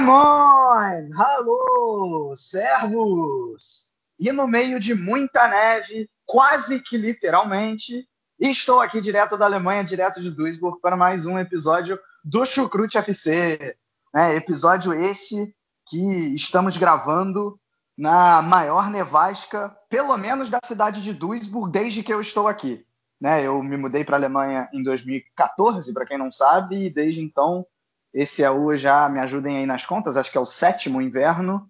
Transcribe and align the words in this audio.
Moin! 0.00 1.12
Alô, 1.14 2.34
servos! 2.34 3.90
E 4.18 4.32
no 4.32 4.48
meio 4.48 4.80
de 4.80 4.94
muita 4.94 5.46
neve, 5.46 6.08
quase 6.24 6.80
que 6.82 6.96
literalmente, 6.96 8.08
estou 8.38 8.80
aqui 8.80 8.98
direto 9.00 9.36
da 9.36 9.44
Alemanha, 9.44 9.84
direto 9.84 10.20
de 10.20 10.30
Duisburg, 10.30 10.80
para 10.80 10.96
mais 10.96 11.26
um 11.26 11.38
episódio 11.38 11.98
do 12.24 12.46
Chucrute 12.46 12.96
FC. 12.96 13.76
É, 14.14 14.34
episódio 14.34 14.94
esse 14.94 15.54
que 15.86 16.34
estamos 16.34 16.78
gravando 16.78 17.60
na 17.96 18.40
maior 18.40 18.88
nevasca, 18.88 19.76
pelo 19.90 20.16
menos 20.16 20.48
da 20.48 20.60
cidade 20.64 21.02
de 21.02 21.12
Duisburg, 21.12 21.70
desde 21.70 22.02
que 22.02 22.12
eu 22.12 22.22
estou 22.22 22.48
aqui. 22.48 22.86
Né, 23.20 23.46
eu 23.46 23.62
me 23.62 23.76
mudei 23.76 24.02
para 24.02 24.16
a 24.16 24.18
Alemanha 24.18 24.66
em 24.72 24.82
2014, 24.82 25.92
para 25.92 26.06
quem 26.06 26.16
não 26.16 26.32
sabe, 26.32 26.86
e 26.86 26.90
desde 26.90 27.20
então 27.20 27.66
esse 28.12 28.42
é 28.42 28.50
o, 28.50 28.76
já 28.76 29.08
me 29.08 29.20
ajudem 29.20 29.58
aí 29.58 29.66
nas 29.66 29.86
contas, 29.86 30.16
acho 30.16 30.30
que 30.30 30.38
é 30.38 30.40
o 30.40 30.46
sétimo 30.46 31.00
inverno. 31.00 31.68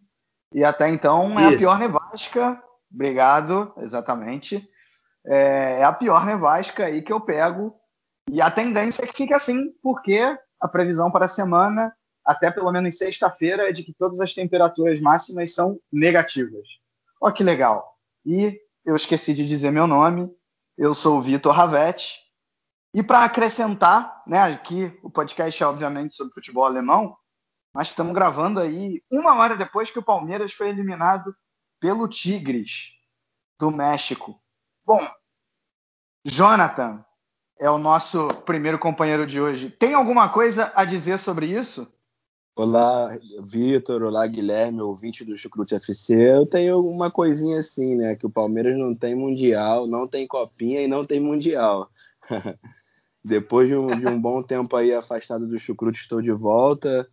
E 0.52 0.64
até 0.64 0.88
então 0.88 1.38
é 1.38 1.44
Isso. 1.44 1.54
a 1.54 1.58
pior 1.58 1.78
nevasca. 1.78 2.62
Obrigado, 2.92 3.72
exatamente. 3.78 4.68
É, 5.24 5.80
é, 5.80 5.84
a 5.84 5.92
pior 5.92 6.24
nevasca 6.24 6.86
aí 6.86 7.02
que 7.02 7.12
eu 7.12 7.20
pego. 7.20 7.74
E 8.30 8.40
a 8.40 8.50
tendência 8.50 9.02
é 9.02 9.06
que 9.06 9.16
fique 9.16 9.34
assim, 9.34 9.70
porque 9.82 10.20
a 10.60 10.68
previsão 10.68 11.10
para 11.10 11.26
a 11.26 11.28
semana, 11.28 11.92
até 12.24 12.50
pelo 12.50 12.72
menos 12.72 12.96
sexta-feira, 12.96 13.68
é 13.68 13.72
de 13.72 13.82
que 13.82 13.92
todas 13.92 14.20
as 14.20 14.34
temperaturas 14.34 15.00
máximas 15.00 15.54
são 15.54 15.78
negativas. 15.92 16.66
Ó, 17.20 17.30
que 17.30 17.44
legal. 17.44 17.96
E 18.24 18.58
eu 18.84 18.96
esqueci 18.96 19.34
de 19.34 19.46
dizer 19.46 19.70
meu 19.70 19.86
nome. 19.86 20.30
Eu 20.76 20.94
sou 20.94 21.18
o 21.18 21.22
Vitor 21.22 21.52
Ravetti 21.52 22.29
e 22.92 23.02
para 23.02 23.24
acrescentar, 23.24 24.22
né, 24.26 24.40
aqui 24.40 24.92
o 25.02 25.10
podcast 25.10 25.62
é 25.62 25.66
obviamente 25.66 26.14
sobre 26.14 26.34
futebol 26.34 26.64
alemão, 26.64 27.16
mas 27.72 27.88
estamos 27.88 28.12
gravando 28.12 28.58
aí 28.58 29.02
uma 29.10 29.36
hora 29.36 29.56
depois 29.56 29.90
que 29.90 29.98
o 29.98 30.04
Palmeiras 30.04 30.52
foi 30.52 30.68
eliminado 30.68 31.34
pelo 31.78 32.08
Tigres 32.08 32.90
do 33.58 33.70
México. 33.70 34.40
Bom, 34.84 35.00
Jonathan 36.24 37.04
é 37.60 37.70
o 37.70 37.78
nosso 37.78 38.26
primeiro 38.44 38.78
companheiro 38.78 39.26
de 39.26 39.40
hoje. 39.40 39.70
Tem 39.70 39.94
alguma 39.94 40.28
coisa 40.28 40.72
a 40.74 40.84
dizer 40.84 41.18
sobre 41.18 41.46
isso? 41.46 41.92
Olá, 42.56 43.16
Vitor. 43.42 44.02
Olá, 44.02 44.26
Guilherme, 44.26 44.82
ouvinte 44.82 45.24
do 45.24 45.36
Chucrute 45.36 45.76
FC. 45.76 46.14
Eu 46.14 46.44
tenho 46.44 46.80
uma 46.80 47.10
coisinha 47.10 47.60
assim, 47.60 47.94
né? 47.94 48.16
Que 48.16 48.26
o 48.26 48.30
Palmeiras 48.30 48.78
não 48.78 48.94
tem 48.94 49.14
Mundial, 49.14 49.86
não 49.86 50.06
tem 50.06 50.26
Copinha 50.26 50.82
e 50.82 50.88
não 50.88 51.04
tem 51.04 51.20
Mundial. 51.20 51.88
Depois 53.24 53.68
de 53.68 53.76
um, 53.76 53.98
de 53.98 54.06
um 54.06 54.20
bom 54.20 54.42
tempo 54.42 54.74
aí 54.76 54.94
afastado 54.94 55.46
do 55.46 55.58
Chucrute, 55.58 56.00
estou 56.00 56.22
de 56.22 56.32
volta. 56.32 57.06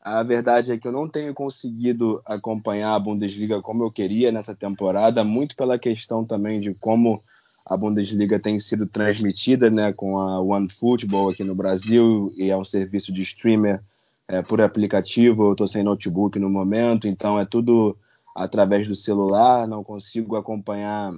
A 0.00 0.22
verdade 0.24 0.72
é 0.72 0.78
que 0.78 0.88
eu 0.88 0.92
não 0.92 1.08
tenho 1.08 1.32
conseguido 1.32 2.20
acompanhar 2.26 2.94
a 2.94 2.98
Bundesliga 2.98 3.62
como 3.62 3.84
eu 3.84 3.90
queria 3.90 4.32
nessa 4.32 4.54
temporada, 4.54 5.22
muito 5.22 5.54
pela 5.54 5.78
questão 5.78 6.24
também 6.24 6.60
de 6.60 6.74
como 6.74 7.22
a 7.64 7.76
Bundesliga 7.76 8.40
tem 8.40 8.58
sido 8.58 8.86
transmitida 8.86 9.70
né, 9.70 9.92
com 9.92 10.18
a 10.18 10.40
OneFootball 10.40 11.30
aqui 11.30 11.44
no 11.44 11.54
Brasil, 11.54 12.32
e 12.36 12.50
é 12.50 12.56
um 12.56 12.64
serviço 12.64 13.12
de 13.12 13.22
streamer 13.22 13.80
é, 14.26 14.42
por 14.42 14.60
aplicativo. 14.60 15.44
Eu 15.44 15.52
estou 15.52 15.68
sem 15.68 15.84
notebook 15.84 16.36
no 16.40 16.50
momento, 16.50 17.06
então 17.06 17.38
é 17.38 17.44
tudo 17.44 17.96
através 18.34 18.88
do 18.88 18.96
celular, 18.96 19.68
não 19.68 19.84
consigo 19.84 20.34
acompanhar 20.34 21.12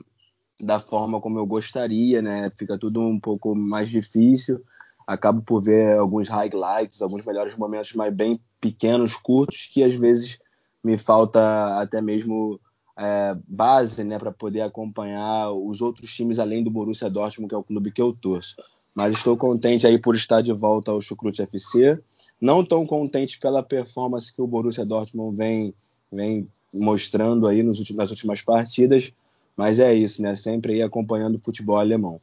da 0.64 0.80
forma 0.80 1.20
como 1.20 1.38
eu 1.38 1.46
gostaria, 1.46 2.20
né? 2.20 2.50
Fica 2.56 2.78
tudo 2.78 3.00
um 3.00 3.18
pouco 3.18 3.54
mais 3.54 3.88
difícil. 3.88 4.62
Acabo 5.06 5.42
por 5.42 5.62
ver 5.62 5.96
alguns 5.98 6.28
highlights, 6.28 7.02
alguns 7.02 7.24
melhores 7.24 7.56
momentos, 7.56 7.92
mas 7.94 8.12
bem 8.12 8.40
pequenos, 8.60 9.14
curtos, 9.14 9.68
que 9.70 9.82
às 9.82 9.94
vezes 9.94 10.38
me 10.82 10.96
falta 10.96 11.80
até 11.80 12.00
mesmo 12.00 12.58
é, 12.96 13.36
base, 13.46 14.02
né, 14.04 14.18
para 14.18 14.32
poder 14.32 14.62
acompanhar 14.62 15.50
os 15.50 15.80
outros 15.80 16.12
times 16.12 16.38
além 16.38 16.62
do 16.62 16.70
Borussia 16.70 17.10
Dortmund, 17.10 17.48
que 17.48 17.54
é 17.54 17.58
o 17.58 17.64
clube 17.64 17.90
que 17.90 18.00
eu 18.00 18.12
torço. 18.12 18.56
Mas 18.94 19.14
estou 19.16 19.36
contente 19.36 19.86
aí 19.86 19.98
por 19.98 20.14
estar 20.14 20.40
de 20.40 20.52
volta 20.52 20.92
ao 20.92 21.02
Chucrute 21.02 21.42
FC. 21.42 22.00
Não 22.40 22.64
tão 22.64 22.86
contente 22.86 23.38
pela 23.40 23.62
performance 23.62 24.32
que 24.32 24.40
o 24.40 24.46
Borussia 24.46 24.86
Dortmund 24.86 25.36
vem, 25.36 25.74
vem 26.12 26.48
mostrando 26.72 27.46
aí 27.46 27.62
nos 27.62 27.78
últimos, 27.78 27.98
nas 27.98 28.10
últimas 28.10 28.40
partidas, 28.42 29.12
mas 29.56 29.78
é 29.78 29.92
isso, 29.94 30.22
né? 30.22 30.34
Sempre 30.36 30.74
aí 30.74 30.82
acompanhando 30.82 31.36
o 31.36 31.42
futebol 31.42 31.78
alemão. 31.78 32.20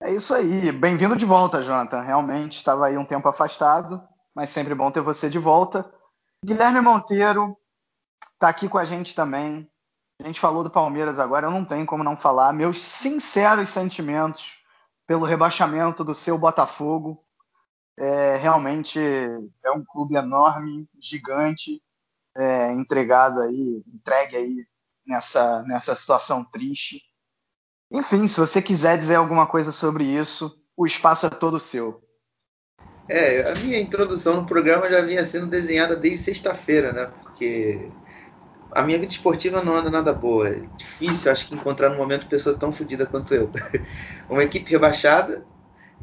É 0.00 0.12
isso 0.12 0.34
aí. 0.34 0.72
Bem-vindo 0.72 1.16
de 1.16 1.24
volta, 1.24 1.62
Jonathan. 1.62 2.00
Realmente 2.00 2.56
estava 2.56 2.86
aí 2.86 2.96
um 2.96 3.04
tempo 3.04 3.28
afastado, 3.28 4.02
mas 4.34 4.50
sempre 4.50 4.74
bom 4.74 4.90
ter 4.90 5.00
você 5.00 5.30
de 5.30 5.38
volta. 5.38 5.88
Guilherme 6.44 6.80
Monteiro 6.80 7.56
está 8.34 8.48
aqui 8.48 8.68
com 8.68 8.78
a 8.78 8.84
gente 8.84 9.14
também. 9.14 9.68
A 10.20 10.26
gente 10.26 10.40
falou 10.40 10.64
do 10.64 10.70
Palmeiras 10.70 11.18
agora, 11.18 11.46
eu 11.46 11.50
não 11.50 11.64
tenho 11.64 11.86
como 11.86 12.04
não 12.04 12.16
falar. 12.16 12.52
Meus 12.52 12.80
sinceros 12.80 13.68
sentimentos 13.68 14.58
pelo 15.06 15.24
rebaixamento 15.24 16.04
do 16.04 16.14
seu 16.14 16.38
Botafogo. 16.38 17.24
É, 17.96 18.36
realmente 18.36 18.98
é 18.98 19.70
um 19.70 19.84
clube 19.84 20.16
enorme, 20.16 20.88
gigante, 21.00 21.82
é, 22.34 22.72
entregado 22.72 23.40
aí, 23.40 23.82
entregue 23.86 24.36
aí 24.36 24.66
nessa, 25.06 25.62
nessa 25.62 25.94
situação 25.94 26.44
triste. 26.44 27.02
Enfim, 27.90 28.26
se 28.26 28.40
você 28.40 28.62
quiser 28.62 28.96
dizer 28.96 29.16
alguma 29.16 29.46
coisa 29.46 29.70
sobre 29.70 30.04
isso, 30.04 30.58
o 30.76 30.86
espaço 30.86 31.26
é 31.26 31.30
todo 31.30 31.60
seu. 31.60 32.02
É, 33.08 33.50
a 33.50 33.54
minha 33.56 33.78
introdução 33.78 34.36
no 34.36 34.46
programa 34.46 34.90
já 34.90 35.02
vinha 35.02 35.24
sendo 35.24 35.46
desenhada 35.46 35.96
desde 35.96 36.24
sexta-feira, 36.24 36.92
né? 36.92 37.10
Porque 37.22 37.90
a 38.70 38.82
minha 38.82 38.98
vida 38.98 39.12
esportiva 39.12 39.62
não 39.62 39.74
anda 39.74 39.90
nada 39.90 40.12
boa. 40.12 40.48
É 40.48 40.62
difícil, 40.76 41.30
acho 41.30 41.48
que 41.48 41.54
encontrar 41.54 41.90
no 41.90 41.96
momento 41.96 42.26
pessoa 42.26 42.56
tão 42.56 42.72
fodida 42.72 43.04
quanto 43.04 43.34
eu. 43.34 43.50
Uma 44.30 44.44
equipe 44.44 44.70
rebaixada 44.70 45.44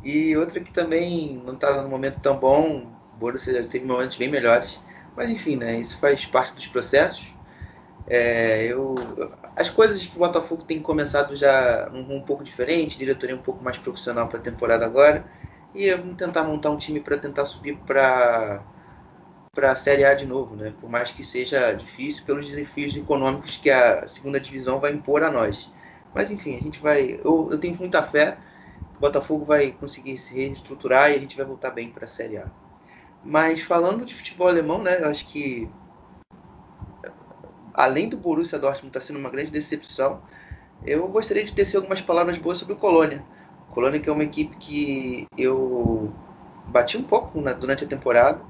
e 0.03 0.35
outra 0.38 0.59
que 0.59 0.71
também 0.71 1.41
não 1.45 1.55
está 1.55 1.81
no 1.81 1.89
momento 1.89 2.19
tão 2.19 2.38
bom. 2.38 2.93
O 3.13 3.17
Borussia 3.17 3.61
já 3.61 3.67
teve 3.67 3.85
momentos 3.85 4.17
bem 4.17 4.29
melhores. 4.29 4.79
Mas 5.15 5.29
enfim, 5.29 5.55
né? 5.55 5.79
Isso 5.79 5.97
faz 5.97 6.25
parte 6.25 6.53
dos 6.53 6.67
processos. 6.67 7.27
É, 8.09 8.65
eu, 8.65 8.95
as 9.55 9.69
coisas 9.69 10.05
que 10.05 10.15
o 10.15 10.19
Botafogo 10.19 10.63
tem 10.63 10.81
começado 10.81 11.35
já 11.35 11.89
um, 11.93 12.17
um 12.17 12.21
pouco 12.25 12.43
diferente, 12.43 12.97
diretoria 12.97 13.35
um 13.35 13.41
pouco 13.43 13.63
mais 13.63 13.77
profissional 13.77 14.27
para 14.27 14.39
a 14.39 14.41
temporada 14.41 14.85
agora. 14.85 15.29
E 15.73 15.93
vamos 15.93 16.17
tentar 16.17 16.43
montar 16.43 16.71
um 16.71 16.77
time 16.77 16.99
para 17.01 17.17
tentar 17.19 17.45
subir 17.45 17.77
para 17.85 18.65
para 19.53 19.71
a 19.71 19.75
Série 19.75 20.05
A 20.05 20.13
de 20.13 20.25
novo, 20.25 20.55
né? 20.55 20.71
Por 20.79 20.89
mais 20.89 21.11
que 21.11 21.23
seja 21.23 21.73
difícil 21.73 22.25
pelos 22.25 22.47
desafios 22.50 22.95
econômicos 22.95 23.57
que 23.57 23.69
a 23.69 24.07
segunda 24.07 24.39
divisão 24.39 24.79
vai 24.79 24.94
impor 24.94 25.23
a 25.23 25.31
nós. 25.31 25.71
Mas 26.13 26.31
enfim, 26.31 26.55
a 26.55 26.62
gente 26.62 26.79
vai. 26.79 27.19
Eu, 27.23 27.50
eu 27.51 27.59
tenho 27.59 27.75
muita 27.77 28.01
fé 28.03 28.38
que 28.94 28.97
o 28.97 29.01
Botafogo 29.01 29.45
vai 29.45 29.71
conseguir 29.73 30.17
se 30.17 30.33
reestruturar 30.35 31.12
e 31.12 31.15
a 31.15 31.19
gente 31.19 31.38
vai 31.38 31.45
voltar 31.45 31.71
bem 31.71 31.91
para 31.91 32.05
a 32.05 32.07
Série 32.07 32.38
A. 32.38 32.51
Mas 33.23 33.62
falando 33.62 34.05
de 34.05 34.15
futebol 34.15 34.47
alemão, 34.47 34.81
né? 34.83 34.97
Acho 35.05 35.27
que 35.27 35.73
além 37.79 38.09
do 38.09 38.17
Borussia 38.17 38.59
Dortmund 38.59 38.87
estar 38.87 38.99
tá 38.99 39.05
sendo 39.05 39.19
uma 39.19 39.29
grande 39.29 39.51
decepção, 39.51 40.21
eu 40.85 41.07
gostaria 41.07 41.45
de 41.45 41.53
tecer 41.53 41.77
algumas 41.77 42.01
palavras 42.01 42.37
boas 42.37 42.57
sobre 42.57 42.73
o 42.73 42.77
Colônia. 42.77 43.23
O 43.69 43.73
Colônia 43.73 44.01
que 44.01 44.09
é 44.09 44.11
uma 44.11 44.23
equipe 44.23 44.57
que 44.57 45.25
eu 45.37 46.13
bati 46.67 46.97
um 46.97 47.03
pouco 47.03 47.39
na, 47.39 47.53
durante 47.53 47.85
a 47.85 47.87
temporada, 47.87 48.41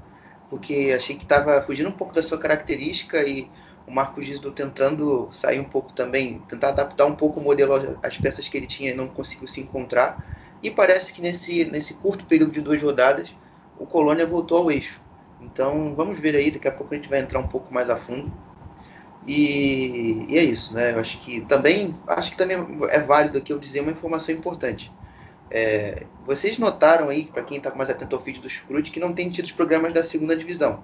porque 0.48 0.92
achei 0.96 1.14
que 1.14 1.22
estava 1.22 1.62
fugindo 1.62 1.88
um 1.88 1.92
pouco 1.92 2.12
da 2.12 2.24
sua 2.24 2.38
característica 2.38 3.22
e 3.22 3.48
o 3.86 3.92
Marcos 3.92 4.26
Gisdo 4.26 4.50
tentando 4.50 5.28
sair 5.30 5.60
um 5.60 5.64
pouco 5.64 5.92
também, 5.92 6.40
tentar 6.48 6.70
adaptar 6.70 7.06
um 7.06 7.14
pouco 7.14 7.38
o 7.38 7.42
modelo 7.42 7.98
às 8.02 8.18
peças 8.18 8.48
que 8.48 8.56
ele 8.56 8.66
tinha 8.66 8.90
e 8.90 8.94
não 8.94 9.06
conseguiu 9.06 9.46
se 9.46 9.60
encontrar. 9.60 10.26
E 10.60 10.72
parece 10.72 11.12
que 11.12 11.22
nesse, 11.22 11.64
nesse 11.66 11.94
curto 11.94 12.24
período 12.24 12.50
de 12.50 12.60
duas 12.60 12.82
rodadas, 12.82 13.32
o 13.78 13.86
Colônia 13.86 14.26
voltou 14.26 14.58
ao 14.58 14.72
eixo. 14.72 15.00
Então 15.40 15.94
vamos 15.94 16.18
ver 16.18 16.34
aí, 16.34 16.50
daqui 16.50 16.66
a 16.66 16.72
pouco 16.72 16.92
a 16.92 16.96
gente 16.96 17.08
vai 17.08 17.20
entrar 17.20 17.38
um 17.38 17.46
pouco 17.46 17.72
mais 17.72 17.88
a 17.88 17.96
fundo. 17.96 18.49
E, 19.26 20.26
e, 20.28 20.38
é 20.38 20.42
isso, 20.42 20.74
né? 20.74 20.92
Eu 20.92 21.00
acho 21.00 21.18
que 21.20 21.42
também 21.42 21.94
acho 22.06 22.30
que 22.30 22.36
também 22.36 22.56
é 22.90 22.98
válido 23.00 23.38
aqui 23.38 23.52
eu 23.52 23.58
dizer 23.58 23.80
uma 23.80 23.92
informação 23.92 24.34
importante. 24.34 24.90
É, 25.50 26.04
vocês 26.24 26.58
notaram 26.58 27.08
aí, 27.08 27.24
para 27.24 27.42
quem 27.42 27.58
está 27.58 27.74
mais 27.74 27.90
atento 27.90 28.14
ao 28.14 28.22
feed 28.22 28.40
do 28.40 28.48
Scrooge, 28.48 28.90
que 28.90 29.00
não 29.00 29.12
tem 29.12 29.30
tido 29.30 29.44
os 29.44 29.52
programas 29.52 29.92
da 29.92 30.04
segunda 30.04 30.36
divisão. 30.36 30.82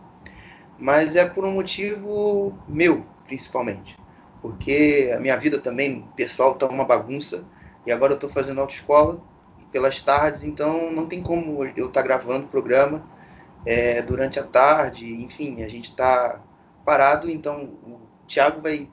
Mas 0.79 1.17
é 1.17 1.25
por 1.25 1.45
um 1.45 1.53
motivo 1.53 2.59
meu, 2.69 3.07
principalmente. 3.27 3.97
Porque 4.43 5.13
a 5.17 5.21
minha 5.21 5.37
vida 5.37 5.59
também, 5.59 6.05
pessoal, 6.17 6.53
está 6.53 6.67
uma 6.67 6.85
bagunça. 6.85 7.45
E 7.87 7.93
agora 7.93 8.13
eu 8.13 8.17
estou 8.17 8.29
fazendo 8.29 8.61
autoescola 8.61 9.23
pelas 9.71 10.03
tardes, 10.03 10.45
então 10.45 10.91
não 10.91 11.07
tem 11.07 11.23
como 11.23 11.65
eu 11.65 11.87
estar 11.87 12.01
tá 12.01 12.03
gravando 12.03 12.47
o 12.47 12.49
programa 12.49 13.09
é, 13.65 14.03
durante 14.03 14.39
a 14.39 14.43
tarde. 14.43 15.07
Enfim, 15.23 15.63
a 15.63 15.69
gente 15.69 15.91
está 15.91 16.43
parado, 16.85 17.31
então 17.31 18.06
Thiago 18.27 18.61
vai, 18.61 18.89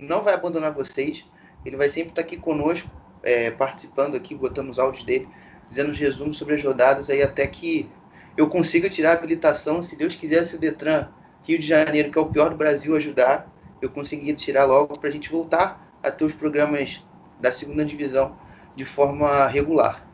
não 0.00 0.22
vai 0.22 0.34
abandonar 0.34 0.72
vocês. 0.72 1.24
Ele 1.64 1.76
vai 1.76 1.88
sempre 1.88 2.10
estar 2.10 2.22
tá 2.22 2.26
aqui 2.26 2.36
conosco, 2.36 2.88
é, 3.22 3.50
participando 3.50 4.16
aqui, 4.16 4.34
botando 4.34 4.70
os 4.70 4.78
áudios 4.78 5.04
dele, 5.04 5.28
dizendo 5.68 5.90
os 5.90 5.98
resumos 5.98 6.36
sobre 6.36 6.54
as 6.54 6.62
rodadas 6.62 7.08
aí 7.08 7.22
até 7.22 7.46
que 7.46 7.88
eu 8.36 8.48
consiga 8.48 8.90
tirar 8.90 9.10
a 9.10 9.14
habilitação. 9.14 9.82
Se 9.82 9.96
Deus 9.96 10.14
quiser, 10.14 10.44
se 10.44 10.56
o 10.56 10.58
Detran 10.58 11.08
Rio 11.42 11.58
de 11.58 11.66
Janeiro, 11.66 12.10
que 12.10 12.18
é 12.18 12.20
o 12.20 12.30
pior 12.30 12.50
do 12.50 12.56
Brasil, 12.56 12.96
ajudar, 12.96 13.50
eu 13.80 13.90
conseguir 13.90 14.34
tirar 14.34 14.64
logo 14.64 14.98
para 14.98 15.08
a 15.08 15.12
gente 15.12 15.30
voltar 15.30 15.98
a 16.02 16.10
ter 16.10 16.24
os 16.24 16.34
programas 16.34 17.02
da 17.40 17.52
segunda 17.52 17.84
divisão 17.84 18.38
de 18.74 18.84
forma 18.84 19.46
regular. 19.46 20.06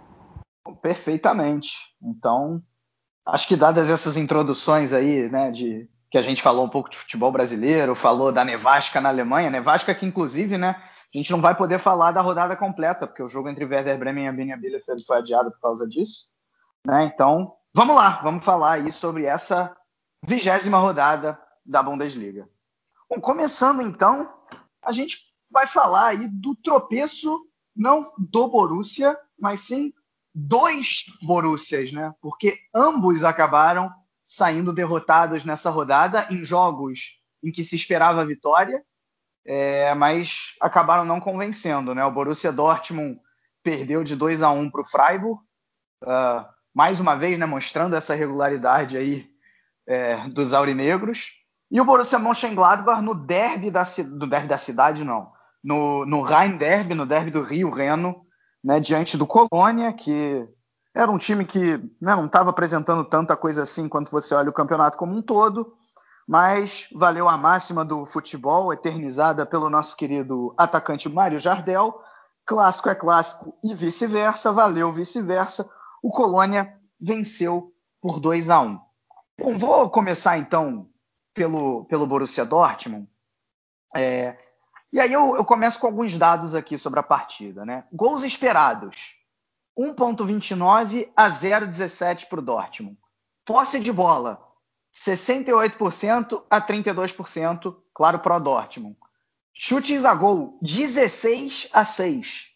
Perfeitamente. 0.82 1.72
Então, 2.02 2.62
acho 3.26 3.48
que 3.48 3.56
dadas 3.56 3.88
essas 3.88 4.16
introduções 4.16 4.92
aí, 4.92 5.28
né, 5.28 5.50
de 5.50 5.88
que 6.10 6.18
a 6.18 6.22
gente 6.22 6.42
falou 6.42 6.64
um 6.64 6.68
pouco 6.68 6.90
de 6.90 6.98
futebol 6.98 7.30
brasileiro, 7.30 7.94
falou 7.94 8.32
da 8.32 8.44
nevasca 8.44 9.00
na 9.00 9.08
Alemanha, 9.08 9.48
nevasca 9.48 9.94
que 9.94 10.04
inclusive, 10.04 10.58
né, 10.58 10.76
a 11.14 11.16
gente 11.16 11.30
não 11.30 11.40
vai 11.40 11.54
poder 11.54 11.78
falar 11.78 12.12
da 12.12 12.20
rodada 12.20 12.56
completa, 12.56 13.06
porque 13.06 13.22
o 13.22 13.28
jogo 13.28 13.48
entre 13.48 13.64
Werder 13.64 13.98
Bremen 13.98 14.24
e 14.24 14.28
Arminia 14.28 14.56
Bielefeld 14.56 15.04
foi 15.04 15.18
adiado 15.18 15.50
por 15.52 15.60
causa 15.60 15.86
disso, 15.86 16.30
né? 16.86 17.04
Então, 17.04 17.54
vamos 17.72 17.94
lá, 17.94 18.20
vamos 18.22 18.44
falar 18.44 18.72
aí 18.72 18.92
sobre 18.92 19.24
essa 19.24 19.76
vigésima 20.24 20.78
rodada 20.78 21.40
da 21.64 21.82
Bundesliga. 21.82 22.48
Bom, 23.08 23.20
começando 23.20 23.82
então, 23.82 24.32
a 24.82 24.92
gente 24.92 25.18
vai 25.50 25.66
falar 25.66 26.08
aí 26.08 26.28
do 26.28 26.54
tropeço 26.54 27.36
não 27.74 28.04
do 28.18 28.48
Borussia, 28.48 29.18
mas 29.38 29.60
sim 29.60 29.92
dois 30.34 31.04
Borussias, 31.22 31.92
né? 31.92 32.14
Porque 32.20 32.56
ambos 32.74 33.24
acabaram 33.24 33.92
saindo 34.30 34.72
derrotados 34.72 35.44
nessa 35.44 35.70
rodada 35.70 36.24
em 36.30 36.44
jogos 36.44 37.18
em 37.42 37.50
que 37.50 37.64
se 37.64 37.74
esperava 37.74 38.24
vitória, 38.24 38.80
é, 39.44 39.92
mas 39.94 40.54
acabaram 40.60 41.04
não 41.04 41.18
convencendo, 41.18 41.96
né? 41.96 42.04
O 42.04 42.12
Borussia 42.12 42.52
Dortmund 42.52 43.18
perdeu 43.60 44.04
de 44.04 44.14
2 44.14 44.40
a 44.44 44.50
1 44.50 44.70
para 44.70 44.82
o 44.82 44.84
Freiburg, 44.84 45.40
uh, 46.04 46.46
mais 46.72 47.00
uma 47.00 47.16
vez, 47.16 47.40
né, 47.40 47.44
mostrando 47.44 47.96
essa 47.96 48.14
regularidade 48.14 48.96
aí 48.96 49.28
é, 49.84 50.28
dos 50.28 50.54
aurinegros. 50.54 51.32
E 51.68 51.80
o 51.80 51.84
Borussia 51.84 52.20
Mönchengladbach 52.20 53.02
no 53.02 53.16
derby 53.16 53.68
da, 53.68 53.82
do 53.82 54.28
derby 54.28 54.46
da 54.46 54.58
cidade, 54.58 55.02
não, 55.02 55.32
no, 55.62 56.06
no 56.06 56.22
Rhein 56.22 56.56
Derby, 56.56 56.94
no 56.94 57.04
derby 57.04 57.32
do 57.32 57.42
Rio 57.42 57.68
Reno, 57.68 58.24
né, 58.62 58.78
diante 58.78 59.16
do 59.16 59.26
Colônia, 59.26 59.92
que 59.92 60.48
era 60.94 61.10
um 61.10 61.18
time 61.18 61.44
que 61.44 61.76
né, 62.00 62.14
não 62.14 62.26
estava 62.26 62.50
apresentando 62.50 63.04
tanta 63.04 63.36
coisa 63.36 63.62
assim 63.62 63.88
quando 63.88 64.10
você 64.10 64.34
olha 64.34 64.50
o 64.50 64.54
campeonato 64.54 64.98
como 64.98 65.16
um 65.16 65.22
todo, 65.22 65.76
mas 66.26 66.88
valeu 66.92 67.28
a 67.28 67.36
máxima 67.36 67.84
do 67.84 68.04
futebol, 68.04 68.72
eternizada 68.72 69.46
pelo 69.46 69.70
nosso 69.70 69.96
querido 69.96 70.54
atacante 70.56 71.08
Mário 71.08 71.38
Jardel. 71.38 72.00
Clássico 72.44 72.88
é 72.88 72.94
clássico 72.94 73.54
e 73.62 73.74
vice-versa, 73.74 74.50
valeu 74.50 74.92
vice-versa. 74.92 75.68
O 76.02 76.10
Colônia 76.10 76.76
venceu 77.00 77.72
por 78.00 78.18
2 78.18 78.50
a 78.50 78.60
1. 78.60 78.80
Bom, 79.38 79.56
vou 79.56 79.88
começar 79.90 80.38
então 80.38 80.88
pelo, 81.32 81.84
pelo 81.84 82.06
Borussia 82.06 82.44
Dortmund. 82.44 83.08
É, 83.94 84.36
e 84.92 84.98
aí 84.98 85.12
eu, 85.12 85.36
eu 85.36 85.44
começo 85.44 85.78
com 85.78 85.86
alguns 85.86 86.16
dados 86.18 86.54
aqui 86.54 86.76
sobre 86.76 87.00
a 87.00 87.04
partida. 87.04 87.64
Né? 87.64 87.84
Gols 87.92 88.22
esperados: 88.22 89.19
1,29 89.78 91.10
a 91.16 91.28
0,17 91.30 92.28
para 92.28 92.40
o 92.40 92.42
Dortmund. 92.42 92.98
Posse 93.44 93.80
de 93.80 93.92
bola: 93.92 94.40
68% 94.94 96.44
a 96.50 96.60
32%, 96.60 97.76
claro, 97.94 98.18
para 98.18 98.36
o 98.36 98.40
Dortmund. 98.40 98.96
Chutes 99.52 100.04
a 100.04 100.14
gol: 100.14 100.58
16 100.62 101.68
a 101.72 101.84
6. 101.84 102.50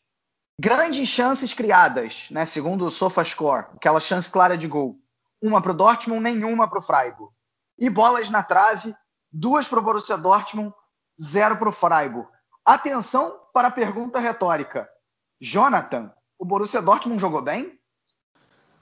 Grandes 0.60 1.08
chances 1.08 1.52
criadas, 1.52 2.28
né, 2.30 2.46
segundo 2.46 2.86
o 2.86 2.90
SofaScore, 2.90 3.66
aquela 3.74 4.00
chance 4.00 4.30
clara 4.30 4.56
de 4.56 4.68
gol. 4.68 5.00
Uma 5.42 5.60
para 5.60 5.72
o 5.72 5.74
Dortmund, 5.74 6.22
nenhuma 6.22 6.68
para 6.68 6.78
o 6.78 6.82
Freiburg. 6.82 7.34
E 7.76 7.90
bolas 7.90 8.30
na 8.30 8.42
trave, 8.42 8.94
duas 9.32 9.66
para 9.66 9.80
o 9.80 9.82
Borussia 9.82 10.16
Dortmund, 10.16 10.72
zero 11.20 11.56
para 11.56 11.68
o 11.68 11.72
Freiburg. 11.72 12.28
Atenção 12.64 13.40
para 13.52 13.68
a 13.68 13.70
pergunta 13.70 14.20
retórica. 14.20 14.88
Jonathan, 15.40 16.12
o 16.44 16.46
Borussia 16.46 16.82
Dortmund 16.82 17.18
jogou 17.18 17.40
bem? 17.40 17.72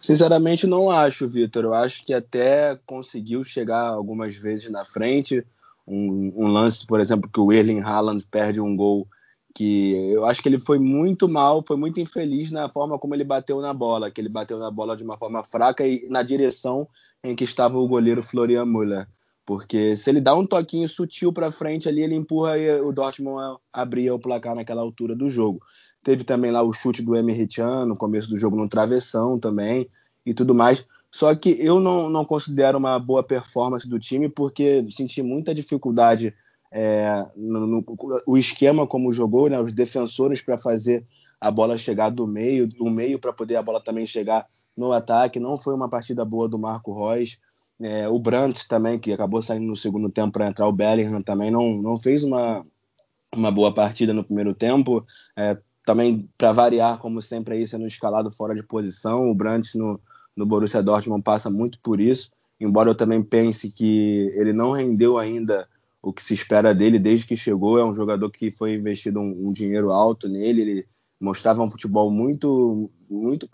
Sinceramente, 0.00 0.66
não 0.66 0.90
acho, 0.90 1.28
Vitor. 1.28 1.62
Eu 1.62 1.74
acho 1.74 2.04
que 2.04 2.12
até 2.12 2.76
conseguiu 2.84 3.44
chegar 3.44 3.86
algumas 3.86 4.34
vezes 4.34 4.68
na 4.68 4.84
frente. 4.84 5.46
Um, 5.86 6.32
um, 6.36 6.48
lance, 6.48 6.84
por 6.84 6.98
exemplo, 6.98 7.30
que 7.32 7.38
o 7.38 7.52
Erling 7.52 7.80
Haaland 7.80 8.26
perde 8.28 8.60
um 8.60 8.74
gol 8.74 9.06
que 9.54 9.92
eu 10.12 10.24
acho 10.24 10.42
que 10.42 10.48
ele 10.48 10.58
foi 10.58 10.78
muito 10.78 11.28
mal, 11.28 11.62
foi 11.64 11.76
muito 11.76 12.00
infeliz 12.00 12.50
na 12.50 12.68
forma 12.68 12.98
como 12.98 13.14
ele 13.14 13.22
bateu 13.22 13.60
na 13.60 13.72
bola, 13.72 14.10
que 14.10 14.20
ele 14.20 14.28
bateu 14.28 14.58
na 14.58 14.70
bola 14.70 14.96
de 14.96 15.04
uma 15.04 15.16
forma 15.16 15.44
fraca 15.44 15.86
e 15.86 16.06
na 16.08 16.22
direção 16.22 16.88
em 17.22 17.36
que 17.36 17.44
estava 17.44 17.78
o 17.78 17.86
goleiro 17.86 18.24
Florian 18.24 18.64
Müller. 18.64 19.06
Porque 19.44 19.96
se 19.96 20.10
ele 20.10 20.20
dá 20.20 20.34
um 20.34 20.46
toquinho 20.46 20.88
sutil 20.88 21.32
para 21.32 21.52
frente 21.52 21.88
ali, 21.88 22.02
ele 22.02 22.14
empurra 22.14 22.58
e 22.58 22.80
o 22.80 22.92
Dortmund 22.92 23.58
abria 23.72 24.14
o 24.14 24.18
placar 24.18 24.54
naquela 24.54 24.82
altura 24.82 25.14
do 25.14 25.28
jogo. 25.28 25.60
Teve 26.02 26.24
também 26.24 26.50
lá 26.50 26.62
o 26.62 26.72
chute 26.72 27.02
do 27.02 27.16
Emre 27.16 27.46
Can 27.46 27.86
no 27.86 27.96
começo 27.96 28.28
do 28.28 28.36
jogo 28.36 28.56
no 28.56 28.68
travessão 28.68 29.38
também 29.38 29.88
e 30.26 30.34
tudo 30.34 30.54
mais. 30.54 30.84
Só 31.10 31.34
que 31.34 31.50
eu 31.60 31.78
não, 31.78 32.08
não 32.08 32.24
considero 32.24 32.78
uma 32.78 32.98
boa 32.98 33.22
performance 33.22 33.88
do 33.88 33.98
time 33.98 34.28
porque 34.28 34.84
senti 34.90 35.22
muita 35.22 35.54
dificuldade 35.54 36.34
é, 36.72 37.26
no, 37.36 37.66
no, 37.66 37.84
o 38.26 38.38
esquema 38.38 38.86
como 38.86 39.12
jogou, 39.12 39.48
né, 39.48 39.60
os 39.60 39.74
defensores 39.74 40.40
para 40.40 40.56
fazer 40.56 41.04
a 41.38 41.50
bola 41.50 41.76
chegar 41.76 42.08
do 42.08 42.26
meio, 42.26 42.66
do 42.66 42.88
meio 42.88 43.18
para 43.18 43.32
poder 43.32 43.56
a 43.56 43.62
bola 43.62 43.80
também 43.80 44.06
chegar 44.06 44.46
no 44.76 44.92
ataque. 44.92 45.38
Não 45.38 45.58
foi 45.58 45.74
uma 45.74 45.88
partida 45.88 46.24
boa 46.24 46.48
do 46.48 46.58
Marco 46.58 46.94
Reus. 46.94 47.38
É, 47.80 48.08
o 48.08 48.18
Brandt 48.18 48.66
também, 48.68 48.98
que 48.98 49.12
acabou 49.12 49.42
saindo 49.42 49.66
no 49.66 49.76
segundo 49.76 50.08
tempo 50.08 50.32
para 50.32 50.46
entrar, 50.46 50.66
o 50.66 50.72
Bellingham 50.72 51.20
também 51.20 51.50
não, 51.50 51.82
não 51.82 51.98
fez 51.98 52.22
uma, 52.24 52.64
uma 53.34 53.50
boa 53.50 53.74
partida 53.74 54.14
no 54.14 54.24
primeiro 54.24 54.54
tempo. 54.54 55.04
É, 55.36 55.58
também, 55.84 56.28
para 56.38 56.52
variar, 56.52 56.98
como 56.98 57.20
sempre, 57.20 57.54
aí 57.54 57.66
sendo 57.66 57.86
escalado 57.86 58.30
fora 58.32 58.54
de 58.54 58.62
posição. 58.62 59.30
O 59.30 59.34
Brandt 59.34 59.76
no, 59.76 60.00
no 60.36 60.46
Borussia 60.46 60.82
Dortmund 60.82 61.22
passa 61.22 61.50
muito 61.50 61.78
por 61.80 62.00
isso. 62.00 62.30
Embora 62.60 62.90
eu 62.90 62.94
também 62.94 63.22
pense 63.22 63.70
que 63.70 64.32
ele 64.36 64.52
não 64.52 64.70
rendeu 64.70 65.18
ainda 65.18 65.68
o 66.00 66.12
que 66.12 66.22
se 66.22 66.34
espera 66.34 66.74
dele 66.74 66.98
desde 66.98 67.26
que 67.26 67.36
chegou. 67.36 67.78
É 67.78 67.84
um 67.84 67.94
jogador 67.94 68.30
que 68.30 68.50
foi 68.50 68.74
investido 68.74 69.20
um, 69.20 69.48
um 69.48 69.52
dinheiro 69.52 69.90
alto 69.90 70.28
nele. 70.28 70.62
Ele 70.62 70.86
mostrava 71.20 71.62
um 71.62 71.70
futebol 71.70 72.10
muito, 72.10 72.90
muito, 73.10 73.48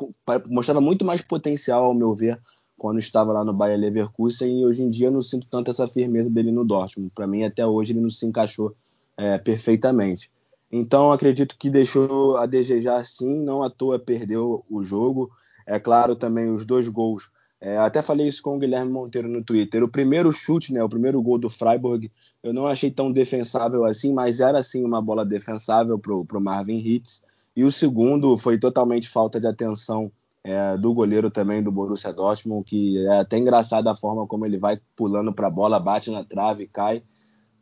mostrava 0.49 0.80
muito 0.80 1.04
mais 1.04 1.23
potencial, 1.23 1.85
ao 1.85 1.94
meu 1.94 2.14
ver, 2.14 2.40
quando 2.76 2.99
estava 2.99 3.32
lá 3.32 3.44
no 3.44 3.52
Bayer 3.52 3.78
Leverkusen 3.78 4.61
e 4.61 4.64
hoje 4.64 4.82
em 4.82 4.88
dia 4.88 5.08
eu 5.08 5.12
não 5.12 5.20
sinto 5.20 5.47
tanto 5.50 5.70
essa 5.70 5.88
firmeza 5.88 6.30
dele 6.30 6.52
no 6.52 6.64
Dortmund. 6.64 7.11
Para 7.14 7.26
mim, 7.26 7.44
até 7.44 7.66
hoje, 7.66 7.92
ele 7.92 8.00
não 8.00 8.11
se 8.11 8.25
encaixou 8.25 8.75
é, 9.16 9.37
perfeitamente. 9.37 10.30
Então, 10.71 11.11
acredito 11.13 11.57
que 11.59 11.71
deixou 11.71 12.37
a 12.37 12.47
desejar 12.47 13.05
sim, 13.07 13.43
não 13.43 13.63
à 13.63 13.71
toa 13.71 13.99
perdeu 13.99 14.65
o 14.69 14.85
jogo. 14.85 15.31
É 15.67 15.79
claro 15.79 16.15
também 16.15 16.51
os 16.51 16.67
dois 16.67 16.89
gols. 16.89 17.31
É, 17.61 17.77
até 17.77 18.01
falei 18.01 18.29
isso 18.29 18.43
com 18.43 18.57
o 18.57 18.59
Guilherme 18.59 18.93
Monteiro 18.93 19.29
no 19.29 19.43
Twitter. 19.43 19.83
O 19.83 19.89
primeiro 19.89 20.31
chute, 20.31 20.73
né, 20.73 20.83
o 20.83 20.89
primeiro 20.89 21.21
gol 21.21 21.39
do 21.39 21.51
Freiburg, 21.51 22.11
eu 22.43 22.53
não 22.53 22.67
achei 22.67 22.91
tão 22.91 23.11
defensável 23.11 23.85
assim, 23.85 24.13
mas 24.13 24.41
era 24.41 24.63
sim 24.63 24.85
uma 24.85 25.03
bola 25.03 25.25
defensável 25.25 25.99
para 25.99 26.15
o 26.15 26.41
Marvin 26.41 26.79
Hitz. 26.79 27.25
E 27.57 27.65
o 27.65 27.73
segundo 27.73 28.37
foi 28.37 28.59
totalmente 28.59 29.09
falta 29.09 29.41
de 29.41 29.47
atenção 29.47 30.13
é, 30.45 30.77
do 30.79 30.95
goleiro 30.95 31.31
também 31.31 31.63
do 31.63 31.73
Borussia 31.73 32.13
Dortmund, 32.13 32.65
que 32.65 33.05
é 33.07 33.19
até 33.19 33.37
engraçado 33.37 33.89
a 33.89 33.97
forma 33.97 34.27
como 34.27 34.47
ele 34.47 34.57
vai 34.57 34.81
pulando 34.95 35.33
para 35.33 35.49
a 35.49 35.51
bola, 35.51 35.81
bate 35.81 36.11
na 36.11 36.23
trave, 36.23 36.69
cai. 36.69 37.03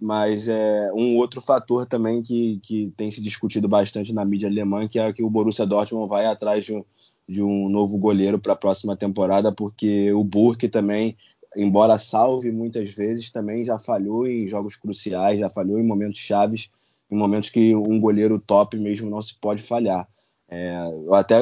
Mas 0.01 0.47
é 0.49 0.91
um 0.93 1.17
outro 1.17 1.41
fator 1.41 1.87
também 1.87 2.23
que, 2.23 2.61
que 2.63 2.93
tem 2.97 3.11
se 3.11 3.21
discutido 3.23 3.67
bastante 3.67 4.13
na 4.13 4.25
mídia 4.25 4.49
alemã, 4.49 4.87
que 4.87 4.99
é 4.99 5.13
que 5.13 5.23
o 5.23 5.31
Borussia 5.31 5.67
Dortmund 5.67 6.09
vai 6.09 6.27
atrás 6.27 6.67
de 6.67 6.75
um, 6.75 6.85
de 7.27 7.43
um 7.43 7.69
novo 7.69 7.97
goleiro 7.97 8.39
para 8.39 8.53
a 8.53 8.57
próxima 8.57 8.95
temporada, 8.95 9.51
porque 9.51 10.13
o 10.13 10.23
Burke 10.23 10.69
também 10.69 11.17
embora 11.57 11.99
salve 11.99 12.53
muitas 12.53 12.91
vezes, 12.91 13.33
também 13.33 13.65
já 13.65 13.79
falhou 13.79 14.27
em 14.27 14.47
jogos 14.47 14.77
cruciais, 14.77 15.41
já 15.41 15.49
falhou 15.49 15.79
em 15.79 15.87
momentos 15.87 16.21
chaves, 16.21 16.71
em 17.11 17.17
momentos 17.17 17.51
que 17.51 17.75
um 17.75 17.99
goleiro 17.99 18.39
top 18.39 18.77
mesmo 18.79 19.09
não 19.09 19.23
se 19.23 19.35
pode 19.41 19.63
falhar. 19.63 20.07
É, 20.49 20.77
eu 21.05 21.15
até 21.15 21.37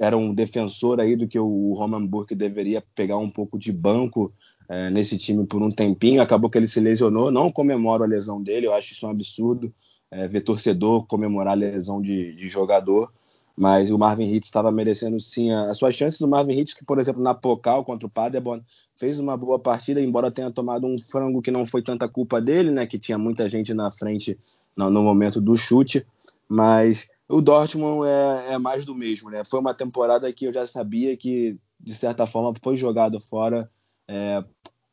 era 0.00 0.16
um 0.16 0.34
defensor 0.34 1.00
aí 1.00 1.14
do 1.14 1.28
que 1.28 1.38
o 1.38 1.72
Roman 1.74 2.04
Burke 2.04 2.34
deveria 2.34 2.82
pegar 2.94 3.18
um 3.18 3.30
pouco 3.30 3.58
de 3.58 3.72
banco 3.72 4.32
é, 4.70 4.88
nesse 4.88 5.18
time 5.18 5.44
por 5.44 5.62
um 5.62 5.70
tempinho. 5.70 6.22
Acabou 6.22 6.48
que 6.48 6.56
ele 6.56 6.68
se 6.68 6.80
lesionou. 6.80 7.30
Não 7.30 7.52
comemoro 7.52 8.04
a 8.04 8.06
lesão 8.06 8.42
dele, 8.42 8.66
eu 8.66 8.72
acho 8.72 8.92
isso 8.92 9.06
um 9.06 9.10
absurdo. 9.10 9.72
É, 10.10 10.26
ver 10.26 10.40
torcedor 10.40 11.06
comemorar 11.06 11.52
a 11.52 11.56
lesão 11.56 12.00
de, 12.00 12.34
de 12.34 12.48
jogador 12.48 13.12
mas 13.60 13.90
o 13.90 13.98
Marvin 13.98 14.32
Hitz 14.32 14.46
estava 14.46 14.72
merecendo 14.72 15.20
sim 15.20 15.50
as 15.50 15.76
suas 15.76 15.94
chances. 15.94 16.18
O 16.22 16.26
Marvin 16.26 16.58
Hitz, 16.58 16.72
que 16.72 16.82
por 16.82 16.98
exemplo 16.98 17.22
na 17.22 17.34
Pocal 17.34 17.84
contra 17.84 18.06
o 18.06 18.10
Paderborn, 18.10 18.64
fez 18.96 19.18
uma 19.18 19.36
boa 19.36 19.58
partida, 19.58 20.00
embora 20.00 20.30
tenha 20.30 20.50
tomado 20.50 20.86
um 20.86 20.98
frango 20.98 21.42
que 21.42 21.50
não 21.50 21.66
foi 21.66 21.82
tanta 21.82 22.08
culpa 22.08 22.40
dele, 22.40 22.70
né? 22.70 22.86
Que 22.86 22.98
tinha 22.98 23.18
muita 23.18 23.50
gente 23.50 23.74
na 23.74 23.90
frente 23.90 24.38
no, 24.74 24.88
no 24.88 25.02
momento 25.02 25.42
do 25.42 25.58
chute, 25.58 26.06
mas 26.48 27.06
o 27.28 27.42
Dortmund 27.42 28.08
é, 28.08 28.54
é, 28.54 28.58
mais 28.58 28.86
do 28.86 28.94
mesmo, 28.94 29.28
né? 29.28 29.44
Foi 29.44 29.60
uma 29.60 29.74
temporada 29.74 30.32
que 30.32 30.46
eu 30.46 30.54
já 30.54 30.66
sabia 30.66 31.14
que 31.14 31.58
de 31.78 31.94
certa 31.94 32.26
forma 32.26 32.54
foi 32.62 32.78
jogado 32.78 33.20
fora 33.20 33.70
é, 34.08 34.42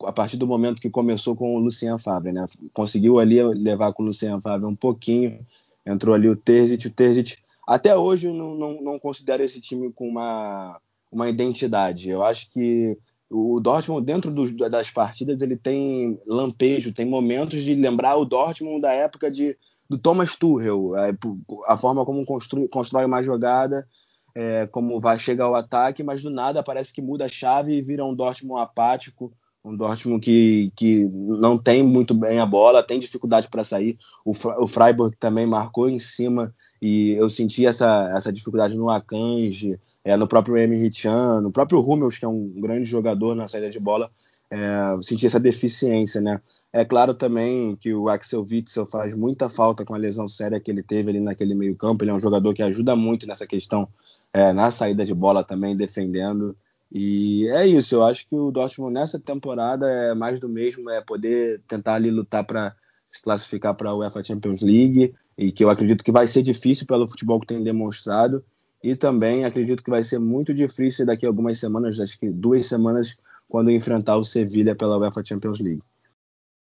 a 0.03 0.11
partir 0.11 0.37
do 0.37 0.47
momento 0.47 0.81
que 0.81 0.89
começou 0.89 1.35
com 1.35 1.55
o 1.55 1.59
Lucien 1.59 1.97
Favre, 1.97 2.31
né? 2.31 2.45
Conseguiu 2.73 3.19
ali 3.19 3.41
levar 3.41 3.93
com 3.93 4.03
o 4.03 4.05
Lucien 4.05 4.39
Favre 4.41 4.65
um 4.65 4.75
pouquinho, 4.75 5.45
entrou 5.85 6.13
ali 6.13 6.29
o 6.29 6.35
Terzic, 6.35 6.87
o 6.87 6.91
Terzic 6.91 7.37
até 7.67 7.97
hoje 7.97 8.31
não, 8.31 8.55
não, 8.55 8.81
não 8.81 8.99
considero 8.99 9.43
esse 9.43 9.59
time 9.59 9.91
com 9.91 10.07
uma, 10.07 10.79
uma 11.11 11.27
identidade. 11.27 12.09
Eu 12.09 12.23
acho 12.23 12.49
que 12.53 12.97
o 13.29 13.59
Dortmund, 13.59 14.05
dentro 14.05 14.31
das 14.69 14.89
partidas, 14.89 15.41
ele 15.41 15.57
tem 15.57 16.17
lampejo, 16.25 16.93
tem 16.93 17.05
momentos 17.05 17.61
de 17.61 17.75
lembrar 17.75 18.15
o 18.15 18.23
Dortmund 18.23 18.81
da 18.81 18.93
época 18.93 19.29
de, 19.29 19.57
do 19.89 19.97
Thomas 19.97 20.37
Tuchel, 20.37 20.95
a, 20.95 21.09
é, 21.09 21.17
a 21.65 21.75
forma 21.75 22.05
como 22.05 22.25
constrói 22.69 23.05
uma 23.05 23.21
jogada, 23.21 23.85
é, 24.33 24.65
como 24.67 24.99
vai 25.01 25.19
chegar 25.19 25.45
ao 25.45 25.55
ataque, 25.55 26.03
mas 26.03 26.23
do 26.23 26.29
nada 26.29 26.63
parece 26.63 26.93
que 26.93 27.01
muda 27.01 27.25
a 27.25 27.29
chave 27.29 27.73
e 27.73 27.81
vira 27.81 28.05
um 28.05 28.15
Dortmund 28.15 28.61
apático, 28.61 29.33
um 29.67 29.75
Dortmund 29.75 30.21
que, 30.21 30.71
que 30.75 31.05
não 31.13 31.57
tem 31.57 31.83
muito 31.83 32.13
bem 32.13 32.39
a 32.39 32.45
bola, 32.45 32.81
tem 32.81 32.99
dificuldade 32.99 33.47
para 33.49 33.63
sair. 33.63 33.97
O, 34.23 34.31
o 34.31 34.67
Freiburg 34.67 35.15
também 35.19 35.45
marcou 35.45 35.89
em 35.89 35.99
cima 35.99 36.53
e 36.81 37.11
eu 37.11 37.29
senti 37.29 37.65
essa, 37.65 38.11
essa 38.15 38.31
dificuldade 38.31 38.77
no 38.77 38.89
Akanji, 38.89 39.79
é, 40.03 40.15
no 40.15 40.27
próprio 40.27 40.57
Emre 40.57 40.89
Can, 40.89 41.41
no 41.41 41.51
próprio 41.51 41.81
Hummels, 41.81 42.17
que 42.17 42.25
é 42.25 42.27
um 42.27 42.53
grande 42.61 42.85
jogador 42.85 43.35
na 43.35 43.47
saída 43.47 43.69
de 43.69 43.79
bola, 43.79 44.09
é, 44.49 44.57
senti 45.01 45.25
essa 45.25 45.39
deficiência, 45.39 46.21
né? 46.21 46.39
É 46.71 46.85
claro 46.85 47.13
também 47.13 47.75
que 47.75 47.93
o 47.93 48.09
Axel 48.09 48.45
Witzel 48.49 48.85
faz 48.85 49.15
muita 49.15 49.49
falta 49.49 49.83
com 49.83 49.95
a 49.95 49.97
lesão 49.97 50.27
séria 50.27 50.59
que 50.59 50.69
ele 50.69 50.83
teve 50.83 51.09
ali 51.09 51.19
naquele 51.19 51.55
meio 51.55 51.75
campo. 51.75 52.03
Ele 52.03 52.11
é 52.11 52.13
um 52.13 52.19
jogador 52.19 52.53
que 52.53 52.61
ajuda 52.61 52.95
muito 52.95 53.25
nessa 53.25 53.47
questão, 53.47 53.87
é, 54.33 54.53
na 54.53 54.69
saída 54.69 55.05
de 55.05 55.13
bola 55.13 55.43
também, 55.43 55.75
defendendo. 55.75 56.55
E 56.91 57.47
é 57.49 57.67
isso, 57.67 57.95
eu 57.95 58.03
acho 58.03 58.27
que 58.27 58.35
o 58.35 58.51
Dortmund 58.51 58.93
nessa 58.93 59.19
temporada 59.19 59.87
é 59.89 60.13
mais 60.13 60.39
do 60.39 60.47
mesmo, 60.47 60.89
é 60.89 61.01
poder 61.01 61.61
tentar 61.67 61.95
ali 61.95 62.09
lutar 62.09 62.45
para 62.45 62.75
se 63.09 63.21
classificar 63.21 63.75
para 63.75 63.89
a 63.89 63.95
UEFA 63.95 64.23
Champions 64.23 64.61
League 64.61 65.13
e 65.37 65.51
que 65.51 65.63
eu 65.63 65.69
acredito 65.69 66.03
que 66.03 66.11
vai 66.11 66.27
ser 66.27 66.41
difícil 66.41 66.87
pelo 66.87 67.07
futebol 67.07 67.39
que 67.39 67.47
tem 67.47 67.63
demonstrado 67.63 68.43
e 68.81 68.95
também 68.95 69.43
acredito 69.43 69.83
que 69.83 69.89
vai 69.89 70.03
ser 70.03 70.19
muito 70.19 70.53
difícil 70.53 71.05
daqui 71.05 71.25
a 71.25 71.29
algumas 71.29 71.59
semanas, 71.59 71.99
acho 71.99 72.17
que 72.17 72.29
duas 72.29 72.65
semanas, 72.65 73.17
quando 73.49 73.71
enfrentar 73.71 74.17
o 74.17 74.23
Sevilha 74.23 74.75
pela 74.75 74.97
UEFA 74.97 75.25
Champions 75.25 75.59
League. 75.59 75.81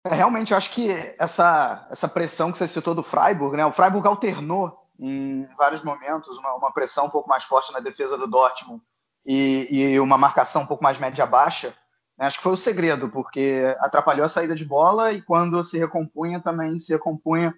É, 0.04 0.14
realmente, 0.14 0.52
eu 0.52 0.58
acho 0.58 0.72
que 0.72 0.90
essa, 1.18 1.86
essa 1.90 2.08
pressão 2.08 2.50
que 2.50 2.58
você 2.58 2.66
citou 2.66 2.94
do 2.94 3.02
Freiburg, 3.02 3.56
né? 3.56 3.66
O 3.66 3.72
Freiburg 3.72 4.06
alternou 4.06 4.72
em 4.98 5.46
vários 5.56 5.82
momentos 5.82 6.38
uma, 6.38 6.54
uma 6.54 6.72
pressão 6.72 7.06
um 7.06 7.10
pouco 7.10 7.28
mais 7.28 7.44
forte 7.44 7.72
na 7.72 7.80
defesa 7.80 8.16
do 8.16 8.26
Dortmund 8.26 8.82
e, 9.28 9.92
e 9.92 10.00
uma 10.00 10.16
marcação 10.16 10.62
um 10.62 10.66
pouco 10.66 10.82
mais 10.82 10.98
média-baixa. 10.98 11.74
Né? 12.18 12.26
Acho 12.26 12.38
que 12.38 12.42
foi 12.42 12.52
o 12.52 12.56
segredo, 12.56 13.10
porque 13.10 13.76
atrapalhou 13.80 14.24
a 14.24 14.28
saída 14.28 14.54
de 14.54 14.64
bola 14.64 15.12
e 15.12 15.20
quando 15.20 15.62
se 15.62 15.78
recompunha 15.78 16.40
também 16.40 16.78
se 16.78 16.94
recompunha 16.94 17.54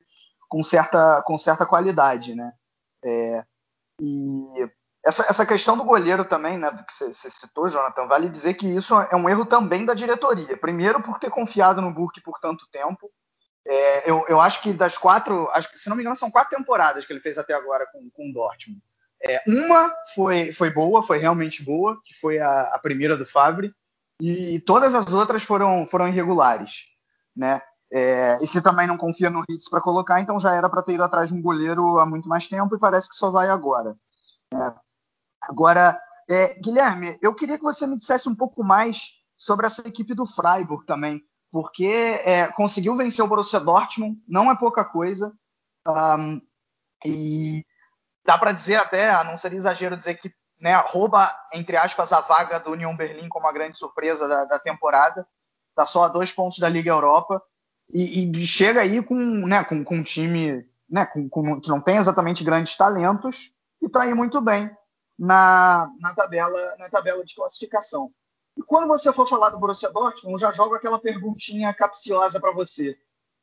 com 0.49 0.65
certa, 0.65 1.23
com 1.25 1.39
certa 1.39 1.65
qualidade, 1.65 2.35
né? 2.35 2.53
É, 3.05 3.45
e 4.01 4.69
essa, 5.05 5.23
essa 5.31 5.47
questão 5.47 5.77
do 5.77 5.85
goleiro 5.85 6.25
também, 6.25 6.59
né, 6.59 6.73
do 6.73 6.85
que 6.85 6.93
você 6.93 7.13
citou, 7.13 7.69
Jonathan, 7.69 8.07
vale 8.07 8.29
dizer 8.29 8.55
que 8.55 8.67
isso 8.67 9.01
é 9.01 9.15
um 9.15 9.29
erro 9.29 9.47
também 9.47 9.87
da 9.87 9.95
diretoria. 9.95 10.57
Primeiro, 10.57 11.01
por 11.01 11.21
ter 11.21 11.31
confiado 11.31 11.81
no 11.81 11.95
Burke 11.95 12.21
por 12.21 12.41
tanto 12.41 12.69
tempo. 12.73 13.09
É, 13.65 14.11
eu, 14.11 14.25
eu 14.29 14.41
acho 14.41 14.61
que 14.61 14.73
das 14.73 14.99
quatro, 14.99 15.49
acho 15.53 15.71
se 15.79 15.89
não 15.89 15.95
me 15.95 16.03
engano, 16.03 16.17
são 16.17 16.31
quatro 16.31 16.57
temporadas 16.57 17.07
que 17.07 17.13
ele 17.13 17.21
fez 17.21 17.39
até 17.39 17.55
agora 17.55 17.87
com, 17.87 18.11
com 18.11 18.29
o 18.29 18.33
Dortmund. 18.33 18.83
É, 19.23 19.43
uma 19.47 19.93
foi, 20.15 20.53
foi 20.53 20.71
boa, 20.71 21.03
foi 21.03 21.19
realmente 21.19 21.63
boa, 21.63 22.01
que 22.05 22.15
foi 22.15 22.39
a, 22.39 22.63
a 22.75 22.79
primeira 22.79 23.17
do 23.17 23.27
Fabre, 23.27 23.75
e 24.21 24.61
todas 24.61 24.95
as 24.95 25.13
outras 25.13 25.43
foram, 25.43 25.87
foram 25.87 26.09
irregulares. 26.09 26.87
Né? 27.37 27.61
É, 27.93 28.39
e 28.43 28.47
se 28.47 28.63
também 28.63 28.87
não 28.87 28.97
confia 28.97 29.29
no 29.29 29.45
Hitz 29.49 29.69
para 29.69 29.81
colocar, 29.81 30.21
então 30.21 30.39
já 30.39 30.55
era 30.55 30.69
para 30.69 30.83
ter 30.83 30.95
ido 30.95 31.03
atrás 31.03 31.31
de 31.31 31.35
um 31.35 31.43
goleiro 31.43 31.99
há 31.99 32.07
muito 32.07 32.29
mais 32.29 32.47
tempo 32.47 32.75
e 32.75 32.79
parece 32.79 33.09
que 33.09 33.17
só 33.17 33.31
vai 33.31 33.49
agora. 33.49 33.97
É. 34.55 34.73
Agora, 35.43 36.01
é, 36.29 36.55
Guilherme, 36.61 37.19
eu 37.21 37.35
queria 37.35 37.59
que 37.59 37.65
você 37.65 37.87
me 37.87 37.99
dissesse 37.99 38.29
um 38.29 38.35
pouco 38.35 38.63
mais 38.63 39.15
sobre 39.37 39.67
essa 39.67 39.87
equipe 39.89 40.15
do 40.15 40.27
Freiburg 40.27 40.87
também, 40.87 41.23
porque 41.51 41.87
é, 42.25 42.47
conseguiu 42.53 42.95
vencer 42.95 43.25
o 43.25 43.29
Borussia 43.29 43.59
Dortmund, 43.59 44.23
não 44.29 44.51
é 44.51 44.55
pouca 44.55 44.85
coisa, 44.85 45.33
um, 45.89 46.41
e 47.05 47.65
dá 48.31 48.39
para 48.39 48.53
dizer 48.53 48.77
até, 48.77 49.13
não 49.25 49.37
seria 49.37 49.59
exagero 49.59 49.97
dizer 49.97 50.15
que 50.15 50.33
né, 50.61 50.77
rouba, 50.77 51.29
entre 51.53 51.77
aspas, 51.77 52.13
a 52.13 52.21
vaga 52.21 52.61
do 52.61 52.71
Union 52.71 52.95
Berlim 52.95 53.29
como 53.29 53.49
a 53.49 53.53
grande 53.53 53.77
surpresa 53.77 54.29
da, 54.29 54.45
da 54.45 54.59
temporada, 54.59 55.27
está 55.71 55.85
só 55.85 56.05
a 56.05 56.09
dois 56.09 56.31
pontos 56.31 56.61
da 56.61 56.69
Liga 56.69 56.91
Europa, 56.91 57.43
e, 57.93 58.31
e 58.31 58.47
chega 58.47 58.83
aí 58.83 59.03
com, 59.03 59.17
né, 59.17 59.65
com, 59.65 59.83
com 59.83 59.97
um 59.97 60.03
time 60.05 60.65
né, 60.89 61.07
com, 61.07 61.29
com, 61.29 61.61
que 61.61 61.69
não 61.69 61.81
tem 61.81 61.97
exatamente 61.97 62.45
grandes 62.45 62.77
talentos 62.77 63.53
e 63.83 63.87
está 63.87 64.03
aí 64.03 64.15
muito 64.15 64.41
bem 64.41 64.71
na, 65.19 65.91
na, 65.99 66.15
tabela, 66.15 66.77
na 66.79 66.89
tabela 66.89 67.25
de 67.25 67.35
classificação. 67.35 68.13
E 68.57 68.63
quando 68.63 68.87
você 68.87 69.13
for 69.13 69.29
falar 69.29 69.51
do 69.51 69.59
Borussia 69.59 69.91
Dortmund, 69.91 70.35
eu 70.35 70.39
já 70.39 70.53
jogo 70.53 70.77
aquela 70.77 71.01
perguntinha 71.01 71.75
capciosa 71.75 72.39
para 72.39 72.53
você. 72.53 72.97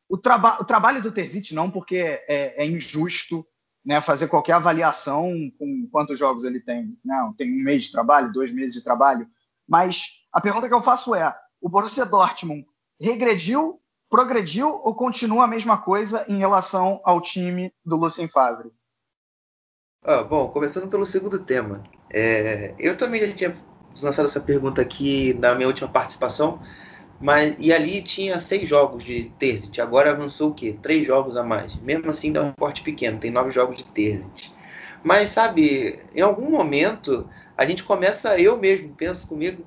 O, 0.07 0.17
traba 0.17 0.61
o, 0.61 0.65
trabalho 0.65 1.01
do 1.01 1.11
Terzic 1.11 1.53
não, 1.53 1.69
porque 1.69 1.97
é, 1.97 2.63
é 2.63 2.65
injusto 2.65 3.45
né, 3.87 4.01
fazer 4.01 4.27
qualquer 4.27 4.51
avaliação 4.51 5.31
com 5.57 5.87
quantos 5.89 6.19
jogos 6.19 6.43
ele 6.43 6.59
tem. 6.59 6.99
Não, 7.05 7.33
tem 7.33 7.49
um 7.49 7.63
mês 7.63 7.83
de 7.83 7.91
trabalho, 7.93 8.33
dois 8.33 8.53
meses 8.53 8.73
de 8.73 8.83
trabalho. 8.83 9.25
Mas 9.65 10.25
a 10.33 10.41
pergunta 10.41 10.67
que 10.67 10.73
eu 10.73 10.81
faço 10.81 11.15
é: 11.15 11.33
o 11.61 11.69
Borussia 11.69 12.05
Dortmund 12.05 12.67
regrediu 12.99 13.79
progrediu 14.09 14.69
ou 14.69 14.93
continua 14.93 15.45
a 15.45 15.47
mesma 15.47 15.77
coisa 15.77 16.25
em 16.27 16.37
relação 16.37 16.99
ao 17.03 17.21
time 17.21 17.73
do 17.85 17.95
Lucien 17.95 18.27
Favre? 18.27 18.71
Ah, 20.03 20.23
bom, 20.23 20.49
começando 20.49 20.89
pelo 20.89 21.05
segundo 21.05 21.39
tema. 21.39 21.81
É, 22.09 22.75
eu 22.77 22.97
também 22.97 23.25
já 23.25 23.33
tinha 23.33 23.57
lançado 24.01 24.25
essa 24.25 24.39
pergunta 24.41 24.81
aqui 24.81 25.33
na 25.35 25.55
minha 25.55 25.67
última 25.67 25.89
participação, 25.89 26.61
mas 27.19 27.55
e 27.59 27.73
ali 27.73 28.01
tinha 28.01 28.39
seis 28.39 28.67
jogos 28.69 29.03
de 29.03 29.31
Terzic. 29.39 29.79
Agora 29.81 30.11
avançou 30.11 30.51
o 30.51 30.53
quê? 30.53 30.75
Três 30.81 31.05
jogos 31.05 31.35
a 31.35 31.43
mais. 31.43 31.75
Mesmo 31.81 32.09
assim, 32.09 32.31
dá 32.31 32.43
um 32.43 32.53
corte 32.53 32.81
pequeno, 32.81 33.19
tem 33.19 33.31
nove 33.31 33.51
jogos 33.51 33.77
de 33.77 33.85
Terzic. 33.85 34.51
Mas 35.03 35.29
sabe, 35.29 35.99
em 36.13 36.21
algum 36.21 36.49
momento 36.49 37.27
a 37.57 37.65
gente 37.65 37.83
começa, 37.83 38.39
eu 38.39 38.57
mesmo 38.57 38.93
penso 38.93 39.27
comigo, 39.27 39.65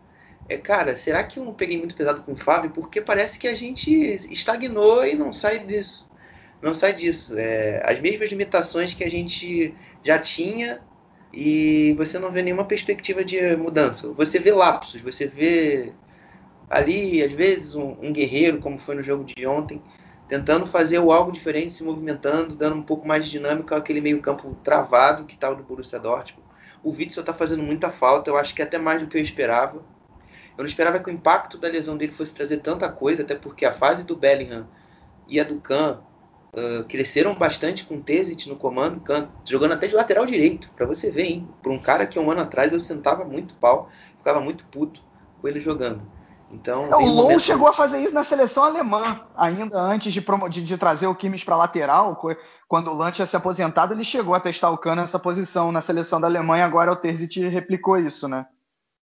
é, 0.49 0.57
cara, 0.57 0.95
será 0.95 1.25
que 1.25 1.39
eu 1.39 1.45
não 1.45 1.55
peguei 1.55 1.79
muito 1.79 1.95
pesado 1.95 2.23
com 2.23 2.33
o 2.33 2.37
Fábio? 2.37 2.71
Porque 2.71 3.01
parece 3.01 3.39
que 3.39 3.49
a 3.49 3.55
gente 3.55 3.91
estagnou 4.33 5.05
e 5.05 5.15
não 5.15 5.33
sai 5.33 5.61
disso. 5.61 6.09
Não 6.63 6.75
sai 6.75 6.93
disso. 6.93 7.39
É, 7.39 7.83
as 7.85 8.01
mesmas 8.01 8.31
limitações 8.31 8.95
que 8.95 9.05
a 9.05 9.11
gente 9.11 9.75
já 10.05 10.19
tinha 10.19 10.81
e 11.33 11.95
você 11.97 12.19
não 12.19 12.33
vê 12.33 12.43
nenhuma 12.43 12.65
perspectiva 12.65 13.25
de 13.25 13.57
mudança. 13.57 14.13
Você 14.13 14.39
vê 14.39 14.53
lapsos, 14.53 15.01
você 15.01 15.27
vê 15.27 15.93
ali, 16.71 17.21
às 17.21 17.33
vezes, 17.33 17.75
um, 17.75 17.97
um 18.01 18.13
guerreiro, 18.13 18.61
como 18.61 18.79
foi 18.79 18.95
no 18.95 19.03
jogo 19.03 19.25
de 19.25 19.45
ontem, 19.45 19.83
tentando 20.29 20.65
fazer 20.69 20.99
algo 20.99 21.33
diferente, 21.33 21.75
se 21.75 21.83
movimentando, 21.83 22.55
dando 22.55 22.77
um 22.77 22.83
pouco 22.83 23.07
mais 23.07 23.25
de 23.25 23.31
dinâmica 23.33 23.77
àquele 23.77 24.01
meio-campo 24.01 24.57
travado 24.63 25.25
que 25.25 25.37
tal 25.37 25.57
tá 25.57 25.61
do 25.61 25.67
Borussia 25.67 25.99
Dortmund. 25.99 26.49
O 26.85 26.93
Witzel 26.93 27.23
está 27.23 27.35
fazendo 27.35 27.65
muita 27.65 27.91
falta, 27.91 28.31
eu 28.31 28.37
acho 28.37 28.55
que 28.55 28.63
até 28.63 28.79
mais 28.79 29.03
do 29.03 29.09
que 29.09 29.19
eu 29.19 29.23
esperava. 29.23 29.79
Eu 30.57 30.63
não 30.63 30.67
esperava 30.67 31.01
que 31.01 31.11
o 31.11 31.13
impacto 31.13 31.59
da 31.59 31.69
lesão 31.69 31.97
dele 31.97 32.13
fosse 32.13 32.35
trazer 32.35 32.59
tanta 32.59 32.89
coisa, 32.89 33.23
até 33.23 33.35
porque 33.35 33.67
a 33.67 33.73
fase 33.73 34.05
do 34.05 34.17
Bellingham 34.17 34.69
e 35.27 35.41
a 35.41 35.45
do 35.45 35.61
Kahn 35.61 35.99
uh, 36.55 36.85
cresceram 36.85 37.35
bastante 37.35 37.85
com 37.85 37.97
o 37.97 38.01
Tezit 38.01 38.49
no 38.49 38.57
comando, 38.57 39.01
Kahn 39.01 39.27
jogando 39.45 39.73
até 39.73 39.89
de 39.89 39.95
lateral 39.97 40.25
direito, 40.25 40.71
para 40.77 40.87
você 40.87 41.11
ver, 41.11 41.25
hein? 41.25 41.49
Para 41.61 41.73
um 41.73 41.79
cara 41.79 42.07
que 42.07 42.19
um 42.19 42.31
ano 42.31 42.43
atrás 42.43 42.73
eu 42.73 42.79
sentava 42.79 43.25
muito 43.25 43.55
pau, 43.55 43.91
ficava 44.19 44.41
muito 44.41 44.65
puto 44.67 45.03
com 45.41 45.49
ele 45.49 45.61
jogando. 45.61 46.20
Então, 46.53 46.91
o 46.91 47.07
Low 47.07 47.15
momento... 47.15 47.41
chegou 47.41 47.69
a 47.69 47.73
fazer 47.73 48.03
isso 48.03 48.13
na 48.13 48.25
seleção 48.25 48.65
alemã, 48.65 49.21
ainda 49.37 49.79
antes 49.81 50.13
de, 50.13 50.21
de, 50.21 50.65
de 50.65 50.77
trazer 50.77 51.07
o 51.07 51.15
Kimmich 51.15 51.45
para 51.45 51.57
lateral, 51.57 52.21
quando 52.67 52.91
o 52.91 52.95
Lan 52.95 53.13
tinha 53.13 53.27
se 53.27 53.37
aposentado, 53.37 53.95
ele 53.95 54.03
chegou 54.03 54.35
a 54.35 54.41
testar 54.41 54.71
o 54.71 54.79
Cano 54.79 55.01
nessa 55.01 55.19
posição 55.19 55.71
na 55.71 55.81
seleção 55.81 56.21
da 56.21 56.27
Alemanha, 56.27 56.65
agora 56.65 56.91
o 56.91 56.97
Terzic 56.97 57.41
replicou 57.49 57.99
isso, 57.99 58.29
né? 58.29 58.47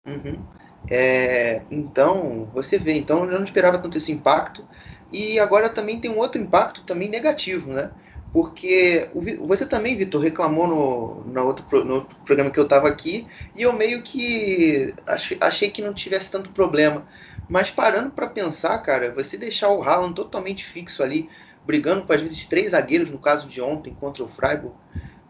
Uhum. 0.05 0.43
É, 0.89 1.61
então, 1.69 2.49
você 2.53 2.79
vê, 2.79 2.93
então 2.93 3.25
eu 3.25 3.37
não 3.37 3.45
esperava 3.45 3.77
tanto 3.77 3.97
esse 3.97 4.11
impacto, 4.11 4.67
e 5.11 5.39
agora 5.39 5.69
também 5.69 5.99
tem 5.99 6.09
um 6.09 6.17
outro 6.17 6.41
impacto 6.41 6.83
também 6.83 7.09
negativo, 7.09 7.71
né? 7.71 7.91
Porque 8.35 9.07
você 9.39 9.65
também, 9.65 9.95
Vitor, 9.95 10.21
reclamou 10.21 10.67
no, 10.67 11.23
no, 11.23 11.45
outro, 11.45 11.85
no 11.85 11.93
outro 11.93 12.17
programa 12.25 12.51
que 12.51 12.59
eu 12.59 12.65
estava 12.65 12.85
aqui, 12.85 13.25
e 13.55 13.61
eu 13.61 13.71
meio 13.71 14.01
que 14.01 14.93
achei 15.39 15.71
que 15.71 15.81
não 15.81 15.93
tivesse 15.93 16.31
tanto 16.31 16.49
problema. 16.49 17.07
Mas 17.47 17.69
parando 17.71 18.11
para 18.11 18.27
pensar, 18.27 18.77
cara, 18.79 19.09
você 19.09 19.37
deixar 19.37 19.69
o 19.69 19.81
Haaland 19.81 20.15
totalmente 20.15 20.65
fixo 20.65 21.01
ali, 21.01 21.29
brigando 21.65 22.05
com 22.05 22.11
às 22.11 22.19
vezes 22.19 22.45
três 22.45 22.71
zagueiros, 22.71 23.09
no 23.09 23.19
caso 23.19 23.47
de 23.47 23.61
ontem 23.61 23.93
contra 23.93 24.21
o 24.21 24.27
Freiburg, 24.27 24.75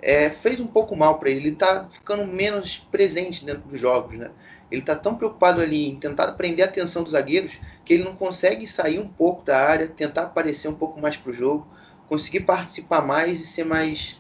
é, 0.01 0.31
fez 0.31 0.59
um 0.59 0.65
pouco 0.65 0.95
mal 0.95 1.19
para 1.19 1.29
ele. 1.29 1.41
Ele 1.41 1.49
está 1.49 1.87
ficando 1.91 2.25
menos 2.25 2.87
presente 2.89 3.45
dentro 3.45 3.69
dos 3.69 3.79
jogos, 3.79 4.17
né? 4.17 4.31
Ele 4.71 4.81
está 4.81 4.95
tão 4.95 5.13
preocupado 5.13 5.61
ali 5.61 5.89
em 5.89 5.95
tentar 5.95 6.31
prender 6.31 6.65
a 6.65 6.67
atenção 6.67 7.03
dos 7.03 7.11
zagueiros 7.11 7.53
que 7.85 7.93
ele 7.93 8.03
não 8.03 8.15
consegue 8.15 8.65
sair 8.65 8.97
um 8.97 9.07
pouco 9.07 9.45
da 9.45 9.63
área, 9.63 9.87
tentar 9.87 10.23
aparecer 10.23 10.67
um 10.67 10.73
pouco 10.73 10.99
mais 10.99 11.15
para 11.15 11.29
o 11.29 11.35
jogo, 11.35 11.67
conseguir 12.07 12.41
participar 12.41 13.01
mais 13.01 13.39
e 13.39 13.45
ser 13.45 13.65
mais 13.65 14.19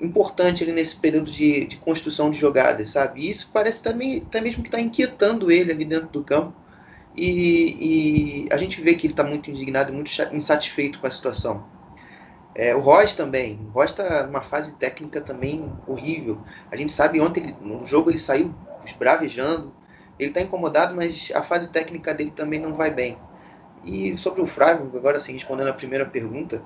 importante 0.00 0.62
ali 0.62 0.72
nesse 0.72 0.96
período 0.96 1.30
de, 1.30 1.66
de 1.66 1.76
construção 1.78 2.30
de 2.30 2.38
jogadas, 2.38 2.90
sabe? 2.90 3.20
E 3.20 3.30
isso 3.30 3.50
parece 3.52 3.82
também, 3.82 4.22
até 4.26 4.40
mesmo 4.40 4.62
que 4.62 4.68
está 4.68 4.80
inquietando 4.80 5.50
ele 5.50 5.72
ali 5.72 5.84
dentro 5.84 6.08
do 6.08 6.22
campo. 6.22 6.54
E, 7.16 8.44
e 8.44 8.52
a 8.52 8.58
gente 8.58 8.80
vê 8.80 8.94
que 8.94 9.06
ele 9.06 9.14
está 9.14 9.24
muito 9.24 9.50
indignado, 9.50 9.92
muito 9.92 10.10
insatisfeito 10.32 10.98
com 10.98 11.06
a 11.06 11.10
situação. 11.10 11.64
É, 12.54 12.74
o 12.74 12.80
Royce 12.80 13.16
também. 13.16 13.58
O 13.68 13.70
Royce 13.70 13.94
está 13.94 14.26
numa 14.26 14.42
fase 14.42 14.72
técnica 14.72 15.20
também 15.20 15.72
horrível. 15.86 16.40
A 16.70 16.76
gente 16.76 16.92
sabe 16.92 17.20
ontem 17.20 17.42
ele, 17.42 17.56
no 17.60 17.86
jogo 17.86 18.10
ele 18.10 18.18
saiu 18.18 18.54
esbravejando. 18.84 19.72
Ele 20.18 20.30
está 20.30 20.40
incomodado, 20.40 20.94
mas 20.94 21.30
a 21.34 21.42
fase 21.42 21.68
técnica 21.68 22.14
dele 22.14 22.30
também 22.30 22.60
não 22.60 22.74
vai 22.74 22.90
bem. 22.90 23.18
E 23.84 24.16
sobre 24.16 24.40
o 24.40 24.46
Freiburg, 24.46 24.96
agora 24.96 25.20
sim, 25.20 25.34
respondendo 25.34 25.68
a 25.68 25.74
primeira 25.74 26.06
pergunta, 26.06 26.62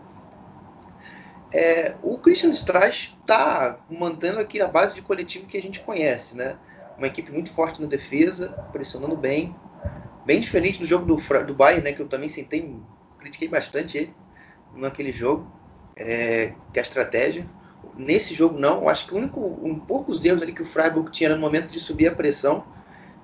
é, 1.53 1.97
o 2.03 2.17
Christian 2.19 2.51
Strauss 2.51 3.15
está 3.21 3.81
mantendo 3.91 4.39
aqui 4.39 4.61
a 4.61 4.69
base 4.69 4.95
de 4.95 5.03
coletivo 5.03 5.47
que 5.47 5.57
a 5.57 5.63
gente 5.63 5.81
conhece, 5.81 6.37
né? 6.37 6.57
Uma 6.97 7.07
equipe 7.07 7.33
muito 7.33 7.51
forte 7.53 7.81
na 7.81 7.89
defesa, 7.89 8.49
pressionando 8.73 9.17
bem, 9.17 9.55
bem 10.25 10.41
diferente 10.41 10.79
do 10.79 10.87
jogo 10.87 11.05
do, 11.05 11.45
do 11.45 11.55
Bayern, 11.55 11.83
né? 11.83 11.93
Que 11.93 12.01
eu 12.01 12.09
também 12.09 12.29
sentei, 12.29 12.77
critiquei 13.19 13.49
bastante 13.49 13.99
ele 13.99 14.15
naquele 14.77 15.13
jogo, 15.13 15.51
é, 15.97 16.53
que 16.73 16.79
é 16.79 16.81
a 16.81 16.83
estratégia. 16.83 17.47
Nesse 17.97 18.33
jogo 18.35 18.59
não, 18.59 18.83
eu 18.83 18.89
acho 18.89 19.07
que 19.07 19.15
o 19.15 19.17
único, 19.17 19.41
um 19.41 19.79
poucos 19.79 20.25
erros 20.25 20.43
ali 20.43 20.53
que 20.53 20.63
o 20.63 20.67
Freiburg 20.67 21.11
tinha 21.11 21.31
no 21.31 21.41
momento 21.41 21.69
de 21.69 21.81
subir 21.81 22.07
a 22.09 22.15
pressão, 22.15 22.65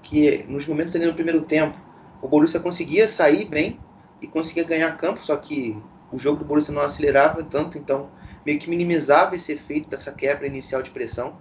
que 0.02 0.45
nos 0.49 0.66
momentos 0.66 0.97
ali 0.97 1.06
no 1.06 1.14
primeiro 1.14 1.42
tempo, 1.42 1.78
o 2.21 2.26
Borussia 2.26 2.59
conseguia 2.59 3.06
sair 3.06 3.45
bem 3.45 3.78
e 4.21 4.26
conseguia 4.26 4.64
ganhar 4.64 4.97
campo, 4.97 5.25
só 5.25 5.37
que 5.37 5.80
o 6.12 6.18
jogo 6.18 6.38
do 6.38 6.44
Borussia 6.44 6.75
não 6.75 6.82
acelerava 6.82 7.42
tanto, 7.42 7.78
então 7.78 8.08
meio 8.44 8.58
que 8.58 8.70
minimizava 8.70 9.34
esse 9.34 9.52
efeito 9.52 9.88
dessa 9.88 10.12
quebra 10.12 10.46
inicial 10.46 10.82
de 10.82 10.90
pressão. 10.90 11.36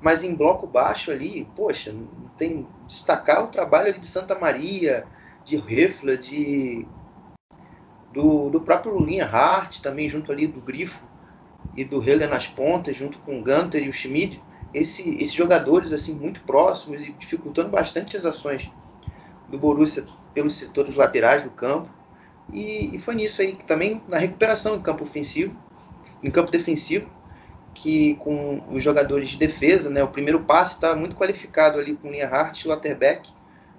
Mas 0.00 0.24
em 0.24 0.34
bloco 0.34 0.66
baixo 0.66 1.10
ali, 1.10 1.46
poxa, 1.56 1.94
tem 2.38 2.66
destacar 2.86 3.44
o 3.44 3.48
trabalho 3.48 3.88
ali 3.88 3.98
de 3.98 4.06
Santa 4.06 4.38
Maria, 4.38 5.06
de 5.44 5.56
Refla, 5.56 6.16
de 6.16 6.86
do, 8.12 8.48
do 8.50 8.60
próprio 8.60 8.98
Linha 8.98 9.26
Hart, 9.26 9.80
também 9.80 10.08
junto 10.08 10.32
ali 10.32 10.46
do 10.46 10.60
Grifo 10.60 11.04
e 11.76 11.84
do 11.84 12.02
Heller 12.02 12.28
nas 12.28 12.46
pontas, 12.46 12.96
junto 12.96 13.18
com 13.20 13.38
o 13.38 13.42
Gunter 13.42 13.82
e 13.82 13.88
o 13.88 13.92
Schmid, 13.92 14.40
esse, 14.72 15.16
esses 15.16 15.32
jogadores 15.32 15.92
assim 15.92 16.14
muito 16.14 16.40
próximos 16.42 17.02
e 17.02 17.12
dificultando 17.12 17.68
bastante 17.68 18.16
as 18.16 18.24
ações 18.24 18.70
do 19.48 19.58
Borussia 19.58 20.06
pelos 20.32 20.54
setores 20.54 20.94
laterais 20.94 21.42
do 21.42 21.50
campo. 21.50 21.88
E, 22.52 22.94
e, 22.94 22.98
foi 22.98 23.14
nisso 23.14 23.40
aí 23.40 23.54
que 23.54 23.64
também 23.64 24.02
na 24.08 24.18
recuperação 24.18 24.74
em 24.74 24.80
campo 24.80 25.04
ofensivo, 25.04 25.56
em 26.22 26.30
campo 26.30 26.50
defensivo, 26.50 27.08
que 27.72 28.14
com 28.16 28.62
os 28.70 28.82
jogadores 28.82 29.30
de 29.30 29.38
defesa, 29.38 29.88
né, 29.88 30.02
o 30.02 30.08
primeiro 30.08 30.40
passe 30.40 30.74
está 30.74 30.94
muito 30.94 31.16
qualificado 31.16 31.78
ali 31.78 31.96
com 31.96 32.10
Linha 32.10 32.28
Hart 32.28 32.62
e 32.62 32.68
Lotterbeck, 32.68 33.30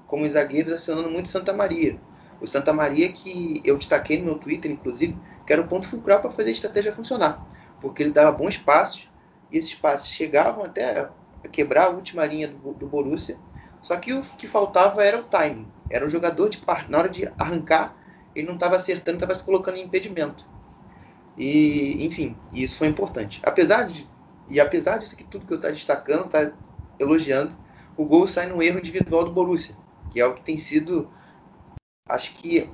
como 0.08 0.26
os 0.26 0.32
zagueiros 0.32 0.74
acionando 0.74 1.10
muito 1.10 1.30
Santa 1.30 1.54
Maria. 1.54 2.00
O 2.40 2.48
Santa 2.48 2.74
Maria 2.74 3.12
que 3.12 3.62
eu 3.64 3.78
destaquei 3.78 4.20
no 4.20 4.26
meu 4.26 4.36
Twitter, 4.36 4.72
inclusive, 4.72 5.16
que 5.46 5.54
era 5.54 5.62
o 5.62 5.68
ponto 5.68 5.88
fulcral 5.88 6.22
para 6.22 6.32
fazer 6.32 6.50
a 6.50 6.54
estratégia 6.54 6.94
funcionar, 6.94 7.46
porque 7.80 8.02
ele 8.02 8.12
dava 8.12 8.32
bons 8.32 8.58
passos 8.58 9.08
e 9.52 9.58
esses 9.58 9.76
passos 9.76 10.10
chegavam 10.10 10.64
até 10.64 11.00
a 11.00 11.10
quebrar 11.52 11.86
a 11.86 11.90
última 11.90 12.26
linha 12.26 12.48
do, 12.48 12.74
do 12.74 12.88
Borussia, 12.88 13.38
só 13.82 13.98
que 13.98 14.14
o 14.14 14.22
que 14.22 14.48
faltava 14.48 15.04
era 15.04 15.20
o 15.20 15.24
timing, 15.24 15.68
era 15.90 16.06
o 16.06 16.10
jogador 16.10 16.50
de 16.50 16.62
na 16.88 16.98
hora 16.98 17.10
de 17.10 17.28
arrancar 17.38 17.96
ele 18.36 18.48
não 18.48 18.56
estava 18.56 18.76
acertando, 18.76 19.18
estava 19.18 19.36
se 19.36 19.44
colocando 19.44 19.78
em 19.78 19.84
impedimento. 19.84 20.46
E, 21.38 22.06
enfim, 22.06 22.36
isso 22.54 22.78
foi 22.78 22.88
importante. 22.88 23.40
Apesar 23.44 23.84
de 23.84 24.10
e 24.52 24.60
apesar 24.60 24.98
disso 24.98 25.16
que 25.16 25.24
tudo 25.24 25.46
que 25.46 25.54
eu 25.54 25.56
estou 25.56 25.72
destacando, 25.72 26.26
está 26.26 26.52
elogiando, 27.00 27.58
o 27.96 28.04
gol 28.04 28.28
sai 28.28 28.48
num 28.48 28.62
erro 28.62 28.80
individual 28.80 29.24
do 29.24 29.32
Borussia, 29.32 29.74
que 30.12 30.20
é 30.20 30.26
o 30.26 30.34
que 30.34 30.42
tem 30.42 30.58
sido, 30.58 31.10
acho 32.06 32.34
que 32.36 32.70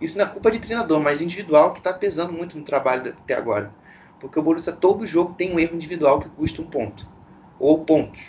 isso 0.00 0.16
não 0.16 0.24
é 0.24 0.28
culpa 0.28 0.50
de 0.50 0.58
treinador, 0.58 0.98
mas 0.98 1.20
individual 1.20 1.74
que 1.74 1.80
está 1.80 1.92
pesando 1.92 2.32
muito 2.32 2.56
no 2.56 2.64
trabalho 2.64 3.14
até 3.22 3.34
agora, 3.34 3.70
porque 4.18 4.38
o 4.38 4.42
Borussia 4.42 4.72
todo 4.72 5.06
jogo 5.06 5.34
tem 5.34 5.52
um 5.52 5.60
erro 5.60 5.76
individual 5.76 6.20
que 6.20 6.30
custa 6.30 6.62
um 6.62 6.66
ponto 6.66 7.06
ou 7.60 7.84
pontos. 7.84 8.22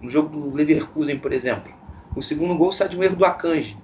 No 0.00 0.08
jogo 0.08 0.28
do 0.28 0.54
Leverkusen, 0.54 1.18
por 1.18 1.32
exemplo, 1.32 1.74
o 2.14 2.22
segundo 2.22 2.56
gol 2.56 2.70
sai 2.70 2.88
de 2.88 2.96
um 2.96 3.02
erro 3.02 3.16
do 3.16 3.24
Akanji, 3.24 3.76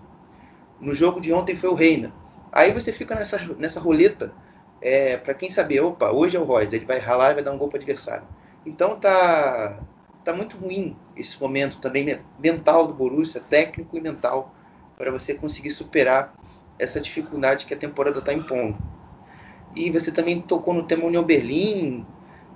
no 0.81 0.95
jogo 0.95 1.21
de 1.21 1.33
ontem 1.33 1.57
foi 1.57 1.69
o 1.69 1.75
Reina. 1.75 2.13
Aí 2.53 2.73
você 2.73 2.93
fica 2.93 3.15
nessa, 3.15 3.39
nessa 3.59 3.79
roleta 3.79 4.33
é, 4.81 5.17
para 5.17 5.35
quem 5.35 5.51
saber, 5.51 5.81
opa, 5.81 6.11
hoje 6.11 6.37
é 6.37 6.41
o 6.41 6.45
Royce, 6.45 6.75
ele 6.75 6.87
vai 6.87 6.99
ralar 6.99 7.33
e 7.33 7.35
vai 7.35 7.43
dar 7.43 7.53
um 7.53 7.59
gol 7.59 7.69
para 7.69 7.79
o 7.79 7.83
adversário. 7.83 8.27
Então 8.65 8.99
tá, 8.99 9.79
tá 10.25 10.33
muito 10.33 10.57
ruim 10.57 10.97
esse 11.17 11.41
momento 11.41 11.79
também 11.79 12.19
mental 12.39 12.87
do 12.87 12.95
Borussia, 12.95 13.41
técnico 13.41 13.97
e 13.97 14.01
mental, 14.01 14.55
para 14.97 15.11
você 15.11 15.35
conseguir 15.35 15.71
superar 15.71 16.35
essa 16.79 17.01
dificuldade 17.01 17.67
que 17.67 17.75
a 17.75 17.77
temporada 17.77 18.19
está 18.19 18.33
impondo. 18.33 18.77
E 19.77 19.91
você 19.91 20.11
também 20.11 20.41
tocou 20.41 20.75
no 20.75 20.83
tema 20.83 21.05
União 21.05 21.23
Berlim, 21.23 22.05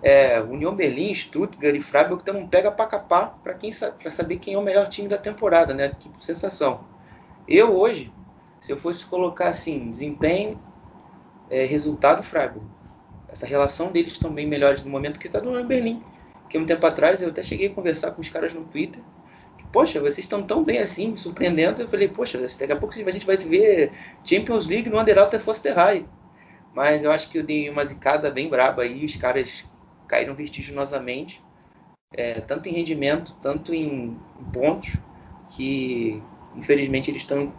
é, 0.03 0.41
União 0.41 0.75
Berlim, 0.75 1.15
Stuttgart 1.15 1.75
e 1.75 1.81
Freiburg 1.81 2.25
que 2.25 2.33
não 2.33 2.49
pega 2.49 2.71
para 2.71 2.87
capar 2.87 3.39
para 3.43 3.55
quem 3.55 3.71
para 3.73 4.11
saber 4.11 4.39
quem 4.39 4.55
é 4.55 4.59
o 4.59 4.63
melhor 4.63 4.89
time 4.89 5.09
da 5.09 5.17
temporada, 5.17 5.73
né? 5.73 5.93
Que 5.99 6.11
sensação. 6.21 6.81
Eu 7.47 7.77
hoje, 7.77 8.11
se 8.61 8.73
eu 8.73 8.77
fosse 8.77 9.05
colocar 9.05 9.49
assim, 9.49 9.91
desempenho, 9.91 10.59
é, 11.51 11.65
resultado 11.65 12.23
Freiburg. 12.23 12.67
Essa 13.29 13.47
relação 13.47 13.93
deles 13.93 14.19
bem 14.31 14.47
melhores 14.47 14.83
no 14.83 14.91
momento 14.91 15.19
que 15.19 15.27
está 15.27 15.41
do 15.41 15.65
Berlim. 15.65 16.03
Que 16.49 16.57
um 16.57 16.65
tempo 16.65 16.87
atrás 16.87 17.21
eu 17.21 17.29
até 17.29 17.43
cheguei 17.43 17.67
a 17.67 17.75
conversar 17.75 18.13
com 18.13 18.23
os 18.23 18.29
caras 18.29 18.55
no 18.55 18.65
Twitter. 18.65 19.03
Que, 19.59 19.65
poxa, 19.67 20.01
vocês 20.01 20.19
estão 20.19 20.43
tão 20.43 20.65
bem 20.65 20.79
assim, 20.79 21.11
me 21.11 21.19
surpreendendo. 21.19 21.83
Eu 21.83 21.89
falei, 21.89 22.09
poxa, 22.09 22.39
daqui 22.39 22.73
a 22.73 22.77
pouco 22.77 22.95
a 22.95 23.13
gente 23.13 23.27
vai 23.27 23.37
ver 23.37 23.93
Champions 24.25 24.67
League 24.67 24.89
no 24.89 24.99
Underalter 24.99 25.41
Fosterhai. 25.41 26.07
Mas 26.73 27.05
eu 27.05 27.11
acho 27.11 27.29
que 27.29 27.39
eu 27.39 27.43
dei 27.43 27.69
uma 27.69 27.85
zicada 27.85 28.31
bem 28.31 28.49
braba 28.49 28.83
aí. 28.83 29.05
Os 29.05 29.17
caras 29.17 29.65
caíram 30.07 30.35
vertiginosamente. 30.35 31.43
É, 32.17 32.41
tanto 32.41 32.69
em 32.69 32.73
rendimento, 32.73 33.37
tanto 33.43 33.75
em 33.75 34.17
pontos, 34.53 34.93
que 35.57 36.23
Infelizmente 36.57 37.11
eles 37.11 37.23
estão 37.23 37.39
em 37.43 37.53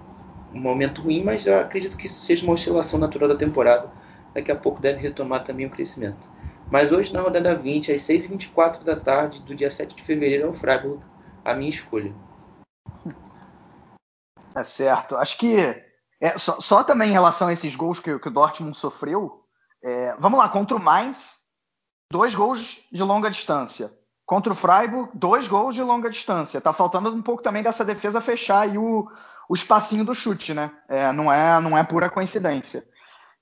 um 0.53 0.61
momento 0.61 1.01
ruim, 1.01 1.23
mas 1.23 1.45
eu 1.45 1.59
acredito 1.59 1.97
que 1.97 2.07
isso 2.07 2.21
seja 2.21 2.43
uma 2.43 2.53
oscilação 2.53 2.99
natural 2.99 3.29
da 3.29 3.35
temporada. 3.35 3.91
Daqui 4.33 4.51
a 4.51 4.55
pouco 4.55 4.81
deve 4.81 4.99
retomar 5.01 5.43
também 5.43 5.65
o 5.65 5.69
crescimento. 5.69 6.29
Mas 6.69 6.91
hoje, 6.91 7.13
na 7.13 7.21
rodada 7.21 7.55
20, 7.55 7.91
às 7.91 8.01
6h24 8.01 8.83
da 8.83 8.95
tarde 8.95 9.41
do 9.41 9.53
dia 9.53 9.69
7 9.69 9.95
de 9.95 10.03
fevereiro, 10.03 10.47
é 10.47 10.49
o 10.49 10.53
Freiburg, 10.53 11.03
a 11.43 11.53
minha 11.53 11.69
escolha. 11.69 12.13
É 14.55 14.63
certo. 14.63 15.15
Acho 15.15 15.37
que 15.37 15.57
é, 16.19 16.37
só, 16.37 16.59
só, 16.59 16.83
também 16.83 17.09
em 17.09 17.13
relação 17.13 17.49
a 17.49 17.53
esses 17.53 17.75
gols 17.75 17.99
que, 17.99 18.17
que 18.17 18.27
o 18.27 18.31
Dortmund 18.31 18.75
sofreu. 18.75 19.43
É, 19.83 20.15
vamos 20.17 20.39
lá, 20.39 20.49
contra 20.49 20.75
o 20.75 20.81
Mainz, 20.81 21.39
dois 22.11 22.33
gols 22.33 22.87
de 22.91 23.03
longa 23.03 23.29
distância. 23.29 23.91
Contra 24.25 24.53
o 24.53 24.55
Freiburg, 24.55 25.11
dois 25.13 25.47
gols 25.47 25.75
de 25.75 25.83
longa 25.83 26.09
distância. 26.09 26.59
Tá 26.59 26.73
faltando 26.73 27.13
um 27.13 27.21
pouco 27.21 27.43
também 27.43 27.61
dessa 27.61 27.85
defesa 27.85 28.19
fechar 28.19 28.61
aí 28.61 28.77
o, 28.77 29.07
o 29.47 29.53
espacinho 29.53 30.03
do 30.03 30.15
chute, 30.15 30.53
né? 30.53 30.71
É, 30.89 31.11
não, 31.11 31.31
é, 31.31 31.61
não 31.61 31.77
é 31.77 31.83
pura 31.83 32.09
coincidência. 32.09 32.83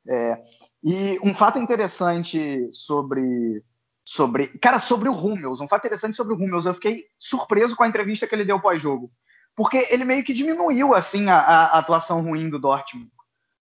É, 0.06 0.44
e 0.84 1.18
um 1.24 1.34
fato 1.34 1.58
interessante 1.58 2.68
sobre, 2.74 3.64
sobre. 4.04 4.48
Cara, 4.60 4.78
sobre 4.78 5.08
o 5.08 5.14
Hummels, 5.14 5.62
um 5.62 5.68
fato 5.68 5.86
interessante 5.86 6.18
sobre 6.18 6.34
o 6.34 6.38
Hummels. 6.38 6.66
Eu 6.66 6.74
fiquei 6.74 6.98
surpreso 7.18 7.76
com 7.76 7.84
a 7.84 7.88
entrevista 7.88 8.28
que 8.28 8.36
ele 8.36 8.44
deu 8.44 8.60
pós-jogo. 8.60 9.10
porque 9.56 9.88
ele 9.90 10.04
meio 10.04 10.24
que 10.24 10.34
diminuiu 10.34 10.94
assim 10.94 11.30
a, 11.30 11.38
a 11.38 11.80
atuação 11.80 12.22
ruim 12.22 12.50
do 12.50 12.60
Dortmund. 12.60 13.12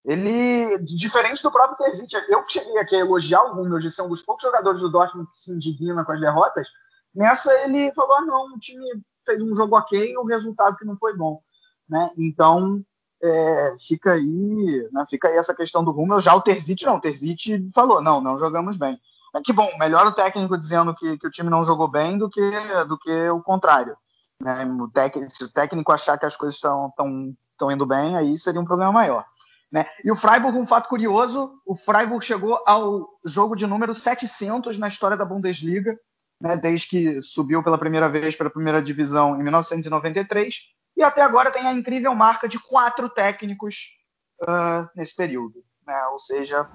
Ele, 0.05 0.79
diferente 0.79 1.43
do 1.43 1.53
próprio 1.53 1.79
Terzic, 1.79 2.13
eu 2.29 2.45
cheguei 2.49 2.77
aqui 2.79 2.97
a 2.97 3.01
elogiar 3.01 3.45
o 3.45 3.61
Hummels 3.61 3.85
de 3.85 3.93
ser 3.93 4.03
um 4.03 4.09
dos 4.09 4.23
poucos 4.23 4.43
jogadores 4.43 4.81
do 4.81 4.91
Dortmund 4.91 5.31
que 5.31 5.39
se 5.39 5.53
indigna 5.53 6.05
com 6.05 6.13
as 6.13 6.21
derrotas, 6.21 6.67
nessa 7.15 7.53
ele 7.65 7.93
falou, 7.93 8.17
ah, 8.17 8.23
não, 8.23 8.55
o 8.55 8.59
time 8.59 8.85
fez 9.25 9.41
um 9.43 9.55
jogo 9.55 9.77
ok 9.77 10.13
e 10.13 10.17
o 10.17 10.25
resultado 10.25 10.77
que 10.77 10.85
não 10.85 10.97
foi 10.97 11.17
bom. 11.17 11.41
Né? 11.89 12.11
Então, 12.19 12.83
é, 13.23 13.75
fica 13.79 14.13
aí 14.13 14.89
né, 14.93 15.05
fica 15.09 15.29
aí 15.29 15.37
essa 15.37 15.55
questão 15.55 15.85
do 15.85 15.93
Hummels. 15.93 16.25
Já 16.25 16.35
o 16.35 16.41
Terzic 16.41 16.85
não, 16.85 16.97
o 16.97 17.01
Terzic 17.01 17.71
falou, 17.73 18.03
não, 18.03 18.21
não 18.21 18.37
jogamos 18.37 18.77
bem. 18.77 18.99
É 19.35 19.41
que 19.41 19.53
bom, 19.53 19.69
melhor 19.79 20.07
o 20.07 20.13
técnico 20.13 20.59
dizendo 20.59 20.95
que, 20.95 21.17
que 21.17 21.27
o 21.27 21.31
time 21.31 21.49
não 21.49 21.63
jogou 21.63 21.89
bem 21.89 22.19
do 22.19 22.29
que, 22.29 22.51
do 22.87 22.99
que 22.99 23.29
o 23.31 23.43
contrário. 23.43 23.97
Né? 24.39 24.65
O 24.65 24.89
técnico, 24.89 25.31
se 25.31 25.45
o 25.45 25.49
técnico 25.49 25.93
achar 25.93 26.19
que 26.19 26.27
as 26.27 26.37
coisas 26.37 26.57
estão 26.57 27.71
indo 27.71 27.87
bem, 27.87 28.17
aí 28.17 28.37
seria 28.37 28.61
um 28.61 28.65
problema 28.65 28.93
maior. 28.93 29.25
Né? 29.71 29.87
E 30.05 30.11
o 30.11 30.17
Freiburg, 30.17 30.59
um 30.59 30.67
fato 30.67 30.89
curioso, 30.89 31.59
o 31.65 31.75
Freiburg 31.75 32.23
chegou 32.23 32.63
ao 32.67 33.09
jogo 33.25 33.57
de 33.57 33.67
número 33.67 33.95
700 33.95 34.77
na 34.77 34.89
história 34.89 35.17
da 35.17 35.25
Bundesliga, 35.25 35.99
né, 36.43 36.57
desde 36.57 36.89
que 36.89 37.23
subiu 37.23 37.63
pela 37.63 37.79
primeira 37.79 38.09
vez 38.09 38.35
para 38.35 38.49
a 38.49 38.51
primeira 38.51 38.83
divisão 38.83 39.39
em 39.39 39.43
1993, 39.45 40.73
e 40.97 41.03
até 41.03 41.23
agora 41.23 41.53
tem 41.53 41.67
a 41.67 41.73
incrível 41.73 42.13
marca 42.17 42.49
de 42.49 42.59
quatro 42.59 43.09
técnicos 43.09 43.97
uh, 44.43 44.89
nesse 44.95 45.15
período. 45.15 45.65
Né? 45.87 45.97
Ou 46.11 46.19
seja, 46.19 46.69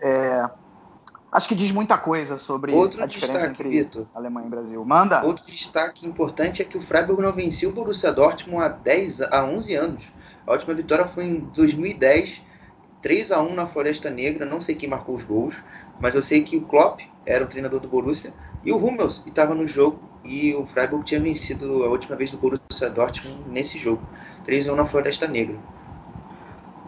é, 0.00 0.50
acho 1.30 1.46
que 1.46 1.54
diz 1.54 1.70
muita 1.70 1.98
coisa 1.98 2.38
sobre 2.38 2.72
Outro 2.72 3.02
a 3.02 3.06
diferença 3.06 3.48
destaque, 3.48 3.62
entre 3.62 3.68
Vitor. 3.68 4.06
Alemanha 4.14 4.46
e 4.46 4.50
Brasil. 4.50 4.82
Manda. 4.86 5.22
Outro 5.22 5.44
destaque 5.46 6.06
importante 6.06 6.62
é 6.62 6.64
que 6.64 6.78
o 6.78 6.80
Freiburg 6.80 7.20
não 7.20 7.32
vencia 7.32 7.68
o 7.68 7.72
Borussia 7.72 8.10
Dortmund 8.10 8.64
há, 8.64 8.68
10, 8.68 9.20
há 9.20 9.44
11 9.44 9.74
anos. 9.74 10.04
A 10.46 10.52
última 10.52 10.72
vitória 10.72 11.06
foi 11.06 11.24
em 11.24 11.40
2010, 11.40 12.40
3 13.02 13.32
a 13.32 13.42
1 13.42 13.54
na 13.54 13.66
Floresta 13.66 14.08
Negra. 14.10 14.46
Não 14.46 14.62
sei 14.62 14.74
quem 14.74 14.88
marcou 14.88 15.14
os 15.14 15.22
gols, 15.22 15.54
mas 16.00 16.14
eu 16.14 16.22
sei 16.22 16.42
que 16.42 16.56
o 16.56 16.62
Klopp 16.62 17.00
era 17.26 17.44
o 17.44 17.46
treinador 17.46 17.80
do 17.80 17.86
Borussia 17.86 18.32
e 18.64 18.72
o 18.72 18.76
Hummels 18.76 19.22
estava 19.26 19.54
no 19.54 19.66
jogo 19.66 20.00
e 20.24 20.54
o 20.54 20.66
Freiburg 20.66 21.04
tinha 21.04 21.20
vencido 21.20 21.84
a 21.84 21.88
última 21.88 22.16
vez 22.16 22.30
do 22.30 22.36
Borussia 22.36 22.90
Dortmund 22.90 23.48
nesse 23.48 23.78
jogo. 23.78 24.06
3 24.44 24.68
a 24.68 24.72
1 24.72 24.76
na 24.76 24.86
Floresta 24.86 25.26
Negra. 25.26 25.58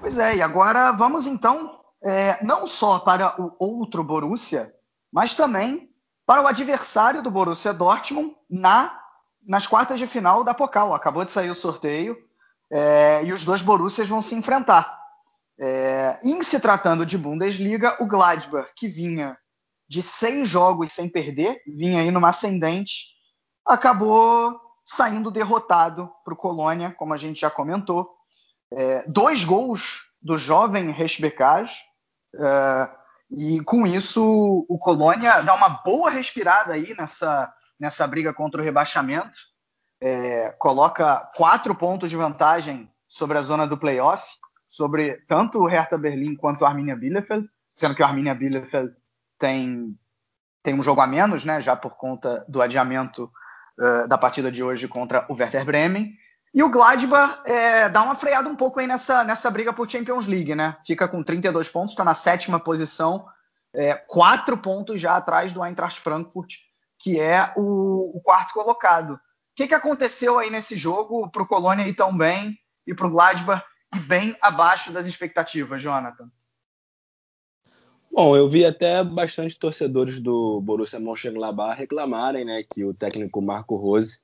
Pois 0.00 0.18
é, 0.18 0.36
e 0.36 0.42
agora 0.42 0.92
vamos 0.92 1.26
então 1.26 1.80
é, 2.02 2.44
não 2.44 2.66
só 2.66 2.98
para 2.98 3.40
o 3.40 3.54
outro 3.58 4.02
Borussia, 4.02 4.72
mas 5.12 5.34
também 5.34 5.90
para 6.26 6.42
o 6.42 6.46
adversário 6.46 7.22
do 7.22 7.30
Borussia 7.30 7.72
Dortmund 7.72 8.34
na, 8.50 8.98
nas 9.46 9.66
quartas 9.66 9.98
de 9.98 10.06
final 10.06 10.44
da 10.44 10.54
Pokal. 10.54 10.94
Acabou 10.94 11.24
de 11.24 11.32
sair 11.32 11.50
o 11.50 11.54
sorteio 11.54 12.16
é, 12.70 13.24
e 13.24 13.32
os 13.32 13.44
dois 13.44 13.62
Borussias 13.62 14.08
vão 14.08 14.22
se 14.22 14.34
enfrentar. 14.34 15.00
É, 15.58 16.18
em 16.24 16.42
se 16.42 16.58
tratando 16.58 17.06
de 17.06 17.16
Bundesliga, 17.16 17.96
o 18.00 18.06
Gladbach, 18.06 18.70
que 18.74 18.88
vinha 18.88 19.36
de 19.92 20.02
seis 20.02 20.48
jogos 20.48 20.90
sem 20.94 21.06
perder, 21.06 21.60
vinha 21.66 22.00
aí 22.00 22.10
numa 22.10 22.30
ascendente, 22.30 23.08
acabou 23.62 24.58
saindo 24.82 25.30
derrotado 25.30 26.10
para 26.24 26.32
o 26.32 26.36
Colônia, 26.36 26.94
como 26.96 27.12
a 27.12 27.18
gente 27.18 27.42
já 27.42 27.50
comentou. 27.50 28.10
É, 28.72 29.04
dois 29.06 29.44
gols 29.44 30.00
do 30.22 30.38
jovem 30.38 30.90
Resbecage, 30.90 31.74
é, 32.34 32.90
e 33.30 33.62
com 33.64 33.86
isso 33.86 34.64
o 34.66 34.78
Colônia 34.78 35.42
dá 35.42 35.54
uma 35.54 35.68
boa 35.68 36.08
respirada 36.08 36.72
aí 36.72 36.94
nessa, 36.96 37.52
nessa 37.78 38.06
briga 38.06 38.32
contra 38.32 38.62
o 38.62 38.64
rebaixamento. 38.64 39.36
É, 40.00 40.52
coloca 40.52 41.30
quatro 41.36 41.74
pontos 41.74 42.08
de 42.08 42.16
vantagem 42.16 42.90
sobre 43.06 43.36
a 43.36 43.42
zona 43.42 43.66
do 43.66 43.76
playoff, 43.76 44.26
sobre 44.66 45.18
tanto 45.28 45.58
o 45.58 45.66
Hertha 45.66 45.98
Berlim 45.98 46.34
quanto 46.34 46.62
o 46.62 46.66
Arminia 46.66 46.96
Bielefeld, 46.96 47.46
sendo 47.74 47.94
que 47.94 48.02
o 48.02 48.06
Arminia 48.06 48.34
Bielefeld 48.34 48.96
tem, 49.42 49.98
tem 50.62 50.72
um 50.72 50.82
jogo 50.84 51.00
a 51.00 51.06
menos, 51.06 51.44
né, 51.44 51.60
já 51.60 51.74
por 51.74 51.96
conta 51.96 52.44
do 52.48 52.62
adiamento 52.62 53.28
uh, 53.76 54.06
da 54.06 54.16
partida 54.16 54.52
de 54.52 54.62
hoje 54.62 54.86
contra 54.86 55.26
o 55.28 55.34
Werder 55.34 55.64
Bremen. 55.64 56.16
E 56.54 56.62
o 56.62 56.68
Gladbach 56.68 57.40
é, 57.44 57.88
dá 57.88 58.02
uma 58.02 58.14
freada 58.14 58.48
um 58.48 58.54
pouco 58.54 58.78
aí 58.78 58.86
nessa, 58.86 59.24
nessa 59.24 59.50
briga 59.50 59.72
por 59.72 59.90
Champions 59.90 60.28
League, 60.28 60.54
né? 60.54 60.76
Fica 60.86 61.08
com 61.08 61.24
32 61.24 61.68
pontos, 61.70 61.92
está 61.92 62.04
na 62.04 62.14
sétima 62.14 62.60
posição, 62.60 63.26
é, 63.74 63.94
quatro 63.94 64.56
pontos 64.56 65.00
já 65.00 65.16
atrás 65.16 65.52
do 65.52 65.64
Eintracht 65.64 66.00
Frankfurt, 66.00 66.54
que 67.00 67.18
é 67.18 67.52
o, 67.56 68.16
o 68.16 68.20
quarto 68.22 68.54
colocado. 68.54 69.14
O 69.14 69.18
que, 69.56 69.66
que 69.66 69.74
aconteceu 69.74 70.38
aí 70.38 70.50
nesse 70.50 70.76
jogo 70.76 71.28
para 71.30 71.42
o 71.42 71.46
Colônia 71.46 71.88
ir 71.88 71.94
tão 71.94 72.16
bem 72.16 72.56
e 72.86 72.94
para 72.94 73.08
o 73.08 73.10
Gladbach 73.10 73.64
ir 73.92 74.00
bem 74.00 74.36
abaixo 74.40 74.92
das 74.92 75.06
expectativas, 75.08 75.82
Jonathan? 75.82 76.30
Bom, 78.14 78.36
eu 78.36 78.46
vi 78.46 78.62
até 78.62 79.02
bastante 79.02 79.58
torcedores 79.58 80.20
do 80.20 80.60
Borussia 80.60 81.00
Mönchengladbach 81.00 81.78
reclamarem, 81.78 82.44
né, 82.44 82.62
que 82.62 82.84
o 82.84 82.92
técnico 82.92 83.40
Marco 83.40 83.74
Rose 83.74 84.18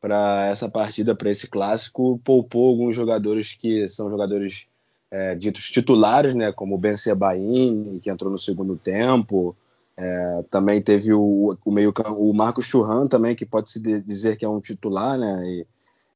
para 0.00 0.46
essa 0.46 0.70
partida, 0.70 1.14
para 1.14 1.30
esse 1.30 1.46
clássico, 1.46 2.18
poupou 2.24 2.68
alguns 2.68 2.94
jogadores 2.94 3.52
que 3.52 3.86
são 3.90 4.08
jogadores 4.08 4.66
é, 5.10 5.34
ditos 5.34 5.70
titulares, 5.70 6.34
né, 6.34 6.50
como 6.50 6.76
o 6.76 6.78
Ben 6.78 6.96
Sebaini, 6.96 8.00
que 8.00 8.08
entrou 8.08 8.32
no 8.32 8.38
segundo 8.38 8.74
tempo. 8.74 9.54
É, 9.98 10.44
também 10.50 10.80
teve 10.80 11.12
o, 11.12 11.58
o 11.62 11.70
meio 11.70 11.92
o 12.16 12.32
Marcos 12.32 12.64
Churran 12.64 13.06
também, 13.06 13.36
que 13.36 13.44
pode 13.44 13.68
se 13.70 13.80
dizer 14.00 14.36
que 14.36 14.46
é 14.46 14.48
um 14.48 14.60
titular, 14.60 15.18
né, 15.18 15.44
e, 15.44 15.66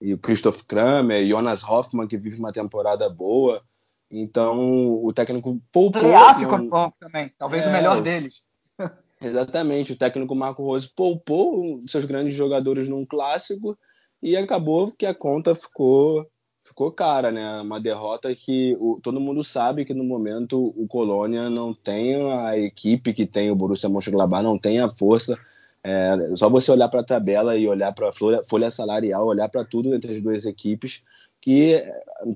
e 0.00 0.14
o 0.14 0.18
Christoph 0.18 0.62
Kramer, 0.62 1.26
Jonas 1.26 1.62
Hoffmann, 1.62 2.08
que 2.08 2.16
vive 2.16 2.38
uma 2.38 2.52
temporada 2.52 3.10
boa. 3.10 3.62
Então, 4.10 5.04
o 5.04 5.12
técnico 5.12 5.60
poupou... 5.70 6.02
Leá 6.02 6.34
ficou 6.34 6.58
bom 6.68 6.92
também, 6.98 7.30
talvez 7.38 7.64
é, 7.64 7.68
o 7.68 7.72
melhor 7.72 8.02
deles. 8.02 8.46
Exatamente, 9.20 9.92
o 9.92 9.96
técnico 9.96 10.34
Marco 10.34 10.64
Rose 10.64 10.88
poupou 10.88 11.82
seus 11.86 12.04
grandes 12.06 12.34
jogadores 12.34 12.88
num 12.88 13.04
clássico 13.04 13.78
e 14.22 14.36
acabou 14.36 14.92
que 14.92 15.04
a 15.04 15.14
conta 15.14 15.54
ficou 15.54 16.26
ficou 16.64 16.92
cara, 16.92 17.30
né? 17.32 17.60
Uma 17.60 17.80
derrota 17.80 18.34
que 18.34 18.76
o, 18.80 19.00
todo 19.02 19.20
mundo 19.20 19.42
sabe 19.42 19.84
que 19.84 19.92
no 19.92 20.04
momento 20.04 20.72
o 20.76 20.86
Colônia 20.86 21.50
não 21.50 21.74
tem 21.74 22.16
a 22.32 22.56
equipe 22.56 23.12
que 23.12 23.26
tem 23.26 23.50
o 23.50 23.56
Borussia 23.56 23.88
Mönchengladbach, 23.88 24.42
não 24.42 24.56
tem 24.56 24.80
a 24.80 24.88
força. 24.88 25.36
É, 25.82 26.16
só 26.36 26.48
você 26.48 26.70
olhar 26.70 26.88
para 26.88 27.00
a 27.00 27.04
tabela 27.04 27.56
e 27.56 27.66
olhar 27.66 27.92
para 27.92 28.10
a 28.10 28.12
folha, 28.12 28.42
folha, 28.44 28.70
salarial, 28.70 29.26
olhar 29.26 29.48
para 29.48 29.64
tudo 29.64 29.94
entre 29.94 30.12
as 30.12 30.22
duas 30.22 30.46
equipes, 30.46 31.02
que 31.40 31.82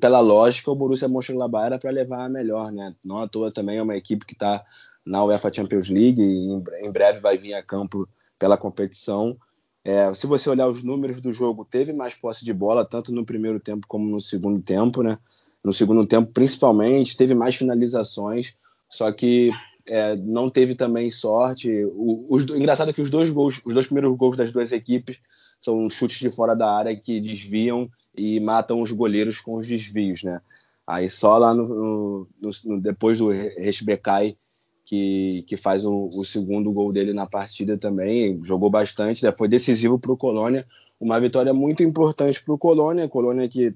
pela 0.01 0.21
lógica 0.21 0.71
o 0.71 0.75
Borussia 0.75 1.09
Mönchengladbach 1.09 1.67
era 1.67 1.79
para 1.79 1.90
levar 1.90 2.25
a 2.25 2.29
melhor, 2.29 2.73
né? 2.73 2.95
Não 3.05 3.19
à 3.19 3.29
toa 3.29 3.51
também 3.51 3.79
é 3.79 3.83
uma 3.83 3.97
equipe 3.97 4.25
que 4.25 4.33
está 4.33 4.64
na 5.05 5.23
UEFA 5.25 5.53
Champions 5.53 5.88
League 5.88 6.23
e 6.23 6.85
em 6.85 6.90
breve 6.90 7.21
vai 7.21 7.37
vir 7.37 7.55
a 7.55 7.62
campo 7.62 8.09
pela 8.38 8.57
competição. 8.57 9.37
É, 9.85 10.12
se 10.14 10.27
você 10.27 10.49
olhar 10.49 10.67
os 10.67 10.83
números 10.83 11.21
do 11.21 11.33
jogo, 11.33 11.64
teve 11.64 11.93
mais 11.93 12.14
posse 12.14 12.45
de 12.45 12.55
bola, 12.55 12.87
tanto 12.87 13.12
no 13.12 13.27
primeiro 13.27 13.61
tempo 13.61 13.87
como 13.87 14.09
no 14.09 14.21
segundo 14.21 14.61
tempo, 14.62 15.03
né? 15.03 15.19
No 15.62 15.73
segundo 15.73 16.07
tempo, 16.07 16.33
principalmente, 16.33 17.17
teve 17.17 17.35
mais 17.35 17.55
finalizações, 17.55 18.57
só 18.88 19.12
que 19.12 19.51
é, 19.87 20.17
não 20.17 20.49
teve 20.49 20.75
também 20.75 21.11
sorte. 21.11 21.85
O, 21.93 22.27
os, 22.31 22.45
engraçado 22.45 22.90
é 22.90 22.93
que 22.95 23.03
os 23.03 23.11
dois 23.11 23.29
gols, 23.29 23.61
os 23.64 23.75
dois 23.75 23.87
primeiros 23.87 24.17
gols 24.17 24.37
das 24.37 24.51
duas 24.51 24.73
equipes 24.73 25.19
são 25.64 25.88
chutes 25.88 26.18
de 26.18 26.31
fora 26.31 26.55
da 26.55 26.70
área 26.70 26.94
que 26.94 27.18
desviam 27.18 27.88
e 28.14 28.38
matam 28.38 28.83
os 28.83 28.92
goleiros 28.92 29.40
com 29.40 29.57
os 29.57 29.66
desvios, 29.66 30.22
né? 30.22 30.42
Aí 30.87 31.09
só 31.09 31.38
lá 31.38 31.55
no, 31.55 32.29
no, 32.38 32.50
no 32.66 32.81
depois 32.81 33.18
do 33.18 33.31
Resbecai 33.31 34.37
que, 34.85 35.42
que 35.48 35.57
faz 35.57 35.83
o, 35.87 36.11
o, 36.12 36.22
segundo 36.22 36.70
gol 36.70 36.92
dele 36.92 37.14
na 37.14 37.24
partida 37.24 37.79
também, 37.79 38.38
jogou 38.44 38.68
bastante, 38.68 39.24
né? 39.24 39.33
foi 39.33 39.48
decisivo 39.48 39.98
para 39.98 40.12
o 40.12 40.16
Colônia, 40.16 40.66
uma 41.00 41.18
vitória 41.18 41.55
muito 41.55 41.83
importante 41.83 42.44
para 42.44 42.53
o 42.53 42.59
Colônia, 42.59 43.09
Colônia 43.09 43.48
que 43.48 43.74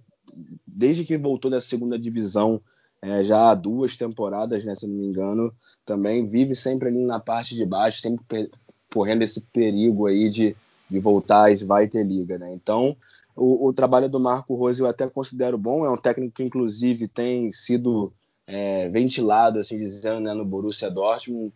desde 0.66 1.06
que 1.06 1.16
voltou 1.16 1.50
da 1.50 1.62
segunda 1.62 1.98
divisão 1.98 2.60
é, 3.00 3.24
já 3.24 3.50
há 3.50 3.54
duas 3.54 3.96
temporadas, 3.96 4.62
né, 4.62 4.74
se 4.74 4.86
não 4.86 4.94
me 4.94 5.06
engano, 5.06 5.54
também 5.86 6.26
vive 6.26 6.54
sempre 6.54 6.88
ali 6.88 7.02
na 7.02 7.18
parte 7.18 7.54
de 7.54 7.64
baixo, 7.64 8.02
sempre 8.02 8.50
correndo 8.92 9.22
esse 9.22 9.40
perigo 9.40 10.06
aí 10.06 10.28
de, 10.28 10.54
de 10.90 10.98
voltar 10.98 11.50
à 11.50 11.86
ter 11.86 12.04
Liga, 12.04 12.38
né? 12.38 12.52
Então, 12.52 12.96
o, 13.36 13.68
o, 13.68 13.72
trabalho 13.72 14.08
do 14.08 14.18
Marco 14.18 14.54
Rose 14.54 14.80
eu 14.80 14.86
até 14.86 15.08
considero 15.08 15.56
bom, 15.56 15.84
é 15.84 15.90
um 15.90 15.96
técnico 15.96 16.36
que 16.36 16.42
inclusive 16.42 17.06
tem 17.06 17.52
sido 17.52 18.12
é, 18.46 18.88
ventilado, 18.88 19.58
assim 19.58 19.78
dizendo, 19.78 20.20
né, 20.20 20.34
no 20.34 20.44
Borussia 20.44 20.90
Dortmund. 20.90 21.52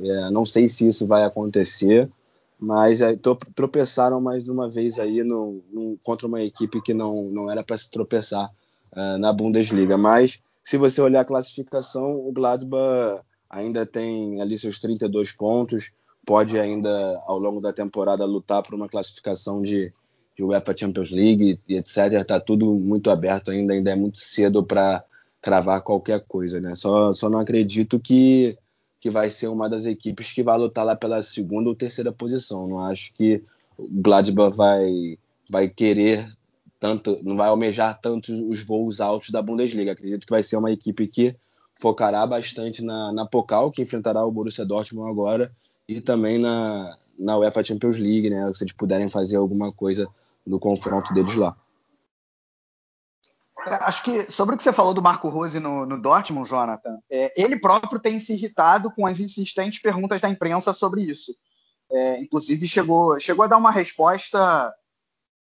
É, 0.00 0.30
não 0.30 0.44
sei 0.44 0.68
se 0.68 0.88
isso 0.88 1.06
vai 1.06 1.24
acontecer, 1.24 2.08
mas 2.58 3.00
é, 3.00 3.18
tropeçaram 3.54 4.20
mais 4.20 4.48
uma 4.48 4.70
vez 4.70 4.98
aí 4.98 5.22
no, 5.22 5.62
no, 5.70 5.98
contra 6.04 6.26
uma 6.26 6.42
equipe 6.42 6.80
que 6.80 6.94
não, 6.94 7.24
não 7.24 7.50
era 7.50 7.62
para 7.62 7.76
se 7.76 7.90
tropeçar 7.90 8.50
uh, 8.92 9.18
na 9.18 9.32
Bundesliga. 9.32 9.96
Mas 9.98 10.42
se 10.62 10.78
você 10.78 11.00
olhar 11.00 11.20
a 11.20 11.24
classificação, 11.24 12.16
o 12.16 12.32
Gladbach 12.32 13.22
ainda 13.48 13.84
tem 13.84 14.40
ali 14.40 14.58
seus 14.58 14.80
32 14.80 15.32
pontos, 15.32 15.92
pode 16.26 16.58
ainda 16.58 17.22
ao 17.24 17.38
longo 17.38 17.60
da 17.60 17.72
temporada 17.72 18.24
lutar 18.24 18.60
por 18.60 18.74
uma 18.74 18.88
classificação 18.88 19.62
de, 19.62 19.92
de 20.36 20.42
UEFA 20.42 20.76
Champions 20.76 21.10
League 21.12 21.60
e 21.68 21.76
etc. 21.76 22.12
Está 22.14 22.40
tudo 22.40 22.74
muito 22.74 23.10
aberto 23.10 23.52
ainda, 23.52 23.72
ainda 23.72 23.92
é 23.92 23.96
muito 23.96 24.18
cedo 24.18 24.64
para 24.64 25.04
cravar 25.40 25.80
qualquer 25.82 26.24
coisa, 26.26 26.60
né? 26.60 26.74
Só, 26.74 27.12
só 27.12 27.30
não 27.30 27.38
acredito 27.38 28.00
que, 28.00 28.58
que 29.00 29.08
vai 29.08 29.30
ser 29.30 29.46
uma 29.46 29.68
das 29.70 29.86
equipes 29.86 30.32
que 30.32 30.42
vai 30.42 30.58
lutar 30.58 30.84
lá 30.84 30.96
pela 30.96 31.22
segunda 31.22 31.68
ou 31.68 31.76
terceira 31.76 32.10
posição. 32.10 32.66
Não 32.66 32.80
acho 32.80 33.14
que 33.14 33.40
o 33.78 33.88
Gladbach 33.88 34.56
vai, 34.56 35.16
vai 35.48 35.68
querer 35.68 36.28
tanto, 36.80 37.20
não 37.22 37.36
vai 37.36 37.48
almejar 37.48 38.00
tanto 38.00 38.32
os 38.50 38.64
voos 38.64 39.00
altos 39.00 39.30
da 39.30 39.40
Bundesliga. 39.40 39.92
Acredito 39.92 40.26
que 40.26 40.32
vai 40.32 40.42
ser 40.42 40.56
uma 40.56 40.72
equipe 40.72 41.06
que 41.06 41.36
focará 41.76 42.26
bastante 42.26 42.82
na, 42.82 43.12
na 43.12 43.24
Pokal, 43.24 43.70
que 43.70 43.82
enfrentará 43.82 44.26
o 44.26 44.32
Borussia 44.32 44.64
Dortmund 44.64 45.08
agora, 45.08 45.52
e 45.88 46.00
também 46.00 46.38
na, 46.38 46.96
na 47.18 47.38
UEFA 47.38 47.64
Champions 47.64 47.96
League, 47.96 48.28
né? 48.28 48.52
Se 48.54 48.64
eles 48.64 48.74
puderem 48.74 49.08
fazer 49.08 49.36
alguma 49.36 49.72
coisa 49.72 50.08
no 50.46 50.58
confronto 50.58 51.12
deles 51.12 51.34
lá. 51.34 51.56
É, 53.66 53.74
acho 53.84 54.04
que 54.04 54.30
sobre 54.30 54.54
o 54.54 54.58
que 54.58 54.62
você 54.62 54.72
falou 54.72 54.94
do 54.94 55.02
Marco 55.02 55.28
Rose 55.28 55.58
no, 55.58 55.84
no 55.84 56.00
Dortmund, 56.00 56.48
Jonathan, 56.48 56.98
é, 57.10 57.32
ele 57.40 57.58
próprio 57.58 57.98
tem 57.98 58.18
se 58.18 58.32
irritado 58.32 58.90
com 58.90 59.06
as 59.06 59.18
insistentes 59.18 59.80
perguntas 59.80 60.20
da 60.20 60.28
imprensa 60.28 60.72
sobre 60.72 61.02
isso. 61.02 61.34
É, 61.90 62.20
inclusive 62.20 62.66
chegou, 62.66 63.18
chegou 63.18 63.44
a 63.44 63.48
dar 63.48 63.56
uma 63.56 63.70
resposta, 63.70 64.72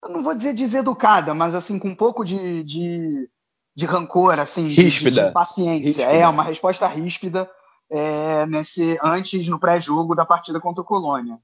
não 0.04 0.22
vou 0.22 0.36
dizer 0.36 0.54
deseducada, 0.54 1.34
mas 1.34 1.56
assim 1.56 1.80
com 1.80 1.90
um 1.90 1.96
pouco 1.96 2.24
de, 2.24 2.64
de, 2.64 3.30
de 3.74 3.86
rancor, 3.86 4.40
assim, 4.40 4.68
ríspida. 4.68 5.22
De, 5.22 5.28
de 5.28 5.34
paciência. 5.34 6.06
Ríspida. 6.06 6.12
É 6.12 6.28
uma 6.28 6.44
resposta 6.44 6.88
ríspida 6.88 7.50
é, 7.90 8.46
nesse 8.46 8.98
antes 9.04 9.48
no 9.48 9.60
pré-jogo 9.60 10.16
da 10.16 10.26
partida 10.26 10.60
contra 10.60 10.82
o 10.82 10.86
Colônia. 10.86 11.40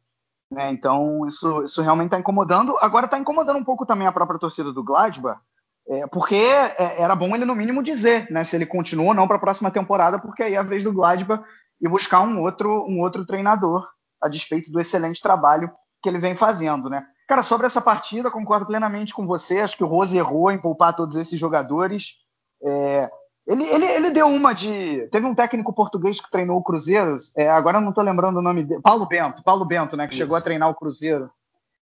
Né? 0.51 0.71
Então, 0.71 1.25
isso, 1.25 1.63
isso 1.63 1.81
realmente 1.81 2.07
está 2.07 2.19
incomodando. 2.19 2.75
Agora 2.81 3.05
está 3.05 3.17
incomodando 3.17 3.57
um 3.57 3.63
pouco 3.63 3.85
também 3.85 4.07
a 4.07 4.11
própria 4.11 4.39
torcida 4.39 4.71
do 4.71 4.83
Gladbach, 4.83 5.39
é, 5.87 6.05
porque 6.07 6.35
é, 6.35 7.01
era 7.01 7.15
bom 7.15 7.33
ele, 7.35 7.45
no 7.45 7.55
mínimo, 7.55 7.81
dizer 7.81 8.29
né, 8.29 8.43
se 8.43 8.55
ele 8.55 8.65
continua 8.65 9.07
ou 9.07 9.13
não 9.13 9.27
para 9.27 9.37
a 9.37 9.41
próxima 9.41 9.71
temporada, 9.71 10.19
porque 10.19 10.43
aí 10.43 10.55
é 10.55 10.57
a 10.57 10.63
vez 10.63 10.83
do 10.83 10.93
Gladbach 10.93 11.43
e 11.81 11.87
buscar 11.87 12.21
um 12.21 12.41
outro, 12.41 12.85
um 12.87 12.99
outro 12.99 13.25
treinador, 13.25 13.89
a 14.21 14.27
despeito 14.27 14.71
do 14.71 14.79
excelente 14.79 15.21
trabalho 15.21 15.71
que 16.03 16.09
ele 16.09 16.19
vem 16.19 16.35
fazendo. 16.35 16.89
Né? 16.89 17.05
Cara, 17.27 17.43
sobre 17.43 17.65
essa 17.65 17.81
partida, 17.81 18.29
concordo 18.29 18.65
plenamente 18.65 19.13
com 19.13 19.25
você. 19.25 19.61
Acho 19.61 19.77
que 19.77 19.83
o 19.83 19.87
Rose 19.87 20.17
errou 20.17 20.51
em 20.51 20.59
poupar 20.59 20.95
todos 20.95 21.15
esses 21.15 21.39
jogadores. 21.39 22.17
É, 22.63 23.09
ele, 23.47 23.63
ele, 23.63 23.85
ele 23.85 24.09
deu 24.11 24.27
uma 24.27 24.53
de. 24.53 25.07
Teve 25.11 25.25
um 25.25 25.35
técnico 25.35 25.73
português 25.73 26.19
que 26.21 26.29
treinou 26.29 26.57
o 26.57 26.63
Cruzeiro, 26.63 27.17
é, 27.35 27.49
agora 27.49 27.77
eu 27.77 27.81
não 27.81 27.89
estou 27.89 28.03
lembrando 28.03 28.37
o 28.37 28.41
nome 28.41 28.63
dele. 28.63 28.81
Paulo 28.81 29.07
Bento, 29.07 29.43
Paulo 29.43 29.65
Bento, 29.65 29.97
né? 29.97 30.07
Que 30.07 30.13
Isso. 30.13 30.23
chegou 30.23 30.37
a 30.37 30.41
treinar 30.41 30.69
o 30.69 30.75
Cruzeiro. 30.75 31.29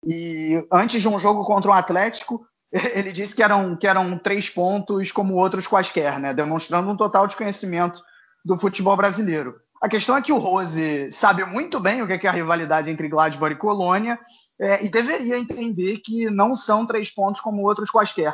E 0.05 0.65
antes 0.71 1.01
de 1.01 1.07
um 1.07 1.17
jogo 1.17 1.43
contra 1.45 1.71
o 1.71 1.73
um 1.73 1.77
Atlético, 1.77 2.45
ele 2.71 3.11
disse 3.11 3.35
que 3.35 3.41
eram, 3.41 3.75
que 3.75 3.87
eram 3.87 4.17
três 4.17 4.49
pontos 4.49 5.11
como 5.11 5.35
outros 5.35 5.65
quaisquer, 5.65 6.19
né? 6.19 6.33
Demonstrando 6.33 6.89
um 6.89 6.97
total 6.97 7.25
desconhecimento 7.25 8.01
do 8.43 8.57
futebol 8.57 8.95
brasileiro. 8.95 9.55
A 9.81 9.89
questão 9.89 10.17
é 10.17 10.21
que 10.21 10.31
o 10.31 10.37
Rose 10.37 11.11
sabe 11.11 11.43
muito 11.45 11.79
bem 11.79 12.01
o 12.01 12.07
que 12.07 12.25
é 12.25 12.29
a 12.29 12.33
rivalidade 12.33 12.89
entre 12.89 13.07
Gladbach 13.07 13.53
e 13.53 13.57
Colônia 13.57 14.19
é, 14.59 14.83
e 14.83 14.89
deveria 14.89 15.37
entender 15.37 15.99
que 15.99 16.29
não 16.29 16.55
são 16.55 16.85
três 16.85 17.13
pontos 17.13 17.41
como 17.41 17.63
outros 17.63 17.89
quaisquer. 17.89 18.33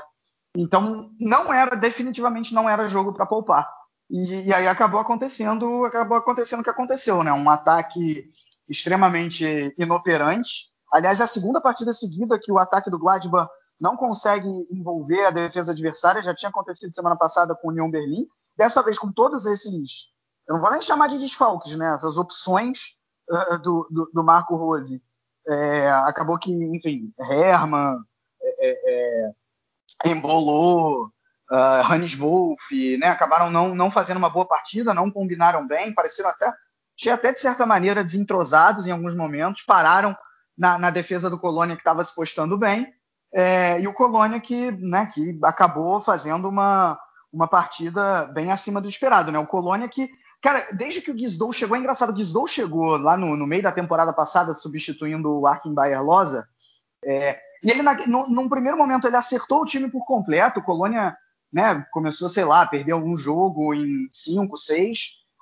Então, 0.55 1.11
não 1.19 1.53
era, 1.53 1.75
definitivamente 1.75 2.53
não 2.53 2.69
era 2.69 2.87
jogo 2.87 3.13
para 3.13 3.25
poupar. 3.25 3.69
E, 4.09 4.47
e, 4.47 4.53
aí 4.53 4.67
acabou 4.67 4.99
acontecendo, 4.99 5.85
acabou 5.85 6.17
acontecendo 6.17 6.59
o 6.59 6.63
que 6.63 6.69
aconteceu, 6.69 7.23
né? 7.23 7.31
Um 7.31 7.49
ataque 7.49 8.27
extremamente 8.67 9.73
inoperante. 9.77 10.69
Aliás, 10.91 11.21
é 11.21 11.23
a 11.23 11.27
segunda 11.27 11.61
partida 11.61 11.93
seguida 11.93 12.37
que 12.37 12.51
o 12.51 12.59
ataque 12.59 12.89
do 12.89 12.99
Gladbach 12.99 13.49
não 13.79 13.95
consegue 13.95 14.47
envolver 14.69 15.25
a 15.25 15.31
defesa 15.31 15.71
adversária. 15.71 16.21
Já 16.21 16.35
tinha 16.35 16.49
acontecido 16.49 16.93
semana 16.93 17.15
passada 17.15 17.55
com 17.55 17.69
o 17.69 17.71
União 17.71 17.89
Berlim. 17.89 18.27
Dessa 18.57 18.83
vez, 18.83 18.99
com 18.99 19.11
todos 19.11 19.45
esses, 19.45 20.11
eu 20.47 20.55
não 20.55 20.61
vou 20.61 20.71
nem 20.71 20.81
chamar 20.81 21.07
de 21.07 21.17
desfalques, 21.17 21.75
né? 21.77 21.93
Essas 21.93 22.17
opções 22.17 22.97
uh, 23.29 23.57
do, 23.59 23.87
do, 23.89 24.11
do, 24.13 24.23
Marco 24.23 24.55
Rose. 24.57 25.01
É, 25.47 25.89
acabou 25.89 26.37
que, 26.37 26.51
enfim, 26.51 27.11
Herman, 27.17 27.97
é, 28.43 29.25
é, 29.25 29.31
embolou, 30.05 31.11
uh, 31.51 31.83
Hannes 31.83 32.15
Wolf, 32.15 32.71
né? 32.99 33.07
Acabaram 33.07 33.51
não, 33.51 33.75
não 33.75 33.91
fazendo 33.91 34.17
uma 34.17 34.29
boa 34.29 34.45
partida, 34.45 34.93
não 34.93 35.11
combinaram 35.11 35.67
bem, 35.67 35.93
pareceram 35.93 36.29
até, 36.29 36.51
achei 36.97 37.11
até 37.11 37.33
de 37.33 37.39
certa 37.39 37.65
maneira 37.65 38.03
desentrosados 38.03 38.87
em 38.87 38.91
alguns 38.91 39.15
momentos, 39.15 39.63
pararam 39.63 40.15
na, 40.57 40.77
na 40.77 40.89
defesa 40.89 41.29
do 41.29 41.37
Colônia 41.37 41.75
que 41.75 41.81
estava 41.81 42.03
se 42.03 42.13
postando 42.15 42.57
bem, 42.57 42.87
é, 43.33 43.79
e 43.79 43.87
o 43.87 43.93
Colônia 43.93 44.39
que, 44.39 44.71
né, 44.71 45.09
que 45.13 45.39
acabou 45.43 46.01
fazendo 46.01 46.49
uma, 46.49 46.99
uma 47.31 47.47
partida 47.47 48.25
bem 48.25 48.51
acima 48.51 48.81
do 48.81 48.89
esperado, 48.89 49.31
né? 49.31 49.39
O 49.39 49.47
Colônia 49.47 49.87
que, 49.87 50.09
cara, 50.41 50.67
desde 50.73 51.01
que 51.01 51.11
o 51.11 51.13
Guizdou 51.13 51.51
chegou, 51.53 51.77
é 51.77 51.79
engraçado, 51.79 52.09
o 52.09 52.13
Guizdou 52.13 52.45
chegou 52.45 52.97
lá 52.97 53.15
no, 53.15 53.37
no 53.37 53.47
meio 53.47 53.63
da 53.63 53.71
temporada 53.71 54.11
passada, 54.11 54.53
substituindo 54.53 55.39
o 55.39 55.47
Arkin 55.47 55.73
Bayer 55.73 56.03
Loza, 56.03 56.47
é, 57.05 57.39
e 57.63 57.69
ele, 57.69 57.83
no, 58.07 58.27
num 58.27 58.49
primeiro 58.49 58.77
momento, 58.77 59.07
ele 59.07 59.15
acertou 59.15 59.61
o 59.61 59.65
time 59.65 59.89
por 59.89 60.05
completo. 60.05 60.59
O 60.59 60.63
Colônia 60.63 61.15
né, 61.53 61.85
começou, 61.91 62.29
sei 62.29 62.43
lá, 62.43 62.65
perder 62.65 62.93
algum 62.93 63.15
jogo 63.15 63.73
em 63.73 64.07
5, 64.11 64.57
6. 64.57 64.99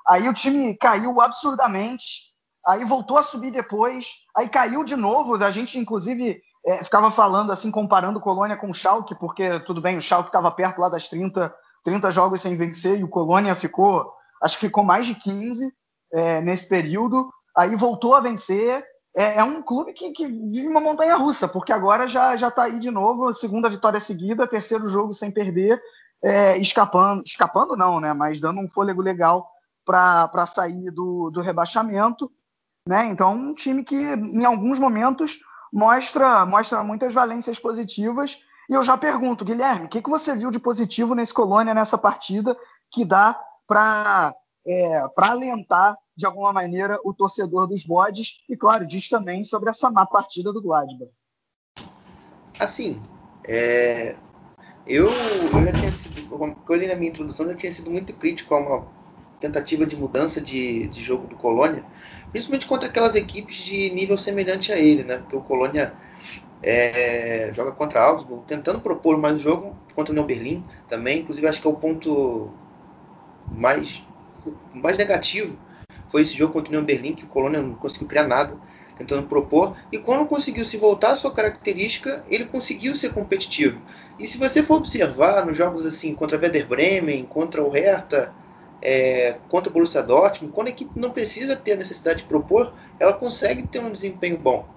Aí 0.07 0.27
o 0.27 0.33
time 0.33 0.75
caiu 0.75 1.21
absurdamente. 1.21 2.29
Aí 2.67 2.83
voltou 2.83 3.17
a 3.17 3.23
subir 3.23 3.51
depois. 3.51 4.07
Aí 4.35 4.49
caiu 4.49 4.83
de 4.83 4.97
novo. 4.97 5.41
A 5.41 5.51
gente, 5.51 5.77
inclusive, 5.77 6.41
é, 6.65 6.83
ficava 6.83 7.09
falando 7.09 7.51
assim, 7.51 7.71
comparando 7.71 8.19
Colônia 8.19 8.57
com 8.57 8.69
o 8.69 8.73
Schalke, 8.73 9.15
porque 9.15 9.59
tudo 9.61 9.81
bem, 9.81 9.97
o 9.97 10.01
Schalke 10.01 10.29
estava 10.29 10.51
perto 10.51 10.81
lá 10.81 10.89
das 10.89 11.07
30, 11.07 11.53
30 11.83 12.11
jogos 12.11 12.41
sem 12.41 12.57
vencer 12.57 12.99
e 12.99 13.03
o 13.03 13.09
Colônia 13.09 13.55
ficou, 13.55 14.11
acho 14.43 14.59
que 14.59 14.67
ficou 14.67 14.83
mais 14.83 15.07
de 15.07 15.15
15 15.15 15.71
é, 16.13 16.41
nesse 16.41 16.67
período. 16.67 17.31
Aí 17.55 17.75
voltou 17.75 18.13
a 18.13 18.19
vencer 18.19 18.85
é, 19.19 19.39
é 19.39 19.43
um 19.43 19.61
clube 19.61 19.91
que, 19.91 20.13
que, 20.13 20.25
vive 20.25 20.69
uma 20.69 20.79
montanha 20.79 21.17
russa, 21.17 21.45
porque 21.45 21.73
agora 21.73 22.07
já 22.07 22.33
está 22.35 22.63
aí 22.63 22.79
de 22.79 22.89
novo, 22.89 23.33
segunda 23.33 23.69
vitória 23.69 23.99
seguida, 23.99 24.47
terceiro 24.47 24.87
jogo 24.87 25.13
sem 25.13 25.29
perder, 25.29 25.77
é, 26.23 26.57
escapando, 26.57 27.21
escapando 27.25 27.75
não, 27.75 27.99
né? 27.99 28.13
Mas 28.13 28.39
dando 28.39 28.61
um 28.61 28.69
fôlego 28.69 29.01
legal 29.01 29.51
para 29.85 30.45
sair 30.45 30.89
do, 30.89 31.29
do 31.31 31.41
rebaixamento, 31.41 32.31
né? 32.87 33.07
Então 33.07 33.33
um 33.33 33.53
time 33.53 33.83
que 33.83 33.97
em 33.97 34.45
alguns 34.45 34.79
momentos 34.79 35.39
mostra 35.73 36.45
mostra 36.45 36.81
muitas 36.81 37.13
valências 37.13 37.59
positivas. 37.59 38.41
E 38.69 38.73
eu 38.73 38.81
já 38.81 38.97
pergunto, 38.97 39.43
Guilherme, 39.43 39.87
o 39.87 39.89
que, 39.89 40.01
que 40.01 40.09
você 40.09 40.33
viu 40.33 40.49
de 40.49 40.59
positivo 40.59 41.13
nesse 41.13 41.33
Colônia 41.33 41.73
nessa 41.73 41.97
partida 41.97 42.55
que 42.89 43.03
dá 43.03 43.37
para 43.67 44.33
é, 44.65 45.07
para 45.09 45.31
alentar 45.31 45.97
de 46.19 46.25
alguma 46.25 46.51
maneira 46.51 46.99
o 47.05 47.13
torcedor 47.13 47.65
dos 47.65 47.85
bodes 47.85 48.43
e 48.49 48.57
claro 48.57 48.85
diz 48.85 49.07
também 49.07 49.41
sobre 49.41 49.69
essa 49.69 49.89
má 49.89 50.05
partida 50.05 50.51
do 50.51 50.61
Gladbach. 50.61 51.09
Assim, 52.59 53.01
é, 53.47 54.17
eu, 54.85 55.09
eu 55.09 55.65
já 55.65 55.71
tinha 55.71 55.93
sido, 55.93 56.35
uma 56.35 56.53
coisa 56.53 56.85
na 56.87 56.95
minha 56.95 57.09
introdução, 57.09 57.45
eu 57.45 57.53
já 57.53 57.57
tinha 57.57 57.71
sido 57.71 57.89
muito 57.89 58.11
crítico 58.11 58.53
a 58.53 58.57
uma 58.57 58.87
tentativa 59.39 59.85
de 59.85 59.95
mudança 59.95 60.41
de, 60.41 60.87
de 60.87 61.01
jogo 61.01 61.25
do 61.25 61.37
Colônia, 61.37 61.85
principalmente 62.31 62.67
contra 62.67 62.89
aquelas 62.89 63.15
equipes 63.15 63.55
de 63.55 63.89
nível 63.91 64.17
semelhante 64.17 64.73
a 64.73 64.77
ele, 64.77 65.03
né? 65.03 65.19
Porque 65.19 65.37
o 65.37 65.41
Colônia 65.41 65.93
é, 66.61 67.49
joga 67.53 67.71
contra 67.71 68.03
Augsburg, 68.03 68.43
tentando 68.45 68.81
propor 68.81 69.17
mais 69.17 69.37
um 69.37 69.39
jogo 69.39 69.73
contra 69.95 70.11
o 70.11 70.13
União 70.13 70.27
Berlim 70.27 70.65
também. 70.89 71.21
Inclusive, 71.21 71.47
acho 71.47 71.61
que 71.61 71.67
é 71.67 71.71
o 71.71 71.75
ponto 71.75 72.49
mais 73.49 74.03
mais 74.73 74.97
negativo 74.97 75.57
foi 76.09 76.21
esse 76.21 76.35
jogo 76.35 76.53
contra 76.53 76.69
o 76.69 76.73
União 76.73 76.85
Berlim, 76.85 77.13
que 77.13 77.23
o 77.23 77.27
Colônia 77.27 77.61
não 77.61 77.75
conseguiu 77.75 78.07
criar 78.07 78.27
nada, 78.27 78.55
tentando 78.97 79.27
propor. 79.27 79.75
E 79.91 79.97
quando 79.97 80.27
conseguiu 80.27 80.65
se 80.65 80.77
voltar 80.77 81.11
à 81.11 81.15
sua 81.15 81.31
característica, 81.31 82.23
ele 82.27 82.45
conseguiu 82.45 82.95
ser 82.95 83.13
competitivo. 83.13 83.81
E 84.19 84.27
se 84.27 84.37
você 84.37 84.61
for 84.61 84.75
observar 84.75 85.45
nos 85.45 85.57
jogos 85.57 85.85
assim 85.85 86.13
contra 86.13 86.37
o 86.37 86.41
Werder 86.41 86.67
Bremen, 86.67 87.23
contra 87.23 87.63
o 87.63 87.69
Hertha, 87.69 88.33
é, 88.81 89.37
contra 89.47 89.69
o 89.69 89.73
Borussia 89.73 90.03
Dortmund, 90.03 90.53
quando 90.53 90.67
a 90.67 90.71
equipe 90.71 90.91
não 90.99 91.11
precisa 91.11 91.55
ter 91.55 91.73
a 91.73 91.77
necessidade 91.77 92.19
de 92.19 92.25
propor, 92.25 92.73
ela 92.99 93.13
consegue 93.13 93.63
ter 93.63 93.79
um 93.79 93.91
desempenho 93.91 94.37
bom. 94.37 94.67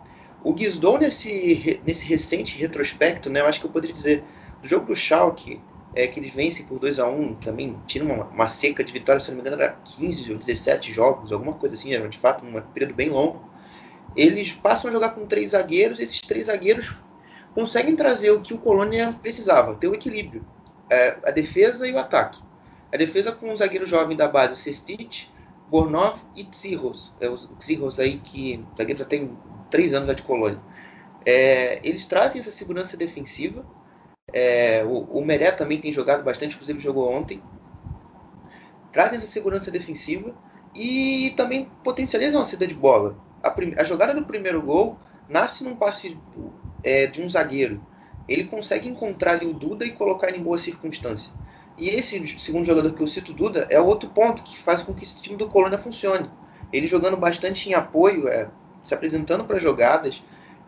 O 0.45 0.53
Guizdou 0.53 0.99
nesse, 0.99 1.81
nesse 1.87 2.05
recente 2.05 2.59
retrospecto, 2.59 3.31
né, 3.31 3.41
eu 3.41 3.47
acho 3.47 3.61
que 3.61 3.67
eu 3.67 3.71
poderia 3.71 3.95
dizer, 3.95 4.25
no 4.61 4.69
jogo 4.69 4.87
do 4.87 4.97
Schalke, 4.97 5.61
é, 5.95 6.07
que 6.07 6.19
eles 6.19 6.33
vencem 6.33 6.65
por 6.67 6.79
2 6.79 6.99
a 6.99 7.09
1 7.09 7.21
um, 7.21 7.35
também 7.35 7.77
tiram 7.87 8.07
uma, 8.07 8.25
uma, 8.25 8.47
seca 8.47 8.83
de 8.83 8.93
vitórias, 8.93 9.25
se 9.25 9.31
não 9.31 9.37
me 9.37 9.43
engano, 9.43 9.63
era 9.63 9.73
15 9.85 10.33
ou 10.33 10.39
17 10.39 10.93
jogos, 10.93 11.33
alguma 11.33 11.53
coisa 11.55 11.75
assim, 11.75 11.93
era 11.93 12.09
de 12.09 12.19
fato 12.19 12.45
um 12.45 12.61
período 12.61 12.95
bem 12.95 13.11
longo. 13.11 13.51
Eles 14.17 14.53
passam 14.53 14.91
a 14.91 14.93
jogar 14.93 15.11
com 15.11 15.27
três 15.27 15.51
zagueiros, 15.51 16.01
esses 16.01 16.21
três 16.21 16.47
zagueiros 16.47 17.03
conseguem 17.55 17.95
trazer 17.95 18.31
o 18.31 18.41
que 18.41 18.55
o 18.55 18.59
Colônia 18.59 19.17
precisava, 19.21 19.75
ter 19.75 19.89
o 19.89 19.95
equilíbrio, 19.95 20.45
é, 20.89 21.19
a 21.25 21.31
defesa 21.31 21.87
e 21.87 21.93
o 21.93 21.99
ataque. 21.99 22.39
A 22.93 22.97
defesa 22.97 23.33
com 23.33 23.53
um 23.53 23.57
zagueiro 23.57 23.87
jovem 23.87 24.17
da 24.17 24.29
base, 24.29 24.53
o 24.53 24.57
Sestic, 24.57 25.29
Bornov 25.69 26.19
e 26.37 26.45
Tsirros. 26.45 27.15
É 27.19 27.29
o 27.29 27.37
Tsirros 27.37 27.99
aí 27.99 28.19
que 28.19 28.63
o 28.75 28.77
zagueiro 28.77 28.99
já 28.99 29.07
tem 29.07 29.31
três 29.71 29.95
anos 29.95 30.15
de 30.15 30.23
Colônia. 30.23 30.61
É, 31.25 31.81
eles 31.83 32.05
trazem 32.07 32.41
essa 32.41 32.51
segurança 32.51 32.97
defensiva. 32.97 33.65
É, 34.31 34.85
o, 34.85 35.19
o 35.19 35.25
Meré 35.25 35.51
também 35.51 35.81
tem 35.81 35.93
jogado 35.93 36.23
bastante, 36.23 36.55
inclusive 36.55 36.79
jogou 36.79 37.11
ontem. 37.11 37.43
Trazem 38.93 39.19
essa 39.19 39.27
segurança 39.27 39.71
defensiva 39.71 40.35
e 40.75 41.33
também 41.37 41.69
potencializam 41.83 42.41
a 42.41 42.47
saída 42.47 42.67
de 42.67 42.75
bola. 42.75 43.17
A, 43.43 43.55
a, 43.79 43.85
jogada 43.85 44.15
do 44.15 44.25
primeiro 44.25 44.63
gol 44.63 44.99
nasce 45.29 45.65
num 45.65 45.77
passe 45.77 46.19
é, 46.85 47.07
de 47.07 47.21
um 47.21 47.29
zagueiro. 47.29 47.85
Ele 48.29 48.45
consegue 48.45 48.89
encontrar 48.89 49.33
ali 49.33 49.47
o 49.47 49.53
Duda 49.53 49.85
e 49.85 49.93
colocar 49.93 50.29
ele 50.29 50.39
em 50.39 50.43
boa 50.43 50.59
circunstância. 50.59 51.33
E 51.77 51.89
esse 51.89 52.39
segundo 52.39 52.67
jogador 52.67 52.93
que 52.93 53.03
eu 53.03 53.09
cito, 53.09 53.33
Duda, 53.33 53.67
é 53.71 53.81
outro 53.81 54.09
ponto 54.11 54.43
que 54.43 54.59
faz 54.59 54.83
com 54.83 54.95
que 54.95 55.03
esse 55.03 55.21
time 55.21 55.37
do 55.37 55.49
Colônia 55.49 55.79
funcione. 55.79 56.31
Ele 56.73 56.87
jogando 56.87 57.17
bastante 57.17 57.69
em 57.69 57.75
apoio, 57.75 58.29
é, 58.29 58.49
se 58.83 58.95
apresentando 58.95 59.45
para 59.45 59.59
jogadas, 59.59 60.23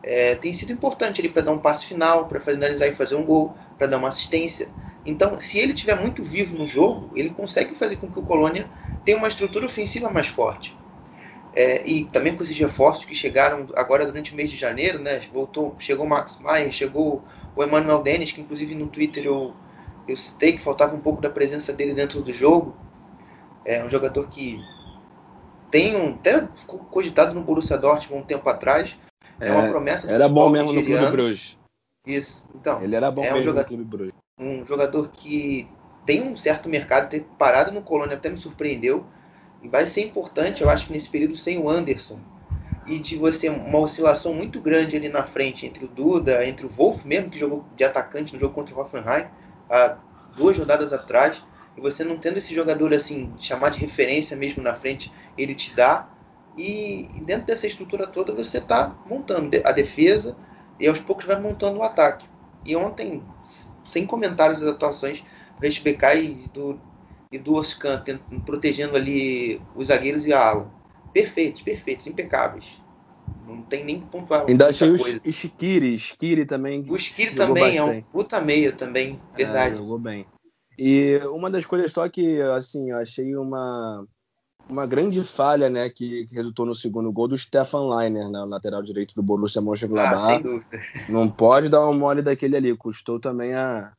é, 0.07 0.35
tem 0.35 0.53
sido 0.53 0.71
importante 0.71 1.21
ele 1.21 1.31
para 1.31 1.43
dar 1.43 1.53
um 1.53 1.59
passe 1.59 1.87
final, 1.87 2.29
para 2.29 2.39
finalizar 2.39 2.87
e 2.87 2.95
fazer 2.95 3.15
um 3.15 3.25
gol, 3.25 3.57
para 3.79 3.87
dar 3.87 3.97
uma 3.97 4.09
assistência. 4.09 4.69
Então, 5.07 5.41
se 5.41 5.59
ele 5.59 5.73
tiver 5.73 5.99
muito 5.99 6.23
vivo 6.23 6.57
no 6.57 6.67
jogo, 6.67 7.11
ele 7.17 7.31
consegue 7.31 7.75
fazer 7.75 7.97
com 7.97 8.11
que 8.11 8.19
o 8.19 8.23
Colônia 8.23 8.69
tenha 9.05 9.17
uma 9.17 9.29
estrutura 9.29 9.65
ofensiva 9.65 10.11
mais 10.11 10.27
forte. 10.27 10.77
É, 11.55 11.87
e 11.87 12.05
também 12.05 12.37
com 12.37 12.43
esses 12.43 12.59
reforços 12.59 13.05
que 13.05 13.15
chegaram 13.15 13.69
agora 13.77 14.05
durante 14.05 14.33
o 14.33 14.37
mês 14.37 14.51
de 14.51 14.59
janeiro, 14.59 14.99
né? 14.99 15.21
Voltou, 15.33 15.75
chegou 15.79 16.05
o 16.05 16.09
Max 16.09 16.39
Maier, 16.39 16.73
chegou 16.73 17.25
o 17.57 17.65
Emmanuel 17.65 18.03
Dennis, 18.03 18.33
que 18.33 18.41
inclusive 18.41 18.75
no 18.75 18.89
Twitter 18.89 19.25
eu, 19.25 19.55
eu 20.07 20.17
citei 20.17 20.53
que 20.53 20.63
faltava 20.63 20.95
um 20.95 21.01
pouco 21.01 21.23
da 21.23 21.31
presença 21.31 21.73
dele 21.73 21.95
dentro 21.95 22.21
do 22.21 22.33
jogo. 22.33 22.77
É 23.65 23.83
um 23.83 23.89
jogador 23.89 24.29
que 24.29 24.61
tem 25.71 25.97
um, 25.97 26.11
até 26.11 26.47
cogitado 26.91 27.33
no 27.33 27.43
Borussia 27.43 27.79
Dortmund 27.79 28.23
um 28.23 28.27
tempo 28.27 28.49
atrás. 28.51 28.99
É, 29.41 29.49
é 29.49 29.53
uma 29.53 29.69
promessa. 29.69 30.11
Era 30.11 30.29
bom 30.29 30.49
mesmo 30.49 30.73
no 30.73 30.85
Clube 30.85 31.07
Bruges. 31.11 31.59
Isso. 32.07 32.45
Então. 32.55 32.83
Ele 32.83 32.95
era 32.95 33.11
bom 33.11 33.23
é 33.23 33.27
mesmo 33.27 33.41
um 33.41 33.43
jogador, 33.43 33.71
no 33.71 33.77
Clube 33.77 33.85
Bruges. 33.85 34.15
Um 34.39 34.67
jogador 34.67 35.09
que 35.09 35.69
tem 36.07 36.23
um 36.23 36.37
certo 36.37 36.69
mercado, 36.69 37.09
ter 37.09 37.27
parado 37.39 37.73
no 37.73 37.83
Colônia 37.83 38.17
até 38.17 38.29
me 38.29 38.37
surpreendeu. 38.37 39.05
E 39.63 39.69
vai 39.69 39.87
ser 39.87 40.03
importante, 40.03 40.63
eu 40.63 40.69
acho 40.69 40.87
que 40.87 40.93
nesse 40.93 41.09
período 41.09 41.37
sem 41.37 41.59
o 41.59 41.71
Anderson 41.71 42.19
e 42.87 42.99
de 42.99 43.17
você 43.17 43.49
uma 43.49 43.79
oscilação 43.79 44.35
muito 44.35 44.61
grande 44.61 44.95
ali 44.95 45.09
na 45.09 45.23
frente 45.23 45.65
entre 45.65 45.87
o 45.87 45.89
Duda, 45.89 46.47
entre 46.47 46.67
o 46.67 46.69
Wolf 46.69 47.03
mesmo 47.05 47.31
que 47.31 47.39
jogou 47.39 47.65
de 47.75 47.83
atacante 47.83 48.35
no 48.35 48.39
jogo 48.39 48.53
contra 48.53 48.75
o 48.75 48.79
Hoffenheim 48.79 49.25
há 49.71 49.97
duas 50.37 50.59
rodadas 50.59 50.93
atrás 50.93 51.43
e 51.77 51.81
você 51.81 52.05
não 52.05 52.17
tendo 52.17 52.39
esse 52.39 52.55
jogador 52.55 52.93
assim, 52.95 53.33
chamar 53.41 53.71
de 53.71 53.81
referência 53.81 54.37
mesmo 54.37 54.63
na 54.63 54.75
frente, 54.75 55.13
ele 55.37 55.55
te 55.55 55.75
dá. 55.75 56.09
E, 56.57 57.09
dentro 57.23 57.47
dessa 57.47 57.67
estrutura 57.67 58.07
toda 58.07 58.33
você 58.33 58.59
está 58.59 58.97
montando 59.07 59.51
a 59.65 59.73
defesa 59.73 60.37
e 60.79 60.87
aos 60.87 60.99
poucos 60.99 61.25
vai 61.25 61.41
montando 61.41 61.79
o 61.79 61.83
ataque. 61.83 62.27
E 62.65 62.77
ontem, 62.77 63.23
sem 63.91 64.07
comentários 64.07 64.61
das 64.61 64.71
atuações 64.71 65.21
do 65.21 65.61
Reisbecai 65.61 66.25
e 66.25 66.49
do, 66.49 66.79
e 67.31 67.39
do 67.39 67.55
Oscan, 67.55 68.03
protegendo 68.47 68.97
ali 68.97 69.61
os 69.75 69.89
zagueiros 69.89 70.25
e 70.27 70.33
a 70.33 70.49
ala. 70.49 70.71
Perfeitos, 71.13 71.63
perfeitos, 71.63 72.07
impecáveis. 72.07 72.65
Não 73.47 73.63
tem 73.63 73.85
nem 73.85 74.01
que 74.01 74.07
pontuar. 74.07 74.45
Ainda 74.49 74.69
achei 74.69 74.89
o 74.89 74.99
Shikiri, 74.99 75.99
Shikiri 75.99 76.47
também. 76.47 76.85
O 76.89 76.99
Shikiri 76.99 77.35
também 77.35 77.77
bastante. 77.77 77.97
é 77.97 78.01
um 78.01 78.03
puta 78.03 78.41
meia 78.41 78.73
também, 78.73 79.21
verdade. 79.37 79.75
É, 79.75 79.79
jogou 79.79 79.99
bem. 79.99 80.27
E 80.79 81.21
uma 81.27 81.51
das 81.51 81.67
coisas 81.67 81.93
só 81.93 82.09
que, 82.09 82.41
assim, 82.41 82.91
eu 82.91 82.97
achei 82.97 83.37
uma, 83.37 84.07
uma 84.69 84.87
grande 84.87 85.23
falha, 85.23 85.69
né, 85.69 85.89
que 85.89 86.27
resultou 86.33 86.67
no 86.67 86.75
segundo 86.75 87.13
gol 87.13 87.29
do 87.29 87.37
Stefan 87.37 87.89
Leiner, 87.89 88.29
né, 88.29 88.45
lateral 88.45 88.83
direito 88.83 89.15
do 89.15 89.23
Borussia 89.23 89.61
Mönchengladbach. 89.61 90.43
Ah, 90.47 90.79
Não 91.09 91.29
pode 91.29 91.69
dar 91.69 91.87
um 91.89 91.97
mole 91.97 92.23
daquele 92.23 92.57
ali, 92.57 92.77
custou 92.77 93.21
também 93.21 93.55
a 93.55 93.93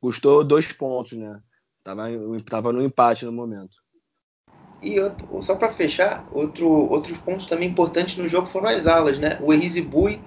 custou 0.00 0.42
dois 0.42 0.72
pontos, 0.72 1.12
né? 1.12 1.40
Tava, 1.84 2.04
tava 2.48 2.72
no 2.72 2.82
empate 2.82 3.24
no 3.24 3.32
momento. 3.32 3.76
E 4.80 4.98
outro, 4.98 5.42
só 5.42 5.54
para 5.54 5.72
fechar, 5.72 6.26
outro, 6.32 6.66
outros 6.66 7.16
pontos 7.18 7.46
também 7.46 7.68
importantes 7.68 8.16
no 8.16 8.28
jogo 8.28 8.46
foram 8.46 8.68
as 8.68 8.86
alas, 8.86 9.18
né? 9.18 9.38
O 9.40 9.52
Erizibui 9.52 10.20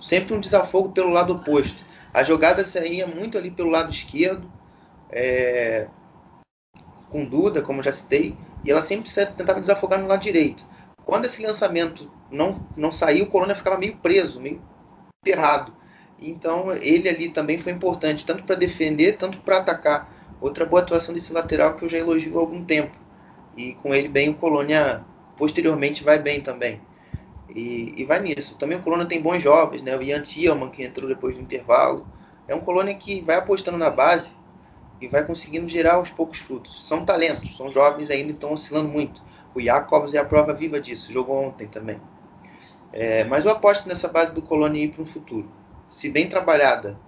sempre 0.00 0.34
um 0.34 0.40
desafogo 0.40 0.92
pelo 0.92 1.10
lado 1.10 1.34
oposto. 1.34 1.84
A 2.12 2.22
jogada 2.22 2.64
saía 2.64 3.06
muito 3.06 3.38
ali 3.38 3.50
pelo 3.50 3.70
lado 3.70 3.90
esquerdo, 3.90 4.50
é, 5.10 5.88
com 7.10 7.24
Duda, 7.24 7.62
como 7.62 7.82
já 7.82 7.92
citei, 7.92 8.36
e 8.64 8.70
ela 8.70 8.82
sempre 8.82 9.10
tentava 9.10 9.60
desafogar 9.60 10.00
no 10.00 10.08
lado 10.08 10.22
direito. 10.22 10.64
Quando 11.04 11.26
esse 11.26 11.44
lançamento 11.44 12.10
não, 12.30 12.66
não 12.76 12.90
saiu, 12.90 13.24
o 13.24 13.28
Colônia 13.28 13.54
ficava 13.54 13.76
meio 13.76 13.96
preso, 13.96 14.40
meio 14.40 14.60
ferrado. 15.22 15.74
Então 16.18 16.72
ele 16.72 17.08
ali 17.08 17.28
também 17.28 17.58
foi 17.58 17.72
importante, 17.72 18.24
tanto 18.24 18.42
para 18.44 18.56
defender, 18.56 19.16
tanto 19.18 19.38
para 19.38 19.58
atacar. 19.58 20.12
Outra 20.40 20.64
boa 20.64 20.82
atuação 20.82 21.14
desse 21.14 21.32
lateral 21.32 21.74
que 21.74 21.84
eu 21.84 21.88
já 21.88 21.98
elogio 21.98 22.38
há 22.38 22.40
algum 22.40 22.64
tempo. 22.64 22.96
E 23.56 23.74
com 23.74 23.94
ele 23.94 24.08
bem, 24.08 24.30
o 24.30 24.34
Colônia 24.34 25.04
posteriormente 25.36 26.02
vai 26.02 26.18
bem 26.18 26.40
também. 26.40 26.80
E, 27.54 27.94
e 27.96 28.04
vai 28.04 28.20
nisso. 28.20 28.56
Também 28.56 28.78
o 28.78 28.82
Colônia 28.82 29.06
tem 29.06 29.20
bons 29.20 29.42
jovens, 29.42 29.82
né? 29.82 29.96
O 29.96 30.02
Ian 30.02 30.22
Thielman, 30.22 30.70
que 30.70 30.82
entrou 30.82 31.08
depois 31.08 31.34
do 31.34 31.40
intervalo. 31.40 32.06
É 32.48 32.54
um 32.54 32.60
Colônia 32.60 32.94
que 32.94 33.20
vai 33.20 33.36
apostando 33.36 33.78
na 33.78 33.90
base 33.90 34.32
e 35.04 35.08
vai 35.08 35.24
conseguindo 35.24 35.68
gerar 35.68 35.94
aos 35.94 36.10
poucos 36.10 36.38
frutos. 36.38 36.86
São 36.86 37.04
talentos, 37.04 37.56
são 37.56 37.70
jovens 37.70 38.10
ainda, 38.10 38.32
estão 38.32 38.52
oscilando 38.52 38.88
muito. 38.88 39.22
O 39.54 39.60
Jacobs 39.60 40.14
é 40.14 40.18
a 40.18 40.24
prova 40.24 40.52
viva 40.52 40.80
disso, 40.80 41.12
jogou 41.12 41.40
ontem 41.40 41.68
também. 41.68 42.00
É, 42.92 43.24
mas 43.24 43.44
eu 43.44 43.50
aposto 43.50 43.88
nessa 43.88 44.08
base 44.08 44.34
do 44.34 44.40
Colônia 44.40 44.82
ir 44.82 44.88
para 44.88 45.02
um 45.02 45.06
futuro. 45.06 45.48
Se 45.88 46.08
bem 46.08 46.28
trabalhada 46.28 46.98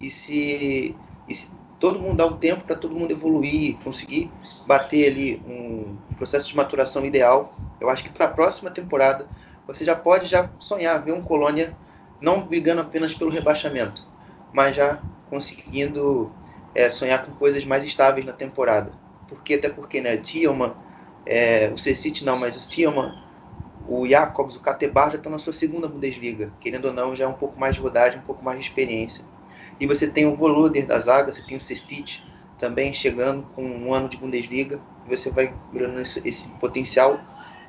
e 0.00 0.08
se, 0.08 0.94
e 1.28 1.34
se 1.34 1.50
todo 1.78 1.98
mundo 1.98 2.16
dá 2.18 2.26
o 2.26 2.34
um 2.34 2.36
tempo 2.36 2.64
para 2.64 2.76
todo 2.76 2.94
mundo 2.94 3.10
evoluir, 3.10 3.76
conseguir 3.82 4.30
bater 4.66 5.10
ali 5.10 5.42
um 5.46 5.96
processo 6.16 6.48
de 6.48 6.56
maturação 6.56 7.04
ideal, 7.04 7.54
eu 7.80 7.90
acho 7.90 8.04
que 8.04 8.10
para 8.10 8.26
a 8.26 8.30
próxima 8.30 8.70
temporada 8.70 9.26
você 9.66 9.84
já 9.84 9.96
pode 9.96 10.26
já 10.26 10.50
sonhar 10.58 11.02
ver 11.02 11.12
um 11.12 11.22
Colônia 11.22 11.74
não 12.20 12.46
brigando 12.46 12.82
apenas 12.82 13.14
pelo 13.14 13.30
rebaixamento, 13.30 14.06
mas 14.52 14.76
já 14.76 15.00
conseguindo 15.30 16.30
é, 16.74 16.88
sonhar 16.88 17.24
com 17.24 17.32
coisas 17.32 17.64
mais 17.64 17.84
estáveis 17.84 18.26
na 18.26 18.32
temporada. 18.32 18.92
Porque 19.28 19.54
até 19.54 19.68
porque, 19.68 20.00
né, 20.00 20.16
Thielman, 20.16 20.74
é, 21.26 21.70
o 21.72 21.78
Cecit 21.78 22.24
não, 22.24 22.38
mas 22.38 22.56
o 22.56 22.68
Thielman, 22.68 23.14
o 23.88 24.06
Jacobs, 24.06 24.56
o 24.56 24.60
Catebar 24.60 25.10
já 25.10 25.16
estão 25.16 25.32
na 25.32 25.38
sua 25.38 25.52
segunda 25.52 25.88
Bundesliga. 25.88 26.52
Querendo 26.60 26.86
ou 26.86 26.92
não, 26.92 27.14
já 27.14 27.24
é 27.24 27.28
um 27.28 27.34
pouco 27.34 27.58
mais 27.58 27.74
de 27.74 27.80
rodagem, 27.80 28.18
um 28.18 28.22
pouco 28.22 28.44
mais 28.44 28.58
de 28.58 28.64
experiência. 28.64 29.24
E 29.78 29.86
você 29.86 30.06
tem 30.06 30.26
o 30.26 30.36
Voluder 30.36 30.86
da 30.86 30.98
zaga, 30.98 31.32
você 31.32 31.42
tem 31.42 31.56
o 31.56 31.60
Cestit 31.60 32.22
também 32.58 32.92
chegando 32.92 33.44
com 33.54 33.64
um 33.64 33.94
ano 33.94 34.08
de 34.08 34.16
Bundesliga. 34.16 34.80
Você 35.08 35.30
vai 35.30 35.54
virando 35.72 36.00
esse, 36.00 36.20
esse 36.28 36.48
potencial, 36.50 37.18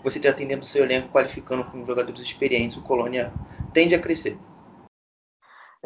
você 0.03 0.17
está 0.17 0.29
atendendo 0.29 0.63
o 0.63 0.65
seu 0.65 0.83
elenco, 0.83 1.09
qualificando 1.09 1.63
com 1.63 1.85
jogadores 1.85 2.19
experientes. 2.19 2.77
O 2.77 2.81
Colônia 2.81 3.31
tende 3.73 3.95
a 3.95 3.99
crescer. 3.99 4.37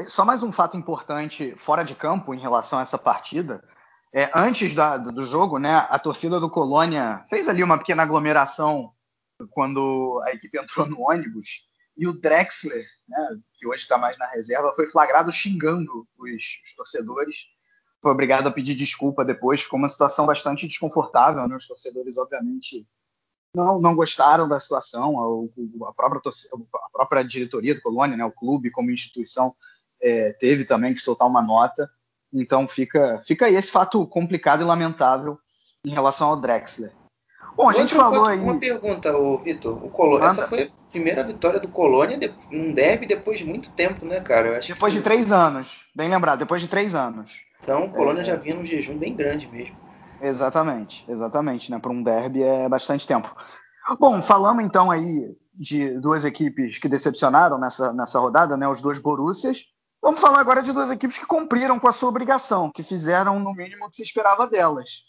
Só 0.07 0.25
mais 0.25 0.43
um 0.43 0.51
fato 0.51 0.75
importante 0.75 1.55
fora 1.57 1.83
de 1.83 1.95
campo 1.95 2.33
em 2.33 2.39
relação 2.39 2.79
a 2.79 2.81
essa 2.81 2.97
partida. 2.97 3.63
É, 4.13 4.29
antes 4.35 4.75
da, 4.75 4.97
do 4.97 5.21
jogo, 5.21 5.57
né, 5.57 5.87
a 5.89 5.97
torcida 5.97 6.39
do 6.39 6.49
Colônia 6.49 7.25
fez 7.29 7.47
ali 7.47 7.63
uma 7.63 7.77
pequena 7.77 8.03
aglomeração 8.03 8.93
quando 9.51 10.21
a 10.25 10.31
equipe 10.31 10.57
entrou 10.57 10.85
no 10.85 11.01
ônibus 11.01 11.69
e 11.97 12.07
o 12.07 12.13
Drexler, 12.13 12.85
né, 13.07 13.39
que 13.53 13.65
hoje 13.65 13.83
está 13.83 13.97
mais 13.97 14.17
na 14.17 14.27
reserva, 14.27 14.73
foi 14.75 14.85
flagrado 14.85 15.31
xingando 15.31 16.05
os, 16.17 16.43
os, 16.63 16.75
torcedores. 16.75 17.47
Foi 18.01 18.11
obrigado 18.11 18.47
a 18.47 18.51
pedir 18.51 18.75
desculpa 18.75 19.23
depois. 19.23 19.61
Ficou 19.61 19.79
uma 19.79 19.89
situação 19.89 20.25
bastante 20.25 20.67
desconfortável. 20.67 21.47
Né? 21.47 21.55
Os 21.55 21.67
torcedores, 21.67 22.17
obviamente, 22.17 22.85
não, 23.55 23.79
não 23.79 23.95
gostaram 23.95 24.47
da 24.47 24.59
situação. 24.59 25.17
A, 25.17 25.89
a, 25.89 25.93
própria, 25.93 26.21
a 26.21 26.89
própria 26.91 27.23
diretoria 27.23 27.73
do 27.73 27.81
Colônia, 27.81 28.17
né, 28.17 28.25
o 28.25 28.31
clube 28.31 28.69
como 28.69 28.91
instituição, 28.91 29.55
é, 30.01 30.33
teve 30.33 30.65
também 30.65 30.93
que 30.93 31.01
soltar 31.01 31.27
uma 31.27 31.41
nota. 31.41 31.89
Então 32.33 32.67
fica, 32.67 33.21
fica 33.25 33.45
aí 33.45 33.55
esse 33.55 33.71
fato 33.71 34.05
complicado 34.07 34.61
e 34.61 34.65
lamentável 34.65 35.37
em 35.85 35.91
relação 35.93 36.29
ao 36.29 36.37
Drexler. 36.37 36.91
Bom, 37.55 37.69
a 37.69 37.73
gente 37.73 37.93
falou 37.93 38.25
aí. 38.25 38.39
Uma 38.39 38.59
pergunta, 38.59 39.13
Vitor. 39.43 39.83
O 39.83 39.89
Colônia, 39.89 40.27
essa 40.27 40.47
foi 40.47 40.63
a 40.63 40.91
primeira 40.91 41.23
vitória 41.23 41.59
do 41.59 41.69
Colônia 41.69 42.19
num 42.51 42.73
derby 42.73 43.05
depois 43.05 43.39
de 43.39 43.45
muito 43.45 43.69
tempo, 43.71 44.05
né, 44.05 44.19
cara? 44.19 44.59
depois 44.59 44.93
que... 44.93 44.99
de 44.99 45.03
três 45.03 45.31
anos. 45.31 45.85
Bem 45.95 46.09
lembrado, 46.09 46.39
depois 46.39 46.61
de 46.61 46.67
três 46.67 46.93
anos. 46.93 47.41
Então 47.61 47.85
o 47.85 47.91
Colônia 47.91 48.21
é... 48.21 48.25
já 48.25 48.35
vinha 48.35 48.55
num 48.55 48.65
jejum 48.65 48.97
bem 48.97 49.15
grande 49.15 49.47
mesmo. 49.49 49.77
Exatamente, 50.21 51.05
exatamente, 51.07 51.71
né? 51.71 51.79
Para 51.79 51.91
um 51.91 52.03
derby 52.03 52.43
é 52.43 52.67
bastante 52.67 53.07
tempo. 53.07 53.33
Bom, 53.99 54.21
falamos 54.21 54.63
então 54.63 54.91
aí 54.91 55.35
de 55.53 55.97
duas 55.99 56.25
equipes 56.25 56.77
que 56.77 56.89
decepcionaram 56.89 57.57
nessa, 57.57 57.93
nessa 57.93 58.19
rodada, 58.19 58.57
né? 58.57 58.67
Os 58.67 58.81
dois 58.81 58.99
Borussias. 58.99 59.65
Vamos 60.05 60.19
falar 60.19 60.39
agora 60.39 60.61
de 60.61 60.71
duas 60.71 60.91
equipes 60.91 61.17
que 61.17 61.25
cumpriram 61.25 61.79
com 61.79 61.87
a 61.87 61.91
sua 61.91 62.09
obrigação, 62.09 62.69
que 62.69 62.83
fizeram 62.83 63.39
no 63.39 63.55
mínimo 63.55 63.85
o 63.85 63.89
que 63.89 63.95
se 63.95 64.03
esperava 64.03 64.45
delas, 64.45 65.01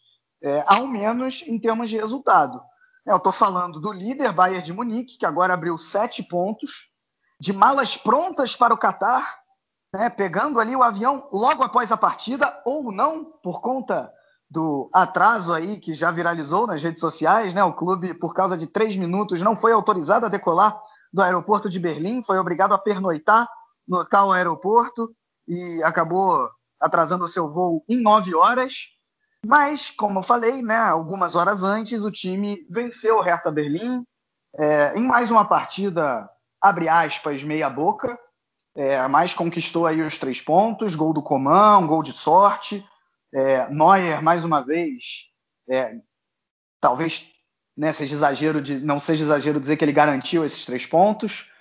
é, 0.43 0.65
ao 0.67 0.87
menos 0.87 1.43
em 1.47 1.61
termos 1.61 1.91
de 1.91 1.99
resultado. 1.99 2.63
É, 3.07 3.13
eu 3.13 3.19
estou 3.19 3.31
falando 3.31 3.79
do 3.79 3.93
líder 3.93 4.33
Bayern 4.33 4.65
de 4.65 4.73
Munique, 4.73 5.19
que 5.19 5.27
agora 5.27 5.53
abriu 5.53 5.77
sete 5.77 6.23
pontos, 6.23 6.89
de 7.39 7.53
malas 7.53 7.95
prontas 7.95 8.57
para 8.57 8.73
o 8.73 8.79
Catar, 8.79 9.39
né, 9.95 10.09
pegando 10.09 10.59
ali 10.59 10.75
o 10.75 10.83
avião 10.83 11.29
logo 11.31 11.63
após 11.63 11.93
a 11.93 11.97
partida, 11.99 12.63
ou 12.65 12.91
não, 12.91 13.23
por 13.43 13.61
conta 13.61 14.11
do 14.49 14.89
atraso 14.95 15.53
aí 15.53 15.79
que 15.79 15.93
já 15.93 16.11
viralizou 16.11 16.67
nas 16.67 16.83
redes 16.83 17.01
sociais, 17.01 17.53
né? 17.53 17.63
O 17.63 17.75
clube, 17.75 18.15
por 18.15 18.33
causa 18.33 18.57
de 18.57 18.67
três 18.67 18.97
minutos, 18.97 19.43
não 19.43 19.57
foi 19.57 19.73
autorizado 19.73 20.25
a 20.25 20.31
decolar 20.31 20.81
do 21.13 21.21
aeroporto 21.21 21.69
de 21.69 21.79
Berlim, 21.79 22.23
foi 22.23 22.39
obrigado 22.39 22.73
a 22.73 22.79
pernoitar 22.79 23.47
no 23.87 24.05
tal 24.05 24.33
aeroporto 24.33 25.15
e 25.47 25.83
acabou 25.83 26.49
atrasando 26.81 27.25
o 27.25 27.29
seu 27.29 27.53
voo 27.53 27.85
em 27.89 28.01
nove 28.01 28.35
horas. 28.35 28.89
Mas, 29.45 29.91
como 29.91 30.19
eu 30.19 30.23
falei, 30.23 30.63
né, 30.63 30.77
algumas 30.77 31.35
horas 31.35 31.63
antes, 31.63 32.05
o 32.05 32.11
time 32.11 32.67
venceu 32.69 33.19
o 33.19 33.23
Hertha 33.23 33.51
Berlim 33.51 34.05
é, 34.59 34.99
em 34.99 35.07
mais 35.07 35.31
uma 35.31 35.45
partida, 35.45 36.29
abre 36.61 36.89
aspas, 36.89 37.43
meia 37.43 37.69
boca, 37.69 38.19
é, 38.75 39.07
mas 39.09 39.35
conquistou 39.35 39.87
aí 39.87 40.03
os 40.03 40.19
três 40.19 40.41
pontos, 40.41 40.95
gol 40.95 41.13
do 41.13 41.23
Coman, 41.23 41.87
gol 41.87 42.03
de 42.03 42.13
sorte, 42.13 42.85
é, 43.33 43.69
Neuer, 43.69 44.23
mais 44.23 44.45
uma 44.45 44.63
vez, 44.63 45.27
é, 45.69 45.97
talvez 46.81 47.33
né, 47.77 47.93
seja 47.93 48.15
exagero 48.15 48.63
de, 48.63 48.81
não 48.81 48.99
seja 48.99 49.25
exagero 49.25 49.61
dizer 49.61 49.77
que 49.77 49.85
ele 49.85 49.93
garantiu 49.93 50.45
esses 50.45 50.65
três 50.65 50.87
pontos. 50.87 51.53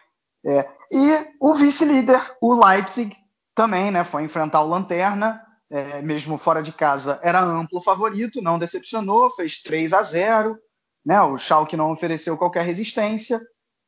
É, 0.46 0.70
e 0.92 1.36
o 1.40 1.54
vice-líder, 1.56 2.22
o 2.40 2.54
Leipzig, 2.54 3.16
também 3.56 3.90
né, 3.90 4.04
foi 4.04 4.24
enfrentar 4.24 4.62
o 4.62 4.68
Lanterna, 4.68 5.42
é, 5.70 6.02
mesmo 6.02 6.38
fora 6.38 6.62
de 6.62 6.72
casa, 6.72 7.20
era 7.24 7.42
amplo 7.42 7.82
favorito, 7.82 8.42
não 8.42 8.60
decepcionou, 8.60 9.30
fez 9.32 9.62
3 9.64 9.94
a 9.94 10.04
0. 10.04 10.58
Né, 11.06 11.22
o 11.22 11.38
Schalke 11.38 11.78
não 11.78 11.92
ofereceu 11.92 12.38
qualquer 12.38 12.64
resistência. 12.64 13.42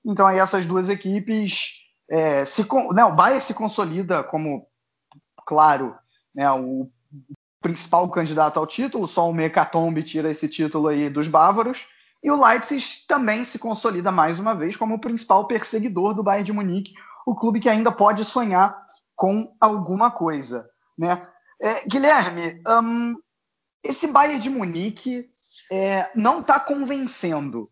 Então 0.05 0.25
aí 0.25 0.39
essas 0.39 0.65
duas 0.65 0.89
equipes 0.89 1.87
é, 2.09 2.45
se, 2.45 2.65
né, 2.93 3.03
o 3.03 3.13
Bayern 3.15 3.41
se 3.41 3.53
consolida 3.53 4.23
como, 4.23 4.65
claro, 5.45 5.95
né, 6.33 6.49
o 6.51 6.89
principal 7.61 8.09
candidato 8.09 8.57
ao 8.57 8.67
título, 8.67 9.07
só 9.07 9.29
o 9.29 9.33
Mecatombe 9.33 10.03
tira 10.03 10.31
esse 10.31 10.47
título 10.47 10.87
aí 10.87 11.09
dos 11.09 11.27
bávaros, 11.27 11.87
e 12.23 12.31
o 12.31 12.43
Leipzig 12.43 12.83
também 13.07 13.43
se 13.43 13.59
consolida 13.59 14.11
mais 14.11 14.39
uma 14.39 14.55
vez 14.55 14.75
como 14.75 14.95
o 14.95 14.99
principal 14.99 15.45
perseguidor 15.47 16.13
do 16.13 16.23
Bayern 16.23 16.45
de 16.45 16.53
Munique, 16.53 16.93
o 17.25 17.35
clube 17.35 17.59
que 17.59 17.69
ainda 17.69 17.91
pode 17.91 18.23
sonhar 18.25 18.85
com 19.15 19.55
alguma 19.59 20.11
coisa. 20.11 20.69
Né? 20.97 21.27
É, 21.61 21.85
Guilherme, 21.87 22.61
hum, 22.67 23.15
esse 23.83 24.07
Bayern 24.07 24.39
de 24.39 24.49
Munique 24.49 25.29
é, 25.71 26.09
não 26.15 26.39
está 26.39 26.59
convencendo. 26.59 27.65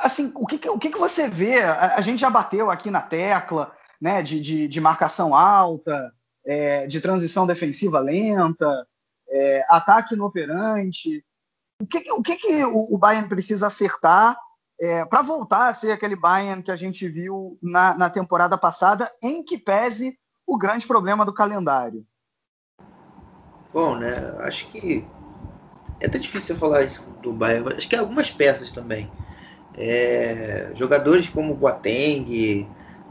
Assim, 0.00 0.32
o 0.34 0.46
que, 0.46 0.68
o 0.68 0.78
que, 0.78 0.90
você 0.90 1.28
vê? 1.28 1.62
A, 1.62 1.96
a, 1.96 2.00
gente 2.00 2.20
já 2.20 2.30
bateu 2.30 2.70
aqui 2.70 2.90
na 2.90 3.02
tecla 3.02 3.74
né, 4.00 4.22
de, 4.22 4.40
de, 4.40 4.68
de 4.68 4.80
marcação 4.80 5.34
alta, 5.34 6.12
é, 6.44 6.86
de 6.86 7.00
transição 7.00 7.46
defensiva 7.46 7.98
lenta, 7.98 8.86
é, 9.28 9.64
ataque 9.68 10.14
inoperante. 10.14 11.24
O 11.82 11.86
que, 11.86 12.12
o 12.12 12.22
que, 12.22 12.36
que 12.36 12.64
o, 12.64 12.96
Bayern 12.96 13.28
precisa 13.28 13.66
acertar 13.66 14.38
é, 14.80 15.04
para 15.04 15.20
voltar 15.20 15.66
a 15.66 15.74
ser 15.74 15.90
aquele 15.90 16.14
Bayern 16.14 16.62
que 16.62 16.70
a 16.70 16.76
gente 16.76 17.08
viu 17.08 17.58
na, 17.60 17.98
na 17.98 18.08
temporada 18.08 18.56
passada, 18.56 19.10
em 19.20 19.42
que 19.42 19.58
pese 19.58 20.16
o 20.46 20.56
grande 20.56 20.86
problema 20.86 21.24
do 21.24 21.34
calendário? 21.34 22.06
Bom, 23.72 23.96
né? 23.96 24.14
Acho 24.42 24.68
que 24.68 25.04
é 25.98 26.06
até 26.06 26.20
difícil 26.20 26.56
falar 26.56 26.84
isso 26.84 27.04
do 27.20 27.32
Bayern. 27.32 27.74
Acho 27.74 27.88
que 27.88 27.96
algumas 27.96 28.30
peças 28.30 28.70
também. 28.70 29.10
É, 29.74 30.70
jogadores 30.76 31.28
como 31.28 31.56
Boateng, 31.56 32.68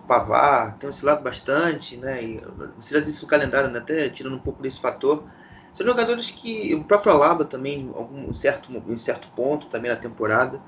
Pavar, 0.07 0.77
tem 0.77 0.89
oscilado 0.89 1.21
bastante, 1.21 1.97
né? 1.97 2.23
E 2.23 2.41
você 2.77 2.97
já 2.97 3.03
disse 3.03 3.21
o 3.21 3.27
calendário, 3.27 3.69
né? 3.69 3.79
até 3.79 4.07
tirando 4.07 4.37
um 4.37 4.41
pouco 4.41 4.63
desse 4.63 4.79
fator. 4.79 5.25
São 5.73 5.85
jogadores 5.85 6.29
que 6.29 6.75
o 6.75 6.83
próprio 6.83 7.13
Alaba 7.13 7.45
também, 7.45 7.91
em 8.27 8.33
certo, 8.33 8.71
em 8.71 8.97
certo 8.97 9.27
ponto 9.29 9.67
também 9.67 9.89
na 9.89 9.97
temporada, 9.97 10.61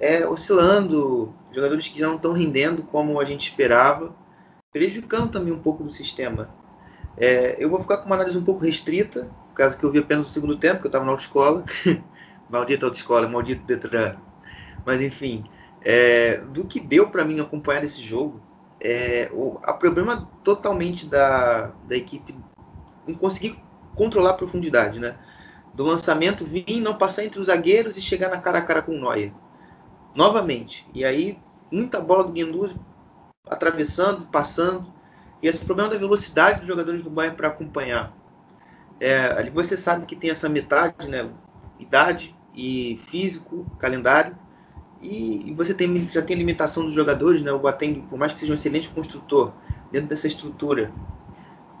é, 0.00 0.26
oscilando, 0.26 1.34
jogadores 1.52 1.88
que 1.88 1.98
já 1.98 2.06
não 2.06 2.16
estão 2.16 2.32
rendendo 2.32 2.82
como 2.82 3.20
a 3.20 3.24
gente 3.24 3.48
esperava, 3.48 4.14
prejudicando 4.72 5.30
também 5.30 5.52
um 5.52 5.60
pouco 5.60 5.84
do 5.84 5.90
sistema. 5.90 6.48
É, 7.16 7.56
eu 7.58 7.68
vou 7.68 7.80
ficar 7.80 7.98
com 7.98 8.06
uma 8.06 8.14
análise 8.14 8.38
um 8.38 8.44
pouco 8.44 8.64
restrita, 8.64 9.28
por 9.48 9.54
causa 9.54 9.76
que 9.76 9.84
eu 9.84 9.90
vi 9.90 9.98
apenas 9.98 10.26
o 10.26 10.30
segundo 10.30 10.56
tempo, 10.56 10.80
que 10.80 10.86
eu 10.86 10.88
estava 10.88 11.04
na 11.04 11.10
autoescola. 11.10 11.64
maldita 12.48 12.86
autoescola, 12.86 13.28
maldito 13.28 13.64
Detran. 13.66 14.16
Mas 14.84 15.00
enfim, 15.00 15.44
é, 15.82 16.38
do 16.38 16.64
que 16.64 16.80
deu 16.80 17.10
para 17.10 17.24
mim 17.24 17.40
acompanhar 17.40 17.84
esse 17.84 18.00
jogo, 18.00 18.40
é, 18.80 19.28
o 19.32 19.58
a 19.62 19.72
problema 19.72 20.28
totalmente 20.42 21.06
da, 21.06 21.72
da 21.86 21.96
equipe 21.96 22.34
em 23.06 23.14
conseguir 23.14 23.58
controlar 23.94 24.30
a 24.30 24.34
profundidade, 24.34 24.98
né? 24.98 25.16
Do 25.74 25.84
lançamento 25.84 26.44
vir, 26.44 26.80
não 26.80 26.96
passar 26.96 27.24
entre 27.24 27.40
os 27.40 27.46
zagueiros 27.46 27.96
e 27.96 28.02
chegar 28.02 28.30
na 28.30 28.38
cara 28.38 28.58
a 28.58 28.62
cara 28.62 28.82
com 28.82 28.92
o 28.92 29.00
Neuer. 29.00 29.32
Novamente. 30.14 30.86
E 30.94 31.04
aí, 31.04 31.38
muita 31.70 32.00
bola 32.00 32.24
do 32.24 32.32
Guendouzi 32.32 32.74
atravessando, 33.46 34.26
passando. 34.26 34.92
E 35.42 35.46
esse 35.46 35.64
problema 35.64 35.90
da 35.90 35.96
velocidade 35.96 36.60
dos 36.60 36.68
jogadores 36.68 37.02
do 37.02 37.10
Bayern 37.10 37.36
para 37.36 37.48
acompanhar. 37.48 38.12
É, 39.00 39.26
ali 39.32 39.50
você 39.50 39.76
sabe 39.76 40.06
que 40.06 40.16
tem 40.16 40.30
essa 40.30 40.48
metade, 40.48 41.08
né? 41.08 41.30
Idade 41.78 42.34
e 42.54 43.00
físico, 43.06 43.64
calendário. 43.78 44.36
E, 45.00 45.50
e 45.50 45.54
você 45.54 45.72
tem, 45.72 46.08
já 46.08 46.20
tem 46.20 46.36
limitação 46.36 46.84
dos 46.84 46.94
jogadores, 46.94 47.42
né? 47.42 47.52
O 47.52 47.58
Boateng, 47.58 48.02
por 48.08 48.18
mais 48.18 48.32
que 48.32 48.40
seja 48.40 48.52
um 48.52 48.56
excelente 48.56 48.88
construtor, 48.88 49.52
dentro 49.92 50.08
dessa 50.08 50.26
estrutura, 50.26 50.92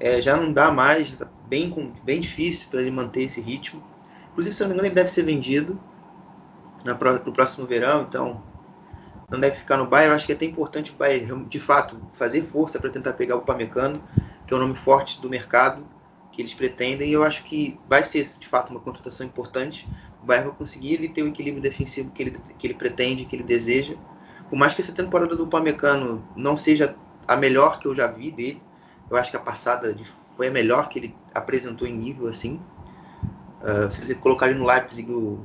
é, 0.00 0.20
já 0.20 0.36
não 0.36 0.52
dá 0.52 0.70
mais, 0.70 1.16
tá 1.16 1.26
bem, 1.48 1.92
bem 2.04 2.20
difícil 2.20 2.68
para 2.70 2.80
ele 2.80 2.90
manter 2.90 3.22
esse 3.22 3.40
ritmo. 3.40 3.82
Inclusive, 4.30 4.54
se 4.54 4.60
não 4.62 4.68
me 4.68 4.74
engano, 4.74 4.88
ele 4.88 4.94
deve 4.94 5.10
ser 5.10 5.22
vendido 5.22 5.78
na, 6.84 6.94
no 6.94 7.32
próximo 7.32 7.66
verão, 7.66 8.02
então 8.02 8.42
não 9.28 9.40
deve 9.40 9.56
ficar 9.56 9.76
no 9.76 9.86
Bayern. 9.86 10.10
Eu 10.10 10.16
acho 10.16 10.26
que 10.26 10.32
é 10.32 10.34
até 10.34 10.44
importante 10.44 10.90
o 10.92 10.94
Bayern, 10.94 11.44
de 11.46 11.60
fato, 11.60 12.00
fazer 12.12 12.42
força 12.42 12.78
para 12.78 12.90
tentar 12.90 13.14
pegar 13.14 13.36
o 13.36 13.40
Pamecano, 13.40 14.02
que 14.46 14.54
é 14.54 14.56
o 14.56 14.60
nome 14.60 14.76
forte 14.76 15.20
do 15.20 15.28
mercado 15.28 15.84
que 16.30 16.40
eles 16.40 16.54
pretendem. 16.54 17.10
E 17.10 17.12
eu 17.12 17.24
acho 17.24 17.42
que 17.42 17.78
vai 17.88 18.04
ser, 18.04 18.24
de 18.24 18.46
fato, 18.46 18.70
uma 18.70 18.80
contratação 18.80 19.26
importante. 19.26 19.88
O 20.22 20.26
Bayern 20.26 20.48
vai 20.48 20.56
conseguir 20.56 20.94
ele 20.94 21.08
ter 21.08 21.22
o 21.22 21.28
equilíbrio 21.28 21.62
defensivo 21.62 22.10
que 22.10 22.22
ele, 22.22 22.40
que 22.58 22.66
ele 22.66 22.74
pretende, 22.74 23.24
que 23.24 23.34
ele 23.34 23.42
deseja. 23.42 23.94
Por 24.48 24.56
mais 24.56 24.72
que 24.72 24.80
essa 24.80 24.92
temporada 24.92 25.36
do 25.36 25.46
Pamecano 25.46 26.26
não 26.36 26.56
seja 26.56 26.94
a 27.26 27.36
melhor 27.36 27.78
que 27.78 27.86
eu 27.86 27.94
já 27.94 28.06
vi 28.06 28.30
dele, 28.30 28.62
eu 29.10 29.16
acho 29.16 29.30
que 29.30 29.36
a 29.36 29.40
passada 29.40 29.96
foi 30.36 30.48
a 30.48 30.50
melhor 30.50 30.88
que 30.88 30.98
ele 30.98 31.16
apresentou 31.34 31.86
em 31.86 31.96
nível 31.96 32.28
assim. 32.28 32.60
Uh, 33.60 33.90
se 33.90 34.04
você 34.04 34.14
colocar 34.14 34.48
ele 34.48 34.58
no 34.58 34.66
Leipzig, 34.66 35.10
o, 35.10 35.44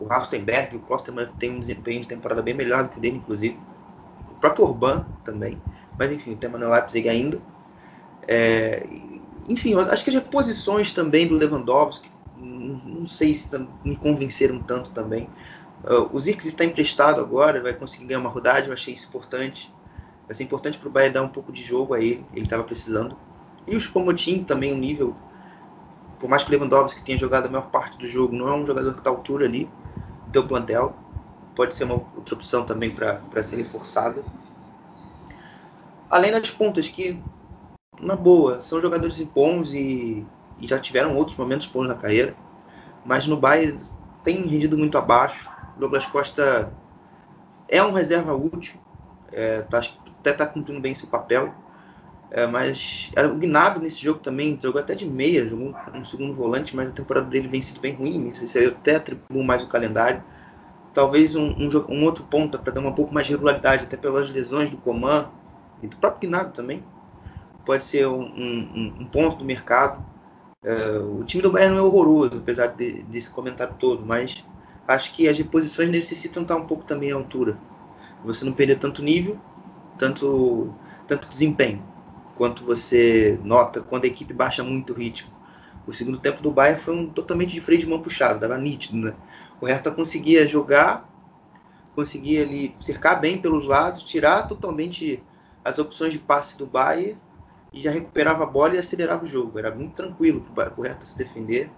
o 0.00 0.04
Rastenberg, 0.06 0.76
o 0.76 0.80
Klosterman 0.80 1.26
tem 1.38 1.50
um 1.50 1.60
desempenho 1.60 2.00
de 2.00 2.08
temporada 2.08 2.42
bem 2.42 2.54
melhor 2.54 2.84
do 2.84 2.88
que 2.88 2.98
o 2.98 3.00
dele, 3.00 3.18
inclusive. 3.18 3.58
O 4.30 4.34
próprio 4.40 4.64
Urban 4.66 5.06
também. 5.24 5.60
Mas 5.98 6.10
enfim, 6.10 6.32
o 6.32 6.36
tema 6.36 6.58
no 6.58 6.70
Leipzig 6.70 7.08
ainda. 7.08 7.40
É, 8.26 8.82
enfim, 9.48 9.74
acho 9.74 10.04
que 10.04 10.10
as 10.10 10.16
reposições 10.16 10.92
também 10.92 11.26
do 11.26 11.34
Lewandowski, 11.34 12.10
não, 12.36 12.76
não 12.76 13.06
sei 13.06 13.34
se 13.34 13.48
me 13.84 13.96
convenceram 13.96 14.58
tanto 14.60 14.90
também. 14.90 15.28
Uh, 15.84 16.08
o 16.12 16.20
Zirkzee 16.20 16.50
está 16.50 16.64
emprestado 16.64 17.20
agora, 17.20 17.62
vai 17.62 17.74
conseguir 17.74 18.06
ganhar 18.06 18.20
uma 18.20 18.30
rodagem, 18.30 18.68
eu 18.68 18.72
achei 18.72 18.94
isso 18.94 19.06
importante. 19.06 19.70
Vai 20.26 20.34
ser 20.34 20.44
importante 20.44 20.78
para 20.78 20.88
o 20.88 20.90
Bayern 20.90 21.14
dar 21.14 21.22
um 21.22 21.28
pouco 21.28 21.52
de 21.52 21.62
jogo 21.62 21.94
a 21.94 22.00
ele, 22.00 22.24
ele 22.32 22.46
estava 22.46 22.64
precisando. 22.64 23.16
E 23.66 23.76
o 23.76 23.80
Choupo-Moting 23.80 24.44
também 24.44 24.72
um 24.72 24.78
nível, 24.78 25.14
por 26.18 26.28
mais 26.28 26.42
que 26.42 26.50
o 26.50 26.52
Lewandowski 26.52 27.02
tenha 27.02 27.18
jogado 27.18 27.46
a 27.46 27.50
maior 27.50 27.70
parte 27.70 27.98
do 27.98 28.06
jogo, 28.06 28.34
não 28.34 28.48
é 28.48 28.54
um 28.54 28.66
jogador 28.66 28.92
que 28.92 28.98
está 28.98 29.10
à 29.10 29.12
altura 29.12 29.46
ali 29.46 29.68
do 30.26 30.46
plantel. 30.46 30.94
Pode 31.54 31.74
ser 31.74 31.84
uma 31.84 31.94
outra 31.94 32.34
opção 32.34 32.64
também 32.64 32.90
para 32.90 33.42
ser 33.42 33.56
reforçada. 33.56 34.22
Além 36.10 36.32
das 36.32 36.50
pontas, 36.50 36.88
que, 36.88 37.20
na 38.00 38.16
boa, 38.16 38.60
são 38.60 38.80
jogadores 38.80 39.20
bons 39.20 39.74
e, 39.74 40.24
e 40.58 40.66
já 40.66 40.78
tiveram 40.78 41.16
outros 41.16 41.36
momentos 41.36 41.66
bons 41.66 41.88
na 41.88 41.94
carreira. 41.94 42.34
Mas 43.04 43.26
no 43.26 43.36
Bayern 43.36 43.78
tem 44.22 44.46
rendido 44.46 44.78
muito 44.78 44.96
abaixo. 44.96 45.50
Douglas 45.78 46.06
Costa 46.06 46.72
é 47.68 47.82
um 47.82 47.92
reserva 47.92 48.34
útil. 48.34 48.80
É, 49.32 49.62
tá, 49.62 49.80
até 50.24 50.30
está 50.30 50.46
cumprindo 50.46 50.80
bem 50.80 50.94
seu 50.94 51.06
papel. 51.06 51.54
É, 52.30 52.46
mas 52.46 53.12
o 53.32 53.34
Gnabry 53.36 53.84
nesse 53.84 54.02
jogo 54.02 54.18
também 54.18 54.58
jogou 54.60 54.80
até 54.80 54.94
de 54.94 55.06
meia, 55.06 55.46
jogou 55.46 55.74
um 55.94 56.04
segundo 56.04 56.34
volante, 56.34 56.74
mas 56.74 56.88
a 56.88 56.92
temporada 56.92 57.26
dele 57.26 57.46
vem 57.46 57.60
sido 57.60 57.80
bem 57.80 57.94
ruim. 57.94 58.26
Isso 58.28 58.58
eu 58.58 58.70
até 58.70 58.96
atribuo 58.96 59.44
mais 59.44 59.62
o 59.62 59.68
calendário. 59.68 60.22
Talvez 60.92 61.34
um, 61.36 61.50
um, 61.50 61.68
um 61.88 62.04
outro 62.04 62.24
ponto 62.24 62.58
para 62.58 62.72
dar 62.72 62.80
uma 62.80 62.92
pouco 62.92 63.12
mais 63.12 63.26
de 63.26 63.34
regularidade, 63.34 63.84
até 63.84 63.96
pelas 63.96 64.30
lesões 64.30 64.70
do 64.70 64.76
Coman 64.78 65.28
e 65.82 65.86
do 65.86 65.96
próprio 65.96 66.28
Gnabry 66.28 66.52
também. 66.52 66.82
Pode 67.64 67.84
ser 67.84 68.06
um, 68.06 68.22
um 69.00 69.04
ponto 69.06 69.36
do 69.36 69.44
mercado. 69.44 70.04
É, 70.62 70.98
o 70.98 71.22
time 71.24 71.42
do 71.42 71.52
Bayern 71.52 71.76
não 71.76 71.84
é 71.84 71.86
horroroso, 71.86 72.38
apesar 72.38 72.68
de, 72.68 73.02
desse 73.04 73.30
comentário 73.30 73.74
todo, 73.78 74.04
mas 74.04 74.44
acho 74.88 75.12
que 75.12 75.28
as 75.28 75.38
reposições 75.38 75.90
necessitam 75.90 76.42
estar 76.42 76.56
um 76.56 76.66
pouco 76.66 76.84
também 76.84 77.12
à 77.12 77.14
altura. 77.14 77.56
Você 78.24 78.44
não 78.44 78.52
perder 78.52 78.78
tanto 78.78 79.02
nível 79.02 79.38
tanto, 79.98 80.72
tanto 81.06 81.28
desempenho 81.28 81.82
quanto 82.36 82.64
você 82.64 83.38
nota 83.44 83.80
quando 83.80 84.04
a 84.04 84.08
equipe 84.08 84.32
baixa 84.32 84.62
muito 84.62 84.92
o 84.92 84.96
ritmo. 84.96 85.32
O 85.86 85.92
segundo 85.92 86.18
tempo 86.18 86.42
do 86.42 86.50
Bayern 86.50 86.80
foi 86.80 86.94
um 86.94 87.08
totalmente 87.08 87.52
de 87.52 87.60
freio 87.60 87.80
de 87.80 87.86
mão 87.86 88.00
puxado, 88.00 88.40
dava 88.40 88.56
nítido, 88.56 88.96
né? 88.96 89.14
O 89.60 89.66
Hertha 89.66 89.90
conseguia 89.90 90.46
jogar, 90.46 91.08
conseguia 91.94 92.42
ali 92.42 92.74
cercar 92.80 93.20
bem 93.20 93.38
pelos 93.38 93.66
lados, 93.66 94.02
tirar 94.02 94.48
totalmente 94.48 95.22
as 95.64 95.78
opções 95.78 96.12
de 96.12 96.18
passe 96.18 96.58
do 96.58 96.66
Bayern 96.66 97.18
e 97.72 97.80
já 97.80 97.90
recuperava 97.90 98.44
a 98.44 98.46
bola 98.46 98.74
e 98.74 98.78
acelerava 98.78 99.24
o 99.24 99.28
jogo. 99.28 99.58
Era 99.58 99.74
muito 99.74 99.94
tranquilo 99.94 100.40
para 100.54 100.72
o 100.76 100.82
Hertha 100.82 101.04
se 101.04 101.18
defender. 101.18 101.70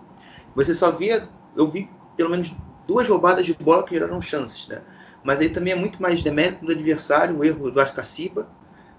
Você 0.54 0.74
só 0.74 0.90
via, 0.90 1.28
eu 1.54 1.68
vi 1.70 1.90
pelo 2.16 2.30
menos 2.30 2.54
duas 2.86 3.08
roubadas 3.08 3.44
de 3.44 3.54
bola 3.54 3.84
que 3.84 3.94
geraram 3.94 4.20
chances, 4.20 4.68
né? 4.68 4.80
Mas 5.26 5.40
aí 5.40 5.48
também 5.48 5.72
é 5.72 5.76
muito 5.76 6.00
mais 6.00 6.22
demérito 6.22 6.64
do 6.64 6.70
adversário, 6.70 7.36
o 7.36 7.44
erro 7.44 7.68
do 7.68 7.80
Ascaciba, 7.80 8.48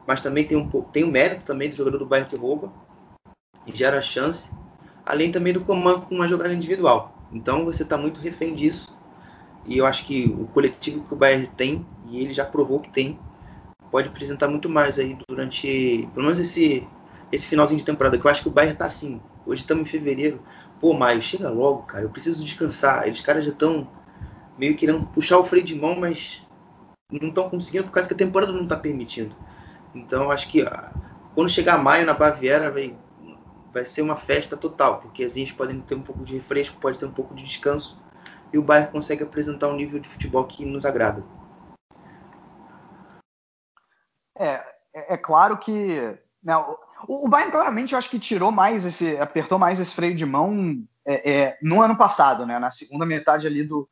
mas 0.05 0.19
também 0.19 0.45
tem 0.45 0.57
um 0.57 0.67
tem 0.91 1.05
o 1.05 1.07
mérito 1.07 1.45
também 1.45 1.69
do 1.69 1.75
jogador 1.78 1.99
do 1.99 2.05
Bayern 2.05 2.30
que 2.30 2.36
rouba 2.36 2.69
e 3.65 3.73
gera 3.73 4.01
chance, 4.01 4.49
além 5.05 5.32
também 5.32 5.53
do 5.53 5.61
comando 5.61 6.01
com 6.01 6.15
uma 6.15 6.28
jogada 6.28 6.53
individual. 6.53 7.17
Então 7.32 7.63
você 7.63 7.84
está 7.84 7.97
muito 7.97 8.19
refém 8.19 8.53
disso. 8.53 8.93
E 9.65 9.78
eu 9.78 9.86
acho 9.86 10.05
que 10.05 10.25
o 10.25 10.47
coletivo 10.47 11.01
que 11.05 11.13
o 11.13 11.17
Bayern 11.17 11.47
tem, 11.55 11.86
e 12.09 12.21
ele 12.21 12.34
já 12.34 12.43
provou 12.43 12.82
que 12.82 12.89
tem, 12.89 13.17
pode 13.89 14.09
apresentar 14.09 14.49
muito 14.49 14.67
mais 14.67 14.99
aí 14.99 15.17
durante, 15.30 16.09
pelo 16.13 16.25
menos 16.25 16.39
esse, 16.39 16.86
esse 17.32 17.47
finalzinho 17.47 17.80
de 17.80 17.86
temporada, 17.86 18.17
que 18.17 18.25
eu 18.28 18.32
acho 18.32 18.41
que 18.41 18.49
o 18.49 18.51
Bayern 18.51 18.73
está 18.73 18.86
assim. 18.86 19.21
Hoje 19.45 19.61
estamos 19.61 19.88
em 19.88 19.89
fevereiro. 19.89 20.41
Pô, 20.78 20.91
Maio, 20.91 21.21
chega 21.21 21.49
logo, 21.49 21.84
cara. 21.84 22.03
Eu 22.03 22.09
preciso 22.09 22.43
descansar. 22.43 23.07
Eles 23.07 23.21
caras 23.21 23.45
já 23.45 23.51
estão 23.51 23.88
meio 24.58 24.76
querendo 24.76 25.05
puxar 25.08 25.38
o 25.38 25.43
freio 25.43 25.66
de 25.66 25.76
mão, 25.76 25.99
mas 25.99 26.41
não 27.12 27.30
estão 27.30 27.49
conseguindo 27.49 27.86
por 27.86 27.91
causa 27.91 28.08
que 28.08 28.14
a 28.14 28.18
temporada 28.18 28.51
não 28.51 28.64
está 28.64 28.76
permitindo. 28.76 29.36
Então 29.93 30.32
acho 30.32 30.49
que 30.49 30.64
quando 31.34 31.49
chegar 31.49 31.78
maio 31.78 32.05
na 32.05 32.14
Baviera 32.14 32.72
vai, 32.72 32.95
vai 33.74 33.86
ser 33.86 34.01
uma 34.01 34.16
festa 34.16 34.58
total, 34.58 34.99
porque 34.99 35.24
a 35.24 35.30
gente 35.30 35.53
pode 35.53 35.80
ter 35.82 35.95
um 35.95 36.01
pouco 36.01 36.26
de 36.26 36.36
refresco, 36.36 36.80
pode 36.80 36.97
ter 36.97 37.05
um 37.05 37.12
pouco 37.12 37.34
de 37.36 37.43
descanso 37.43 38.01
e 38.51 38.58
o 38.58 38.64
Bayern 38.64 38.91
consegue 38.91 39.24
apresentar 39.24 39.68
um 39.68 39.76
nível 39.76 39.99
de 39.99 40.08
futebol 40.08 40.45
que 40.45 40.66
nos 40.66 40.86
agrada. 40.86 41.24
É, 44.38 44.53
é, 44.93 45.14
é 45.14 45.18
claro 45.18 45.58
que 45.58 46.18
né, 46.43 46.55
o, 47.08 47.26
o 47.26 47.30
Bayern 47.30 47.51
claramente 47.51 47.93
eu 47.93 47.99
acho 47.99 48.10
que 48.10 48.20
tirou 48.20 48.51
mais 48.51 48.86
esse, 48.86 49.18
apertou 49.18 49.58
mais 49.58 49.80
esse 49.80 49.93
freio 49.93 50.16
de 50.16 50.26
mão 50.26 50.84
é, 51.05 51.32
é, 51.32 51.58
no 51.62 51.82
ano 51.82 51.97
passado, 51.97 52.45
né, 52.45 52.60
na 52.60 52.72
segunda 52.72 53.05
metade 53.05 53.47
ali 53.47 53.64
do, 53.64 53.89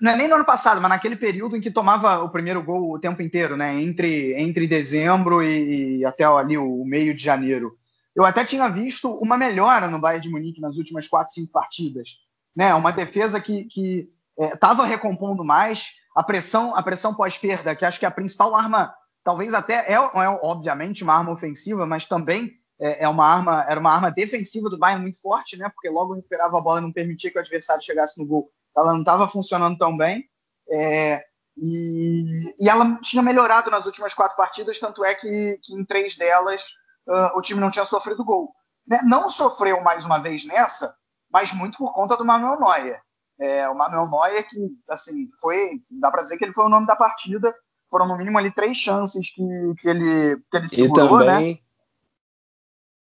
não 0.00 0.12
é 0.12 0.16
nem 0.16 0.28
no 0.28 0.36
ano 0.36 0.44
passado, 0.44 0.80
mas 0.80 0.90
naquele 0.90 1.16
período 1.16 1.56
em 1.56 1.60
que 1.60 1.70
tomava 1.70 2.22
o 2.22 2.30
primeiro 2.30 2.62
gol 2.62 2.92
o 2.92 2.98
tempo 2.98 3.20
inteiro, 3.22 3.56
né? 3.56 3.80
Entre, 3.80 4.34
entre 4.34 4.66
dezembro 4.66 5.42
e, 5.42 5.98
e 5.98 6.04
até 6.04 6.24
ali 6.24 6.56
o 6.56 6.84
meio 6.84 7.14
de 7.14 7.22
janeiro. 7.22 7.76
Eu 8.14 8.24
até 8.24 8.44
tinha 8.44 8.68
visto 8.68 9.10
uma 9.10 9.36
melhora 9.36 9.88
no 9.88 9.98
Bayern 9.98 10.22
de 10.22 10.30
Munique 10.30 10.60
nas 10.60 10.76
últimas 10.76 11.08
quatro, 11.08 11.32
cinco 11.32 11.50
partidas. 11.50 12.08
Né? 12.54 12.72
Uma 12.74 12.92
defesa 12.92 13.40
que 13.40 14.08
estava 14.38 14.84
é, 14.84 14.88
recompondo 14.88 15.42
mais, 15.42 15.92
a 16.14 16.22
pressão, 16.22 16.76
a 16.76 16.82
pressão 16.82 17.14
pós-perda, 17.14 17.74
que 17.74 17.84
acho 17.84 17.98
que 17.98 18.04
é 18.04 18.08
a 18.08 18.12
principal 18.12 18.54
arma, 18.54 18.94
talvez 19.24 19.54
até 19.54 19.90
é, 19.90 19.94
é 19.94 20.28
obviamente 20.42 21.02
uma 21.02 21.14
arma 21.14 21.32
ofensiva, 21.32 21.86
mas 21.86 22.06
também 22.06 22.52
é, 22.78 23.04
é, 23.04 23.08
uma 23.08 23.26
arma, 23.26 23.64
era 23.66 23.80
uma 23.80 23.92
arma 23.92 24.10
defensiva 24.10 24.68
do 24.68 24.78
Bayern 24.78 25.02
muito 25.02 25.20
forte, 25.20 25.56
né? 25.56 25.70
Porque 25.74 25.88
logo 25.88 26.14
recuperava 26.14 26.58
a 26.58 26.60
bola 26.60 26.80
e 26.80 26.82
não 26.82 26.92
permitia 26.92 27.30
que 27.30 27.38
o 27.38 27.40
adversário 27.40 27.82
chegasse 27.82 28.20
no 28.20 28.26
gol 28.26 28.50
ela 28.76 28.92
não 28.92 29.00
estava 29.00 29.28
funcionando 29.28 29.78
tão 29.78 29.96
bem. 29.96 30.24
É, 30.70 31.22
e, 31.56 32.54
e, 32.58 32.68
ela 32.68 32.98
tinha 33.00 33.22
melhorado 33.22 33.70
nas 33.70 33.84
últimas 33.86 34.14
quatro 34.14 34.36
partidas, 34.36 34.78
tanto 34.78 35.04
é 35.04 35.14
que, 35.14 35.58
que 35.62 35.74
em 35.74 35.84
três 35.84 36.16
delas 36.16 36.64
uh, 37.06 37.36
o 37.36 37.42
time 37.42 37.60
não 37.60 37.70
tinha 37.70 37.84
sofrido 37.84 38.24
gol. 38.24 38.52
Né? 38.86 39.00
Não 39.04 39.28
sofreu 39.28 39.82
mais 39.82 40.04
uma 40.04 40.18
vez 40.18 40.46
nessa, 40.46 40.94
mas 41.30 41.52
muito 41.52 41.78
por 41.78 41.92
conta 41.92 42.16
do 42.16 42.24
Manuel 42.24 42.58
Neuer. 42.58 43.00
É, 43.38 43.68
o 43.68 43.74
Manuel 43.74 44.08
Neuer, 44.08 44.48
que 44.48 44.58
assim, 44.88 45.28
foi, 45.40 45.80
dá 46.00 46.10
para 46.10 46.22
dizer 46.22 46.38
que 46.38 46.44
ele 46.44 46.54
foi 46.54 46.64
o 46.64 46.70
nome 46.70 46.86
da 46.86 46.96
partida. 46.96 47.54
Foram 47.90 48.08
no 48.08 48.16
mínimo 48.16 48.38
ali 48.38 48.50
três 48.50 48.78
chances 48.78 49.30
que, 49.34 49.44
que, 49.78 49.88
ele, 49.88 50.36
que 50.50 50.56
ele 50.56 50.68
segurou, 50.68 51.22
e 51.22 51.26
né? 51.26 51.32
também, 51.32 51.54
né? 51.54 51.60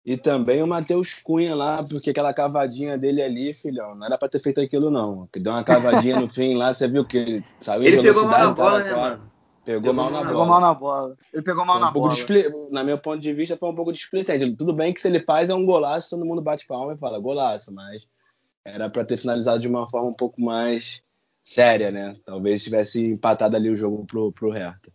E 0.07 0.15
também 0.15 0.63
o 0.63 0.67
Matheus 0.67 1.13
Cunha 1.13 1.53
lá, 1.53 1.83
porque 1.83 2.11
aquela 2.11 2.33
cavadinha 2.33 2.97
dele 2.97 3.21
ali, 3.21 3.53
filhão, 3.53 3.93
não 3.93 4.05
era 4.05 4.17
pra 4.17 4.29
ter 4.29 4.39
feito 4.39 4.61
aquilo, 4.61 4.89
não. 4.89 5.27
Que 5.27 5.37
deu 5.37 5.51
uma 5.51 5.65
cavadinha 5.65 6.17
no 6.17 6.29
fim 6.31 6.55
lá, 6.55 6.73
você 6.73 6.87
viu 6.87 7.03
que 7.03 7.43
saiu 7.59 7.83
Ele 7.83 8.01
pegou 8.01 8.25
mal 8.25 8.39
na 8.39 8.53
bola, 8.53 8.79
né, 8.79 8.95
mano? 8.95 9.31
Pegou, 9.65 9.81
pegou 9.81 9.93
mal 9.93 10.09
na 10.09 10.19
bola. 10.19 10.29
Pegou 10.29 10.45
mal 10.45 10.61
na 10.61 10.73
bola. 10.73 11.17
Ele 11.33 11.43
pegou 11.43 11.65
mal 11.65 11.75
um 11.75 11.79
na 11.81 11.91
bola. 11.91 12.13
Displi... 12.13 12.45
Na 12.71 12.85
meu 12.85 12.97
ponto 12.97 13.19
de 13.19 13.33
vista, 13.33 13.57
foi 13.57 13.69
um 13.69 13.75
pouco 13.75 13.91
displicente. 13.91 14.55
Tudo 14.55 14.73
bem 14.73 14.93
que 14.93 15.01
se 15.01 15.09
ele 15.09 15.19
faz 15.19 15.49
é 15.49 15.53
um 15.53 15.65
golaço, 15.65 16.11
todo 16.11 16.25
mundo 16.25 16.41
bate 16.41 16.65
palma 16.65 16.93
e 16.93 16.97
fala 16.97 17.19
golaço, 17.19 17.73
mas 17.73 18.07
era 18.63 18.89
para 18.89 19.03
ter 19.03 19.17
finalizado 19.17 19.59
de 19.59 19.67
uma 19.67 19.89
forma 19.89 20.07
um 20.07 20.13
pouco 20.13 20.41
mais 20.41 21.03
séria, 21.43 21.91
né? 21.91 22.15
Talvez 22.23 22.63
tivesse 22.63 23.03
empatado 23.03 23.57
ali 23.57 23.69
o 23.69 23.75
jogo 23.75 24.05
pro, 24.05 24.31
pro 24.31 24.51
Hertha. 24.51 24.89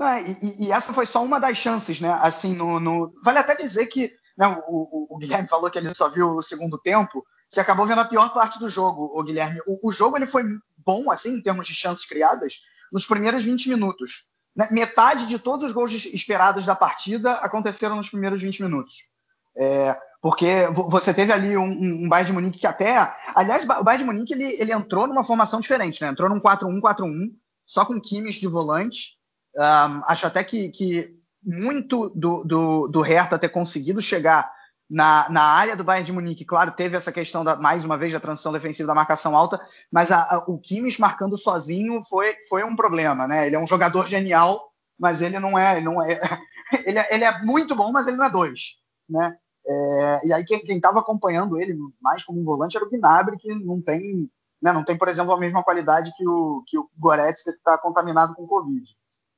Não, 0.00 0.18
e, 0.18 0.64
e, 0.64 0.72
essa 0.72 0.94
foi 0.94 1.04
só 1.04 1.22
uma 1.22 1.38
das 1.38 1.58
chances, 1.58 2.00
né? 2.00 2.10
Assim, 2.22 2.54
no, 2.54 2.80
no... 2.80 3.12
vale 3.22 3.38
até 3.38 3.54
dizer 3.54 3.84
que 3.84 4.10
né, 4.34 4.48
o, 4.48 4.54
o, 4.56 5.06
o, 5.10 5.18
Guilherme 5.18 5.46
falou 5.46 5.70
que 5.70 5.76
ele 5.76 5.92
só 5.94 6.08
viu 6.08 6.30
o 6.30 6.42
segundo 6.42 6.78
tempo. 6.78 7.22
Você 7.46 7.60
acabou 7.60 7.84
vendo 7.84 8.00
a 8.00 8.06
pior 8.06 8.32
parte 8.32 8.58
do 8.58 8.70
jogo, 8.70 9.12
o 9.14 9.22
Guilherme. 9.22 9.60
O, 9.66 9.88
o 9.88 9.92
jogo 9.92 10.16
ele 10.16 10.26
foi 10.26 10.42
bom, 10.78 11.10
assim, 11.10 11.34
em 11.34 11.42
termos 11.42 11.66
de 11.66 11.74
chances 11.74 12.06
criadas, 12.06 12.62
nos 12.90 13.04
primeiros 13.04 13.44
20 13.44 13.68
minutos. 13.68 14.24
Né? 14.56 14.68
Metade 14.70 15.26
de 15.26 15.38
todos 15.38 15.66
os 15.66 15.72
gols 15.72 15.92
esperados 15.92 16.64
da 16.64 16.74
partida 16.74 17.34
aconteceram 17.34 17.96
nos 17.96 18.08
primeiros 18.08 18.40
20 18.40 18.62
minutos. 18.62 19.10
É, 19.54 19.94
porque 20.22 20.66
você 20.72 21.12
teve 21.12 21.30
ali 21.30 21.58
um, 21.58 22.04
um, 22.04 22.08
Bayern 22.08 22.28
de 22.28 22.32
Munique 22.32 22.58
que 22.58 22.66
até. 22.66 23.14
Aliás, 23.34 23.64
o 23.64 23.84
Bayern 23.84 23.98
de 23.98 24.10
Munique 24.10 24.32
ele, 24.32 24.56
ele 24.58 24.72
entrou 24.72 25.06
numa 25.06 25.24
formação 25.24 25.60
diferente, 25.60 26.00
né? 26.00 26.08
Entrou 26.08 26.30
num 26.30 26.40
4-1-4-1, 26.40 27.34
só 27.66 27.84
com 27.84 28.00
Kimmich 28.00 28.40
de 28.40 28.46
volante 28.46 29.19
um, 29.56 30.02
acho 30.06 30.26
até 30.26 30.44
que, 30.44 30.68
que 30.70 31.16
muito 31.42 32.10
do, 32.10 32.44
do, 32.44 32.88
do, 32.88 33.00
Hertha 33.00 33.38
ter 33.38 33.48
conseguido 33.48 34.00
chegar 34.00 34.52
na, 34.88 35.28
na 35.30 35.42
área 35.42 35.76
do 35.76 35.84
Bayern 35.84 36.04
de 36.04 36.12
Munique, 36.12 36.44
claro, 36.44 36.72
teve 36.72 36.96
essa 36.96 37.12
questão 37.12 37.44
da, 37.44 37.56
mais 37.56 37.84
uma 37.84 37.96
vez 37.96 38.12
da 38.12 38.20
transição 38.20 38.52
defensiva 38.52 38.88
da 38.88 38.94
marcação 38.94 39.36
alta, 39.36 39.60
mas 39.90 40.10
a, 40.10 40.22
a, 40.22 40.38
o 40.48 40.58
Kimmich 40.58 41.00
marcando 41.00 41.38
sozinho 41.38 42.02
foi, 42.02 42.34
foi 42.48 42.64
um 42.64 42.74
problema, 42.74 43.26
né? 43.26 43.46
Ele 43.46 43.56
é 43.56 43.60
um 43.60 43.66
jogador 43.66 44.06
genial, 44.06 44.72
mas 44.98 45.22
ele 45.22 45.38
não 45.38 45.58
é, 45.58 45.76
ele 45.76 45.84
não 45.84 46.02
é, 46.02 46.20
ele 46.84 46.98
é, 46.98 47.14
ele 47.14 47.24
é 47.24 47.42
muito 47.42 47.74
bom, 47.74 47.92
mas 47.92 48.06
ele 48.06 48.16
não 48.16 48.24
é 48.24 48.30
dois, 48.30 48.78
né? 49.08 49.36
É, 49.66 50.26
e 50.26 50.32
aí 50.32 50.44
quem 50.44 50.76
estava 50.76 50.98
acompanhando 50.98 51.60
ele 51.60 51.76
mais 52.00 52.24
como 52.24 52.40
um 52.40 52.44
volante 52.44 52.76
era 52.76 52.84
o 52.84 52.90
Gnabry, 52.90 53.36
que 53.38 53.54
não 53.54 53.80
tem, 53.80 54.28
né, 54.60 54.72
não 54.72 54.84
tem, 54.84 54.96
por 54.96 55.08
exemplo, 55.08 55.32
a 55.32 55.38
mesma 55.38 55.62
qualidade 55.62 56.12
que 56.16 56.26
o, 56.26 56.64
que 56.66 56.78
o 56.78 56.90
Goretzka 56.98 57.52
que 57.52 57.58
está 57.58 57.78
contaminado 57.78 58.34
com 58.34 58.46
Covid. 58.46 58.84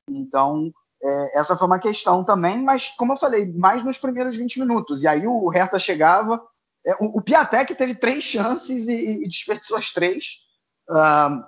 Então, 0.09 0.71
é, 1.03 1.39
essa 1.39 1.55
foi 1.55 1.67
uma 1.67 1.79
questão 1.79 2.23
também, 2.23 2.61
mas 2.61 2.89
como 2.89 3.13
eu 3.13 3.17
falei, 3.17 3.51
mais 3.53 3.83
nos 3.83 3.97
primeiros 3.97 4.37
20 4.37 4.59
minutos. 4.59 5.03
E 5.03 5.07
aí 5.07 5.27
o 5.27 5.49
Hertha 5.49 5.77
chegava. 5.77 6.41
É, 6.85 6.93
o, 6.95 7.19
o 7.19 7.21
Piatek 7.21 7.75
teve 7.75 7.95
três 7.95 8.23
chances 8.23 8.87
e, 8.87 9.23
e 9.23 9.27
desperdiçou 9.27 9.77
as 9.77 9.91
três. 9.91 10.25
Uh, 10.89 11.43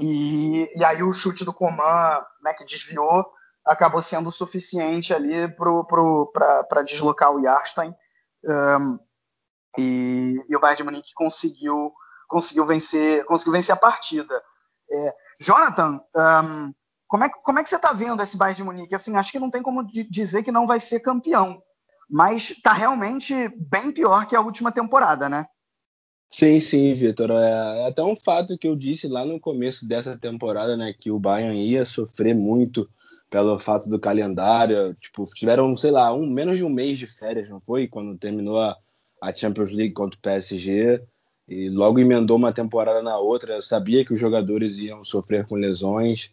e, 0.00 0.70
e, 0.74 0.84
aí 0.84 1.02
o 1.02 1.12
chute 1.12 1.44
do 1.44 1.52
Coman, 1.52 2.24
né, 2.42 2.54
que 2.54 2.64
desviou, 2.64 3.30
acabou 3.64 4.00
sendo 4.00 4.32
suficiente 4.32 5.12
ali 5.12 5.48
para 5.54 6.82
deslocar 6.82 7.32
o 7.32 7.42
Jarstein. 7.42 7.94
Um, 8.44 8.98
e, 9.78 10.42
e, 10.48 10.56
o 10.56 10.60
Bayern 10.60 10.78
de 10.78 10.84
Munique 10.84 11.14
conseguiu, 11.14 11.92
conseguiu, 12.26 12.66
vencer, 12.66 13.24
conseguiu 13.26 13.52
vencer 13.52 13.74
a 13.74 13.78
partida. 13.78 14.42
É, 14.90 15.14
Jonathan, 15.38 16.00
um, 16.16 16.74
como 17.10 17.24
é, 17.24 17.28
como 17.28 17.58
é 17.58 17.64
que 17.64 17.68
você 17.68 17.74
está 17.74 17.92
vendo 17.92 18.22
esse 18.22 18.36
Bayern 18.36 18.56
de 18.58 18.62
Munique? 18.62 18.94
Assim, 18.94 19.16
acho 19.16 19.32
que 19.32 19.38
não 19.40 19.50
tem 19.50 19.60
como 19.60 19.84
dizer 19.84 20.44
que 20.44 20.52
não 20.52 20.64
vai 20.64 20.78
ser 20.78 21.00
campeão, 21.00 21.60
mas 22.08 22.52
está 22.52 22.72
realmente 22.72 23.34
bem 23.56 23.90
pior 23.90 24.28
que 24.28 24.36
a 24.36 24.40
última 24.40 24.70
temporada, 24.70 25.28
né? 25.28 25.44
Sim, 26.30 26.60
sim, 26.60 26.94
Vitor. 26.94 27.32
É, 27.32 27.80
é 27.80 27.88
até 27.88 28.00
um 28.00 28.14
fato 28.14 28.56
que 28.56 28.68
eu 28.68 28.76
disse 28.76 29.08
lá 29.08 29.24
no 29.24 29.40
começo 29.40 29.88
dessa 29.88 30.16
temporada, 30.16 30.76
né, 30.76 30.94
que 30.96 31.10
o 31.10 31.18
Bayern 31.18 31.60
ia 31.60 31.84
sofrer 31.84 32.32
muito 32.32 32.88
pelo 33.28 33.58
fato 33.58 33.88
do 33.88 33.98
calendário. 33.98 34.94
Tipo, 35.00 35.24
tiveram, 35.34 35.76
sei 35.76 35.90
lá, 35.90 36.14
um, 36.14 36.30
menos 36.30 36.58
de 36.58 36.64
um 36.64 36.70
mês 36.70 36.96
de 36.96 37.08
férias, 37.08 37.48
não 37.48 37.60
foi? 37.60 37.88
Quando 37.88 38.16
terminou 38.16 38.60
a, 38.60 38.76
a 39.20 39.34
Champions 39.34 39.72
League 39.72 39.94
contra 39.94 40.16
o 40.16 40.22
PSG. 40.22 41.02
E 41.48 41.68
logo 41.70 41.98
emendou 41.98 42.36
uma 42.36 42.52
temporada 42.52 43.02
na 43.02 43.18
outra. 43.18 43.56
Eu 43.56 43.62
sabia 43.62 44.04
que 44.04 44.12
os 44.12 44.20
jogadores 44.20 44.78
iam 44.78 45.02
sofrer 45.02 45.44
com 45.48 45.56
lesões. 45.56 46.30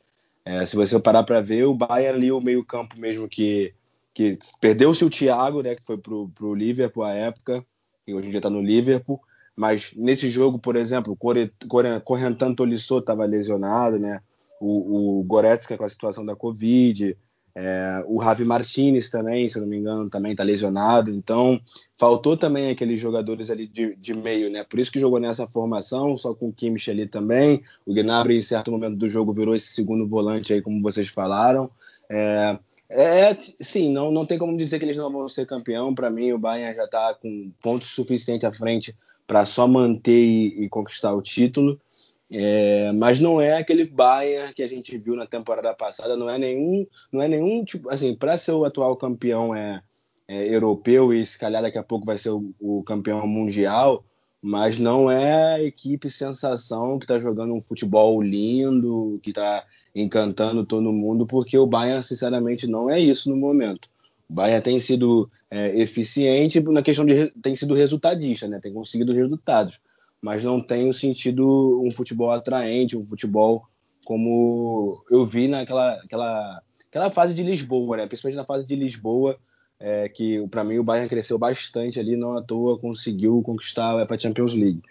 É, 0.48 0.66
se 0.66 0.78
você 0.78 0.98
parar 0.98 1.24
para 1.24 1.42
ver, 1.42 1.66
o 1.66 1.74
Bayern 1.74 2.18
ali, 2.18 2.32
o 2.32 2.40
meio-campo 2.40 2.98
mesmo 2.98 3.28
que, 3.28 3.74
que 4.14 4.40
perdeu-se 4.62 5.04
o 5.04 5.10
Thiago, 5.10 5.62
né, 5.62 5.76
que 5.76 5.84
foi 5.84 5.98
pro, 5.98 6.30
pro 6.30 6.56
Liverpool 6.56 7.04
à 7.04 7.14
época, 7.14 7.66
e 8.08 8.14
hoje 8.14 8.28
em 8.28 8.32
dia 8.32 8.40
está 8.40 8.50
no 8.50 8.62
Liverpool. 8.62 9.20
Mas 9.54 9.92
nesse 9.94 10.30
jogo, 10.30 10.58
por 10.58 10.78
exemplo, 10.78 11.18
o 11.22 12.00
Correntan 12.02 12.54
Tolisso 12.54 13.00
estava 13.00 13.26
lesionado, 13.26 14.00
né? 14.00 14.22
O, 14.62 15.20
o 15.20 15.24
Goretzka 15.24 15.78
com 15.78 15.84
a 15.84 15.90
situação 15.90 16.26
da 16.26 16.36
Covid. 16.36 17.18
É, 17.60 18.04
o 18.06 18.22
Javi 18.24 18.46
Martinez 18.46 19.10
também, 19.10 19.50
se 19.50 19.60
não 19.60 19.66
me 19.66 19.78
engano, 19.78 20.08
também 20.12 20.32
está 20.32 20.44
lesionado. 20.44 21.10
Então, 21.10 21.60
faltou 21.96 22.38
também 22.38 22.70
aqueles 22.70 23.02
jogadores 23.02 23.50
ali 23.50 23.66
de, 23.66 23.96
de, 23.96 24.14
meio, 24.14 24.48
né? 24.48 24.64
Por 24.64 24.80
isso 24.80 24.92
que 24.92 25.00
jogou 25.00 25.20
nessa 25.20 25.48
formação, 25.48 26.16
só 26.16 26.36
com 26.36 26.50
o 26.50 26.54
Kimmich 26.54 26.92
ali 26.92 27.08
também. 27.08 27.64
O 27.84 27.96
Gnabry, 27.96 28.38
em 28.38 28.44
certo 28.44 28.70
momento 28.70 28.96
do 28.96 29.10
jogo, 29.10 29.34
virou 29.34 29.56
esse 29.56 29.70
segundo 29.70 30.08
volante 30.08 30.54
aí, 30.54 30.62
como 30.62 30.84
vocês 30.84 31.08
falaram. 31.08 31.68
É, 32.08 32.60
é, 32.88 33.36
sim, 33.60 33.92
não, 33.92 34.12
não 34.12 34.24
tem 34.24 34.38
como 34.38 34.56
dizer 34.56 34.78
que 34.78 34.86
eles 34.86 34.98
não 34.98 35.12
vão 35.12 35.28
ser 35.28 35.48
campeão. 35.48 35.96
Para 35.96 36.12
mim, 36.12 36.34
o 36.34 36.38
Bayern 36.38 36.76
já 36.76 36.84
está 36.84 37.16
com 37.16 37.52
pontos 37.60 37.90
suficientes 37.90 38.48
à 38.48 38.54
frente 38.54 38.96
para 39.26 39.48
só 39.48 39.68
manter 39.68 40.24
e, 40.24 40.66
e, 40.66 40.70
conquistar 40.70 41.16
o 41.16 41.24
título. 41.24 41.82
É, 42.30 42.92
mas 42.92 43.22
não 43.22 43.40
é 43.40 43.58
aquele 43.58 43.86
Bayern 43.86 44.54
que 44.54 44.62
a 44.62 44.68
gente 44.68 44.98
viu 44.98 45.16
na 45.16 45.26
temporada 45.26 45.74
passada, 45.74 46.18
não 46.18 46.30
é 46.30 46.38
nenhum, 46.38 46.86
não 47.12 47.22
é 47.22 47.28
nenhum 47.28 47.64
tipo, 47.64 47.90
assim, 47.90 48.14
para 48.14 48.38
ser 48.38 48.52
o 48.52 48.66
atual 48.66 48.98
campeão 48.98 49.56
é, 49.56 49.82
é, 50.28 50.54
europeu 50.54 51.14
e 51.14 51.26
se 51.26 51.40
calhar 51.40 51.62
daqui 51.62 51.78
a 51.78 51.84
pouco 51.84 52.06
vai 52.06 52.18
ser 52.18 52.32
o, 52.32 52.54
o 52.60 52.84
campeão 52.84 53.26
mundial, 53.26 54.04
mas 54.42 54.78
não 54.78 55.10
é 55.10 55.56
a 55.56 55.64
equipe 55.64 56.12
sensação 56.12 57.00
que 57.00 57.06
está 57.06 57.18
jogando 57.18 57.54
um 57.54 57.62
futebol 57.62 58.22
lindo, 58.22 59.20
que 59.24 59.30
está 59.30 59.66
encantando 59.96 60.66
todo 60.66 60.92
mundo, 60.92 61.26
porque 61.26 61.58
o 61.58 61.66
Bayern, 61.66 62.04
sinceramente, 62.04 62.68
não 62.68 62.90
é 62.90 63.00
isso 63.00 63.30
no 63.30 63.38
momento. 63.38 63.90
O 64.30 64.34
Bayern 64.34 64.62
tem 64.62 64.80
sido 64.82 65.32
é, 65.50 65.80
eficiente 65.80 66.60
na 66.60 66.82
questão 66.82 67.06
de 67.06 67.32
tem 67.42 67.56
sido 67.56 67.74
resultadista, 67.74 68.48
né? 68.50 68.60
Tem 68.62 68.74
conseguido 68.74 69.14
resultados 69.14 69.80
mas 70.22 70.44
não 70.44 70.62
tenho 70.62 70.94
sentido 70.94 71.82
um 71.84 71.92
futebol 71.92 72.32
atraente, 72.32 72.98
um 72.98 73.06
futebol 73.06 73.68
como 74.04 75.04
eu 75.12 75.26
vi 75.26 75.48
naquela 75.48 75.94
aquela, 75.96 76.62
aquela 76.88 77.12
fase 77.12 77.34
de 77.34 77.44
Lisboa, 77.44 77.98
né? 77.98 78.08
principalmente 78.08 78.38
na 78.38 78.46
fase 78.46 78.66
de 78.66 78.76
Lisboa, 78.76 79.38
é, 79.80 80.08
que 80.10 80.48
para 80.48 80.64
mim 80.64 80.78
o 80.78 80.84
Bayern 80.84 81.10
cresceu 81.10 81.38
bastante 81.38 82.00
ali, 82.00 82.16
não 82.16 82.38
à 82.38 82.42
toa 82.42 82.80
conseguiu 82.80 83.42
conquistar 83.42 83.92
a 83.92 83.96
UEFA 83.98 84.20
Champions 84.20 84.54
League. 84.54 84.82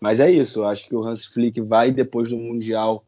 Mas 0.00 0.20
é 0.20 0.30
isso, 0.30 0.64
acho 0.64 0.88
que 0.88 0.94
o 0.96 1.02
Hans 1.02 1.24
Flick 1.24 1.60
vai 1.60 1.90
depois 1.90 2.30
do 2.30 2.36
Mundial 2.36 3.04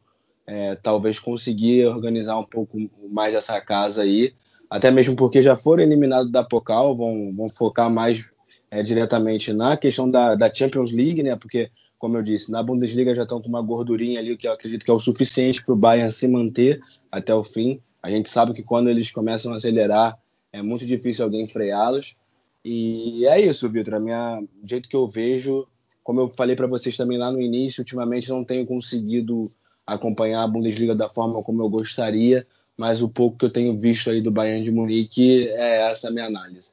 é, 0.47 0.75
talvez 0.75 1.19
conseguir 1.19 1.85
organizar 1.85 2.39
um 2.39 2.45
pouco 2.45 2.89
mais 3.09 3.35
essa 3.35 3.59
casa 3.59 4.03
aí, 4.03 4.33
até 4.69 4.89
mesmo 4.89 5.15
porque 5.15 5.41
já 5.41 5.57
foram 5.57 5.83
eliminados 5.83 6.31
da 6.31 6.43
Pokal, 6.43 6.95
vão, 6.95 7.33
vão 7.35 7.49
focar 7.49 7.89
mais 7.89 8.25
é, 8.69 8.83
diretamente 8.83 9.53
na 9.53 9.77
questão 9.77 10.09
da, 10.09 10.35
da, 10.35 10.53
Champions 10.53 10.91
League, 10.91 11.23
né? 11.23 11.35
Porque, 11.35 11.69
como 11.97 12.17
eu 12.17 12.23
disse, 12.23 12.51
na 12.51 12.61
Bundesliga 12.61 13.15
já 13.15 13.23
estão 13.23 13.41
com 13.41 13.47
uma 13.47 13.61
gordurinha 13.61 14.19
ali 14.19 14.35
que 14.37 14.47
eu 14.47 14.51
acredito 14.51 14.83
que 14.83 14.91
é 14.91 14.93
o 14.93 14.99
suficiente 14.99 15.63
para 15.63 15.73
o 15.73 15.77
Bayern 15.77 16.11
se 16.11 16.27
manter 16.27 16.81
até 17.11 17.33
o 17.33 17.43
fim. 17.43 17.79
A 18.01 18.09
gente 18.09 18.29
sabe 18.29 18.53
que 18.53 18.63
quando 18.63 18.89
eles 18.89 19.11
começam 19.11 19.53
a 19.53 19.57
acelerar 19.57 20.17
é 20.51 20.61
muito 20.61 20.85
difícil 20.85 21.25
alguém 21.25 21.47
freá-los. 21.47 22.17
E 22.63 23.25
é 23.25 23.39
isso, 23.39 23.69
Vitor. 23.69 24.01
O 24.01 24.67
jeito 24.67 24.89
que 24.89 24.95
eu 24.95 25.07
vejo, 25.07 25.67
como 26.03 26.21
eu 26.21 26.29
falei 26.29 26.55
para 26.55 26.67
vocês 26.67 26.97
também 26.97 27.17
lá 27.17 27.31
no 27.31 27.41
início, 27.41 27.81
ultimamente 27.81 28.29
não 28.29 28.43
tenho 28.43 28.65
conseguido 28.65 29.51
acompanhar 29.85 30.43
a 30.43 30.47
Bundesliga 30.47 30.93
da 30.93 31.07
forma 31.07 31.41
como 31.41 31.61
eu 31.61 31.69
gostaria, 31.69 32.45
mas 32.75 33.01
o 33.01 33.07
pouco 33.07 33.37
que 33.37 33.45
eu 33.45 33.49
tenho 33.49 33.77
visto 33.77 34.09
aí 34.09 34.21
do 34.21 34.31
Bayern 34.31 34.63
de 34.63 34.71
Munique 34.71 35.47
é 35.47 35.89
essa 35.89 36.09
a 36.09 36.11
minha 36.11 36.25
análise. 36.25 36.71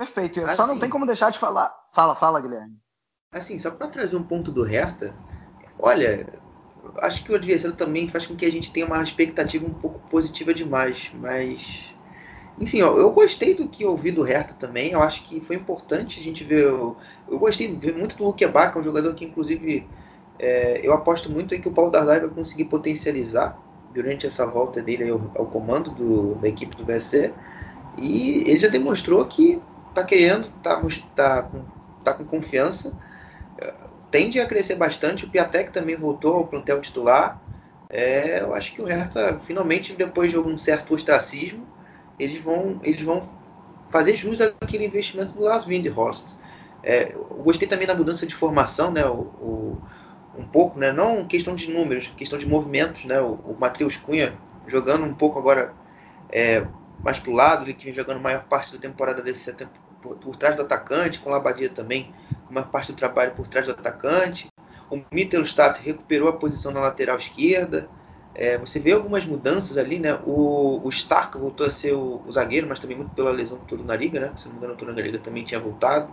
Perfeito. 0.00 0.40
Assim, 0.40 0.56
só 0.56 0.66
não 0.66 0.78
tem 0.78 0.88
como 0.88 1.04
deixar 1.04 1.28
de 1.28 1.38
falar. 1.38 1.70
Fala, 1.92 2.16
fala, 2.16 2.40
Guilherme. 2.40 2.74
Assim, 3.32 3.58
só 3.58 3.70
para 3.70 3.86
trazer 3.86 4.16
um 4.16 4.22
ponto 4.22 4.50
do 4.50 4.62
Hertha, 4.62 5.14
olha, 5.78 6.26
acho 7.02 7.22
que 7.22 7.30
o 7.30 7.34
adversário 7.34 7.76
também 7.76 8.08
faz 8.08 8.24
com 8.24 8.34
que 8.34 8.46
a 8.46 8.50
gente 8.50 8.72
tenha 8.72 8.86
uma 8.86 9.02
expectativa 9.02 9.66
um 9.66 9.74
pouco 9.74 9.98
positiva 10.08 10.54
demais, 10.54 11.12
mas 11.20 11.94
enfim, 12.58 12.80
ó, 12.80 12.96
eu 12.96 13.10
gostei 13.10 13.52
do 13.54 13.68
que 13.68 13.84
ouvi 13.84 14.10
do 14.10 14.22
Hertha 14.22 14.54
também. 14.54 14.92
Eu 14.92 15.02
acho 15.02 15.22
que 15.24 15.38
foi 15.42 15.56
importante 15.56 16.18
a 16.18 16.22
gente 16.22 16.44
ver. 16.44 16.64
Eu, 16.64 16.96
eu 17.28 17.38
gostei 17.38 17.68
muito 17.68 18.16
do 18.16 18.24
Luquebac, 18.24 18.74
é 18.74 18.80
um 18.80 18.84
jogador 18.84 19.14
que, 19.14 19.26
inclusive, 19.26 19.86
é, 20.38 20.80
eu 20.82 20.94
aposto 20.94 21.30
muito 21.30 21.54
em 21.54 21.60
que 21.60 21.68
o 21.68 21.72
Paulo 21.72 21.90
Dardai 21.90 22.20
vai 22.20 22.30
conseguir 22.30 22.64
potencializar 22.64 23.54
durante 23.92 24.26
essa 24.26 24.46
volta 24.46 24.80
dele 24.80 25.10
ao, 25.10 25.20
ao 25.36 25.44
comando 25.44 25.90
do, 25.90 26.36
da 26.36 26.48
equipe 26.48 26.74
do 26.74 26.86
VSC. 26.86 27.34
E 27.98 28.48
ele 28.48 28.58
já 28.58 28.68
demonstrou 28.68 29.22
que 29.26 29.60
tá 29.94 30.04
querendo, 30.04 30.48
tá, 30.62 30.80
tá, 31.14 31.48
tá 32.04 32.14
com 32.14 32.24
confiança, 32.24 32.92
tende 34.10 34.40
a 34.40 34.46
crescer 34.46 34.74
bastante. 34.74 35.24
O 35.24 35.28
Piatek 35.28 35.70
também 35.70 35.96
voltou 35.96 36.36
ao 36.36 36.46
plantel 36.46 36.80
titular. 36.80 37.40
É, 37.88 38.40
eu 38.40 38.54
acho 38.54 38.72
que 38.72 38.82
o 38.82 38.84
Hertha, 38.84 39.40
finalmente, 39.44 39.92
depois 39.92 40.30
de 40.30 40.36
algum 40.36 40.56
certo 40.58 40.94
ostracismo, 40.94 41.66
eles 42.18 42.40
vão, 42.40 42.80
eles 42.82 43.02
vão 43.02 43.28
fazer 43.90 44.16
jus 44.16 44.40
àquele 44.40 44.84
investimento 44.84 45.32
do 45.32 45.42
Lars 45.42 45.64
Windhorst. 45.64 46.36
É, 46.82 47.12
gostei 47.42 47.68
também 47.68 47.86
da 47.86 47.94
mudança 47.94 48.26
de 48.26 48.34
formação, 48.34 48.90
né, 48.90 49.04
o, 49.04 49.18
o, 49.18 49.76
um 50.38 50.44
pouco, 50.44 50.78
né, 50.78 50.92
não 50.92 51.26
questão 51.26 51.54
de 51.54 51.70
números, 51.70 52.08
questão 52.16 52.38
de 52.38 52.46
movimentos. 52.46 53.04
Né, 53.04 53.20
o, 53.20 53.32
o 53.32 53.56
Matheus 53.58 53.96
Cunha 53.96 54.34
jogando 54.66 55.04
um 55.04 55.14
pouco 55.14 55.38
agora 55.38 55.72
é, 56.30 56.64
mais 57.02 57.18
para 57.18 57.30
o 57.30 57.34
lado, 57.34 57.64
ele 57.64 57.74
que 57.74 57.84
vem 57.84 57.94
jogando 57.94 58.20
maior 58.20 58.44
parte 58.44 58.72
da 58.72 58.78
temporada 58.78 59.22
desse 59.22 59.52
por, 60.02 60.16
por 60.16 60.36
trás 60.36 60.56
do 60.56 60.62
atacante, 60.62 61.18
com 61.18 61.30
o 61.30 61.32
Labadia 61.32 61.68
também, 61.68 62.14
com 62.46 62.54
maior 62.54 62.68
parte 62.70 62.92
do 62.92 62.96
trabalho 62.96 63.32
por 63.32 63.46
trás 63.46 63.66
do 63.66 63.72
atacante. 63.72 64.48
O 64.90 65.00
Mittelstadt 65.12 65.80
recuperou 65.82 66.28
a 66.28 66.32
posição 66.32 66.72
na 66.72 66.80
lateral 66.80 67.16
esquerda. 67.16 67.88
É, 68.34 68.58
você 68.58 68.78
vê 68.78 68.92
algumas 68.92 69.24
mudanças 69.24 69.78
ali, 69.78 69.98
né? 69.98 70.18
O, 70.24 70.80
o 70.82 70.88
Stark 70.88 71.36
voltou 71.38 71.66
a 71.66 71.70
ser 71.70 71.92
o, 71.92 72.22
o, 72.26 72.32
zagueiro, 72.32 72.66
mas 72.68 72.80
também 72.80 72.96
muito 72.96 73.14
pela 73.14 73.30
lesão 73.30 73.58
do 73.58 73.64
Torunariga, 73.64 74.20
né? 74.20 74.32
Se 74.36 74.46
não 74.46 74.52
me 74.52 74.58
engano, 74.58 74.74
o 74.74 74.76
Torunariga 74.76 75.18
também 75.18 75.44
tinha 75.44 75.60
voltado. 75.60 76.12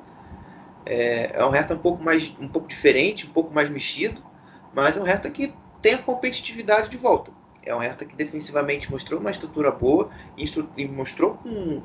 É, 0.86 1.32
é 1.34 1.46
um 1.46 1.50
Hertha 1.50 1.74
um 1.74 1.80
pouco 1.80 2.04
mais, 2.04 2.34
um 2.40 2.48
pouco 2.48 2.68
diferente, 2.68 3.28
um 3.28 3.32
pouco 3.32 3.54
mais 3.54 3.70
mexido, 3.70 4.24
mas 4.74 4.96
é 4.96 5.02
um 5.02 5.04
Hertha 5.04 5.30
que 5.30 5.54
tem 5.82 5.96
a 5.96 5.98
competitividade 5.98 6.90
de 6.90 6.98
volta. 6.98 7.32
É 7.68 7.76
um 7.76 7.80
Hertha 7.80 8.06
que 8.06 8.16
defensivamente 8.16 8.90
mostrou 8.90 9.20
uma 9.20 9.30
estrutura 9.30 9.70
boa 9.70 10.10
e 10.38 10.88
mostrou 10.88 11.36
com, 11.36 11.82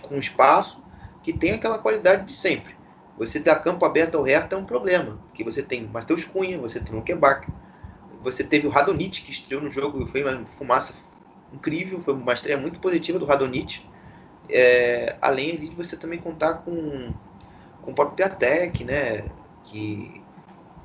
com 0.00 0.18
espaço 0.18 0.82
que 1.22 1.32
tem 1.32 1.52
aquela 1.52 1.78
qualidade 1.78 2.24
de 2.24 2.32
sempre. 2.32 2.74
Você 3.18 3.38
dar 3.38 3.56
campo 3.56 3.84
aberto 3.84 4.16
ao 4.16 4.22
Hertha 4.22 4.56
é 4.56 4.58
um 4.58 4.64
problema, 4.64 5.18
porque 5.26 5.44
você 5.44 5.62
tem 5.62 5.86
Matheus 5.88 6.24
Cunha, 6.24 6.58
você 6.58 6.80
tem 6.80 6.98
o 6.98 7.02
Quebac, 7.02 7.46
você 8.22 8.42
teve 8.42 8.66
o 8.66 8.70
Radonit 8.70 9.22
que 9.22 9.30
estreou 9.30 9.62
no 9.62 9.70
jogo 9.70 10.02
e 10.02 10.06
foi 10.06 10.22
uma 10.22 10.44
fumaça 10.46 10.94
incrível, 11.52 12.00
foi 12.00 12.14
uma 12.14 12.32
estreia 12.32 12.58
muito 12.58 12.78
positiva 12.80 13.18
do 13.18 13.26
Radonit. 13.26 13.86
É, 14.48 15.16
além 15.20 15.58
de 15.58 15.74
você 15.74 15.96
também 15.96 16.18
contar 16.18 16.54
com, 16.54 17.12
com 17.82 17.90
o 17.90 17.94
próprio 17.94 18.16
Piatek, 18.16 18.84
né, 18.84 19.24
que 19.64 20.22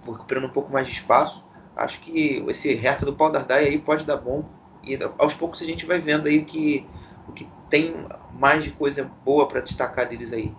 recuperando 0.05 0.45
um 0.45 0.49
pouco 0.49 0.71
mais 0.73 0.87
de 0.87 0.93
espaço 0.93 1.43
acho 1.75 1.99
que 2.01 2.43
esse 2.47 2.73
Hertha 2.73 3.05
do 3.05 3.13
Pau 3.13 3.31
Dardai 3.31 3.65
aí 3.65 3.77
pode 3.77 4.05
dar 4.05 4.17
bom. 4.17 4.45
E 4.83 4.97
aos 5.17 5.33
poucos 5.33 5.61
a 5.61 5.65
gente 5.65 5.85
vai 5.85 5.99
vendo 5.99 6.27
aí 6.27 6.43
que, 6.43 6.85
o 7.27 7.31
que 7.31 7.47
tem 7.69 7.93
mais 8.33 8.63
de 8.63 8.71
coisa 8.71 9.03
boa 9.03 9.47
para 9.47 9.61
destacar 9.61 10.07
deles 10.07 10.33
aí. 10.33 10.51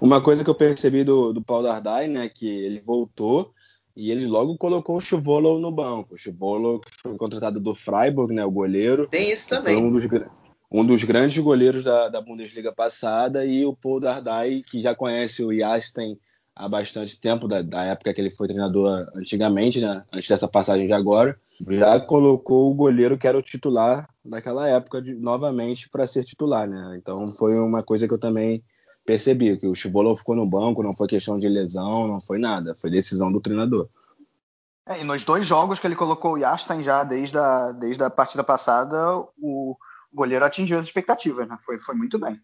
Uma 0.00 0.20
coisa 0.20 0.44
que 0.44 0.50
eu 0.50 0.54
percebi 0.54 1.02
do, 1.02 1.32
do 1.32 1.42
Paul 1.42 1.62
Dardai, 1.62 2.06
né, 2.06 2.28
que 2.28 2.46
ele 2.46 2.80
voltou 2.80 3.52
e 3.96 4.10
ele 4.10 4.26
logo 4.26 4.56
colocou 4.56 4.96
o 4.96 5.00
Chuvolo 5.00 5.58
no 5.58 5.72
banco. 5.72 6.14
O 6.14 6.18
Chuvolo 6.18 6.80
que 6.80 6.90
foi 7.00 7.16
contratado 7.16 7.60
do 7.60 7.74
Freiburg, 7.74 8.34
né, 8.34 8.44
o 8.44 8.50
goleiro. 8.50 9.06
Tem 9.08 9.32
isso 9.32 9.48
também. 9.48 9.78
Foi 9.78 9.86
um 9.86 9.92
dos, 9.92 10.04
um 10.70 10.84
dos 10.84 11.04
grandes 11.04 11.42
goleiros 11.42 11.84
da, 11.84 12.08
da 12.08 12.20
Bundesliga 12.20 12.72
passada 12.72 13.44
e 13.44 13.64
o 13.64 13.74
Paul 13.74 14.00
Dardai, 14.00 14.62
que 14.66 14.82
já 14.82 14.94
conhece 14.94 15.42
o 15.42 15.52
Yasten 15.52 16.18
há 16.54 16.68
bastante 16.68 17.20
tempo, 17.20 17.48
da, 17.48 17.62
da, 17.62 17.84
época 17.84 18.12
que 18.12 18.20
ele 18.20 18.30
foi 18.30 18.46
treinador 18.46 19.08
antigamente, 19.14 19.80
né? 19.80 20.04
antes 20.12 20.28
dessa 20.28 20.48
passagem 20.48 20.86
de 20.86 20.92
agora, 20.92 21.38
já 21.68 21.98
colocou 22.00 22.70
o 22.70 22.74
goleiro 22.74 23.16
que 23.16 23.26
era 23.26 23.38
o 23.38 23.42
titular 23.42 24.08
daquela 24.24 24.68
época 24.68 25.00
de, 25.00 25.14
novamente 25.14 25.88
para 25.88 26.06
ser 26.06 26.24
titular. 26.24 26.68
Né? 26.68 26.96
Então 26.96 27.32
foi 27.32 27.54
uma 27.58 27.82
coisa 27.82 28.06
que 28.06 28.14
eu 28.14 28.18
também 28.18 28.62
percebi, 29.04 29.56
que 29.56 29.66
o 29.66 29.74
Chibolov 29.74 30.18
ficou 30.18 30.36
no 30.36 30.46
banco, 30.46 30.82
não 30.82 30.94
foi 30.94 31.08
questão 31.08 31.38
de 31.38 31.48
lesão, 31.48 32.06
não 32.06 32.20
foi 32.20 32.38
nada, 32.38 32.74
foi 32.74 32.90
decisão 32.90 33.32
do 33.32 33.40
treinador. 33.40 33.88
É, 34.86 35.00
e 35.00 35.04
nos 35.04 35.24
dois 35.24 35.46
jogos 35.46 35.78
que 35.78 35.86
ele 35.86 35.96
colocou 35.96 36.32
o 36.32 36.38
Yastin 36.38 36.82
já 36.82 37.04
desde 37.04 37.38
a, 37.38 37.72
desde 37.72 38.02
a 38.02 38.10
partida 38.10 38.42
passada, 38.42 39.16
o 39.40 39.76
goleiro 40.12 40.44
atingiu 40.44 40.78
as 40.78 40.86
expectativas, 40.86 41.48
né? 41.48 41.56
foi, 41.64 41.78
foi 41.78 41.94
muito 41.94 42.18
bem. 42.18 42.40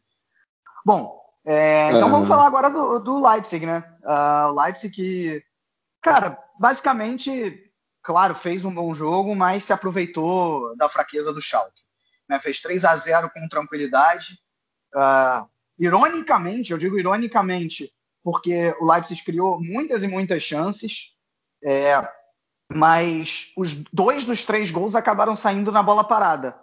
Bom, 0.85 1.21
é, 1.45 1.89
então 1.91 2.05
uhum. 2.05 2.11
vamos 2.11 2.29
falar 2.29 2.47
agora 2.47 2.69
do, 2.69 2.99
do 2.99 3.27
Leipzig, 3.27 3.65
né? 3.65 3.85
Uh, 4.03 4.53
o 4.53 4.63
Leipzig 4.63 4.95
que, 4.95 5.43
cara, 6.03 6.39
basicamente, 6.59 7.73
claro, 8.03 8.35
fez 8.35 8.65
um 8.65 8.75
bom 8.75 8.93
jogo, 8.93 9.35
mas 9.35 9.65
se 9.65 9.73
aproveitou 9.73 10.77
da 10.77 10.89
fraqueza 10.89 11.33
do 11.33 11.41
Schalke. 11.41 11.81
Né? 12.29 12.39
Fez 12.41 12.61
3 12.61 12.85
a 12.85 12.97
0 12.97 13.31
com 13.31 13.49
tranquilidade. 13.49 14.39
Uh, 14.95 15.49
ironicamente, 15.79 16.73
eu 16.73 16.79
digo 16.79 16.99
ironicamente, 16.99 17.93
porque 18.23 18.75
o 18.81 18.91
Leipzig 18.91 19.23
criou 19.25 19.59
muitas 19.61 20.03
e 20.03 20.09
muitas 20.09 20.43
chances, 20.43 21.15
é, 21.65 22.07
mas 22.71 23.53
os 23.57 23.75
dois 23.93 24.25
dos 24.25 24.45
três 24.45 24.71
gols 24.71 24.95
acabaram 24.95 25.35
saindo 25.35 25.73
na 25.73 25.83
bola 25.83 26.05
parada. 26.05 26.59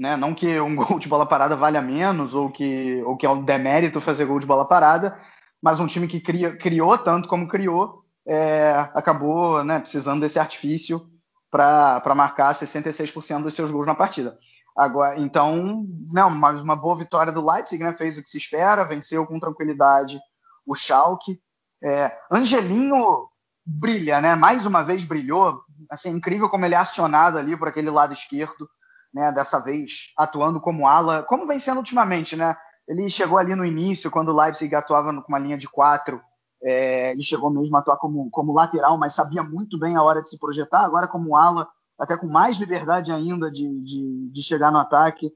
Né? 0.00 0.16
Não 0.16 0.34
que 0.34 0.58
um 0.58 0.74
gol 0.74 0.98
de 0.98 1.06
bola 1.06 1.26
parada 1.26 1.54
valha 1.54 1.82
menos 1.82 2.34
ou 2.34 2.50
que, 2.50 3.02
ou 3.04 3.18
que 3.18 3.26
é 3.26 3.30
um 3.30 3.44
demérito 3.44 4.00
fazer 4.00 4.24
gol 4.24 4.40
de 4.40 4.46
bola 4.46 4.64
parada, 4.64 5.20
mas 5.62 5.78
um 5.78 5.86
time 5.86 6.08
que 6.08 6.18
cria, 6.18 6.56
criou 6.56 6.96
tanto 6.96 7.28
como 7.28 7.46
criou 7.46 8.02
é, 8.26 8.88
acabou 8.94 9.62
né, 9.62 9.78
precisando 9.78 10.20
desse 10.20 10.38
artifício 10.38 11.06
para 11.50 12.14
marcar 12.14 12.54
66% 12.54 13.42
dos 13.42 13.54
seus 13.54 13.70
gols 13.70 13.86
na 13.86 13.94
partida. 13.94 14.38
Agora, 14.76 15.18
então, 15.18 15.84
não, 16.12 16.30
mas 16.30 16.60
uma 16.60 16.76
boa 16.76 16.96
vitória 16.96 17.32
do 17.32 17.44
Leipzig, 17.44 17.82
né? 17.82 17.92
Fez 17.92 18.16
o 18.16 18.22
que 18.22 18.28
se 18.30 18.38
espera, 18.38 18.84
venceu 18.84 19.26
com 19.26 19.40
tranquilidade 19.40 20.18
o 20.64 20.74
Schalke. 20.74 21.40
É, 21.82 22.16
Angelinho 22.30 23.28
brilha, 23.66 24.20
né? 24.20 24.36
Mais 24.36 24.64
uma 24.64 24.82
vez 24.82 25.04
brilhou. 25.04 25.60
Assim, 25.90 26.10
incrível 26.10 26.48
como 26.48 26.64
ele 26.64 26.74
é 26.74 26.78
acionado 26.78 27.36
ali 27.36 27.56
por 27.56 27.66
aquele 27.66 27.90
lado 27.90 28.12
esquerdo, 28.12 28.70
né? 29.12 29.32
Dessa 29.32 29.58
vez 29.58 30.12
atuando 30.16 30.60
como 30.60 30.86
ala, 30.86 31.22
como 31.22 31.46
vem 31.46 31.58
sendo 31.58 31.78
ultimamente, 31.78 32.36
né? 32.36 32.56
Ele 32.88 33.08
chegou 33.08 33.38
ali 33.38 33.54
no 33.54 33.64
início, 33.64 34.10
quando 34.10 34.30
o 34.30 34.36
Leipzig 34.36 34.74
atuava 34.74 35.12
com 35.22 35.28
uma 35.28 35.38
linha 35.38 35.56
de 35.56 35.68
quatro, 35.68 36.20
é, 36.62 37.12
ele 37.12 37.22
chegou 37.22 37.50
mesmo 37.50 37.76
a 37.76 37.80
atuar 37.80 37.96
como, 37.96 38.28
como 38.30 38.52
lateral, 38.52 38.98
mas 38.98 39.14
sabia 39.14 39.42
muito 39.42 39.78
bem 39.78 39.96
a 39.96 40.02
hora 40.02 40.22
de 40.22 40.28
se 40.28 40.38
projetar. 40.38 40.84
Agora, 40.84 41.08
como 41.08 41.36
ala, 41.36 41.68
até 41.98 42.16
com 42.16 42.26
mais 42.26 42.56
liberdade 42.56 43.12
ainda 43.12 43.50
de, 43.50 43.80
de, 43.82 44.30
de 44.32 44.42
chegar 44.42 44.70
no 44.70 44.78
ataque, 44.78 45.32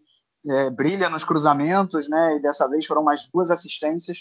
é, 0.47 0.71
brilha 0.71 1.09
nos 1.09 1.25
cruzamentos, 1.25 2.09
né? 2.09 2.37
E 2.37 2.43
dessa 2.43 2.69
vez 2.69 2.85
foram 2.87 3.03
mais 3.03 3.29
duas 3.33 3.51
assistências. 3.51 4.19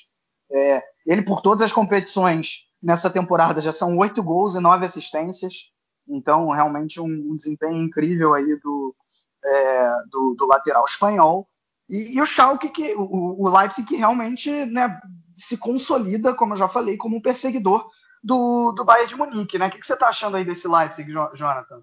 É, 0.51 0.83
ele, 1.05 1.21
por 1.21 1.41
todas 1.41 1.61
as 1.61 1.71
competições 1.71 2.69
nessa 2.81 3.09
temporada, 3.09 3.61
já 3.61 3.71
são 3.71 3.97
oito 3.97 4.21
gols 4.21 4.55
e 4.55 4.59
nove 4.59 4.85
assistências. 4.85 5.71
Então, 6.07 6.49
realmente, 6.49 7.01
um, 7.01 7.05
um 7.05 7.35
desempenho 7.35 7.81
incrível 7.81 8.33
aí 8.33 8.57
do, 8.61 8.95
é, 9.43 9.89
do, 10.09 10.35
do, 10.37 10.47
lateral 10.47 10.85
espanhol. 10.85 11.47
E, 11.89 12.15
e, 12.15 12.21
o 12.21 12.25
Schalke, 12.25 12.69
que, 12.69 12.93
o, 12.95 13.41
o 13.41 13.49
Leipzig, 13.49 13.87
que 13.87 13.95
realmente 13.95 14.49
né, 14.65 14.99
se 15.37 15.57
consolida, 15.57 16.33
como 16.33 16.53
eu 16.53 16.57
já 16.57 16.67
falei, 16.67 16.97
como 16.97 17.17
um 17.17 17.21
perseguidor 17.21 17.89
do, 18.23 18.71
do 18.71 18.85
Bayern 18.85 19.09
de 19.09 19.15
Munique. 19.15 19.59
Né? 19.59 19.67
O 19.67 19.71
que, 19.71 19.79
que 19.79 19.85
você 19.85 19.93
está 19.93 20.07
achando 20.07 20.37
aí 20.37 20.45
desse 20.45 20.67
Leipzig, 20.67 21.11
Jonathan? 21.11 21.81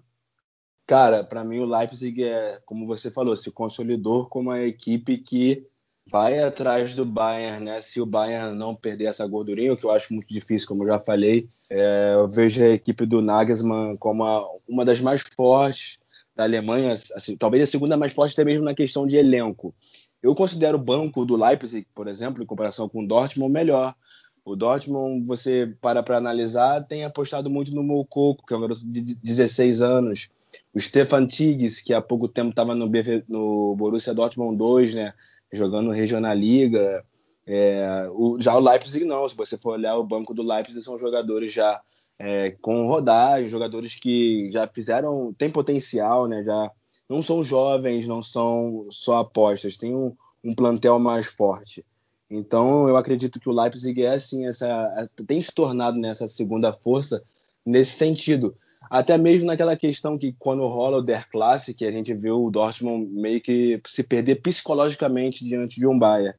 Cara, 0.87 1.23
para 1.23 1.43
mim 1.43 1.59
o 1.59 1.65
Leipzig 1.65 2.23
é, 2.23 2.59
como 2.65 2.85
você 2.85 3.09
falou, 3.09 3.35
se 3.35 3.51
consolidou 3.51 4.25
como 4.25 4.51
a 4.51 4.61
equipe 4.61 5.17
que 5.17 5.65
vai 6.09 6.39
atrás 6.39 6.95
do 6.95 7.05
Bayern, 7.05 7.63
né? 7.63 7.79
Se 7.79 8.01
o 8.01 8.05
Bayern 8.05 8.57
não 8.57 8.75
perder 8.75 9.05
essa 9.05 9.25
gordurinha, 9.25 9.71
o 9.71 9.77
que 9.77 9.85
eu 9.85 9.91
acho 9.91 10.13
muito 10.13 10.27
difícil, 10.27 10.67
como 10.67 10.83
eu 10.83 10.87
já 10.87 10.99
falei, 10.99 11.47
é, 11.69 12.15
eu 12.15 12.27
vejo 12.27 12.61
a 12.61 12.69
equipe 12.69 13.05
do 13.05 13.21
Nagelsmann 13.21 13.95
como 13.95 14.25
a, 14.25 14.43
uma 14.67 14.83
das 14.83 14.99
mais 14.99 15.21
fortes 15.21 15.97
da 16.41 16.45
Alemanha, 16.45 16.93
assim, 17.15 17.37
talvez 17.37 17.63
a 17.63 17.67
segunda 17.67 17.95
mais 17.95 18.13
forte 18.13 18.33
até 18.33 18.43
mesmo 18.43 18.65
na 18.65 18.73
questão 18.73 19.05
de 19.05 19.15
elenco. 19.15 19.73
Eu 20.21 20.33
considero 20.33 20.77
o 20.77 20.81
banco 20.81 21.25
do 21.25 21.35
Leipzig, 21.35 21.87
por 21.93 22.07
exemplo, 22.07 22.41
em 22.41 22.45
comparação 22.45 22.89
com 22.89 23.03
o 23.03 23.07
Dortmund, 23.07 23.53
melhor. 23.53 23.95
O 24.43 24.55
Dortmund, 24.55 25.25
você 25.25 25.75
para 25.79 26.01
para 26.01 26.17
analisar, 26.17 26.81
tem 26.81 27.03
apostado 27.03 27.49
muito 27.49 27.73
no 27.73 27.83
Moukoko, 27.83 28.45
que 28.45 28.53
é 28.53 28.57
um 28.57 28.61
garoto 28.61 28.81
de 28.83 29.15
16 29.15 29.81
anos. 29.81 30.29
O 30.73 30.79
Stefan 30.79 31.27
Tigges, 31.27 31.81
que 31.81 31.93
há 31.93 32.01
pouco 32.01 32.27
tempo 32.27 32.49
estava 32.49 32.73
no, 32.73 32.89
no 33.27 33.75
Borussia 33.75 34.13
Dortmund 34.13 34.57
2, 34.57 34.95
né? 34.95 35.13
jogando 35.53 35.91
Regional 35.91 36.35
Liga. 36.35 37.05
É, 37.45 38.07
o, 38.13 38.39
já 38.39 38.55
o 38.55 38.59
Leipzig 38.59 39.05
não, 39.05 39.27
se 39.27 39.35
você 39.35 39.57
for 39.57 39.73
olhar 39.73 39.95
o 39.97 40.03
banco 40.03 40.33
do 40.33 40.41
Leipzig, 40.41 40.83
são 40.83 40.97
jogadores 40.97 41.53
já 41.53 41.81
é, 42.19 42.51
com 42.61 42.87
rodagem, 42.87 43.49
jogadores 43.49 43.95
que 43.95 44.51
já 44.51 44.67
fizeram, 44.67 45.33
tem 45.37 45.49
potencial, 45.49 46.27
né? 46.27 46.43
Já 46.43 46.71
não 47.09 47.21
são 47.21 47.43
jovens, 47.43 48.07
não 48.07 48.23
são 48.23 48.87
só 48.89 49.19
apostas, 49.19 49.75
tem 49.75 49.95
um, 49.95 50.15
um 50.43 50.53
plantel 50.53 50.99
mais 50.99 51.27
forte. 51.27 51.85
Então 52.29 52.87
eu 52.87 52.95
acredito 52.95 53.39
que 53.39 53.49
o 53.49 53.53
Leipzig 53.53 54.03
é 54.03 54.13
assim, 54.13 54.47
essa, 54.47 55.09
tem 55.27 55.41
se 55.41 55.53
tornado 55.53 55.97
nessa 55.97 56.27
segunda 56.27 56.71
força 56.71 57.21
nesse 57.65 57.91
sentido. 57.91 58.55
Até 58.89 59.17
mesmo 59.17 59.45
naquela 59.45 59.75
questão 59.75 60.17
que 60.17 60.33
quando 60.39 60.67
rola 60.67 60.97
o 60.97 61.01
Der 61.01 61.29
Classic, 61.29 61.85
a 61.85 61.91
gente 61.91 62.13
vê 62.13 62.31
o 62.31 62.49
Dortmund 62.49 63.11
meio 63.11 63.41
que 63.41 63.81
se 63.87 64.03
perder 64.03 64.41
psicologicamente 64.41 65.45
diante 65.45 65.79
de 65.79 65.87
um 65.87 65.97
Bayern. 65.97 66.35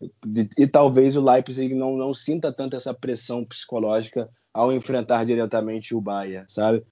E, 0.00 0.48
e 0.58 0.66
talvez 0.66 1.16
o 1.16 1.24
Leipzig 1.24 1.74
não, 1.74 1.96
não 1.96 2.12
sinta 2.12 2.52
tanto 2.52 2.76
essa 2.76 2.92
pressão 2.92 3.44
psicológica 3.44 4.28
ao 4.54 4.72
enfrentar 4.72 5.26
diretamente 5.26 5.94
o 5.94 6.00
Bayern, 6.00 6.46
sabe? 6.48 6.82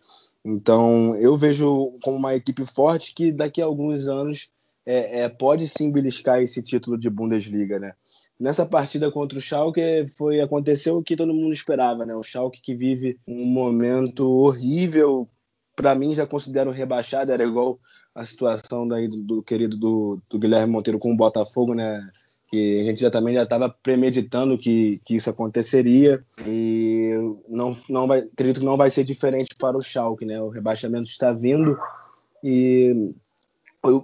Então 0.45 1.15
eu 1.17 1.37
vejo 1.37 1.93
como 2.03 2.17
uma 2.17 2.35
equipe 2.35 2.67
forte 2.67 3.15
que 3.15 3.33
daqui 3.33 3.63
a 3.63 3.65
alguns 3.65 4.09
anos 4.09 4.51
é, 4.85 5.21
é, 5.21 5.29
pode 5.29 5.69
sim 5.69 5.91
beliscar 5.91 6.43
esse 6.43 6.61
título 6.61 6.99
de 6.99 7.09
Bundesliga, 7.09 7.79
né? 7.79 7.93
nessa 8.43 8.67
partida 8.67 9.09
contra 9.09 9.39
o 9.39 9.41
Schalke 9.41 10.05
foi 10.17 10.41
aconteceu 10.41 10.97
o 10.97 11.03
que 11.03 11.15
todo 11.15 11.33
mundo 11.33 11.53
esperava, 11.53 12.05
né? 12.05 12.13
O 12.13 12.25
Schalke 12.25 12.61
que 12.61 12.75
vive 12.75 13.17
um 13.27 13.47
momento 13.47 14.29
horrível, 14.29 15.29
para 15.77 15.95
mim 15.95 16.13
já 16.13 16.27
considero 16.27 16.73
rebaixado, 16.73 17.31
era 17.31 17.45
igual 17.45 17.79
a 18.13 18.27
situação 18.27 18.87
daí 18.87 19.07
do, 19.07 19.23
do 19.23 19.43
querido 19.45 19.77
do, 19.77 20.21
do, 20.29 20.41
Guilherme 20.41 20.73
Monteiro 20.73 20.99
com 20.99 21.13
o 21.13 21.17
Botafogo, 21.17 21.73
né? 21.73 22.05
Que 22.53 22.81
a 22.83 22.85
gente 22.85 23.01
já 23.01 23.11
também 23.11 23.35
já 23.35 23.45
estava 23.45 23.71
premeditando 23.71 24.59
que, 24.59 25.01
que 25.07 25.17
isso 25.17 25.31
aconteceria 25.31 26.23
e 26.47 27.13
não, 27.49 27.75
não 27.89 28.07
vai, 28.07 28.19
acredito 28.19 28.61
que 28.61 28.67
não 28.67 28.77
vai 28.77 28.91
ser 28.91 29.05
diferente 29.05 29.55
para 29.55 29.77
o 29.77 29.81
Schalke, 29.81 30.27
né? 30.27 30.39
O 30.39 30.51
rebaixamento 30.51 31.09
está 31.09 31.33
vindo 31.33 31.79
e 32.45 33.15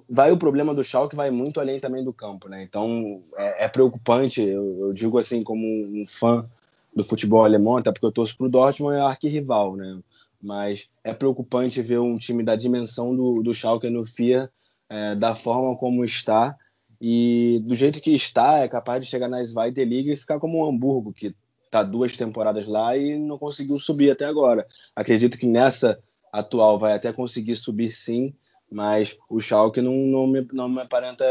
vai 0.09 0.33
o 0.33 0.39
problema 0.39 0.75
do 0.75 0.83
Schalke 0.83 1.15
vai 1.15 1.31
muito 1.31 1.61
além 1.61 1.79
também 1.79 2.03
do 2.03 2.13
campo, 2.13 2.49
né? 2.49 2.63
Então 2.63 3.23
é, 3.37 3.67
é 3.67 3.69
preocupante. 3.69 4.43
Eu, 4.43 4.79
eu, 4.81 4.93
digo 4.93 5.19
assim 5.19 5.43
como 5.43 5.65
um 5.67 6.05
fã 6.07 6.49
do 6.95 7.05
futebol 7.05 7.45
alemão, 7.45 7.77
até 7.77 7.93
porque 7.93 8.07
eu 8.07 8.13
torço 8.13 8.37
para 8.37 8.47
o 8.47 8.51
Dortmund 8.51 8.97
é 8.97 9.01
arquirrival, 9.01 9.77
né? 9.77 9.99
Mas 10.41 10.89
é 11.05 11.13
preocupante 11.13 11.83
ver 11.83 11.99
um 11.99 12.17
time 12.17 12.43
da 12.43 12.57
dimensão 12.57 13.15
do, 13.15 13.43
do 13.43 13.55
Schalke 13.55 13.91
no 13.91 14.07
FIA 14.07 14.51
é, 14.89 15.15
da 15.15 15.35
forma 15.35 15.77
como 15.77 16.05
está 16.05 16.57
e 17.01 17.61
do 17.65 17.75
jeito 17.75 18.01
que 18.01 18.11
está 18.11 18.59
é 18.59 18.69
capaz 18.69 19.01
de 19.01 19.11
chegar 19.11 19.29
na 19.29 19.43
Zweite 19.45 19.85
Liga 19.85 20.13
e 20.13 20.17
ficar 20.17 20.39
como 20.39 20.59
um 20.59 20.69
Hamburgo 20.69 21.13
que 21.13 21.35
está 21.65 21.83
duas 21.83 22.17
temporadas 22.17 22.67
lá 22.67 22.97
e 22.97 23.19
não 23.19 23.39
conseguiu 23.39 23.79
subir 23.79 24.11
até 24.11 24.25
agora. 24.25 24.67
Acredito 24.97 25.39
que 25.39 25.47
nessa 25.47 25.99
atual 26.33 26.79
vai 26.79 26.95
até 26.95 27.13
conseguir 27.13 27.57
subir 27.57 27.93
sim 27.93 28.35
mas 28.71 29.17
o 29.29 29.41
Schalke 29.41 29.81
não, 29.81 29.95
não, 29.95 30.27
me, 30.27 30.47
não 30.53 30.69
me 30.69 30.81
aparenta 30.81 31.25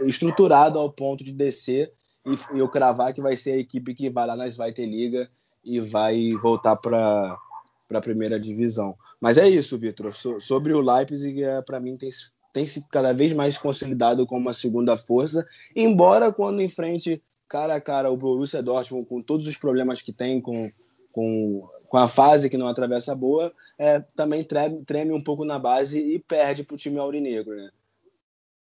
estruturado 0.00 0.78
ao 0.78 0.90
ponto 0.90 1.22
de 1.22 1.32
descer 1.32 1.92
e, 2.26 2.58
eu 2.58 2.68
cravar 2.68 3.14
que 3.14 3.22
vai 3.22 3.36
ser 3.36 3.52
a 3.52 3.58
equipe 3.58 3.94
que 3.94 4.10
vai 4.10 4.26
lá 4.26 4.36
nas 4.36 4.56
vai 4.56 4.72
ter 4.72 4.86
liga 4.86 5.30
e 5.64 5.80
vai 5.80 6.30
voltar 6.42 6.76
para 6.76 7.38
para 7.86 7.98
a 7.98 8.02
primeira 8.02 8.40
divisão. 8.40 8.96
Mas 9.20 9.36
é 9.36 9.46
isso, 9.46 9.76
Vitor. 9.76 10.14
So, 10.14 10.40
sobre 10.40 10.72
o 10.72 10.80
Leipzig, 10.80 11.44
é, 11.44 11.60
para 11.60 11.78
mim 11.78 11.98
tem, 11.98 12.08
tem 12.54 12.64
se 12.64 12.82
cada 12.88 13.12
vez 13.12 13.34
mais 13.34 13.58
consolidado 13.58 14.26
como 14.26 14.40
uma 14.40 14.54
segunda 14.54 14.96
força, 14.96 15.46
embora 15.76 16.32
quando 16.32 16.62
enfrente 16.62 17.22
cara 17.46 17.74
a 17.74 17.80
cara 17.80 18.10
o 18.10 18.16
Borussia 18.16 18.62
Dortmund 18.62 19.06
com 19.06 19.20
todos 19.20 19.46
os 19.46 19.56
problemas 19.56 20.00
que 20.00 20.12
tem 20.12 20.40
com, 20.40 20.70
com 21.12 21.68
com 21.94 21.98
a 21.98 22.08
fase 22.08 22.50
que 22.50 22.56
não 22.56 22.66
atravessa 22.66 23.14
boa, 23.14 23.52
é, 23.78 24.00
também 24.16 24.42
treme, 24.42 24.84
treme, 24.84 25.12
um 25.12 25.22
pouco 25.22 25.44
na 25.44 25.60
base 25.60 25.96
e 26.00 26.18
perde 26.18 26.64
para 26.64 26.74
o 26.74 26.76
time 26.76 26.98
aurinegro, 26.98 27.54
né? 27.54 27.70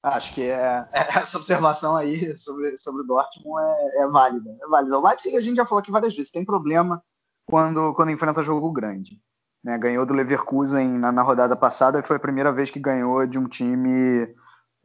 Acho 0.03 0.35
que 0.35 0.45
é, 0.45 0.89
é, 0.93 1.19
essa 1.19 1.37
observação 1.37 1.95
aí 1.95 2.35
sobre, 2.39 2.79
sobre 2.79 3.03
o 3.03 3.05
Dortmund 3.05 3.63
é, 3.63 4.03
é, 4.03 4.07
válida. 4.07 4.57
É 4.63 4.67
válida. 4.67 4.99
O 4.99 5.07
Leipzig 5.07 5.37
a 5.37 5.43
gente 5.43 5.57
já 5.57 5.67
falou 5.67 5.81
aqui 5.81 5.91
várias 5.91 6.15
vezes, 6.15 6.31
tem 6.31 6.43
problema 6.43 7.03
quando, 7.45 7.93
quando 7.93 8.13
enfrenta 8.13 8.41
jogo 8.41 8.73
grande. 8.73 9.21
Né? 9.63 9.77
Ganhou 9.79 10.07
do 10.07 10.15
Leverkusen 10.15 10.99
na, 10.99 11.11
na, 11.11 11.23
rodada 11.23 11.57
passada 11.57 11.99
e 11.99 12.03
foi 12.03 12.17
a 12.17 12.21
primeira 12.21 12.53
vez 12.53 12.71
que 12.71 12.79
ganhou 12.79 13.27
de 13.27 13.39
um 13.39 13.49
time 13.49 14.33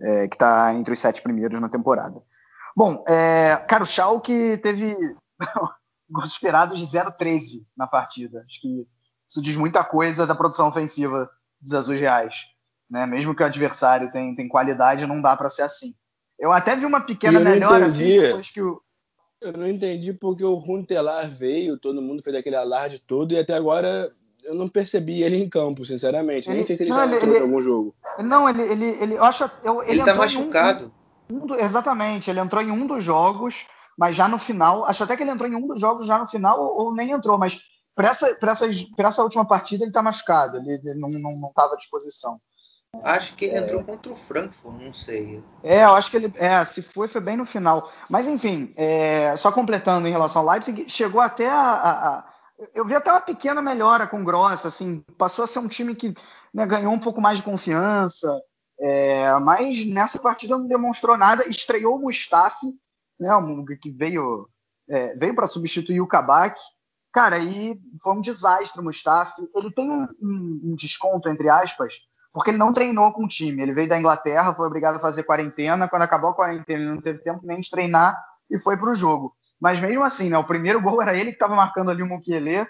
é, 0.02 0.28
que 0.28 0.36
está 0.36 0.74
entre 0.74 0.94
os 0.94 1.00
sete 1.00 1.22
primeiros 1.22 1.62
na 1.62 1.70
temporada. 1.70 2.22
Bom, 2.76 3.04
é, 3.08 3.56
cara, 3.68 3.84
o 3.84 3.86
Schalke 3.86 4.58
teve 4.58 4.96
gols 6.10 6.32
esperados 6.32 6.80
de 6.80 6.86
0,13 6.86 7.66
na 7.78 7.88
partida. 7.88 8.44
Acho 8.48 8.62
que 8.62 8.88
isso 9.28 9.42
diz 9.42 9.56
muita 9.56 9.84
coisa 9.84 10.26
da 10.26 10.36
produção 10.36 10.68
ofensiva 10.68 11.30
dos 11.62 11.74
Azuis 11.74 12.00
Reais. 12.00 12.36
Né? 12.90 13.06
Mesmo 13.06 13.36
que 13.36 13.42
o 13.42 13.46
adversário 13.46 14.12
tem, 14.12 14.36
tem 14.36 14.48
qualidade, 14.48 15.08
não 15.08 15.22
dá 15.22 15.36
para 15.36 15.50
ser 15.50 15.64
assim. 15.64 15.94
Eu 16.40 16.52
até 16.52 16.76
vi 16.76 16.86
uma 16.86 17.02
pequena 17.02 17.40
melhora 17.40 17.86
assim, 17.86 18.20
depois 18.20 18.50
que 18.50 18.62
o. 18.62 18.82
Eu 19.40 19.54
não 19.54 19.68
entendi 19.68 20.14
porque 20.14 20.44
o 20.44 20.56
Runtelar 20.56 21.30
veio, 21.30 21.78
todo 21.78 22.02
mundo 22.02 22.24
fez 22.24 22.36
aquele 22.36 22.56
alarde 22.56 23.00
todo 23.00 23.34
e 23.34 23.38
até 23.38 23.54
agora 23.54 24.14
eu 24.44 24.56
não 24.56 24.68
percebi 24.68 25.24
ele 25.24 25.38
em 25.38 25.50
campo, 25.50 25.86
sinceramente. 25.86 26.50
Ele, 26.50 26.58
Nem 26.58 26.68
sei 26.68 26.76
se 26.76 26.84
ele 26.84 26.90
não, 26.90 26.98
já 26.98 27.06
ele, 27.06 27.16
entrou 27.16 27.36
em 27.36 27.42
algum 27.42 27.62
jogo. 27.62 27.96
Não, 28.20 28.50
ele, 28.50 28.62
ele, 28.62 28.86
ele 29.02 29.14
eu 29.16 29.24
acho. 29.24 29.50
Eu, 29.64 29.82
ele, 29.84 29.92
ele 29.92 30.04
tá 30.04 30.16
machucado. 30.16 30.92
Um, 31.30 31.38
um, 31.38 31.54
um, 31.54 31.56
exatamente, 31.56 32.30
ele 32.30 32.40
entrou 32.40 32.62
em 32.62 32.72
um 32.72 32.86
dos 32.86 33.04
jogos 33.04 33.66
mas 33.98 34.16
já 34.16 34.28
no 34.28 34.38
final, 34.38 34.86
acho 34.86 35.04
até 35.04 35.16
que 35.16 35.24
ele 35.24 35.32
entrou 35.32 35.50
em 35.50 35.56
um 35.56 35.68
dos 35.68 35.80
jogos 35.80 36.06
já 36.06 36.18
no 36.18 36.28
final 36.28 36.60
ou, 36.60 36.86
ou 36.86 36.96
nem 36.96 37.12
entrou, 37.12 37.38
mas 37.38 37.62
para 37.96 38.10
essa, 38.10 38.38
essa, 38.42 38.66
essa 38.98 39.24
última 39.24 39.46
partida 39.46 39.84
ele 39.84 39.92
está 39.92 40.02
machucado, 40.02 40.58
ele, 40.58 40.82
ele 40.84 41.00
não 41.00 41.10
estava 41.48 41.74
à 41.74 41.78
disposição. 41.78 42.40
Acho 43.04 43.36
que 43.36 43.46
ele 43.46 43.56
é... 43.56 43.60
entrou 43.60 43.84
contra 43.84 44.12
o 44.12 44.16
Frankfurt, 44.16 44.82
não 44.82 44.94
sei. 44.94 45.44
É, 45.64 45.84
eu 45.84 45.96
acho 45.96 46.12
que 46.12 46.18
ele. 46.18 46.34
É, 46.36 46.64
se 46.64 46.82
foi, 46.82 47.08
foi 47.08 47.22
bem 47.22 47.36
no 47.36 47.46
final. 47.46 47.92
Mas 48.08 48.28
enfim, 48.28 48.72
é, 48.78 49.36
só 49.36 49.52
completando 49.52 50.08
em 50.08 50.12
relação 50.12 50.44
ao 50.44 50.50
Leipzig, 50.50 50.88
chegou 50.88 51.20
até 51.20 51.50
a, 51.50 51.56
a, 51.56 52.33
Eu 52.74 52.86
vi 52.86 52.96
até 52.96 53.12
uma 53.12 53.22
pequena 53.22 53.62
melhora 53.62 54.08
com 54.08 54.22
o 54.22 54.24
Gross, 54.24 54.66
assim, 54.66 55.00
passou 55.18 55.44
a 55.44 55.48
ser 55.48 55.60
um 55.60 55.68
time 55.68 55.96
que 55.96 56.14
né, 56.54 56.66
ganhou 56.66 56.94
um 56.94 57.00
pouco 57.00 57.20
mais 57.20 57.38
de 57.38 57.44
confiança. 57.44 58.42
É, 58.80 59.32
mas 59.40 59.86
nessa 59.86 60.20
partida 60.20 60.58
não 60.58 60.68
demonstrou 60.68 61.18
nada. 61.18 61.48
Estreou 61.48 61.96
o 61.96 62.02
Mustafi, 62.02 62.68
né, 63.20 63.30
que 63.82 63.92
veio, 63.92 64.48
é, 64.90 65.16
veio 65.16 65.36
para 65.36 65.48
substituir 65.48 66.02
o 66.02 66.08
Kabak. 66.08 66.60
Cara, 67.12 67.36
aí 67.36 67.80
foi 68.02 68.14
um 68.14 68.22
desastre 68.22 68.82
o 68.82 68.84
Mustafi. 68.84 69.48
Ele 69.56 69.72
tem 69.72 69.90
um, 69.90 70.08
um, 70.22 70.62
um 70.64 70.76
desconto, 70.76 71.30
entre 71.30 71.50
aspas, 71.50 71.94
porque 72.34 72.50
ele 72.50 72.58
não 72.58 72.74
treinou 72.74 73.12
com 73.14 73.26
o 73.26 73.28
time. 73.28 73.62
Ele 73.62 73.74
veio 73.74 73.88
da 73.88 74.00
Inglaterra, 74.00 74.56
foi 74.56 74.68
obrigado 74.68 74.96
a 74.96 75.00
fazer 75.00 75.24
quarentena. 75.24 75.88
Quando 75.88 76.02
acabou 76.02 76.32
a 76.32 76.36
quarentena, 76.36 76.84
ele 76.84 76.92
não 76.92 77.02
teve 77.02 77.20
tempo 77.20 77.42
nem 77.44 77.62
de 77.62 77.70
treinar 77.70 78.18
e 78.50 78.60
foi 78.60 78.76
para 78.76 78.90
o 78.90 78.96
jogo. 78.96 79.36
Mas 79.64 79.80
mesmo 79.80 80.04
assim, 80.04 80.30
né, 80.30 80.38
o 80.38 80.44
primeiro 80.44 80.82
gol 80.82 81.02
era 81.02 81.16
ele 81.16 81.30
que 81.30 81.38
estava 81.38 81.56
marcando 81.56 81.90
ali 81.90 82.04
o 82.04 82.06
Mukiele 82.06 82.68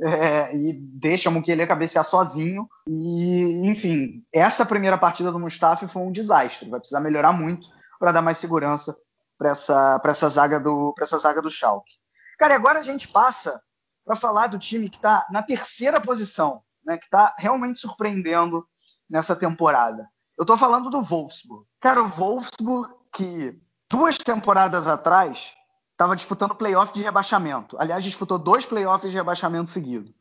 é, 0.00 0.56
e 0.56 0.80
deixa 0.92 1.28
o 1.28 1.32
Mukiele 1.32 1.66
cabecear 1.66 2.04
sozinho. 2.04 2.68
E, 2.86 3.66
enfim, 3.66 4.24
essa 4.32 4.64
primeira 4.64 4.96
partida 4.96 5.32
do 5.32 5.40
Mustafa 5.40 5.88
foi 5.88 6.02
um 6.02 6.12
desastre. 6.12 6.70
Vai 6.70 6.78
precisar 6.78 7.00
melhorar 7.00 7.32
muito 7.32 7.66
para 7.98 8.12
dar 8.12 8.22
mais 8.22 8.38
segurança 8.38 8.96
para 9.36 9.50
essa, 9.50 10.00
essa, 10.04 10.28
zaga 10.28 10.60
do, 10.60 10.94
essa 11.00 11.18
zaga 11.18 11.42
do 11.42 11.50
Schalke. 11.50 11.94
Cara, 12.38 12.52
e 12.52 12.56
agora 12.56 12.78
a 12.78 12.84
gente 12.84 13.08
passa 13.08 13.60
para 14.04 14.14
falar 14.14 14.46
do 14.46 14.56
time 14.56 14.88
que 14.88 14.98
está 14.98 15.26
na 15.32 15.42
terceira 15.42 16.00
posição, 16.00 16.62
né, 16.84 16.96
que 16.96 17.06
está 17.06 17.34
realmente 17.40 17.80
surpreendendo 17.80 18.64
nessa 19.10 19.34
temporada. 19.34 20.08
Eu 20.38 20.42
estou 20.42 20.56
falando 20.56 20.90
do 20.90 21.02
Wolfsburg. 21.02 21.66
Cara, 21.80 22.04
o 22.04 22.06
Wolfsburg 22.06 22.94
que 23.12 23.58
duas 23.90 24.16
temporadas 24.16 24.86
atrás 24.86 25.55
estava 25.96 26.14
disputando 26.14 26.54
playoff 26.54 26.92
de 26.92 27.02
rebaixamento. 27.02 27.74
Aliás, 27.80 28.04
disputou 28.04 28.38
dois 28.38 28.66
playoffs 28.66 29.10
de 29.10 29.16
rebaixamento 29.16 29.70
seguido. 29.70 30.14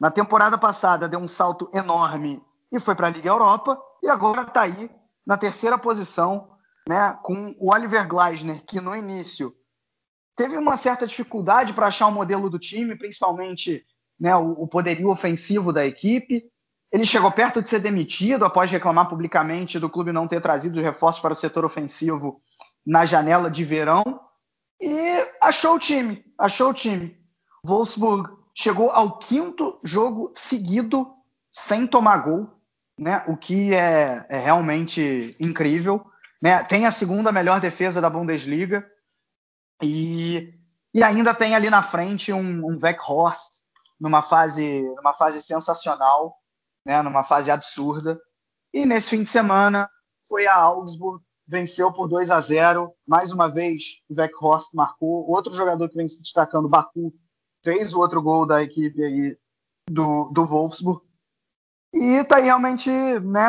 Na 0.00 0.10
temporada 0.10 0.56
passada 0.56 1.06
deu 1.06 1.20
um 1.20 1.28
salto 1.28 1.70
enorme 1.74 2.42
e 2.72 2.80
foi 2.80 2.94
para 2.94 3.08
a 3.08 3.10
Liga 3.10 3.28
Europa 3.28 3.78
e 4.02 4.08
agora 4.08 4.42
está 4.42 4.62
aí 4.62 4.90
na 5.26 5.36
terceira 5.36 5.76
posição, 5.76 6.48
né, 6.88 7.18
com 7.22 7.54
o 7.58 7.70
Oliver 7.70 8.08
Gleisner, 8.08 8.64
que 8.64 8.80
no 8.80 8.96
início 8.96 9.54
teve 10.34 10.56
uma 10.56 10.78
certa 10.78 11.06
dificuldade 11.06 11.74
para 11.74 11.88
achar 11.88 12.06
o 12.06 12.12
modelo 12.12 12.48
do 12.48 12.58
time, 12.58 12.96
principalmente 12.96 13.84
né, 14.18 14.34
o, 14.34 14.52
o 14.52 14.66
poderio 14.66 15.10
ofensivo 15.10 15.70
da 15.70 15.84
equipe. 15.84 16.44
Ele 16.90 17.04
chegou 17.04 17.30
perto 17.30 17.60
de 17.60 17.68
ser 17.68 17.80
demitido 17.80 18.46
após 18.46 18.70
reclamar 18.70 19.06
publicamente 19.06 19.78
do 19.78 19.90
clube 19.90 20.12
não 20.12 20.26
ter 20.26 20.40
trazido 20.40 20.78
os 20.78 20.82
reforços 20.82 21.20
para 21.20 21.34
o 21.34 21.36
setor 21.36 21.66
ofensivo 21.66 22.40
na 22.86 23.04
janela 23.04 23.50
de 23.50 23.62
verão 23.62 24.29
e 24.80 25.26
achou 25.40 25.76
o 25.76 25.78
time, 25.78 26.24
achou 26.38 26.70
o 26.70 26.74
time. 26.74 27.18
Wolfsburg 27.64 28.30
chegou 28.54 28.90
ao 28.90 29.18
quinto 29.18 29.78
jogo 29.84 30.32
seguido 30.34 31.14
sem 31.52 31.86
tomar 31.86 32.18
gol, 32.18 32.48
né? 32.98 33.24
O 33.28 33.36
que 33.36 33.74
é, 33.74 34.24
é 34.28 34.38
realmente 34.38 35.36
incrível. 35.38 36.04
Né? 36.40 36.62
Tem 36.64 36.86
a 36.86 36.92
segunda 36.92 37.30
melhor 37.30 37.60
defesa 37.60 38.00
da 38.00 38.08
Bundesliga 38.08 38.88
e, 39.82 40.54
e 40.94 41.02
ainda 41.02 41.34
tem 41.34 41.54
ali 41.54 41.68
na 41.68 41.82
frente 41.82 42.32
um, 42.32 42.66
um 42.66 42.78
Weghorst 42.80 43.60
numa 44.00 44.22
fase, 44.22 44.82
numa 44.96 45.12
fase 45.12 45.42
sensacional 45.42 46.40
né, 46.84 47.02
numa 47.02 47.22
fase 47.22 47.50
absurda. 47.50 48.20
E 48.72 48.86
nesse 48.86 49.10
fim 49.10 49.22
de 49.22 49.28
semana 49.28 49.90
foi 50.28 50.46
a 50.46 50.54
Augsburg, 50.54 51.24
venceu 51.50 51.92
por 51.92 52.08
2 52.08 52.30
a 52.30 52.40
0. 52.40 52.94
Mais 53.06 53.32
uma 53.32 53.48
vez, 53.48 54.02
o 54.08 54.14
Weghorst 54.14 54.72
marcou. 54.72 55.28
Outro 55.28 55.52
jogador 55.52 55.88
que 55.88 55.96
vem 55.96 56.06
se 56.06 56.22
destacando, 56.22 56.68
Baku, 56.68 57.12
fez 57.64 57.92
o 57.92 57.98
outro 57.98 58.22
gol 58.22 58.46
da 58.46 58.62
equipe 58.62 59.02
aí 59.02 59.36
do, 59.90 60.30
do 60.30 60.46
Wolfsburg. 60.46 61.02
E 61.92 62.22
tá 62.24 62.36
aí 62.36 62.44
realmente, 62.44 62.88
né, 62.90 63.48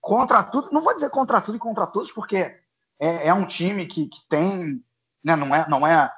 contra 0.00 0.42
tudo. 0.42 0.72
Não 0.72 0.80
vou 0.80 0.94
dizer 0.94 1.10
contra 1.10 1.40
tudo 1.40 1.56
e 1.56 1.60
contra 1.60 1.86
todos, 1.86 2.10
porque 2.10 2.56
é, 2.98 3.28
é 3.28 3.34
um 3.34 3.46
time 3.46 3.86
que, 3.86 4.06
que 4.06 4.26
tem, 4.26 4.82
né, 5.22 5.36
não 5.36 5.54
é, 5.54 5.68
não 5.68 5.86
é 5.86 6.10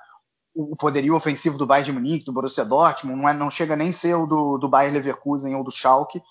o 0.55 0.77
poderio 0.77 1.17
ofensivo 1.17 1.59
do 1.59 1.67
Bayern 1.67 1.87
de 1.87 1.93
Munique, 1.93 2.25
do 2.25 2.33
Borussia 2.33 2.65
Dortmund, 2.65 3.21
não, 3.21 3.29
é, 3.29 3.35
não 3.35 3.51
chega 3.51 3.75
nem 3.75 3.93
ser 3.93 4.15
o 4.15 4.27
do, 4.27 4.59
do 4.59 4.69
Bayern 4.69 4.97
Leverkusen 4.97 5.55
ou 5.55 5.65
do 5.65 5.71
Schalke, 5.71 6.23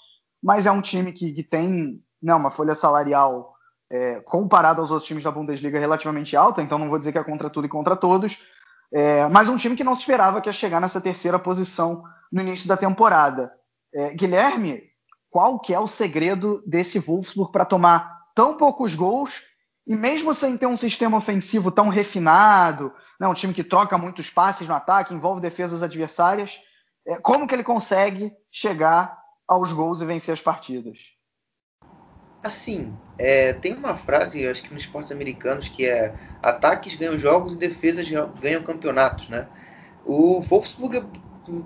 mas 0.41 0.65
é 0.65 0.71
um 0.71 0.81
time 0.81 1.11
que, 1.11 1.33
que 1.33 1.43
tem 1.43 2.01
né, 2.21 2.33
uma 2.33 2.51
folha 2.51 2.75
salarial 2.75 3.53
é, 3.89 4.19
comparado 4.21 4.81
aos 4.81 4.91
outros 4.91 5.07
times 5.07 5.23
da 5.23 5.31
Bundesliga 5.31 5.79
relativamente 5.79 6.35
alta, 6.35 6.61
então 6.61 6.77
não 6.77 6.89
vou 6.89 6.99
dizer 6.99 7.11
que 7.11 7.17
é 7.17 7.23
contra 7.23 7.49
tudo 7.49 7.65
e 7.65 7.69
contra 7.69 7.95
todos, 7.95 8.43
é, 8.91 9.27
mas 9.27 9.49
um 9.49 9.57
time 9.57 9.75
que 9.75 9.83
não 9.83 9.95
se 9.95 10.01
esperava 10.01 10.41
que 10.41 10.49
ia 10.49 10.53
chegar 10.53 10.79
nessa 10.79 11.01
terceira 11.01 11.39
posição 11.39 12.03
no 12.31 12.41
início 12.41 12.67
da 12.67 12.77
temporada. 12.77 13.51
É, 13.93 14.13
Guilherme, 14.13 14.83
qual 15.29 15.59
que 15.59 15.73
é 15.73 15.79
o 15.79 15.87
segredo 15.87 16.63
desse 16.65 16.99
Wolfsburg 16.99 17.51
para 17.51 17.65
tomar 17.65 18.19
tão 18.35 18.55
poucos 18.55 18.95
gols 18.95 19.43
e 19.85 19.95
mesmo 19.95 20.33
sem 20.33 20.55
ter 20.57 20.67
um 20.67 20.77
sistema 20.77 21.17
ofensivo 21.17 21.71
tão 21.71 21.89
refinado, 21.89 22.93
né, 23.19 23.27
um 23.27 23.33
time 23.33 23.53
que 23.53 23.63
troca 23.63 23.97
muitos 23.97 24.29
passes 24.29 24.67
no 24.67 24.75
ataque, 24.75 25.13
envolve 25.13 25.41
defesas 25.41 25.81
adversárias, 25.81 26.59
é, 27.07 27.17
como 27.17 27.47
que 27.47 27.55
ele 27.55 27.63
consegue 27.63 28.31
chegar 28.51 29.19
aos 29.47 29.71
gols 29.73 30.01
e 30.01 30.05
vencer 30.05 30.33
as 30.33 30.41
partidas? 30.41 31.18
Assim, 32.41 32.93
é, 33.17 33.51
tem 33.53 33.73
uma 33.73 33.95
frase, 33.95 34.47
acho 34.47 34.63
que 34.63 34.73
nos 34.73 34.83
esportes 34.83 35.11
americanos, 35.11 35.67
que 35.67 35.85
é 35.85 36.13
ataques 36.41 36.95
ganham 36.95 37.19
jogos 37.19 37.55
e 37.55 37.57
defesas 37.57 38.07
ganham 38.41 38.63
campeonatos, 38.63 39.27
né? 39.27 39.47
O 40.05 40.39
Wolfsburg 40.41 40.97
é 40.97 41.03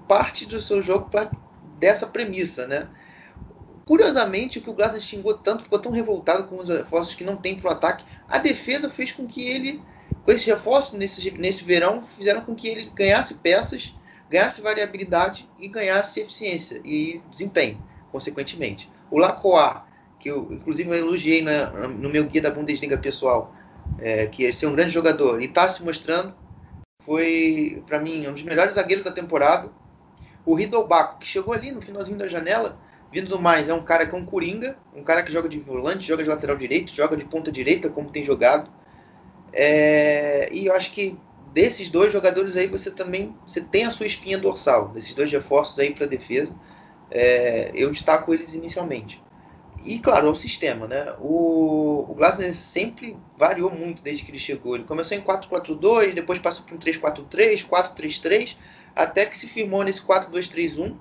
parte 0.08 0.46
do 0.46 0.60
seu 0.60 0.82
jogo 0.82 1.10
dessa 1.80 2.08
premissa, 2.08 2.66
né? 2.66 2.88
Curiosamente, 3.86 4.60
o 4.60 4.62
que 4.62 4.70
o 4.70 4.74
Glasner 4.74 5.02
xingou 5.02 5.34
tanto, 5.34 5.64
ficou 5.64 5.78
tão 5.78 5.92
revoltado 5.92 6.46
com 6.46 6.58
os 6.58 6.70
reforços 6.70 7.16
que 7.16 7.24
não 7.24 7.36
tem 7.36 7.60
para 7.60 7.70
o 7.70 7.74
ataque, 7.74 8.06
a 8.30 8.38
defesa 8.38 8.90
fez 8.90 9.12
com 9.12 9.28
que 9.28 9.46
ele, 9.46 9.82
com 10.26 10.32
esses 10.32 10.46
reforços 10.46 10.98
nesse, 10.98 11.30
nesse 11.32 11.64
verão, 11.64 12.06
fizeram 12.16 12.42
com 12.42 12.56
que 12.56 12.68
ele 12.68 12.90
ganhasse 12.96 13.36
peças, 13.36 13.94
ganhasse 14.30 14.62
variabilidade 14.62 15.48
e 15.60 15.68
ganhasse 15.68 16.22
eficiência 16.22 16.82
e 16.84 17.22
desempenho, 17.30 17.78
consequentemente. 18.12 18.90
O 19.12 19.20
Lacroix, 19.20 19.82
que 20.24 20.30
eu 20.30 20.48
inclusive 20.54 20.90
eu 20.90 20.96
elogiei 20.96 21.42
na, 21.42 21.70
no 21.90 22.10
meu 22.10 22.24
guia 22.24 22.42
da 22.42 22.50
Bundesliga 22.50 22.98
pessoal, 22.98 23.54
é, 24.00 24.26
que 24.28 24.46
é 24.46 24.52
ser 24.54 24.68
um 24.68 24.74
grande 24.74 24.92
jogador 24.92 25.42
e 25.42 25.46
está 25.46 25.68
se 25.68 25.84
mostrando, 25.84 26.34
foi, 27.06 27.84
para 27.86 28.00
mim, 28.00 28.26
um 28.26 28.34
dos 28.34 28.44
melhores 28.44 28.76
zagueiros 28.76 29.04
da 29.04 29.12
temporada. 29.12 29.70
O 30.46 30.56
Riddlebaco, 30.56 31.20
que 31.20 31.28
chegou 31.28 31.54
ali 31.54 31.72
no 31.72 31.82
finalzinho 31.82 32.18
da 32.18 32.28
janela, 32.28 32.80
Vindo 33.14 33.30
do 33.30 33.38
mais, 33.38 33.70
é 33.70 33.74
um 33.76 33.84
cara 33.84 34.08
que 34.08 34.16
é 34.16 34.18
um 34.18 34.26
coringa, 34.26 34.76
um 34.92 35.04
cara 35.04 35.22
que 35.22 35.32
joga 35.32 35.48
de 35.48 35.60
volante, 35.60 36.08
joga 36.08 36.24
de 36.24 36.30
lateral 36.30 36.58
direito, 36.58 36.92
joga 36.92 37.16
de 37.16 37.24
ponta 37.24 37.52
direita, 37.52 37.88
como 37.88 38.10
tem 38.10 38.26
jogado. 38.26 38.72
É, 39.52 40.50
e 40.52 40.66
eu 40.66 40.74
acho 40.74 40.92
que 40.92 41.16
desses 41.54 41.92
dois 41.92 42.12
jogadores 42.12 42.58
aí 42.58 42.66
você 42.66 42.90
também 42.90 43.36
você 43.48 43.62
tem 43.62 43.86
a 43.86 43.92
sua 43.92 44.08
espinha 44.08 44.40
dorsal, 44.40 44.88
desses 44.88 45.14
dois 45.14 45.32
reforços 45.32 45.78
aí 45.78 45.94
para 45.94 46.08
defesa. 46.08 46.56
É, 47.12 47.72
eu 47.76 47.92
destaco 47.92 48.34
eles 48.34 48.56
inicialmente. 48.56 49.23
E 49.84 50.00
claro, 50.00 50.28
é 50.28 50.30
o 50.30 50.36
sistema, 50.36 50.88
né? 50.88 51.14
O, 51.20 52.06
o 52.10 52.16
Glasner 52.16 52.56
sempre 52.56 53.18
variou 53.38 53.70
muito 53.70 54.02
desde 54.02 54.24
que 54.24 54.32
ele 54.32 54.40
chegou. 54.40 54.76
Ele 54.76 54.86
começou 54.86 55.18
em 55.18 55.22
4-4-2, 55.22 56.14
depois 56.14 56.40
passou 56.40 56.66
para 56.66 56.76
um 56.76 56.80
3-4-3, 56.80 57.68
4-3-3, 57.68 58.56
até 58.96 59.26
que 59.26 59.38
se 59.38 59.48
firmou 59.48 59.84
nesse 59.84 60.02
4-2-3-1 60.02 60.96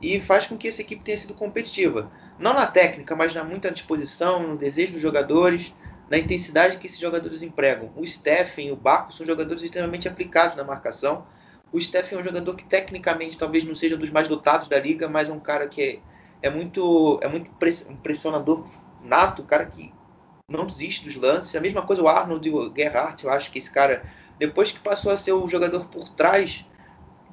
e 0.00 0.20
faz 0.20 0.46
com 0.46 0.56
que 0.56 0.68
essa 0.68 0.82
equipe 0.82 1.02
tenha 1.02 1.16
sido 1.16 1.34
competitiva. 1.34 2.10
Não 2.38 2.52
na 2.52 2.66
técnica, 2.66 3.16
mas 3.16 3.34
na 3.34 3.42
muita 3.42 3.70
disposição, 3.70 4.46
no 4.46 4.56
desejo 4.56 4.92
dos 4.92 5.02
jogadores, 5.02 5.72
na 6.10 6.18
intensidade 6.18 6.76
que 6.76 6.86
esses 6.86 6.98
jogadores 6.98 7.42
empregam. 7.42 7.90
O 7.96 8.06
Steffen 8.06 8.68
e 8.68 8.72
o 8.72 8.76
Baco 8.76 9.12
são 9.12 9.26
jogadores 9.26 9.62
extremamente 9.62 10.06
aplicados 10.06 10.56
na 10.56 10.64
marcação. 10.64 11.26
O 11.72 11.80
Steffen 11.80 12.18
é 12.18 12.20
um 12.20 12.24
jogador 12.24 12.54
que 12.54 12.64
tecnicamente 12.64 13.38
talvez 13.38 13.64
não 13.64 13.74
seja 13.74 13.96
um 13.96 13.98
dos 13.98 14.10
mais 14.10 14.28
dotados 14.28 14.68
da 14.68 14.78
liga, 14.78 15.08
mas 15.08 15.28
é 15.28 15.32
um 15.32 15.40
cara 15.40 15.66
que 15.66 15.82
é, 15.82 15.98
é 16.42 16.50
muito 16.50 17.18
é 17.22 17.28
muito 17.28 17.50
pressionador 18.02 18.64
nato, 19.02 19.42
um 19.42 19.46
cara 19.46 19.66
que 19.66 19.92
não 20.48 20.66
desiste 20.66 21.04
dos 21.04 21.16
lances. 21.16 21.54
A 21.56 21.60
mesma 21.60 21.82
coisa 21.82 22.02
o 22.02 22.08
Arnold 22.08 22.50
o 22.50 22.72
Gerhardt, 22.74 23.24
eu 23.24 23.30
acho 23.30 23.50
que 23.50 23.58
esse 23.58 23.70
cara, 23.70 24.04
depois 24.38 24.70
que 24.72 24.78
passou 24.78 25.12
a 25.12 25.16
ser 25.16 25.32
o 25.32 25.48
jogador 25.48 25.86
por 25.86 26.08
trás 26.10 26.64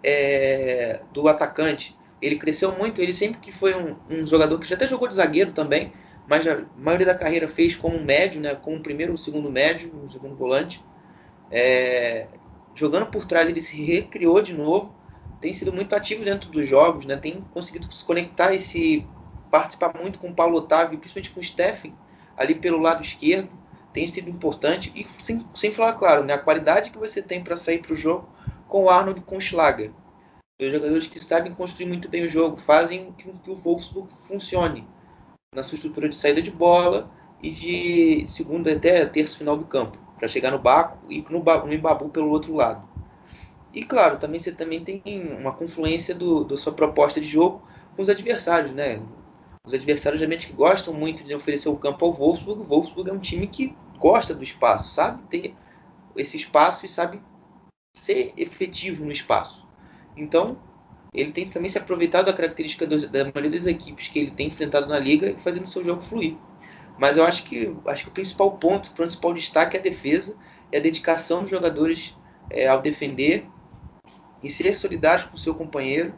é, 0.03 1.01
do 1.13 1.27
atacante, 1.27 1.95
ele 2.21 2.37
cresceu 2.37 2.71
muito, 2.71 3.01
ele 3.01 3.13
sempre 3.13 3.39
que 3.39 3.51
foi 3.51 3.75
um, 3.75 3.95
um, 4.09 4.25
jogador 4.25 4.57
que 4.59 4.67
já 4.67 4.75
até 4.75 4.87
jogou 4.87 5.07
de 5.07 5.15
zagueiro 5.15 5.51
também, 5.51 5.93
mas 6.27 6.47
a 6.47 6.63
maioria 6.77 7.05
da 7.05 7.15
carreira 7.15 7.49
fez 7.49 7.75
como 7.75 7.99
médio, 7.99 8.39
né, 8.39 8.55
como 8.55 8.81
primeiro 8.81 9.17
segundo 9.17 9.51
médio, 9.51 9.91
um 9.93 10.09
segundo 10.09 10.35
volante. 10.35 10.83
É, 11.51 12.27
jogando 12.73 13.07
por 13.07 13.25
trás, 13.25 13.47
ele 13.47 13.61
se 13.61 13.81
recriou 13.83 14.41
de 14.41 14.53
novo, 14.53 14.93
tem 15.43 15.53
sido 15.53 15.73
muito 15.73 15.93
ativo 15.93 16.23
dentro 16.23 16.49
dos 16.49 16.65
jogos, 16.65 17.05
né, 17.05 17.17
tem 17.17 17.41
conseguido 17.53 17.93
se 17.93 18.05
conectar 18.05 18.53
esse, 18.53 19.05
participar 19.51 19.93
muito 19.93 20.17
com 20.17 20.29
o 20.29 20.33
Paulo 20.33 20.55
Otávio, 20.55 20.97
principalmente 20.97 21.31
com 21.31 21.41
o 21.41 21.43
Steffen, 21.43 21.93
ali 22.37 22.55
pelo 22.55 22.79
lado 22.79 23.03
esquerdo, 23.03 23.49
tem 23.91 24.07
sido 24.07 24.29
importante. 24.29 24.89
E 24.95 25.05
sem, 25.21 25.45
sem 25.53 25.73
falar, 25.73 25.93
claro, 25.93 26.23
né, 26.23 26.35
a 26.35 26.37
qualidade 26.37 26.91
que 26.91 26.97
você 26.97 27.21
tem 27.21 27.43
para 27.43 27.57
sair 27.57 27.79
para 27.79 27.91
o 27.91 27.95
jogo 27.97 28.29
com 28.69 28.85
o 28.85 28.89
Arnold 28.89 29.19
e 29.19 29.23
com 29.23 29.35
o 29.35 29.41
Schlager. 29.41 29.91
Dois 30.57 30.71
jogadores 30.71 31.07
que 31.07 31.21
sabem 31.21 31.53
construir 31.53 31.87
muito 31.87 32.07
bem 32.07 32.23
o 32.23 32.29
jogo, 32.29 32.55
fazem 32.55 33.11
que, 33.11 33.29
que 33.29 33.51
o 33.51 33.55
Wolfsburg 33.55 34.13
funcione 34.25 34.87
na 35.53 35.61
sua 35.61 35.75
estrutura 35.75 36.07
de 36.07 36.15
saída 36.15 36.41
de 36.41 36.51
bola 36.51 37.11
e 37.41 37.51
de 37.51 38.25
segunda 38.29 38.71
até 38.71 39.05
terça 39.07 39.37
final 39.37 39.57
do 39.57 39.65
campo, 39.65 39.97
para 40.17 40.29
chegar 40.29 40.51
no 40.51 40.59
Baco 40.59 40.99
e 41.09 41.21
no, 41.29 41.43
no 41.43 42.09
pelo 42.09 42.29
outro 42.29 42.55
lado. 42.55 42.92
E 43.73 43.83
claro, 43.83 44.19
também 44.19 44.39
você 44.39 44.51
também 44.51 44.83
tem 44.83 45.01
uma 45.39 45.51
confluência 45.51 46.13
do, 46.13 46.43
da 46.43 46.55
sua 46.55 46.71
proposta 46.71 47.19
de 47.19 47.27
jogo 47.27 47.67
com 47.95 48.03
os 48.03 48.09
adversários, 48.09 48.73
né? 48.73 49.01
Os 49.65 49.73
adversários 49.73 50.19
geralmente 50.19 50.47
que 50.47 50.53
gostam 50.53 50.93
muito 50.93 51.23
de 51.23 51.33
oferecer 51.33 51.69
o 51.69 51.77
campo 51.77 52.05
ao 52.05 52.13
Wolfsburg. 52.13 52.61
O 52.61 52.65
Wolfsburg 52.65 53.09
é 53.09 53.13
um 53.13 53.19
time 53.19 53.47
que 53.47 53.75
gosta 53.97 54.33
do 54.33 54.43
espaço, 54.43 54.89
sabe 54.89 55.23
ter 55.23 55.55
esse 56.15 56.37
espaço 56.37 56.85
e 56.85 56.89
sabe 56.89 57.19
ser 57.95 58.33
efetivo 58.37 59.05
no 59.05 59.11
espaço. 59.11 59.65
Então, 60.15 60.57
ele 61.13 61.31
tem 61.31 61.47
também 61.47 61.69
se 61.69 61.77
aproveitado 61.77 62.25
da 62.25 62.33
característica 62.33 62.85
do, 62.85 63.07
da 63.07 63.23
maioria 63.25 63.51
das 63.51 63.65
equipes 63.65 64.07
que 64.07 64.19
ele 64.19 64.31
tem 64.31 64.47
enfrentado 64.47 64.87
na 64.87 64.99
liga 64.99 65.31
e 65.31 65.35
fazendo 65.35 65.65
o 65.65 65.69
seu 65.69 65.83
jogo 65.83 66.01
fluir. 66.01 66.35
Mas 66.97 67.17
eu 67.17 67.25
acho 67.25 67.43
que, 67.43 67.75
acho 67.87 68.03
que 68.03 68.09
o 68.09 68.13
principal 68.13 68.51
ponto, 68.57 68.89
o 68.89 68.93
principal 68.93 69.33
destaque 69.33 69.77
é 69.77 69.79
a 69.79 69.83
defesa 69.83 70.35
e 70.71 70.77
a 70.77 70.79
dedicação 70.79 71.41
dos 71.41 71.49
jogadores 71.49 72.15
é, 72.49 72.67
ao 72.67 72.81
defender 72.81 73.47
e 74.43 74.49
ser 74.49 74.75
solidário 74.75 75.29
com 75.29 75.35
o 75.35 75.39
seu 75.39 75.55
companheiro. 75.55 76.13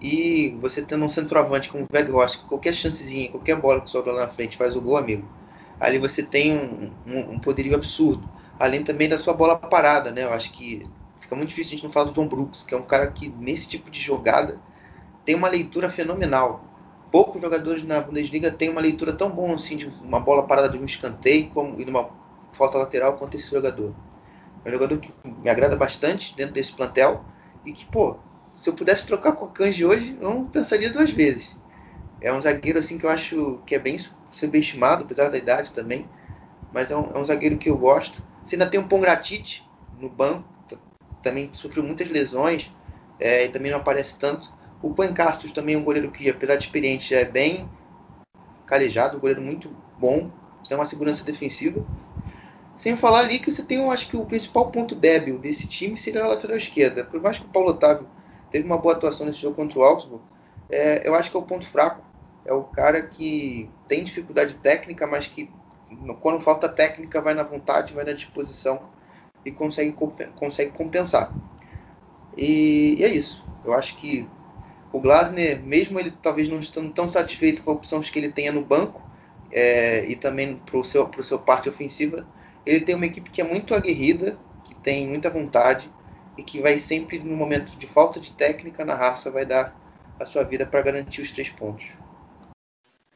E 0.00 0.56
você 0.60 0.80
tendo 0.80 1.04
um 1.04 1.08
centroavante 1.08 1.68
como 1.68 1.84
o 1.84 1.88
Weghorst, 1.92 2.44
qualquer 2.46 2.72
chancezinha, 2.72 3.30
qualquer 3.30 3.60
bola 3.60 3.80
que 3.80 3.90
sobra 3.90 4.12
lá 4.12 4.20
na 4.26 4.28
frente 4.28 4.56
faz 4.56 4.76
o 4.76 4.80
gol, 4.80 4.96
amigo. 4.96 5.28
Ali 5.80 5.98
você 5.98 6.22
tem 6.22 6.56
um, 6.56 6.92
um, 7.04 7.32
um 7.32 7.38
poderio 7.40 7.74
absurdo. 7.74 8.28
Além 8.58 8.84
também 8.84 9.08
da 9.08 9.18
sua 9.18 9.34
bola 9.34 9.56
parada, 9.56 10.12
né? 10.12 10.24
Eu 10.24 10.32
acho 10.32 10.52
que 10.52 10.86
fica 11.20 11.34
muito 11.34 11.50
difícil 11.50 11.72
a 11.72 11.76
gente 11.76 11.84
não 11.84 11.92
falar 11.92 12.06
do 12.06 12.12
John 12.12 12.28
Brooks, 12.28 12.62
que 12.62 12.74
é 12.74 12.76
um 12.76 12.82
cara 12.82 13.08
que 13.08 13.28
nesse 13.28 13.68
tipo 13.68 13.90
de 13.90 14.00
jogada 14.00 14.58
tem 15.24 15.34
uma 15.34 15.48
leitura 15.48 15.90
fenomenal. 15.90 16.64
Poucos 17.10 17.40
jogadores 17.40 17.84
na 17.84 18.00
Bundesliga 18.00 18.50
têm 18.50 18.68
uma 18.68 18.80
leitura 18.80 19.12
tão 19.12 19.30
boa 19.30 19.54
assim 19.54 19.76
de 19.76 19.86
uma 20.02 20.20
bola 20.20 20.44
parada 20.44 20.68
de 20.68 20.78
um 20.78 20.84
escanteio 20.84 21.50
como, 21.50 21.80
e 21.80 21.84
de 21.84 21.90
uma 21.90 22.10
falta 22.52 22.78
lateral 22.78 23.14
quanto 23.14 23.36
esse 23.36 23.50
jogador. 23.50 23.94
É 24.64 24.68
um 24.68 24.72
jogador 24.72 24.98
que 24.98 25.12
me 25.24 25.48
agrada 25.48 25.76
bastante 25.76 26.34
dentro 26.36 26.54
desse 26.54 26.72
plantel 26.72 27.24
e 27.68 27.72
que, 27.72 27.84
pô, 27.84 28.16
se 28.56 28.68
eu 28.68 28.72
pudesse 28.72 29.06
trocar 29.06 29.32
com 29.32 29.44
a 29.44 29.50
Kanji 29.50 29.84
hoje, 29.84 30.16
eu 30.20 30.30
não 30.30 30.46
pensaria 30.46 30.90
duas 30.90 31.10
vezes. 31.10 31.54
É 32.20 32.32
um 32.32 32.40
zagueiro 32.40 32.78
assim 32.78 32.98
que 32.98 33.04
eu 33.04 33.10
acho 33.10 33.60
que 33.66 33.74
é 33.74 33.78
bem 33.78 33.96
subestimado, 34.30 35.04
apesar 35.04 35.28
da 35.28 35.36
idade 35.36 35.72
também, 35.72 36.08
mas 36.72 36.90
é 36.90 36.96
um, 36.96 37.12
é 37.14 37.18
um 37.18 37.24
zagueiro 37.24 37.58
que 37.58 37.68
eu 37.68 37.76
gosto. 37.76 38.22
Você 38.42 38.56
ainda 38.56 38.66
tem 38.66 38.80
um 38.80 38.88
Pongratit 38.88 39.62
no 40.00 40.08
banco, 40.08 40.44
também 41.22 41.50
sofreu 41.52 41.82
muitas 41.84 42.08
lesões 42.08 42.72
é, 43.20 43.44
e 43.44 43.48
também 43.50 43.70
não 43.70 43.78
aparece 43.78 44.18
tanto. 44.18 44.50
O 44.82 44.94
Pancastos 44.94 45.52
também 45.52 45.74
é 45.74 45.78
um 45.78 45.84
goleiro 45.84 46.10
que, 46.10 46.28
apesar 46.30 46.56
de 46.56 46.64
experiente, 46.64 47.10
já 47.10 47.18
é 47.18 47.24
bem 47.24 47.68
calejado, 48.64 49.16
um 49.16 49.20
goleiro 49.20 49.42
muito 49.42 49.70
bom, 49.98 50.30
tem 50.66 50.76
uma 50.76 50.86
segurança 50.86 51.22
defensiva. 51.22 51.84
Sem 52.78 52.96
falar 52.96 53.18
ali 53.18 53.40
que 53.40 53.50
você 53.50 53.64
tem, 53.64 53.78
eu 53.78 53.90
acho 53.90 54.08
que 54.08 54.16
o 54.16 54.24
principal 54.24 54.70
ponto 54.70 54.94
débil 54.94 55.36
desse 55.36 55.66
time 55.66 55.98
seria 55.98 56.22
a 56.22 56.28
lateral 56.28 56.56
esquerda. 56.56 57.04
Por 57.04 57.20
mais 57.20 57.36
que 57.36 57.44
o 57.44 57.48
Paulo 57.48 57.70
Otávio 57.70 58.06
teve 58.52 58.64
uma 58.64 58.78
boa 58.78 58.94
atuação 58.94 59.26
nesse 59.26 59.40
jogo 59.40 59.56
contra 59.56 59.80
o 59.80 59.82
Augsburg, 59.82 60.22
é, 60.70 61.06
eu 61.06 61.12
acho 61.16 61.28
que 61.28 61.36
é 61.36 61.40
o 61.40 61.42
ponto 61.42 61.66
fraco. 61.66 62.06
É 62.44 62.52
o 62.52 62.62
cara 62.62 63.02
que 63.02 63.68
tem 63.88 64.04
dificuldade 64.04 64.54
técnica, 64.54 65.08
mas 65.08 65.26
que 65.26 65.50
quando 66.20 66.40
falta 66.40 66.68
técnica 66.68 67.20
vai 67.20 67.34
na 67.34 67.42
vontade, 67.42 67.92
vai 67.92 68.04
na 68.04 68.12
disposição 68.12 68.80
e 69.44 69.50
consegue, 69.50 69.92
consegue 70.36 70.70
compensar. 70.70 71.32
E, 72.36 72.94
e 72.96 73.04
é 73.04 73.08
isso. 73.08 73.44
Eu 73.64 73.74
acho 73.74 73.96
que 73.96 74.24
o 74.92 75.00
Glasner, 75.00 75.60
mesmo 75.64 75.98
ele 75.98 76.12
talvez 76.22 76.48
não 76.48 76.60
estando 76.60 76.92
tão 76.92 77.08
satisfeito 77.08 77.64
com 77.64 77.72
a 77.72 77.74
opção 77.74 78.00
que 78.00 78.18
ele 78.18 78.30
tenha 78.30 78.52
no 78.52 78.64
banco 78.64 79.02
é, 79.50 80.06
e 80.06 80.14
também 80.14 80.56
para 80.64 80.78
o 80.78 80.84
seu, 80.84 81.10
seu 81.22 81.40
parte 81.40 81.68
ofensiva, 81.68 82.24
ele 82.68 82.84
tem 82.84 82.94
uma 82.94 83.06
equipe 83.06 83.30
que 83.30 83.40
é 83.40 83.44
muito 83.44 83.74
aguerrida, 83.74 84.38
que 84.64 84.74
tem 84.74 85.06
muita 85.06 85.30
vontade 85.30 85.90
e 86.36 86.42
que 86.42 86.60
vai 86.60 86.78
sempre, 86.78 87.18
no 87.18 87.34
momento 87.34 87.76
de 87.78 87.86
falta 87.86 88.20
de 88.20 88.30
técnica 88.32 88.84
na 88.84 88.94
raça, 88.94 89.30
vai 89.30 89.46
dar 89.46 89.74
a 90.20 90.26
sua 90.26 90.44
vida 90.44 90.66
para 90.66 90.82
garantir 90.82 91.22
os 91.22 91.32
três 91.32 91.48
pontos. 91.48 91.86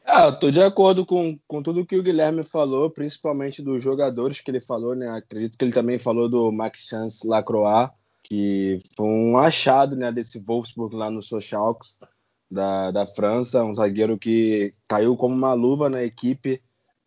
Ah, 0.05 0.32
tô 0.32 0.50
de 0.50 0.61
acordo 0.61 1.05
com, 1.05 1.38
com 1.46 1.62
tudo 1.62 1.86
que 1.86 1.96
o 1.96 2.03
Guilherme 2.03 2.42
falou, 2.44 2.90
principalmente 2.90 3.62
dos 3.62 3.82
jogadores 3.82 4.40
que 4.40 4.50
ele 4.50 4.61
falou, 4.61 4.94
né? 4.94 5.09
Acredito 5.09 5.57
que 5.57 5.64
ele 5.64 5.72
também 5.72 5.98
falou 5.98 6.28
do 6.28 6.50
Max 6.50 6.86
Chance 6.88 7.26
Lacroix, 7.26 7.90
que 8.22 8.78
foi 8.96 9.07
um 9.07 9.36
achado 9.36 9.94
né, 9.94 10.11
desse 10.11 10.38
Wolfsburg 10.40 10.96
lá 10.96 11.11
no 11.11 11.20
Socialx 11.20 11.98
da, 12.50 12.90
da 12.90 13.07
França, 13.07 13.64
um 13.64 13.74
zagueiro 13.74 14.18
que 14.18 14.74
caiu 14.88 15.16
como 15.16 15.34
uma 15.34 15.53
luva 15.53 15.88
na 15.88 16.03
equipe, 16.03 16.62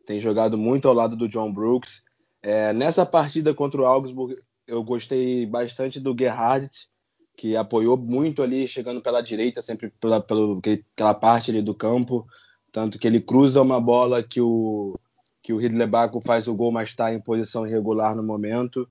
tem 0.06 0.20
jogado 0.20 0.58
muito 0.58 0.88
ao 0.88 0.94
lado 0.94 1.16
do 1.16 1.28
John 1.28 1.52
Brooks. 1.52 2.05
É, 2.48 2.74
nessa 2.74 3.06
partida 3.06 3.54
contra 3.54 3.82
o 3.82 3.86
Augsburg, 3.86 4.36
eu 4.68 4.84
gostei 4.84 5.46
bastante 5.46 6.00
do 6.00 6.16
Gerhardt, 6.18 6.88
que 7.36 7.56
apoiou 7.56 7.98
muito 7.98 8.44
ali, 8.44 8.68
chegando 8.68 9.02
pela 9.02 9.22
direita, 9.22 9.62
sempre 9.62 9.92
pela, 10.00 10.22
pela, 10.22 10.60
pela 10.96 11.14
parte 11.14 11.52
ali 11.52 11.62
do 11.62 11.74
campo 11.74 12.26
tanto 12.76 13.00
que 13.00 13.08
ele 13.08 13.22
cruza 13.22 13.62
uma 13.62 13.80
bola 13.80 14.22
que 14.22 14.42
o 14.42 15.00
que 15.42 15.54
o 15.54 15.58
Ridley 15.58 15.88
Baco 15.88 16.20
faz 16.20 16.46
o 16.46 16.54
gol, 16.54 16.74
mas 16.74 16.90
está 16.90 17.14
em 17.14 17.22
posição 17.22 17.66
irregular 17.66 18.14
no 18.14 18.22
momento 18.22 18.86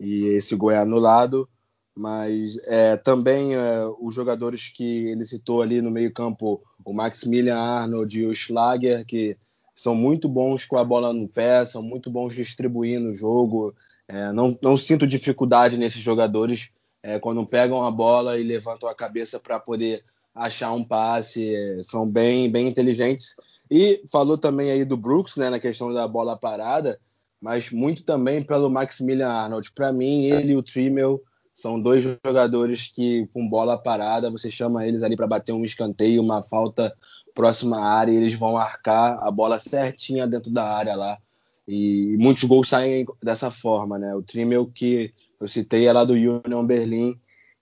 e 0.00 0.24
esse 0.30 0.56
gol 0.56 0.72
é 0.72 0.78
anulado. 0.78 1.48
Mas 1.96 2.56
é, 2.66 2.96
também 2.96 3.54
é, 3.54 3.86
os 4.00 4.12
jogadores 4.12 4.72
que 4.74 5.06
ele 5.06 5.24
citou 5.24 5.62
ali 5.62 5.80
no 5.80 5.88
meio 5.88 6.12
campo, 6.12 6.60
o 6.84 6.92
Maximilian 6.92 7.58
Arnold 7.58 8.18
e 8.18 8.26
o 8.26 8.34
Schlager, 8.34 9.06
que 9.06 9.36
são 9.78 9.94
muito 9.94 10.28
bons 10.28 10.66
com 10.66 10.76
a 10.76 10.82
bola 10.82 11.12
no 11.12 11.28
pé, 11.28 11.64
são 11.64 11.80
muito 11.80 12.10
bons 12.10 12.34
distribuindo 12.34 13.10
o 13.10 13.14
jogo. 13.14 13.72
É, 14.08 14.32
não, 14.32 14.58
não 14.60 14.76
sinto 14.76 15.06
dificuldade 15.06 15.78
nesses 15.78 16.00
jogadores 16.02 16.72
é, 17.00 17.20
quando 17.20 17.46
pegam 17.46 17.84
a 17.84 17.90
bola 17.92 18.36
e 18.36 18.42
levantam 18.42 18.88
a 18.88 18.94
cabeça 18.94 19.38
para 19.38 19.60
poder 19.60 20.02
achar 20.34 20.72
um 20.72 20.82
passe, 20.82 21.54
são 21.84 22.04
bem, 22.04 22.50
bem 22.50 22.66
inteligentes. 22.66 23.36
E 23.70 24.02
falou 24.10 24.36
também 24.36 24.72
aí 24.72 24.84
do 24.84 24.96
Brooks, 24.96 25.36
né, 25.36 25.48
na 25.48 25.60
questão 25.60 25.94
da 25.94 26.08
bola 26.08 26.36
parada, 26.36 26.98
mas 27.40 27.70
muito 27.70 28.02
também 28.02 28.42
pelo 28.42 28.68
Maximilian 28.68 29.28
Arnold. 29.28 29.70
Para 29.76 29.92
mim, 29.92 30.24
ele 30.24 30.54
e 30.54 30.56
o 30.56 30.62
Trimmel 30.62 31.22
são 31.60 31.80
dois 31.80 32.04
jogadores 32.24 32.88
que, 32.88 33.26
com 33.32 33.48
bola 33.48 33.76
parada, 33.76 34.30
você 34.30 34.48
chama 34.48 34.86
eles 34.86 35.02
ali 35.02 35.16
para 35.16 35.26
bater 35.26 35.52
um 35.52 35.64
escanteio, 35.64 36.22
uma 36.22 36.40
falta 36.40 36.96
próxima 37.34 37.80
à 37.80 37.94
área, 37.94 38.12
e 38.12 38.16
eles 38.16 38.34
vão 38.34 38.56
arcar 38.56 39.18
a 39.20 39.28
bola 39.28 39.58
certinha 39.58 40.24
dentro 40.24 40.52
da 40.52 40.62
área 40.62 40.94
lá. 40.94 41.18
E 41.66 42.16
muitos 42.16 42.44
gols 42.44 42.68
saem 42.68 43.04
dessa 43.20 43.50
forma, 43.50 43.98
né? 43.98 44.14
O 44.14 44.22
Trimmel 44.22 44.66
que 44.66 45.12
eu 45.40 45.48
citei 45.48 45.88
é 45.88 45.92
lá 45.92 46.04
do 46.04 46.12
Union 46.12 46.64
Berlim, 46.64 47.18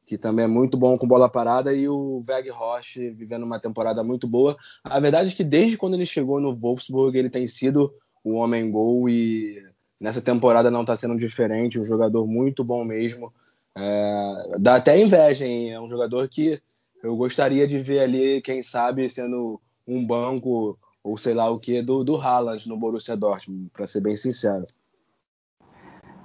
que 0.07 0.19
também 0.19 0.45
é 0.45 0.49
muito 0.49 0.77
bom 0.77 0.99
com 0.99 1.09
bola 1.09 1.27
parada, 1.27 1.73
e 1.73 1.89
o 1.89 2.21
Veg 2.21 2.51
Roche 2.51 3.09
vivendo 3.09 3.45
uma 3.45 3.59
temporada 3.59 4.05
muito 4.05 4.29
boa. 4.29 4.59
A 4.85 5.01
verdade 5.01 5.31
é 5.31 5.35
que 5.35 5.43
desde 5.43 5.79
quando 5.79 5.95
ele 5.95 6.05
chegou 6.05 6.39
no 6.39 6.55
Wolfsburg, 6.55 7.17
ele 7.17 7.31
tem 7.31 7.47
sido 7.47 7.91
o 8.23 8.35
homem 8.35 8.71
gol 8.71 9.09
e 9.09 9.57
nessa 9.99 10.21
temporada 10.21 10.71
não 10.71 10.83
está 10.83 10.95
sendo 10.95 11.17
diferente, 11.17 11.81
um 11.81 11.85
jogador 11.85 12.27
muito 12.27 12.63
bom 12.63 12.85
mesmo. 12.85 13.33
É, 13.77 14.59
dá 14.59 14.77
até 14.77 14.99
inveja, 14.99 15.45
hein? 15.45 15.73
É 15.73 15.81
um 15.81 15.89
jogador 15.89 16.27
que 16.29 16.61
eu 17.03 17.15
gostaria 17.15 17.69
de 17.69 17.79
ver 17.79 18.01
ali, 18.01 18.41
quem 18.41 18.63
sabe, 18.63 19.09
sendo 19.09 19.61
um 19.87 20.05
banco 20.05 20.79
ou 21.05 21.17
sei 21.17 21.35
lá 21.35 21.49
o 21.49 21.59
que 21.59 21.83
do, 21.83 22.03
do 22.03 22.17
Haaland 22.17 22.69
no 22.69 22.77
Borussia 22.77 23.17
Dortmund, 23.17 23.71
para 23.73 23.87
ser 23.87 24.01
bem 24.01 24.17
sincero. 24.17 24.67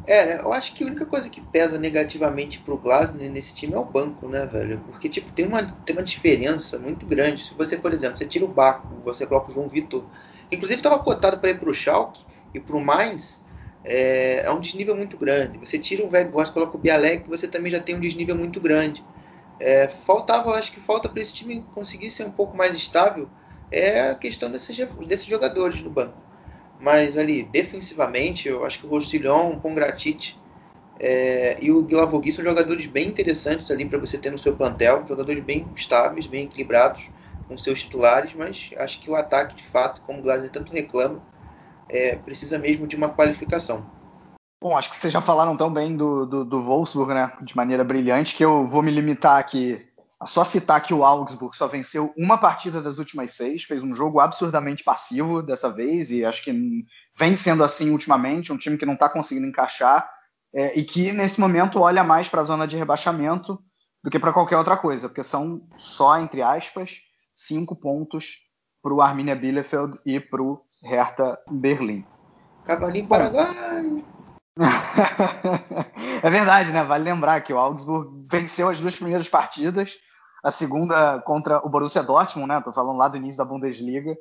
É, 0.08 0.42
eu 0.42 0.52
acho 0.52 0.74
que 0.74 0.84
a 0.84 0.88
única 0.88 1.06
coisa 1.06 1.30
que 1.30 1.40
pesa 1.40 1.78
negativamente 1.78 2.58
pro 2.58 2.78
Glasner 2.78 3.30
nesse 3.30 3.54
time 3.54 3.74
é 3.74 3.78
o 3.78 3.86
banco, 3.86 4.28
né, 4.28 4.46
velho? 4.48 4.80
Porque, 4.88 5.08
tipo, 5.08 5.32
tem 5.32 5.46
uma, 5.46 5.64
tem 5.64 5.96
uma 5.96 6.04
diferença 6.04 6.80
muito 6.80 7.06
grande. 7.06 7.46
Se 7.46 7.54
você, 7.54 7.78
por 7.78 7.94
exemplo, 7.94 8.18
você 8.18 8.26
tira 8.26 8.44
o 8.44 8.48
Baco, 8.48 8.88
você 9.04 9.28
coloca 9.28 9.52
o 9.52 9.54
João 9.54 9.70
Vitor. 9.70 10.04
Inclusive, 10.52 10.80
estava 10.80 10.98
cotado 10.98 11.38
para 11.38 11.52
ir 11.52 11.60
pro 11.60 11.74
Schalke 11.74 12.26
e 12.54 12.60
pro 12.60 12.82
Mainz. 12.82 13.41
É, 13.84 14.44
é, 14.46 14.52
um 14.52 14.60
desnível 14.60 14.96
muito 14.96 15.18
grande. 15.18 15.58
Você 15.58 15.80
tira 15.80 16.04
o 16.04 16.32
Gosta, 16.32 16.54
coloca 16.54 16.78
o 16.78 16.80
Bialek, 16.80 17.28
você 17.28 17.48
também 17.48 17.72
já 17.72 17.80
tem 17.80 17.96
um 17.96 18.00
desnível 18.00 18.36
muito 18.36 18.60
grande. 18.60 19.04
É, 19.60 19.88
faltava, 19.88 20.52
acho 20.54 20.72
que 20.72 20.80
falta 20.80 21.10
para 21.10 21.22
esse 21.22 21.34
time 21.34 21.64
conseguir 21.74 22.10
ser 22.10 22.26
um 22.26 22.32
pouco 22.32 22.56
mais 22.56 22.76
estável 22.76 23.30
é 23.70 24.10
a 24.10 24.16
questão 24.16 24.52
desses, 24.52 24.76
desses 25.08 25.26
jogadores 25.26 25.82
no 25.82 25.90
banco. 25.90 26.18
Mas 26.80 27.18
ali, 27.18 27.44
defensivamente, 27.44 28.48
eu 28.48 28.66
acho 28.66 28.80
que 28.80 28.86
o 28.86 28.90
Roussillon, 28.90 29.54
o 29.54 29.60
Pongratit 29.60 30.36
é, 31.00 31.58
e 31.62 31.72
o 31.72 31.82
Guilavogui 31.84 32.32
são 32.32 32.44
jogadores 32.44 32.86
bem 32.88 33.08
interessantes 33.08 33.70
ali 33.72 33.86
para 33.86 34.00
você 34.00 34.18
ter 34.18 34.32
no 34.32 34.40
seu 34.40 34.56
plantel. 34.56 35.06
Jogadores 35.08 35.44
bem 35.44 35.68
estáveis, 35.76 36.28
bem 36.28 36.46
equilibrados, 36.46 37.04
com 37.48 37.58
seus 37.58 37.82
titulares, 37.82 38.34
mas 38.34 38.72
acho 38.78 39.00
que 39.00 39.10
o 39.10 39.16
ataque, 39.16 39.56
de 39.56 39.64
fato, 39.64 40.02
como 40.02 40.20
o 40.20 40.22
Glazer 40.22 40.50
tanto 40.50 40.72
reclama, 40.72 41.22
é, 41.92 42.16
precisa 42.16 42.58
mesmo 42.58 42.88
de 42.88 42.96
uma 42.96 43.10
qualificação. 43.10 43.86
Bom, 44.62 44.78
acho 44.78 44.92
que 44.92 44.98
vocês 44.98 45.12
já 45.12 45.22
falaram 45.22 45.58
tão 45.58 45.74
bem 45.74 45.98
do, 45.98 46.26
do, 46.26 46.46
do 46.46 46.64
Wolfsburg, 46.64 47.14
né, 47.14 47.36
de 47.42 47.56
maneira 47.56 47.84
brilhante, 47.84 48.36
que 48.36 48.46
eu 48.46 48.66
vou 48.66 48.82
me 48.82 48.92
limitar 48.92 49.40
aqui 49.40 49.84
a 50.20 50.28
só 50.28 50.44
citar 50.44 50.84
que 50.84 50.94
o 50.94 51.04
Augsburg 51.04 51.58
só 51.58 51.68
venceu 51.68 52.14
uma 52.16 52.38
partida 52.38 52.80
das 52.80 53.00
últimas 53.00 53.32
seis, 53.34 53.64
fez 53.64 53.82
um 53.82 53.92
jogo 53.92 54.20
absurdamente 54.20 54.84
passivo 54.84 55.42
dessa 55.42 55.68
vez, 55.68 56.12
e 56.12 56.24
acho 56.24 56.44
que 56.44 56.86
vem 57.18 57.36
sendo 57.36 57.64
assim 57.64 57.90
ultimamente, 57.90 58.54
um 58.54 58.58
time 58.58 58.78
que 58.78 58.86
não 58.86 58.94
está 58.94 59.10
conseguindo 59.10 59.48
encaixar, 59.48 60.08
é, 60.54 60.78
e 60.78 60.84
que 60.84 61.12
nesse 61.12 61.40
momento 61.40 61.80
olha 61.80 62.04
mais 62.04 62.30
para 62.30 62.42
a 62.42 62.44
zona 62.44 62.68
de 62.68 62.78
rebaixamento 62.78 63.60
do 64.04 64.12
que 64.12 64.20
para 64.20 64.32
qualquer 64.32 64.58
outra 64.58 64.78
coisa, 64.78 65.10
porque 65.10 65.24
são 65.24 65.68
só, 65.76 66.20
entre 66.20 66.44
aspas, 66.44 66.98
cinco 67.34 67.76
pontos 67.76 68.48
para 68.84 68.94
o 68.94 69.02
Arminia 69.02 69.36
Bielefeld 69.36 69.98
e 70.06 70.20
para 70.20 70.42
o 70.44 70.62
Hertha 70.84 71.40
Berlim. 71.50 72.06
Cavalinho 72.66 73.08
Paraguai! 73.08 74.04
é 76.24 76.30
verdade, 76.30 76.72
né? 76.72 76.84
Vale 76.84 77.04
lembrar 77.04 77.42
que 77.42 77.54
o 77.54 77.58
Augsburg 77.58 78.28
venceu 78.30 78.70
as 78.70 78.80
duas 78.80 78.96
primeiras 78.96 79.30
partidas, 79.30 79.94
a 80.44 80.52
segunda 80.52 81.20
contra 81.22 81.66
o 81.66 81.70
Borussia 81.70 82.04
Dortmund, 82.04 82.48
né? 82.48 82.62
Tô 82.62 82.72
falando 82.72 82.98
lá 82.98 83.08
do 83.08 83.18
início 83.18 83.38
da 83.38 83.46
Bundesliga. 83.46 84.18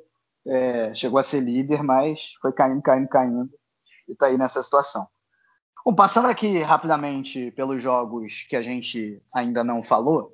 É, 0.47 0.95
chegou 0.95 1.19
a 1.19 1.23
ser 1.23 1.41
líder, 1.41 1.83
mas 1.83 2.33
foi 2.41 2.51
caindo, 2.51 2.81
caindo, 2.81 3.07
caindo 3.07 3.49
e 4.07 4.15
tá 4.15 4.27
aí 4.27 4.37
nessa 4.37 4.61
situação. 4.63 5.07
Bom, 5.85 5.95
passando 5.95 6.27
aqui 6.27 6.59
rapidamente 6.61 7.51
pelos 7.51 7.81
jogos 7.81 8.45
que 8.49 8.55
a 8.55 8.61
gente 8.61 9.21
ainda 9.33 9.63
não 9.63 9.81
falou. 9.81 10.31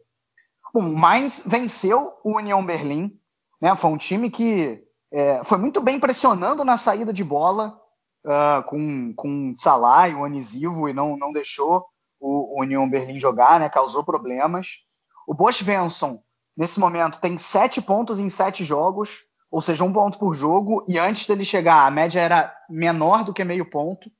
O 0.73 0.81
Mainz 0.81 1.43
venceu 1.45 2.13
o 2.23 2.37
União 2.37 2.65
Berlim, 2.65 3.17
né? 3.61 3.75
Foi 3.75 3.89
um 3.89 3.97
time 3.97 4.29
que 4.29 4.83
é, 5.11 5.43
foi 5.43 5.57
muito 5.57 5.81
bem 5.81 5.99
pressionando 5.99 6.65
na 6.65 6.77
saída 6.77 7.13
de 7.13 7.23
bola, 7.23 7.79
uh, 8.25 8.63
com, 8.63 9.13
com 9.15 9.53
Salah 9.57 10.09
e 10.09 10.15
o 10.15 10.25
Anisivo 10.25 10.89
e 10.89 10.93
não, 10.93 11.17
não 11.17 11.31
deixou 11.31 11.85
o, 12.19 12.57
o 12.57 12.61
Union 12.61 12.89
Berlim 12.89 13.19
jogar, 13.19 13.59
né? 13.59 13.69
Causou 13.69 14.03
problemas. 14.03 14.79
O 15.27 15.33
Bosch 15.33 15.61
Benson, 15.63 16.21
nesse 16.55 16.79
momento, 16.79 17.19
tem 17.19 17.37
sete 17.37 17.81
pontos 17.81 18.19
em 18.19 18.29
sete 18.29 18.63
jogos, 18.63 19.25
ou 19.49 19.61
seja, 19.61 19.83
um 19.83 19.93
ponto 19.93 20.19
por 20.19 20.33
jogo, 20.33 20.85
e 20.87 20.99
antes 20.99 21.25
dele 21.25 21.45
chegar, 21.45 21.85
a 21.85 21.91
média 21.91 22.19
era 22.19 22.53
menor 22.69 23.23
do 23.23 23.33
que 23.33 23.43
meio 23.43 23.69
ponto. 23.69 24.11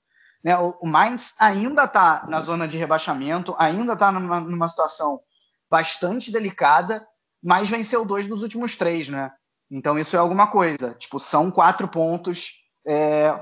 Né? 0.44 0.58
O, 0.58 0.78
o 0.82 0.88
Mainz 0.88 1.36
ainda 1.40 1.84
está 1.84 2.26
na 2.28 2.42
zona 2.42 2.68
de 2.68 2.78
rebaixamento, 2.78 3.56
ainda 3.58 3.94
está 3.94 4.12
numa, 4.12 4.40
numa, 4.40 4.68
situação 4.68 5.20
bastante 5.70 6.32
delicada, 6.32 7.06
mas 7.44 7.70
venceu 7.70 8.06
dois 8.06 8.28
dos 8.28 8.44
últimos 8.44 8.78
três, 8.78 9.10
né? 9.10 9.32
Então 9.70 9.98
isso 9.98 10.16
é 10.16 10.20
alguma 10.20 10.48
coisa. 10.48 10.96
Tipo, 10.96 11.20
são 11.20 11.52
quatro 11.52 11.88
pontos 11.88 12.54
é, 12.86 13.34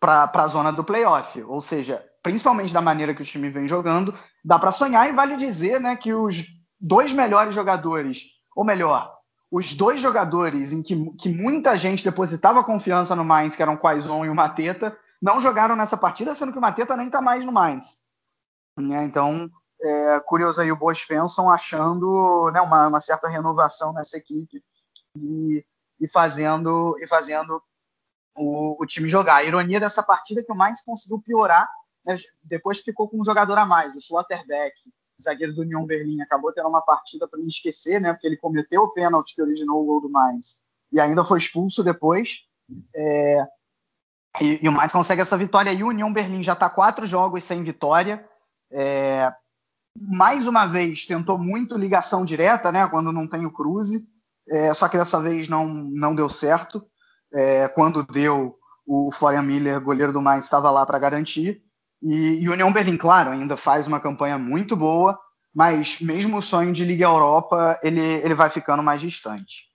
para 0.00 0.30
a 0.34 0.46
zona 0.46 0.72
do 0.72 0.84
playoff. 0.84 1.42
Ou 1.42 1.60
seja, 1.60 2.04
principalmente 2.22 2.72
da 2.72 2.80
maneira 2.80 3.14
que 3.14 3.22
o 3.22 3.26
time 3.26 3.50
vem 3.50 3.68
jogando, 3.68 4.16
dá 4.44 4.58
para 4.58 4.72
sonhar 4.72 5.08
e 5.08 5.12
vale 5.12 5.36
dizer 5.36 5.80
né, 5.80 5.96
que 5.96 6.12
os 6.12 6.46
dois 6.80 7.12
melhores 7.12 7.54
jogadores, 7.54 8.24
ou 8.54 8.64
melhor, 8.64 9.18
os 9.50 9.74
dois 9.74 10.00
jogadores 10.00 10.72
em 10.72 10.82
que, 10.82 11.10
que 11.16 11.28
muita 11.28 11.76
gente 11.76 12.04
depositava 12.04 12.64
confiança 12.64 13.16
no 13.16 13.24
Mainz, 13.24 13.56
que 13.56 13.62
eram 13.62 13.74
o 13.74 13.78
Quaison 13.78 14.24
e 14.24 14.30
o 14.30 14.34
Mateta, 14.34 14.96
não 15.20 15.40
jogaram 15.40 15.74
nessa 15.74 15.96
partida, 15.96 16.34
sendo 16.34 16.52
que 16.52 16.58
o 16.58 16.60
Mateta 16.60 16.96
nem 16.96 17.06
está 17.06 17.20
mais 17.20 17.44
no 17.44 17.52
Mainz. 17.52 17.98
Né? 18.78 19.04
Então, 19.04 19.50
é 19.80 20.20
curioso 20.20 20.60
aí 20.60 20.70
o 20.70 20.76
Boas 20.76 20.98
Svensson 20.98 21.50
achando 21.50 22.50
né, 22.52 22.60
uma, 22.60 22.88
uma, 22.88 23.00
certa 23.00 23.28
renovação 23.28 23.92
nessa 23.92 24.16
equipe 24.16 24.62
e, 25.22 25.66
e, 26.00 26.08
fazendo, 26.08 26.96
e 27.00 27.06
fazendo 27.06 27.62
o, 28.36 28.82
o, 28.82 28.86
time 28.86 29.08
jogar. 29.08 29.36
A 29.36 29.44
ironia 29.44 29.80
dessa 29.80 30.02
partida 30.02 30.40
é 30.40 30.44
que 30.44 30.52
o 30.52 30.56
Mainz 30.56 30.82
conseguiu 30.82 31.20
piorar, 31.20 31.68
né, 32.04 32.14
depois 32.42 32.80
ficou 32.80 33.08
com 33.08 33.20
um 33.20 33.24
jogador 33.24 33.58
a 33.58 33.66
mais, 33.66 33.94
o 33.94 34.00
Schlotterbeck, 34.00 34.74
zagueiro 35.22 35.54
do 35.54 35.62
União 35.62 35.84
Berlim, 35.84 36.20
acabou 36.20 36.52
tendo 36.52 36.68
uma 36.68 36.82
partida 36.82 37.26
para 37.28 37.38
não 37.38 37.46
esquecer, 37.46 38.00
né, 38.00 38.12
porque 38.12 38.26
ele 38.26 38.36
cometeu 38.36 38.82
o 38.82 38.92
pênalti 38.92 39.34
que 39.34 39.42
originou 39.42 39.82
o 39.82 39.86
gol 39.86 40.00
do 40.00 40.10
Mainz 40.10 40.62
e 40.92 41.00
ainda 41.00 41.24
foi 41.24 41.38
expulso 41.38 41.82
depois. 41.82 42.44
É, 42.94 43.46
e, 44.40 44.64
e, 44.64 44.68
o 44.68 44.72
Mainz 44.72 44.92
consegue 44.92 45.20
essa 45.20 45.36
vitória 45.36 45.72
e 45.72 45.82
o 45.82 45.88
União 45.88 46.12
Berlim 46.12 46.42
já 46.42 46.52
está 46.52 46.70
quatro 46.70 47.06
jogos 47.06 47.42
sem 47.42 47.62
vitória. 47.64 48.26
É, 48.70 49.32
mais 49.96 50.46
uma 50.46 50.66
vez 50.66 51.06
tentou 51.06 51.36
muito 51.38 51.76
ligação 51.76 52.24
direta, 52.24 52.70
né, 52.70 52.86
quando 52.88 53.12
não 53.12 53.26
tem 53.26 53.44
o 53.44 53.52
Cruze, 53.52 54.08
é, 54.50 54.72
só 54.74 54.88
que 54.88 54.96
dessa 54.96 55.20
vez 55.20 55.48
não, 55.48 55.66
não 55.66 56.14
deu 56.14 56.28
certo 56.28 56.84
é, 57.32 57.68
quando 57.68 58.02
deu, 58.04 58.56
o 58.86 59.10
Florian 59.12 59.42
Miller, 59.42 59.80
goleiro 59.80 60.12
do 60.12 60.22
Mainz, 60.22 60.44
estava 60.44 60.70
lá 60.70 60.84
para 60.86 60.98
garantir. 60.98 61.62
E, 62.02 62.42
e 62.42 62.48
União 62.48 62.72
Berlim, 62.72 62.96
claro, 62.96 63.30
ainda 63.30 63.56
faz 63.56 63.86
uma 63.86 64.00
campanha 64.00 64.38
muito 64.38 64.74
boa, 64.76 65.18
mas 65.54 66.00
mesmo 66.00 66.38
o 66.38 66.42
sonho 66.42 66.72
de 66.72 66.84
Liga 66.84 67.04
Europa, 67.04 67.78
ele, 67.82 68.00
ele 68.00 68.34
vai 68.34 68.48
ficando 68.48 68.82
mais 68.82 69.00
distante. 69.00 69.68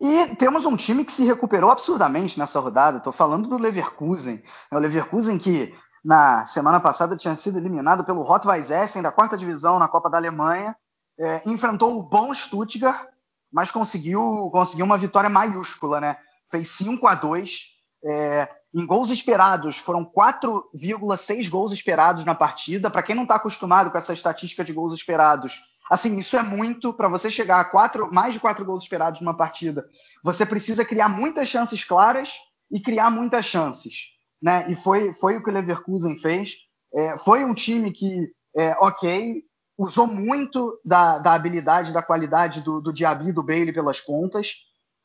E 0.00 0.34
temos 0.36 0.66
um 0.66 0.76
time 0.76 1.04
que 1.04 1.12
se 1.12 1.24
recuperou 1.24 1.70
absurdamente 1.70 2.38
nessa 2.38 2.58
rodada. 2.58 2.98
Estou 2.98 3.12
falando 3.12 3.48
do 3.48 3.56
Leverkusen. 3.56 4.42
É 4.70 4.76
o 4.76 4.80
Leverkusen 4.80 5.38
que 5.38 5.72
na 6.04 6.44
semana 6.44 6.80
passada 6.80 7.16
tinha 7.16 7.36
sido 7.36 7.58
eliminado 7.58 8.04
pelo 8.04 8.22
Rot-Weiss 8.22 8.70
Essen 8.70 9.00
da 9.00 9.12
quarta 9.12 9.38
divisão 9.38 9.78
na 9.78 9.86
Copa 9.86 10.10
da 10.10 10.16
Alemanha. 10.16 10.76
É, 11.18 11.42
enfrentou 11.46 11.96
o 11.96 12.02
bom 12.02 12.34
Stuttgart 12.34 13.11
mas 13.52 13.70
conseguiu, 13.70 14.50
conseguiu 14.50 14.86
uma 14.86 14.98
vitória 14.98 15.28
maiúscula, 15.28 16.00
né? 16.00 16.16
Fez 16.50 16.68
5 16.68 17.06
a 17.06 17.14
2 17.14 17.72
é, 18.04 18.48
em 18.74 18.86
gols 18.86 19.10
esperados, 19.10 19.76
foram 19.76 20.04
4,6 20.04 21.48
gols 21.48 21.72
esperados 21.72 22.24
na 22.24 22.34
partida. 22.34 22.90
Para 22.90 23.02
quem 23.02 23.14
não 23.14 23.24
está 23.24 23.36
acostumado 23.36 23.90
com 23.90 23.98
essa 23.98 24.14
estatística 24.14 24.64
de 24.64 24.72
gols 24.72 24.94
esperados, 24.94 25.60
assim, 25.90 26.16
isso 26.18 26.36
é 26.36 26.42
muito. 26.42 26.92
Para 26.92 27.08
você 27.08 27.30
chegar 27.30 27.60
a 27.60 27.64
quatro, 27.64 28.12
mais 28.12 28.34
de 28.34 28.40
4 28.40 28.64
gols 28.64 28.84
esperados 28.84 29.20
numa 29.20 29.36
partida, 29.36 29.86
você 30.24 30.46
precisa 30.46 30.84
criar 30.84 31.08
muitas 31.08 31.48
chances 31.48 31.84
claras 31.84 32.32
e 32.70 32.80
criar 32.80 33.10
muitas 33.10 33.44
chances. 33.44 34.12
Né? 34.40 34.70
E 34.70 34.74
foi, 34.74 35.12
foi 35.14 35.36
o 35.36 35.42
que 35.42 35.50
o 35.50 35.52
Leverkusen 35.52 36.16
fez. 36.18 36.54
É, 36.94 37.16
foi 37.18 37.44
um 37.44 37.54
time 37.54 37.92
que, 37.92 38.32
é, 38.56 38.74
ok, 38.80 39.42
usou 39.82 40.06
muito 40.06 40.78
da, 40.84 41.18
da 41.18 41.34
habilidade, 41.34 41.92
da 41.92 42.02
qualidade 42.02 42.60
do, 42.60 42.80
do 42.80 42.92
Diaby 42.92 43.28
e 43.28 43.32
do 43.32 43.42
Bailey 43.42 43.72
pelas 43.72 44.00
pontas. 44.00 44.54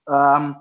Um, 0.08 0.56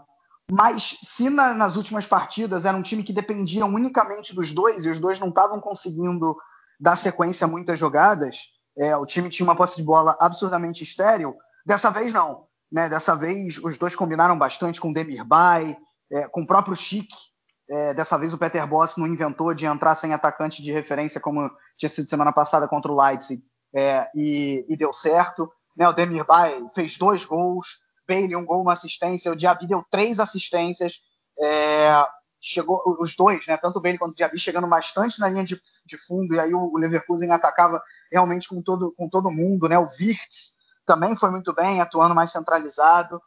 mas 0.51 0.99
se 1.03 1.29
na, 1.29 1.53
nas 1.53 1.77
últimas 1.77 2.07
partidas 2.07 2.64
era 2.64 2.76
um 2.76 2.83
time 2.83 3.03
que 3.03 3.13
dependia 3.13 3.67
unicamente 3.67 4.34
dos 4.34 4.53
dois 4.53 4.87
e 4.87 4.91
os 4.91 4.99
dois 4.99 5.21
não 5.21 5.29
estavam 5.29 5.61
conseguindo 5.61 6.37
dar 6.80 6.97
sequência 6.97 7.45
a 7.45 7.49
muitas 7.49 7.79
jogadas, 7.79 8.38
é, 8.79 8.97
o 8.97 9.07
time 9.07 9.29
tinha 9.29 9.45
uma 9.45 9.57
posse 9.57 9.76
de 9.76 9.83
bola 9.83 10.17
absurdamente 10.21 10.83
estéril. 10.83 11.34
Dessa 11.64 11.91
vez 11.91 12.13
não. 12.13 12.47
Né? 12.71 12.88
Dessa 12.88 13.14
vez 13.14 13.59
os 13.59 13.76
dois 13.76 13.95
combinaram 13.95 14.38
bastante 14.38 14.80
com 14.80 14.91
o 14.91 14.95
Demir 14.95 15.25
Bay, 15.25 15.76
é, 16.11 16.29
com 16.29 16.43
o 16.43 16.47
próprio 16.47 16.76
Chic. 16.76 17.09
É, 17.68 17.93
dessa 17.93 18.17
vez 18.17 18.33
o 18.33 18.38
Peter 18.38 18.64
Boss 18.67 18.97
não 18.97 19.07
inventou 19.07 19.53
de 19.53 19.67
entrar 19.67 19.95
sem 19.97 20.14
atacante 20.14 20.63
de 20.63 20.71
referência 20.71 21.21
como 21.21 21.51
tinha 21.76 21.88
sido 21.88 22.09
semana 22.09 22.33
passada 22.33 22.68
contra 22.68 22.93
o 22.93 23.03
Leipzig 23.03 23.43
é, 23.76 24.11
e, 24.14 24.64
e, 24.68 24.76
deu 24.76 24.90
certo. 24.90 25.53
Né? 25.76 25.86
O 25.86 25.92
Demir 25.92 26.24
Bay 26.24 26.66
fez 26.74 26.96
dois 26.96 27.26
gols, 27.26 27.78
Bailey 28.08 28.34
um 28.34 28.44
gol, 28.44 28.62
uma 28.62 28.72
assistência, 28.72 29.30
o 29.30 29.36
Diaby 29.36 29.66
deu 29.66 29.84
três 29.90 30.18
assistências. 30.18 31.00
É, 31.38 31.90
chegou 32.40 32.82
os 33.00 33.14
dois, 33.14 33.46
né? 33.46 33.57
Tanto 33.58 33.78
o 33.78 33.82
Bailey 33.82 33.98
quanto 33.98 34.12
o 34.12 34.14
Diaby 34.14 34.38
chegando 34.38 34.66
bastante 34.66 35.20
na 35.20 35.28
linha 35.28 35.44
de, 35.44 35.61
de 35.84 35.98
fundo 35.98 36.34
e 36.34 36.40
aí 36.40 36.54
o, 36.54 36.72
o, 36.72 36.78
Leverkusen 36.78 37.30
atacava 37.30 37.82
realmente 38.11 38.48
com 38.48 38.62
todo 38.62 38.94
com 38.96 39.08
todo 39.11 39.30
mundo, 39.30 39.68
né? 39.68 39.78
O 39.78 39.86
Wirtz 40.00 40.54
também 40.86 41.14
foi 41.16 41.30
muito 41.30 41.53
bem, 41.53 41.80
atuando 41.80 42.14
mais 42.14 42.30
centralizado. 42.30 43.20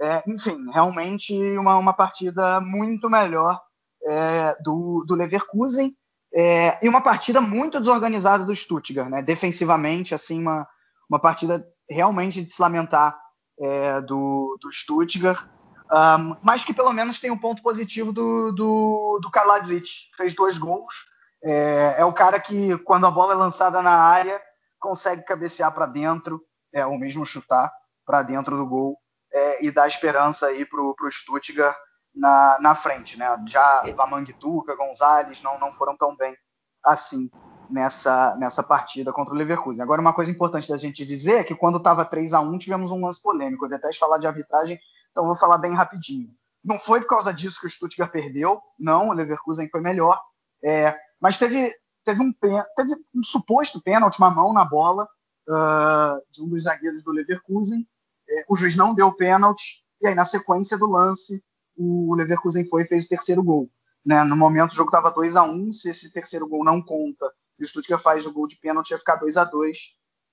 É, 0.00 0.22
enfim, 0.26 0.58
realmente 0.72 1.34
uma, 1.58 1.76
uma 1.76 1.92
partida 1.92 2.60
muito 2.60 3.08
melhor 3.08 3.60
é, 4.04 4.56
do, 4.60 5.04
do 5.06 5.14
Leverkusen 5.14 5.94
é, 6.34 6.78
e 6.84 6.88
uma 6.88 7.02
partida 7.02 7.40
muito 7.40 7.78
desorganizada 7.78 8.44
do 8.44 8.54
Stuttgart, 8.54 9.08
né? 9.08 9.20
Defensivamente, 9.22 10.14
assim, 10.14 10.40
uma, 10.40 10.66
uma 11.08 11.18
partida 11.18 11.66
realmente 11.88 12.42
de 12.42 12.50
se 12.50 12.60
lamentar 12.60 13.18
é, 13.60 14.00
do, 14.00 14.58
do 14.60 14.72
Stuttgart. 14.72 15.46
Um, 15.90 16.36
mas 16.42 16.64
que 16.64 16.72
pelo 16.72 16.92
menos 16.92 17.20
tem 17.20 17.30
um 17.30 17.36
ponto 17.36 17.62
positivo 17.62 18.12
do, 18.12 18.50
do, 18.52 19.18
do 19.20 19.30
Kaladzic. 19.30 20.10
Fez 20.16 20.34
dois 20.34 20.56
gols. 20.56 21.04
É, 21.44 21.96
é, 21.98 22.04
o 22.04 22.12
cara 22.12 22.40
que, 22.40 22.78
quando 22.78 23.06
a 23.06 23.10
bola 23.10 23.34
é 23.34 23.36
lançada 23.36 23.82
na 23.82 23.92
área, 23.92 24.40
consegue 24.80 25.22
cabecear 25.22 25.72
para 25.72 25.86
dentro, 25.86 26.42
é, 26.72 26.86
ou 26.86 26.98
mesmo 26.98 27.26
chutar 27.26 27.70
para 28.06 28.22
dentro 28.22 28.56
do 28.56 28.66
gol 28.66 28.96
é, 29.32 29.64
e 29.64 29.70
dar 29.70 29.86
esperança 29.86 30.46
aí 30.46 30.64
para 30.64 30.80
o 30.80 31.10
Stuttgart 31.10 31.76
na, 32.14 32.58
na 32.60 32.74
frente, 32.74 33.18
né? 33.18 33.26
Já 33.46 33.82
Lamang 33.96 34.32
Tuca, 34.34 34.76
Gonzalez 34.76 35.42
não, 35.42 35.58
não 35.58 35.72
foram 35.72 35.96
tão 35.96 36.16
bem 36.16 36.36
assim. 36.84 37.30
nessa, 37.70 38.36
nessa 38.36 38.62
partida 38.62 39.12
contra 39.12 39.34
o 39.34 39.36
Leverkusen. 39.36 39.82
Agora, 39.82 40.00
uma 40.00 40.12
coisa 40.12 40.30
importante 40.30 40.68
da 40.68 40.76
gente 40.76 41.06
dizer 41.06 41.40
é 41.40 41.44
que 41.44 41.54
quando 41.54 41.78
estava 41.78 42.04
3 42.04 42.34
a 42.34 42.40
1 42.40 42.58
tivemos 42.58 42.90
um 42.90 43.04
lance 43.04 43.22
polêmico. 43.22 43.64
Eu 43.64 43.70
detesto 43.70 43.98
falar 43.98 44.18
de 44.18 44.26
arbitragem, 44.26 44.78
então 45.10 45.24
vou 45.24 45.34
falar 45.34 45.58
bem 45.58 45.72
rapidinho. 45.72 46.28
Não 46.62 46.78
foi 46.78 47.00
por 47.00 47.08
causa 47.08 47.32
disso 47.32 47.60
que 47.60 47.66
o 47.66 47.70
Stuttgart 47.70 48.12
perdeu, 48.12 48.60
não, 48.78 49.08
o 49.08 49.12
Leverkusen 49.12 49.68
foi 49.68 49.80
melhor, 49.80 50.20
é, 50.62 50.96
mas 51.20 51.36
teve, 51.36 51.72
teve, 52.04 52.22
um, 52.22 52.32
teve 52.32 52.94
um 53.14 53.22
suposto 53.24 53.82
pênalti, 53.82 54.18
uma 54.18 54.30
mão 54.30 54.52
na 54.52 54.64
bola 54.64 55.08
uh, 55.48 56.22
de 56.30 56.40
um 56.42 56.48
dos 56.48 56.64
zagueiros 56.64 57.02
do 57.02 57.10
Leverkusen. 57.10 57.84
É, 58.28 58.44
o 58.48 58.54
juiz 58.54 58.76
não 58.76 58.94
deu 58.94 59.12
pênalti, 59.12 59.82
e 60.00 60.06
aí 60.06 60.14
na 60.14 60.24
sequência 60.24 60.78
do 60.78 60.86
lance, 60.86 61.42
o 61.76 62.14
Leverkusen 62.14 62.64
foi 62.64 62.82
e 62.82 62.86
fez 62.86 63.04
o 63.04 63.08
terceiro 63.08 63.42
gol. 63.42 63.70
Né? 64.04 64.22
No 64.24 64.36
momento 64.36 64.72
o 64.72 64.74
jogo 64.74 64.88
estava 64.88 65.10
2 65.10 65.36
a 65.36 65.42
1 65.44 65.72
se 65.72 65.90
esse 65.90 66.12
terceiro 66.12 66.48
gol 66.48 66.64
não 66.64 66.82
conta 66.82 67.30
o 67.62 67.66
Stuttgart 67.66 68.02
faz 68.02 68.26
o 68.26 68.32
gol 68.32 68.46
de 68.46 68.56
pênalti, 68.56 68.90
ia 68.90 68.98
ficar 68.98 69.16
2 69.16 69.36
a 69.36 69.44
2 69.44 69.78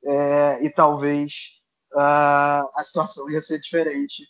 é, 0.06 0.66
e 0.66 0.70
talvez 0.70 1.62
uh, 1.94 2.70
a 2.76 2.82
situação 2.84 3.30
ia 3.30 3.42
ser 3.42 3.60
diferente 3.60 4.28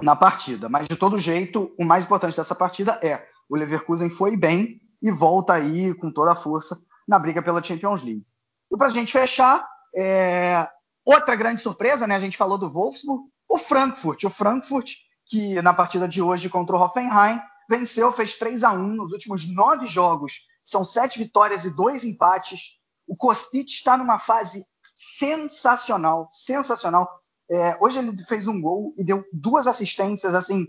na 0.00 0.16
partida. 0.16 0.68
Mas 0.68 0.88
de 0.88 0.96
todo 0.96 1.18
jeito, 1.18 1.74
o 1.78 1.84
mais 1.84 2.04
importante 2.04 2.36
dessa 2.36 2.54
partida 2.54 2.98
é 3.02 3.26
o 3.48 3.56
Leverkusen 3.56 4.10
foi 4.10 4.36
bem 4.36 4.80
e 5.02 5.10
volta 5.10 5.54
aí 5.54 5.94
com 5.94 6.12
toda 6.12 6.32
a 6.32 6.36
força 6.36 6.78
na 7.06 7.18
briga 7.18 7.42
pela 7.42 7.62
Champions 7.62 8.02
League. 8.02 8.26
E 8.70 8.76
para 8.76 8.88
a 8.88 8.90
gente 8.90 9.12
fechar, 9.12 9.66
é, 9.96 10.68
outra 11.04 11.34
grande 11.34 11.62
surpresa, 11.62 12.06
né? 12.06 12.14
A 12.14 12.20
gente 12.20 12.36
falou 12.36 12.58
do 12.58 12.68
Wolfsburg, 12.68 13.24
o 13.48 13.56
Frankfurt. 13.56 14.24
O 14.24 14.30
Frankfurt, 14.30 14.92
que 15.28 15.60
na 15.60 15.74
partida 15.74 16.08
de 16.08 16.22
hoje 16.22 16.48
contra 16.48 16.74
o 16.74 16.80
Hoffenheim, 16.80 17.40
venceu, 17.68 18.10
fez 18.10 18.38
3 18.38 18.64
a 18.64 18.72
1 18.72 18.78
nos 18.78 19.12
últimos 19.12 19.46
nove 19.46 19.86
jogos. 19.86 20.40
São 20.64 20.82
sete 20.82 21.18
vitórias 21.18 21.64
e 21.64 21.70
dois 21.70 22.02
empates. 22.02 22.78
O 23.06 23.14
Kostic 23.14 23.68
está 23.68 23.96
numa 23.96 24.18
fase 24.18 24.64
sensacional, 24.94 26.28
sensacional. 26.32 27.08
É, 27.50 27.76
hoje 27.80 27.98
ele 27.98 28.16
fez 28.24 28.48
um 28.48 28.60
gol 28.60 28.94
e 28.96 29.04
deu 29.04 29.24
duas 29.32 29.66
assistências. 29.66 30.34
Assim, 30.34 30.66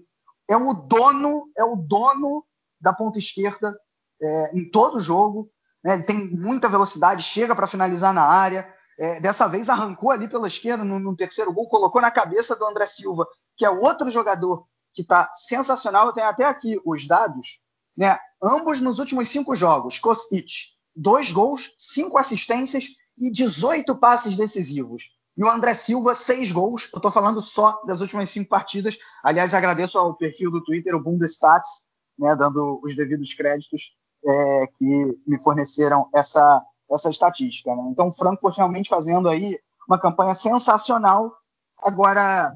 é 0.50 0.58
o 0.58 0.74
dono, 0.74 1.50
é 1.58 1.64
o 1.64 1.76
dono 1.76 2.46
da 2.80 2.94
ponta 2.94 3.18
esquerda 3.18 3.78
é, 4.22 4.58
em 4.58 4.70
todo 4.70 4.98
o 4.98 5.02
jogo. 5.02 5.50
Né? 5.84 5.94
Ele 5.94 6.04
tem 6.04 6.18
muita 6.18 6.68
velocidade, 6.68 7.24
chega 7.24 7.56
para 7.56 7.68
finalizar 7.68 8.14
na 8.14 8.24
área. 8.24 8.74
É, 8.98 9.22
dessa 9.22 9.48
vez 9.48 9.70
arrancou 9.70 10.12
ali 10.12 10.28
pela 10.28 10.48
esquerda 10.48 10.84
no, 10.84 11.00
no, 11.00 11.16
terceiro 11.16 11.54
gol, 11.54 11.70
colocou 11.70 12.02
na 12.02 12.12
cabeça 12.12 12.54
do 12.54 12.66
André 12.66 12.86
Silva, 12.86 13.26
que 13.60 13.66
é 13.66 13.70
outro 13.70 14.10
jogador 14.10 14.66
que 14.94 15.02
está 15.02 15.30
sensacional. 15.36 16.08
Eu 16.08 16.14
tenho 16.14 16.28
até 16.28 16.46
aqui 16.46 16.80
os 16.86 17.06
dados. 17.06 17.60
Né? 17.96 18.18
Ambos 18.42 18.80
nos 18.80 18.98
últimos 18.98 19.28
cinco 19.28 19.54
jogos, 19.54 20.00
Kostic, 20.00 20.50
dois 20.96 21.30
gols, 21.30 21.76
cinco 21.78 22.18
assistências 22.18 22.86
e 23.18 23.30
18 23.30 23.94
passes 23.98 24.38
decisivos. 24.38 25.12
E 25.38 25.44
o 25.44 25.50
André 25.50 25.74
Silva, 25.74 26.16
seis 26.16 26.52
gols. 26.52 26.90
Eu 26.94 27.00
estou 27.00 27.12
falando 27.12 27.42
só 27.42 27.82
das 27.86 28.00
últimas 28.00 28.30
cinco 28.30 28.50
partidas. 28.50 28.98
Aliás, 29.22 29.54
agradeço 29.54 30.00
ao 30.00 30.16
perfil 30.16 30.50
do 30.50 30.64
Twitter, 30.64 30.96
o 30.96 31.04
Bundestats, 31.04 31.84
né, 32.18 32.34
dando 32.38 32.80
os 32.82 32.96
devidos 32.96 33.34
créditos 33.34 33.98
é, 34.26 34.68
que 34.76 35.20
me 35.28 35.42
forneceram 35.42 36.10
essa, 36.16 36.64
essa 36.90 37.10
estatística. 37.10 37.76
Né? 37.76 37.84
Então, 37.92 38.08
o 38.08 38.14
Frankfurt 38.14 38.56
realmente 38.56 38.90
fazendo 38.90 39.28
aí 39.28 39.60
uma 39.88 40.00
campanha 40.00 40.34
sensacional. 40.34 41.34
Agora, 41.82 42.54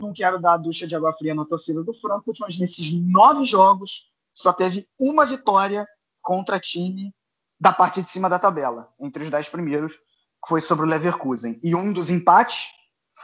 não 0.00 0.12
quero 0.12 0.40
dar 0.40 0.54
a 0.54 0.58
ducha 0.58 0.86
de 0.86 0.94
água 0.94 1.12
fria 1.12 1.34
na 1.34 1.44
torcida 1.44 1.82
do 1.82 1.94
Frankfurt, 1.94 2.38
mas 2.40 2.58
nesses 2.58 2.92
nove 2.94 3.44
jogos 3.44 4.10
só 4.34 4.52
teve 4.52 4.88
uma 4.98 5.26
vitória 5.26 5.86
contra 6.22 6.60
time 6.60 7.14
da 7.60 7.72
parte 7.72 8.02
de 8.02 8.10
cima 8.10 8.28
da 8.28 8.38
tabela, 8.38 8.88
entre 9.00 9.24
os 9.24 9.30
dez 9.30 9.48
primeiros 9.48 9.94
que 9.94 10.48
foi 10.48 10.60
sobre 10.60 10.86
o 10.86 10.88
Leverkusen. 10.88 11.58
E 11.62 11.74
um 11.74 11.92
dos 11.92 12.10
empates 12.10 12.68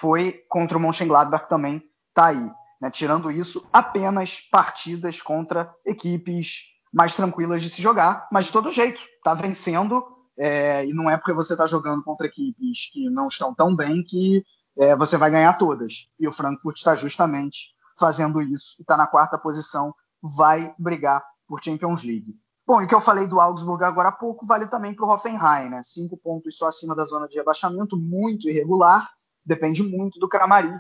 foi 0.01 0.45
contra 0.49 0.77
o 0.77 0.81
Mönchengladbach 0.81 1.49
também 1.49 1.83
está 2.09 2.27
aí. 2.27 2.51
Né? 2.81 2.91
Tirando 2.91 3.31
isso, 3.31 3.69
apenas 3.73 4.41
partidas 4.51 5.23
contra 5.23 5.73
equipes 5.85 6.75
mais 6.93 7.15
tranquilas 7.15 7.63
de 7.63 7.71
se 7.71 7.81
jogar, 7.81 8.29
mas 8.31 8.47
de 8.47 8.53
todo 8.53 8.71
jeito, 8.71 9.01
está 9.17 9.35
vencendo. 9.35 10.05
É, 10.37 10.85
e 10.85 10.93
não 10.93 11.09
é 11.09 11.17
porque 11.17 11.33
você 11.33 11.55
está 11.55 11.65
jogando 11.67 12.03
contra 12.03 12.27
equipes 12.27 12.91
que 12.93 13.09
não 13.09 13.29
estão 13.29 13.55
tão 13.55 13.75
bem 13.75 14.03
que 14.03 14.45
é, 14.79 14.97
você 14.97 15.17
vai 15.17 15.31
ganhar 15.31 15.53
todas. 15.55 16.09
E 16.19 16.27
o 16.27 16.33
Frankfurt 16.33 16.77
está 16.77 16.95
justamente 16.95 17.75
fazendo 17.99 18.41
isso 18.41 18.77
e 18.79 18.83
está 18.83 18.97
na 18.97 19.07
quarta 19.07 19.39
posição, 19.39 19.95
vai 20.21 20.75
brigar 20.79 21.23
por 21.47 21.63
Champions 21.63 22.03
League. 22.03 22.35
Bom, 22.67 22.81
e 22.81 22.87
o 22.87 22.89
que 22.89 22.95
eu 22.95 23.01
falei 23.01 23.27
do 23.27 23.41
Augsburg 23.41 23.85
agora 23.85 24.09
há 24.09 24.13
pouco 24.13 24.47
vale 24.47 24.67
também 24.67 24.95
para 24.95 25.05
o 25.05 25.11
Hoffenheim, 25.11 25.69
né? 25.69 25.83
Cinco 25.83 26.17
pontos 26.17 26.57
só 26.57 26.69
acima 26.69 26.95
da 26.95 27.05
zona 27.05 27.29
de 27.29 27.37
rebaixamento, 27.37 27.97
muito 27.97 28.49
irregular, 28.49 29.11
depende 29.45 29.83
muito 29.83 30.19
do 30.19 30.29
Kramaric, 30.29 30.79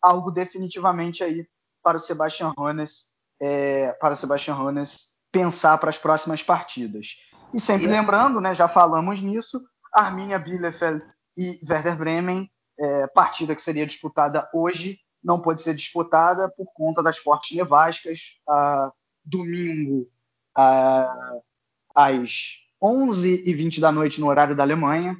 algo 0.00 0.30
definitivamente 0.30 1.24
aí 1.24 1.46
para 1.82 1.96
o 1.96 2.00
Sebastian 2.00 2.52
Hoeneß, 2.56 3.06
é, 3.40 3.92
para 3.92 4.12
o 4.12 4.16
Sebastian 4.16 4.56
Hoeneß 4.56 5.12
pensar 5.32 5.78
para 5.78 5.88
as 5.88 5.96
próximas 5.96 6.42
partidas. 6.42 7.16
E 7.54 7.58
sempre 7.58 7.86
yes. 7.86 7.92
lembrando, 7.92 8.40
né, 8.40 8.54
já 8.54 8.68
falamos 8.68 9.22
nisso, 9.22 9.58
Arminia 9.92 10.38
Bielefeld 10.38 11.02
e 11.36 11.58
Werder 11.68 11.96
Bremen, 11.96 12.50
é, 12.78 13.06
partida 13.08 13.54
que 13.54 13.62
seria 13.62 13.86
disputada 13.86 14.48
hoje, 14.52 14.98
não 15.22 15.40
pode 15.40 15.62
ser 15.62 15.74
disputada 15.74 16.50
por 16.50 16.66
conta 16.74 17.02
das 17.02 17.18
fortes 17.18 17.56
nevascas. 17.56 18.40
Ah, 18.48 18.90
domingo 19.24 20.08
uh, 20.58 21.42
às 21.94 22.58
11h20 22.82 23.80
da 23.80 23.92
noite 23.92 24.20
no 24.20 24.28
horário 24.28 24.56
da 24.56 24.62
Alemanha. 24.62 25.16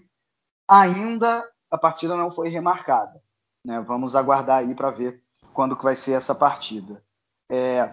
Ainda 0.69 1.47
a 1.71 1.79
partida 1.79 2.17
não 2.17 2.31
foi 2.31 2.49
remarcada. 2.49 3.23
Né? 3.65 3.81
Vamos 3.81 4.17
aguardar 4.17 4.59
aí 4.59 4.75
para 4.75 4.91
ver 4.91 5.23
quando 5.53 5.77
que 5.77 5.85
vai 5.85 5.95
ser 5.95 6.13
essa 6.13 6.35
partida. 6.35 7.03
É, 7.51 7.93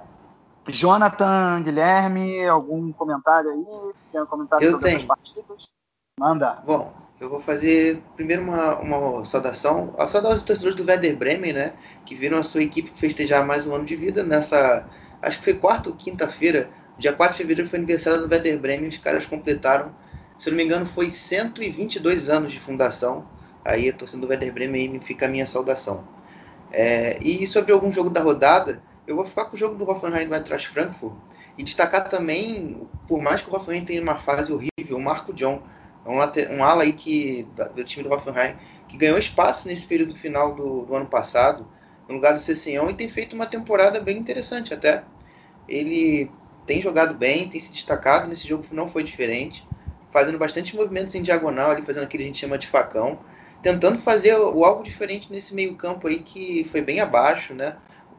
Jonathan, 0.67 1.61
Guilherme, 1.61 2.45
algum 2.47 2.91
comentário 2.93 3.51
aí? 3.51 3.93
Tem 4.11 4.21
um 4.21 4.25
comentário 4.25 4.65
eu 4.65 4.71
sobre 4.71 4.85
tenho. 4.85 4.97
essas 4.97 5.07
partidas? 5.07 5.73
Manda. 6.17 6.55
Bom, 6.65 6.93
eu 7.19 7.29
vou 7.29 7.39
fazer 7.39 8.01
primeiro 8.15 8.43
uma, 8.43 8.77
uma 8.79 9.25
saudação. 9.25 9.93
A 9.97 10.07
saudação 10.07 10.37
dos 10.37 10.45
torcedores 10.45 10.77
do 10.77 10.85
Werder 10.85 11.17
Bremen, 11.17 11.53
né? 11.53 11.73
Que 12.05 12.15
viram 12.15 12.37
a 12.37 12.43
sua 12.43 12.63
equipe 12.63 12.91
festejar 12.95 13.45
mais 13.45 13.67
um 13.67 13.75
ano 13.75 13.85
de 13.85 13.95
vida 13.95 14.23
nessa. 14.23 14.87
Acho 15.21 15.39
que 15.39 15.43
foi 15.43 15.53
quarta 15.55 15.89
ou 15.89 15.95
quinta-feira 15.95 16.69
Dia 16.99 17.13
4 17.13 17.37
de 17.37 17.41
fevereiro 17.41 17.69
foi 17.69 17.79
aniversário 17.79 18.27
do 18.27 18.29
Werder 18.29 18.59
Bremen, 18.59 18.89
os 18.89 18.97
caras 18.97 19.25
completaram, 19.25 19.95
se 20.37 20.49
não 20.49 20.57
me 20.57 20.65
engano, 20.65 20.85
foi 20.85 21.09
122 21.09 22.29
anos 22.29 22.51
de 22.51 22.59
fundação. 22.59 23.25
Aí 23.63 23.87
a 23.87 23.93
torcida 23.93 24.21
do 24.21 24.27
Werder 24.27 24.51
Bremen 24.51 24.91
aí 24.91 24.99
fica 24.99 25.25
a 25.25 25.29
minha 25.29 25.47
saudação. 25.47 26.03
É, 26.73 27.17
e 27.21 27.47
sobre 27.47 27.71
algum 27.71 27.89
jogo 27.89 28.09
da 28.09 28.21
rodada, 28.21 28.83
eu 29.07 29.15
vou 29.15 29.25
ficar 29.25 29.45
com 29.45 29.55
o 29.55 29.59
jogo 29.59 29.75
do 29.75 29.89
Hoffenheim 29.89 30.27
do 30.27 30.35
Eintracht 30.35 30.67
Frankfurt 30.67 31.13
e 31.57 31.63
destacar 31.63 32.09
também, 32.09 32.85
por 33.07 33.21
mais 33.21 33.41
que 33.41 33.49
o 33.49 33.55
Hoffenheim 33.55 33.85
tenha 33.85 34.01
uma 34.01 34.17
fase 34.17 34.51
horrível, 34.51 34.97
o 34.97 35.01
Marco 35.01 35.33
John, 35.33 35.61
é 36.05 36.09
um, 36.09 36.57
um 36.57 36.63
ala 36.63 36.83
aí 36.83 36.93
que, 36.93 37.47
do 37.75 37.83
time 37.83 38.07
do 38.07 38.13
Hoffenheim, 38.13 38.55
que 38.87 38.97
ganhou 38.97 39.17
espaço 39.17 39.67
nesse 39.67 39.85
período 39.85 40.15
final 40.15 40.55
do, 40.55 40.85
do 40.85 40.95
ano 40.95 41.05
passado, 41.05 41.67
no 42.07 42.15
lugar 42.15 42.33
do 42.33 42.39
Cessenhão, 42.39 42.89
e 42.89 42.93
tem 42.93 43.09
feito 43.09 43.35
uma 43.35 43.45
temporada 43.45 43.99
bem 43.99 44.17
interessante 44.17 44.73
até. 44.73 45.03
Ele 45.67 46.31
tem 46.65 46.81
jogado 46.81 47.13
bem, 47.13 47.47
tem 47.47 47.59
se 47.59 47.71
destacado. 47.71 48.27
Nesse 48.27 48.47
jogo 48.47 48.63
não 48.71 48.87
foi 48.89 49.03
diferente. 49.03 49.67
Fazendo 50.11 50.37
bastante 50.37 50.75
movimentos 50.75 51.13
em 51.15 51.21
diagonal, 51.21 51.71
ali, 51.71 51.81
fazendo 51.81 52.03
aquilo 52.03 52.19
que 52.19 52.23
a 52.23 52.27
gente 52.27 52.39
chama 52.39 52.57
de 52.57 52.67
facão. 52.67 53.19
Tentando 53.61 53.99
fazer 53.99 54.35
o 54.37 54.63
algo 54.63 54.83
diferente 54.83 55.31
nesse 55.31 55.53
meio-campo 55.53 56.07
aí 56.07 56.19
que 56.19 56.63
foi 56.71 56.81
bem 56.81 56.99
abaixo, 56.99 57.53
né? 57.53 57.75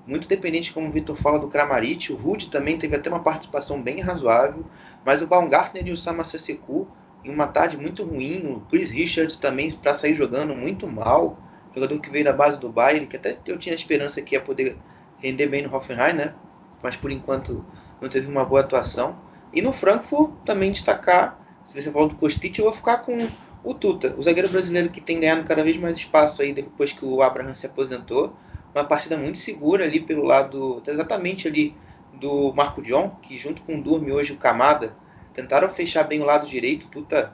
Muito 0.07 0.29
dependente, 0.29 0.73
como 0.73 0.89
o 0.89 0.91
Vitor 0.91 1.17
fala, 1.17 1.39
do 1.39 1.49
Kramaric. 1.49 2.13
O 2.13 2.17
Rude 2.17 2.51
também 2.51 2.77
teve 2.77 2.97
até 2.97 3.09
uma 3.09 3.23
participação 3.23 3.81
bem 3.81 4.01
razoável. 4.01 4.65
Mas 5.05 5.23
o 5.23 5.27
Baumgartner 5.27 5.87
e 5.87 5.93
o 5.93 5.97
Sama 5.97 6.25
Seseku, 6.25 6.89
em 7.25 7.31
uma 7.31 7.47
tarde 7.47 7.77
muito 7.77 8.05
ruim. 8.05 8.47
O 8.47 8.61
Chris 8.71 8.91
Richards 8.91 9.37
também, 9.37 9.73
para 9.73 9.95
sair 9.95 10.15
jogando, 10.15 10.55
muito 10.55 10.87
mal. 10.89 11.39
Jogador 11.75 12.01
que 12.01 12.11
veio 12.11 12.25
da 12.25 12.33
base 12.33 12.59
do 12.59 12.71
Bayern, 12.71 13.07
que 13.07 13.17
até 13.17 13.39
eu 13.47 13.59
tinha 13.59 13.75
esperança 13.75 14.21
que 14.21 14.35
ia 14.35 14.41
poder 14.41 14.77
render 15.19 15.47
bem 15.47 15.63
no 15.63 15.75
Hoffenheim, 15.75 16.15
né? 16.15 16.35
Mas 16.83 16.97
por 16.97 17.11
enquanto 17.11 17.65
não 18.01 18.09
teve 18.09 18.27
uma 18.27 18.45
boa 18.45 18.61
atuação. 18.61 19.17
E 19.53 19.61
no 19.61 19.73
Frankfurt 19.73 20.33
também 20.45 20.73
destacar, 20.73 21.39
se 21.65 21.81
você 21.81 21.91
falou 21.91 22.09
do 22.09 22.17
Kostic, 22.17 22.59
eu 22.59 22.65
vou 22.65 22.73
ficar 22.73 22.99
com 22.99 23.29
o 23.63 23.75
Tuta, 23.75 24.15
o 24.17 24.23
zagueiro 24.23 24.49
brasileiro 24.49 24.89
que 24.89 25.01
tem 25.01 25.21
ganhado 25.21 25.45
cada 25.45 25.63
vez 25.63 25.77
mais 25.77 25.97
espaço 25.97 26.41
aí 26.41 26.53
depois 26.53 26.93
que 26.93 27.05
o 27.05 27.23
Abraham 27.23 27.55
se 27.55 27.67
aposentou. 27.67 28.35
Uma 28.75 28.85
partida 28.85 29.17
muito 29.17 29.39
segura 29.39 29.85
ali 29.85 30.01
pelo 30.01 30.25
lado, 30.25 30.83
exatamente 30.87 31.47
ali 31.47 31.75
do 32.15 32.53
Marco 32.55 32.81
John, 32.83 33.11
que 33.23 33.37
junto 33.37 33.63
com 33.63 33.79
o 33.79 33.83
Durme 33.83 34.13
hoje 34.13 34.33
o 34.33 34.37
Camada 34.37 34.95
tentaram 35.35 35.69
fechar 35.69 36.05
bem 36.05 36.21
o 36.21 36.25
lado 36.25 36.47
direito. 36.47 36.89
Tuta 36.89 37.33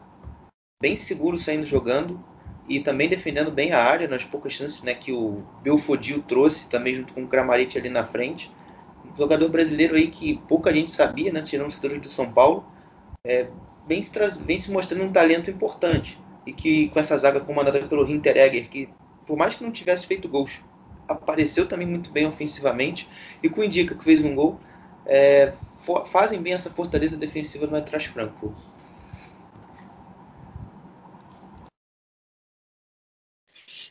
bem 0.80 0.96
seguro 0.96 1.38
saindo 1.38 1.66
jogando 1.66 2.22
e 2.68 2.80
também 2.80 3.08
defendendo 3.08 3.50
bem 3.50 3.72
a 3.72 3.82
área 3.82 4.08
nas 4.08 4.24
poucas 4.24 4.52
chances 4.52 4.82
né, 4.82 4.94
que 4.94 5.12
o 5.12 5.42
Belfodil 5.62 6.22
trouxe 6.22 6.68
também 6.68 6.96
junto 6.96 7.14
com 7.14 7.24
o 7.24 7.28
Kramaric 7.28 7.78
ali 7.78 7.88
na 7.88 8.04
frente 8.04 8.50
jogador 9.16 9.48
brasileiro 9.48 9.96
aí 9.96 10.08
que 10.08 10.36
pouca 10.46 10.72
gente 10.72 10.90
sabia, 10.90 11.32
né? 11.32 11.40
Tirando 11.42 11.68
os 11.68 11.74
setores 11.74 12.00
do 12.00 12.08
São 12.08 12.30
Paulo. 12.30 12.64
é, 13.24 13.48
vem, 13.88 14.02
se, 14.02 14.12
se 14.58 14.70
mostrando 14.70 15.04
um 15.04 15.12
talento 15.12 15.50
importante. 15.50 16.18
E 16.44 16.52
que 16.52 16.88
com 16.90 17.00
essa 17.00 17.16
zaga 17.18 17.40
comandada 17.40 17.80
pelo 17.86 18.08
Hinteregger, 18.08 18.68
que 18.68 18.88
por 19.26 19.36
mais 19.36 19.54
que 19.54 19.64
não 19.64 19.72
tivesse 19.72 20.06
feito 20.06 20.28
gols, 20.28 20.60
apareceu 21.08 21.66
também 21.66 21.86
muito 21.86 22.10
bem 22.10 22.26
ofensivamente. 22.26 23.08
E 23.42 23.48
com 23.48 23.60
o 23.60 23.64
Indica, 23.64 23.94
que 23.94 24.04
fez 24.04 24.22
um 24.22 24.34
gol, 24.34 24.60
é, 25.04 25.52
fazem 26.10 26.40
bem 26.42 26.52
essa 26.52 26.70
fortaleza 26.70 27.16
defensiva 27.16 27.66
no 27.66 27.76
Eintracht 27.76 28.08
Frankfurt. 28.10 28.56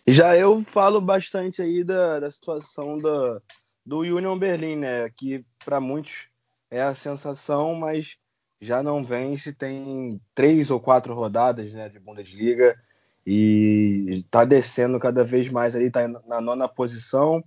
Já 0.08 0.38
eu 0.38 0.64
falo 0.64 1.02
bastante 1.02 1.62
aí 1.62 1.84
da, 1.84 2.20
da 2.20 2.30
situação 2.30 2.98
do, 3.00 3.42
do 3.84 4.00
Union 4.00 4.38
Berlin, 4.38 4.76
né? 4.76 5.10
Que 5.10 5.44
para 5.64 5.80
muitos 5.80 6.30
é 6.70 6.82
a 6.82 6.94
sensação, 6.94 7.74
mas 7.74 8.18
já 8.62 8.84
não 8.84 9.04
vence, 9.04 9.54
tem 9.54 10.22
três 10.34 10.70
ou 10.70 10.80
quatro 10.80 11.14
rodadas 11.14 11.74
né, 11.74 11.90
de 11.90 12.00
Bundesliga 12.00 12.80
e 13.26 14.24
está 14.26 14.46
descendo 14.46 15.00
cada 15.00 15.24
vez 15.24 15.50
mais 15.50 15.76
ali, 15.76 15.86
está 15.86 16.08
na 16.08 16.40
nona 16.40 16.68
posição. 16.68 17.44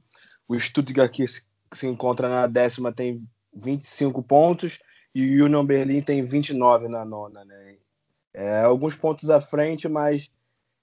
O 0.48 0.58
Stuttgart 0.58 1.12
que 1.12 1.26
se 1.26 1.86
encontra 1.86 2.28
na 2.28 2.46
décima 2.46 2.92
tem 2.92 3.18
25 3.54 4.22
pontos 4.22 4.80
e 5.14 5.40
o 5.40 5.46
Union 5.46 5.64
Berlin 5.64 6.02
tem 6.02 6.24
29 6.24 6.88
na 6.88 7.04
nona, 7.04 7.44
né? 7.44 7.76
É, 8.34 8.60
alguns 8.60 8.94
pontos 8.94 9.30
à 9.30 9.40
frente, 9.40 9.88
mas 9.88 10.30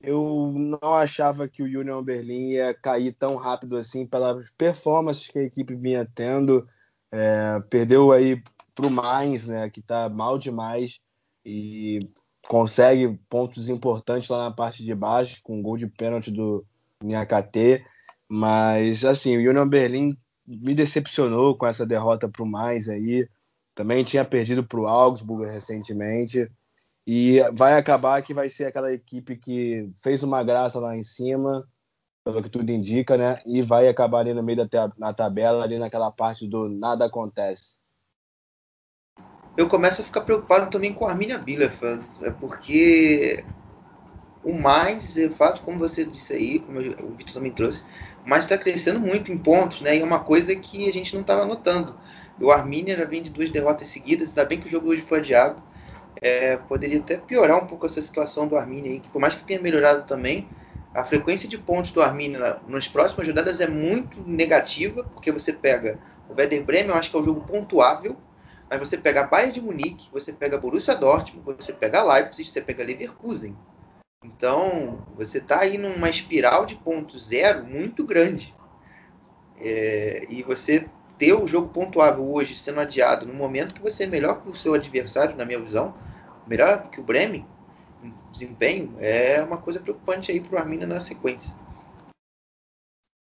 eu 0.01 0.53
não 0.55 0.93
achava 0.93 1.47
que 1.47 1.63
o 1.63 1.65
Union 1.65 2.03
Berlin 2.03 2.49
ia 2.51 2.73
cair 2.73 3.13
tão 3.13 3.35
rápido 3.35 3.77
assim 3.77 4.05
pelas 4.05 4.51
performances 4.51 5.27
que 5.27 5.39
a 5.39 5.43
equipe 5.43 5.75
vinha 5.75 6.07
tendo. 6.13 6.67
É, 7.11 7.59
perdeu 7.69 8.11
aí 8.11 8.41
para 8.73 8.87
o 8.87 8.91
Mainz, 8.91 9.47
né, 9.47 9.69
que 9.69 9.79
está 9.79 10.09
mal 10.09 10.37
demais 10.37 10.99
e 11.45 11.99
consegue 12.47 13.17
pontos 13.29 13.69
importantes 13.69 14.27
lá 14.27 14.49
na 14.49 14.51
parte 14.51 14.83
de 14.83 14.93
baixo 14.93 15.41
com 15.43 15.57
um 15.57 15.61
gol 15.61 15.77
de 15.77 15.87
pênalti 15.87 16.29
do 16.29 16.65
Nhakate. 17.01 17.85
Mas 18.27 19.05
assim, 19.05 19.37
o 19.37 19.49
Union 19.49 19.67
Berlin 19.67 20.17
me 20.47 20.75
decepcionou 20.75 21.55
com 21.55 21.65
essa 21.65 21.85
derrota 21.85 22.29
para 22.29 22.43
o 22.43 22.45
Mainz 22.45 22.89
aí. 22.89 23.27
Também 23.73 24.03
tinha 24.03 24.23
perdido 24.23 24.63
para 24.63 24.79
o 24.79 24.87
Augsburg 24.87 25.45
recentemente. 25.45 26.49
E 27.07 27.39
vai 27.53 27.77
acabar 27.77 28.21
que 28.21 28.33
vai 28.33 28.49
ser 28.49 28.65
aquela 28.65 28.91
equipe 28.91 29.35
que 29.35 29.91
fez 30.01 30.23
uma 30.23 30.43
graça 30.43 30.79
lá 30.79 30.95
em 30.95 31.03
cima, 31.03 31.67
pelo 32.23 32.41
que 32.41 32.49
tudo 32.49 32.71
indica, 32.71 33.15
né? 33.15 33.41
E 33.45 33.61
vai 33.61 33.87
acabar 33.87 34.19
ali 34.19 34.33
no 34.33 34.41
meio 34.41 34.65
da 34.65 34.91
na 34.97 35.13
tabela, 35.13 35.63
ali 35.63 35.77
naquela 35.77 36.11
parte 36.11 36.47
do 36.47 36.67
nada 36.67 37.05
acontece. 37.05 37.75
Eu 39.55 39.69
começo 39.69 40.01
a 40.01 40.05
ficar 40.05 40.21
preocupado 40.21 40.69
também 40.69 40.93
com 40.93 41.05
a 41.05 41.11
Arminia 41.11 41.37
Bielefeld, 41.37 42.03
é 42.23 42.31
porque 42.31 43.45
o 44.43 44.53
mais, 44.53 45.15
é 45.17 45.29
fato, 45.29 45.61
como 45.61 45.79
você 45.79 46.03
disse 46.03 46.33
aí, 46.33 46.59
como 46.59 46.79
o 46.79 47.15
Vitor 47.15 47.33
também 47.33 47.51
trouxe, 47.51 47.85
mas 48.25 48.43
está 48.43 48.57
crescendo 48.57 48.99
muito 48.99 49.31
em 49.31 49.37
pontos, 49.37 49.81
né? 49.81 49.95
E 49.95 50.01
é 50.01 50.03
uma 50.03 50.19
coisa 50.19 50.55
que 50.55 50.89
a 50.89 50.93
gente 50.93 51.13
não 51.13 51.21
estava 51.21 51.45
notando. 51.45 51.95
O 52.39 52.51
Arminia 52.51 52.97
já 52.97 53.05
vem 53.05 53.21
de 53.21 53.29
duas 53.29 53.49
derrotas 53.49 53.87
seguidas, 53.87 54.29
ainda 54.29 54.45
bem 54.45 54.59
que 54.59 54.67
o 54.67 54.71
jogo 54.71 54.89
hoje 54.89 55.01
foi 55.01 55.19
adiado 55.19 55.61
é, 56.21 56.57
poderia 56.57 56.99
até 56.99 57.17
piorar 57.17 57.61
um 57.61 57.67
pouco 57.67 57.85
essa 57.85 58.01
situação 58.01 58.47
do 58.47 58.55
Arminia 58.55 58.91
aí, 58.91 58.99
que 58.99 59.09
por 59.09 59.19
mais 59.19 59.35
que 59.35 59.43
tenha 59.43 59.61
melhorado 59.61 60.07
também, 60.07 60.47
a 60.93 61.03
frequência 61.03 61.47
de 61.47 61.57
pontos 61.57 61.91
do 61.91 62.01
Arminia 62.01 62.59
nas 62.67 62.87
próximas 62.87 63.27
rodadas 63.27 63.59
é 63.59 63.67
muito 63.67 64.21
negativa, 64.21 65.03
porque 65.03 65.31
você 65.31 65.51
pega 65.51 65.99
o 66.29 66.33
Werder 66.33 66.63
Bremen, 66.63 66.89
eu 66.89 66.95
acho 66.95 67.11
que 67.11 67.17
é 67.17 67.19
um 67.19 67.25
jogo 67.25 67.41
pontuável, 67.41 68.15
mas 68.69 68.79
você 68.79 68.97
pega 68.97 69.21
a 69.21 69.27
Bayern 69.27 69.53
de 69.53 69.61
Munique, 69.61 70.09
você 70.11 70.31
pega 70.31 70.55
a 70.55 70.59
Borussia 70.59 70.95
Dortmund, 70.95 71.43
você 71.57 71.73
pega 71.73 71.99
a 71.99 72.13
Leipzig, 72.13 72.49
você 72.49 72.61
pega 72.61 72.81
a 72.81 72.85
Leverkusen. 72.85 73.55
Então, 74.25 75.05
você 75.15 75.37
está 75.37 75.59
aí 75.59 75.77
numa 75.77 76.09
espiral 76.09 76.65
de 76.65 76.75
pontos 76.75 77.27
zero 77.27 77.63
muito 77.63 78.03
grande. 78.03 78.55
É, 79.57 80.25
e 80.27 80.41
você 80.41 80.89
ter 81.17 81.33
o 81.33 81.47
jogo 81.47 81.69
pontuável 81.69 82.33
hoje 82.33 82.57
sendo 82.57 82.81
adiado 82.81 83.25
no 83.25 83.33
momento 83.33 83.75
que 83.75 83.81
você 83.81 84.03
é 84.03 84.07
melhor 84.07 84.41
que 84.41 84.49
o 84.49 84.55
seu 84.55 84.73
adversário, 84.73 85.35
na 85.35 85.45
minha 85.45 85.59
visão, 85.59 85.95
melhor 86.47 86.89
que 86.89 86.99
o 86.99 87.03
Bremen 87.03 87.47
em 88.01 88.13
desempenho, 88.31 88.95
é 88.99 89.41
uma 89.43 89.57
coisa 89.57 89.79
preocupante 89.79 90.31
aí 90.31 90.41
para 90.41 90.55
o 90.55 90.59
Arminia 90.59 90.87
na 90.87 90.99
sequência. 90.99 91.55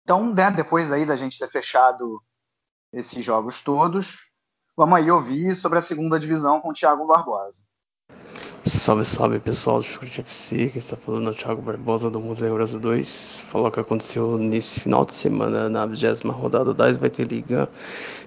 Então, 0.04 0.34
né, 0.34 0.50
depois 0.50 0.92
aí 0.92 1.06
da 1.06 1.16
gente 1.16 1.38
ter 1.38 1.48
fechado 1.48 2.22
esses 2.92 3.24
jogos 3.24 3.62
todos, 3.62 4.18
vamos 4.76 4.98
aí 4.98 5.12
ouvir 5.12 5.56
sobre 5.56 5.78
a 5.78 5.82
segunda 5.82 6.20
divisão 6.20 6.60
com 6.60 6.70
o 6.70 6.74
Thiago 6.74 7.06
Barbosa. 7.06 7.62
Salve, 8.66 9.06
salve 9.06 9.40
pessoal 9.40 9.78
do 9.78 9.84
Chute 9.84 10.20
FC, 10.20 10.70
que 10.70 10.78
está 10.78 10.98
falando 10.98 11.28
é 11.28 11.32
o 11.32 11.34
Thiago 11.34 11.62
Barbosa 11.62 12.10
do 12.10 12.20
Museu 12.20 12.54
Brasil 12.56 12.80
2. 12.80 13.44
Falou 13.48 13.68
o 13.68 13.72
que 13.72 13.80
aconteceu 13.80 14.38
nesse 14.38 14.82
final 14.82 15.06
de 15.06 15.14
semana 15.14 15.70
na 15.70 15.86
20 15.86 16.28
rodada 16.28 16.74
da 16.74 16.90
SBT 16.90 17.24
Liga, 17.24 17.70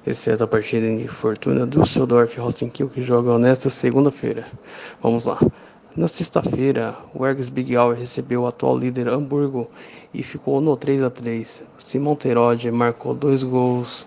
exceto 0.06 0.44
a 0.44 0.46
partida 0.46 0.86
em 0.86 1.06
Fortuna 1.06 1.66
do 1.66 1.80
Düsseldorf 1.80 2.36
e 2.36 2.40
Rosenkiel 2.40 2.88
que 2.88 3.02
jogam 3.02 3.38
nesta 3.38 3.68
segunda-feira. 3.68 4.46
Vamos 5.02 5.26
lá. 5.26 5.38
Na 5.94 6.08
sexta-feira, 6.08 6.96
o 7.12 7.26
Ergs 7.26 7.50
Big 7.50 7.76
Hour 7.76 7.94
recebeu 7.94 8.42
o 8.42 8.46
atual 8.46 8.78
líder 8.78 9.08
Hamburgo 9.08 9.68
e 10.14 10.22
ficou 10.22 10.60
no 10.60 10.76
3 10.76 11.02
a 11.02 11.10
3 11.10 11.64
Simon 11.78 12.14
Terode 12.14 12.70
marcou 12.70 13.12
dois 13.12 13.42
gols 13.42 14.06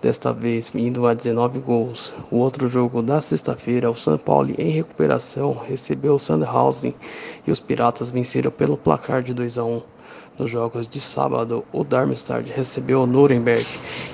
desta 0.00 0.32
vez 0.32 0.74
indo 0.74 1.06
a 1.06 1.14
19 1.14 1.58
gols. 1.60 2.14
O 2.30 2.36
outro 2.36 2.68
jogo 2.68 3.02
da 3.02 3.20
sexta-feira, 3.20 3.90
o 3.90 3.94
São 3.94 4.16
Paulo 4.16 4.54
em 4.58 4.70
recuperação 4.70 5.52
recebeu 5.52 6.14
o 6.14 6.18
Sandhausen 6.18 6.94
e 7.46 7.50
os 7.50 7.60
Piratas 7.60 8.10
venceram 8.10 8.50
pelo 8.50 8.76
placar 8.76 9.22
de 9.22 9.34
2 9.34 9.58
a 9.58 9.64
1. 9.64 9.82
Nos 10.38 10.50
jogos 10.50 10.86
de 10.86 11.00
sábado, 11.00 11.64
o 11.72 11.82
Darmstadt 11.82 12.52
recebeu 12.52 13.02
o 13.02 13.06
Nuremberg 13.06 13.66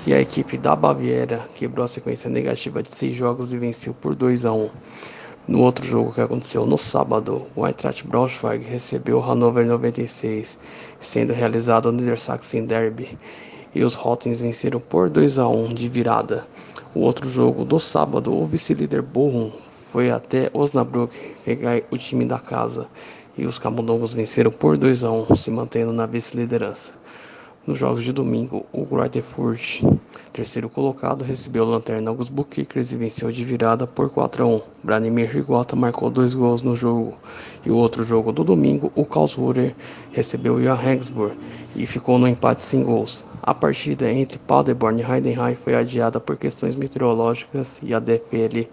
e 0.07 0.13
a 0.13 0.19
equipe 0.19 0.57
da 0.57 0.75
Baviera 0.75 1.47
quebrou 1.53 1.85
a 1.85 1.87
sequência 1.87 2.29
negativa 2.31 2.81
de 2.81 2.91
seis 2.91 3.15
jogos 3.15 3.53
e 3.53 3.59
venceu 3.59 3.93
por 3.93 4.15
2 4.15 4.45
a 4.45 4.51
1. 4.51 4.69
No 5.47 5.61
outro 5.61 5.85
jogo 5.85 6.11
que 6.11 6.21
aconteceu 6.21 6.65
no 6.65 6.79
sábado, 6.79 7.45
o 7.55 7.67
Eintracht 7.67 8.07
Braunschweig 8.07 8.65
recebeu 8.65 9.19
o 9.19 9.21
Hannover 9.21 9.63
96, 9.67 10.59
sendo 10.99 11.31
realizado 11.33 11.85
o 11.85 11.91
Niedersachsen 11.91 12.65
Derby 12.65 13.15
e 13.75 13.83
os 13.83 13.93
Rottens 13.93 14.39
venceram 14.39 14.79
por 14.79 15.09
2 15.09 15.37
a 15.37 15.47
1 15.47 15.73
de 15.73 15.89
virada. 15.89 16.47
O 16.95 17.01
outro 17.01 17.29
jogo 17.29 17.65
do 17.65 17.77
sábado, 17.77 18.33
o 18.33 18.47
vice-líder 18.47 19.01
Bochum 19.01 19.51
foi 19.91 20.09
até 20.09 20.49
Osnabrück 20.53 21.13
pegar 21.43 21.81
o 21.91 21.97
time 21.97 22.25
da 22.25 22.39
casa 22.39 22.87
e 23.37 23.45
os 23.45 23.59
camundongos 23.59 24.13
venceram 24.13 24.49
por 24.49 24.77
2 24.77 25.03
a 25.03 25.11
1, 25.11 25.35
se 25.35 25.51
mantendo 25.51 25.91
na 25.91 26.05
vice-liderança. 26.05 26.93
Nos 27.67 27.79
jogos 27.79 28.03
de 28.03 28.13
domingo, 28.13 28.63
o 28.71 28.85
Greuther 28.85 29.23
Furt, 29.23 29.81
terceiro 30.31 30.69
colocado, 30.69 31.23
recebeu 31.23 31.63
o 31.63 31.69
Lanterna 31.69 32.11
Augsburg 32.11 32.47
Kickers 32.47 32.91
e 32.91 32.97
venceu 32.97 33.31
de 33.31 33.43
virada 33.43 33.87
por 33.87 34.07
4 34.09 34.43
a 34.43 34.47
1. 34.47 34.61
Branimir 34.83 35.31
Rigota 35.31 35.75
marcou 35.75 36.11
dois 36.11 36.35
gols 36.35 36.61
no 36.61 36.75
jogo. 36.75 37.15
E 37.65 37.71
o 37.71 37.75
outro 37.75 38.03
jogo 38.03 38.31
do 38.31 38.43
domingo, 38.43 38.91
o 38.95 39.03
Karlsruher 39.03 39.73
recebeu 40.11 40.55
o 40.55 40.61
Johannesburg 40.61 41.35
e 41.75 41.87
ficou 41.87 42.19
no 42.19 42.27
empate 42.27 42.61
sem 42.61 42.83
gols. 42.83 43.23
A 43.41 43.53
partida 43.53 44.11
entre 44.11 44.37
Paderborn 44.37 45.01
e 45.01 45.05
Heidenheim 45.05 45.55
foi 45.55 45.75
adiada 45.75 46.19
por 46.19 46.37
questões 46.37 46.75
meteorológicas 46.75 47.79
e 47.81 47.93
a 47.93 47.99
DFL 47.99 48.67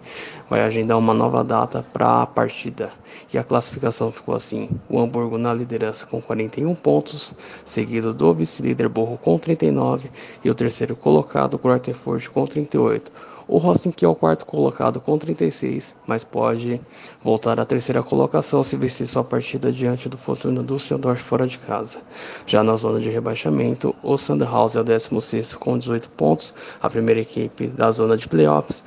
vai 0.49 0.61
agendar 0.61 0.97
uma 0.97 1.13
nova 1.13 1.43
data 1.43 1.83
para 1.91 2.21
a 2.21 2.27
partida 2.27 2.91
e 3.33 3.37
a 3.37 3.43
classificação 3.43 4.11
ficou 4.11 4.35
assim: 4.35 4.69
o 4.89 4.99
Hamburgo 4.99 5.37
na 5.37 5.53
liderança 5.53 6.05
com 6.05 6.21
41 6.21 6.73
pontos, 6.75 7.33
seguido 7.65 8.13
do 8.13 8.33
vice-líder 8.33 8.87
Borro 8.87 9.17
com 9.17 9.37
39 9.37 10.09
e 10.43 10.49
o 10.49 10.53
terceiro 10.53 10.95
colocado 10.95 11.57
Grotefurt 11.57 12.27
com 12.29 12.45
38. 12.45 13.11
O 13.45 13.57
Racing 13.57 13.91
que 13.91 14.05
é 14.05 14.07
o 14.07 14.15
quarto 14.15 14.45
colocado 14.45 15.01
com 15.01 15.17
36, 15.17 15.95
mas 16.07 16.23
pode 16.23 16.79
voltar 17.21 17.59
à 17.59 17.65
terceira 17.65 18.01
colocação 18.01 18.63
se 18.63 18.77
vencer 18.77 19.05
sua 19.05 19.23
partida 19.23 19.71
diante 19.71 20.07
do 20.07 20.17
Fortuna 20.17 20.63
Düsseldorf 20.63 21.21
fora 21.21 21.45
de 21.45 21.57
casa. 21.59 21.99
Já 22.45 22.63
na 22.63 22.75
zona 22.75 23.01
de 23.01 23.09
rebaixamento, 23.09 23.93
o 24.01 24.15
Sandhausen 24.15 24.79
é 24.79 24.81
o 24.81 24.85
16 24.85 25.55
com 25.55 25.77
18 25.77 26.09
pontos, 26.09 26.53
a 26.81 26.89
primeira 26.89 27.19
equipe 27.19 27.67
da 27.67 27.91
zona 27.91 28.15
de 28.15 28.29
playoffs. 28.29 28.83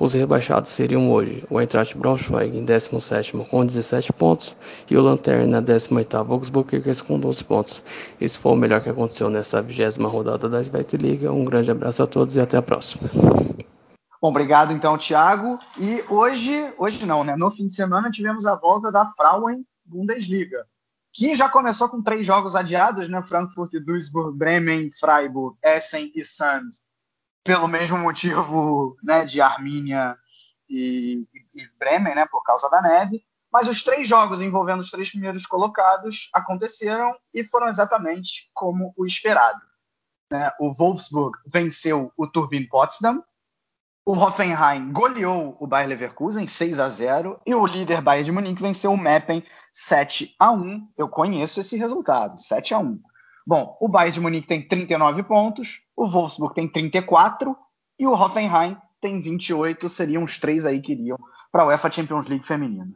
Os 0.00 0.14
rebaixados 0.14 0.70
seriam 0.70 1.12
hoje 1.12 1.44
o 1.48 1.60
Eintracht 1.60 1.96
Braunschweig 1.96 2.58
em 2.58 2.64
17 2.64 3.34
com 3.48 3.64
17 3.64 4.12
pontos 4.12 4.56
e 4.90 4.96
o 4.96 5.00
Lanterna 5.00 5.62
18 5.62 6.16
Augsburg 6.16 6.68
Kickers 6.68 7.00
com 7.00 7.20
12 7.20 7.44
pontos. 7.44 7.84
Esse 8.20 8.36
foi 8.36 8.50
o 8.50 8.56
melhor 8.56 8.80
que 8.80 8.88
aconteceu 8.88 9.30
nessa 9.30 9.62
20 9.62 10.00
rodada 10.02 10.48
da 10.48 10.60
Svete 10.60 10.96
Liga. 10.96 11.30
Um 11.30 11.44
grande 11.44 11.70
abraço 11.70 12.02
a 12.02 12.06
todos 12.08 12.34
e 12.34 12.40
até 12.40 12.56
a 12.56 12.62
próxima. 12.62 13.08
Bom, 14.22 14.28
obrigado 14.28 14.72
então, 14.72 14.96
Thiago. 14.96 15.58
E 15.76 16.04
hoje, 16.08 16.72
hoje 16.78 17.04
não, 17.04 17.24
né? 17.24 17.34
No 17.34 17.50
fim 17.50 17.66
de 17.66 17.74
semana 17.74 18.08
tivemos 18.08 18.46
a 18.46 18.54
volta 18.54 18.92
da 18.92 19.04
Frauen 19.16 19.66
Bundesliga, 19.84 20.64
que 21.12 21.34
já 21.34 21.48
começou 21.48 21.88
com 21.88 22.00
três 22.00 22.24
jogos 22.24 22.54
adiados, 22.54 23.08
né? 23.08 23.20
Frankfurt, 23.20 23.72
Duisburg, 23.84 24.38
Bremen, 24.38 24.92
Freiburg, 24.92 25.58
Essen 25.60 26.12
e 26.14 26.24
Sand 26.24 26.70
pelo 27.42 27.66
mesmo 27.66 27.98
motivo 27.98 28.96
né, 29.02 29.24
de 29.24 29.40
Armínia 29.40 30.16
e, 30.70 31.26
e 31.52 31.66
Bremen, 31.76 32.14
né, 32.14 32.24
por 32.24 32.44
causa 32.44 32.70
da 32.70 32.80
neve. 32.80 33.24
Mas 33.52 33.66
os 33.66 33.82
três 33.82 34.06
jogos 34.06 34.40
envolvendo 34.40 34.82
os 34.82 34.90
três 34.92 35.10
primeiros 35.10 35.44
colocados 35.44 36.30
aconteceram 36.32 37.12
e 37.34 37.42
foram 37.44 37.66
exatamente 37.66 38.48
como 38.54 38.94
o 38.96 39.04
esperado. 39.04 39.60
Né? 40.30 40.52
O 40.60 40.72
Wolfsburg 40.72 41.36
venceu 41.44 42.12
o 42.16 42.28
Turbine 42.28 42.68
Potsdam, 42.68 43.20
o 44.04 44.12
Hoffenheim 44.12 44.92
goleou 44.92 45.56
o 45.60 45.66
Bayer 45.66 45.88
Leverkusen 45.88 46.46
6 46.46 46.78
a 46.80 46.88
0 46.88 47.40
e 47.46 47.54
o 47.54 47.64
líder 47.64 48.00
Bayern 48.00 48.24
de 48.24 48.32
Munique 48.32 48.62
venceu 48.62 48.92
o 48.92 48.98
Meppen 48.98 49.44
7 49.72 50.34
a 50.38 50.50
1. 50.50 50.88
Eu 50.96 51.08
conheço 51.08 51.60
esse 51.60 51.76
resultado, 51.76 52.40
7 52.40 52.74
a 52.74 52.78
1. 52.78 53.00
Bom, 53.46 53.76
o 53.80 53.88
Bayern 53.88 54.12
de 54.12 54.20
Munique 54.20 54.48
tem 54.48 54.66
39 54.66 55.22
pontos, 55.22 55.82
o 55.96 56.08
Wolfsburg 56.08 56.54
tem 56.54 56.68
34 56.68 57.56
e 57.98 58.06
o 58.06 58.12
Hoffenheim 58.12 58.76
tem 59.00 59.20
28. 59.20 59.88
Seriam 59.88 60.24
os 60.24 60.38
três 60.38 60.66
aí 60.66 60.80
que 60.80 60.92
iriam 60.92 61.18
para 61.52 61.62
a 61.62 61.66
UEFA 61.66 61.90
Champions 61.90 62.26
League 62.26 62.46
feminina. 62.46 62.92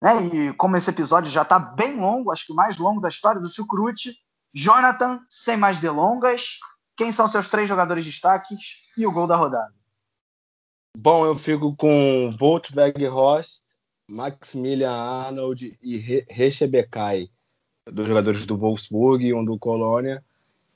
Né? 0.00 0.26
E 0.26 0.52
como 0.52 0.76
esse 0.76 0.90
episódio 0.90 1.30
já 1.32 1.42
está 1.42 1.58
bem 1.58 1.98
longo, 1.98 2.30
acho 2.30 2.46
que 2.46 2.52
o 2.52 2.56
mais 2.56 2.78
longo 2.78 3.00
da 3.00 3.08
história 3.08 3.40
do 3.40 3.52
Chucrute, 3.52 4.14
Jonathan, 4.52 5.20
sem 5.28 5.56
mais 5.56 5.80
delongas, 5.80 6.58
quem 6.96 7.10
são 7.10 7.26
seus 7.26 7.48
três 7.48 7.68
jogadores 7.68 8.04
destaques 8.04 8.84
e 8.96 9.04
o 9.04 9.10
gol 9.10 9.26
da 9.26 9.34
rodada? 9.34 9.72
Bom, 10.96 11.26
eu 11.26 11.34
fico 11.34 11.76
com 11.76 12.34
Volkswagen 12.38 13.08
Ross, 13.08 13.64
Maximilian 14.08 14.92
Arnold 14.92 15.76
e 15.82 15.96
Rechebekai, 16.30 17.28
dos 17.90 18.06
jogadores 18.06 18.46
do 18.46 18.56
Wolfsburg 18.56 19.26
e 19.26 19.34
um 19.34 19.44
do 19.44 19.58
Colônia. 19.58 20.24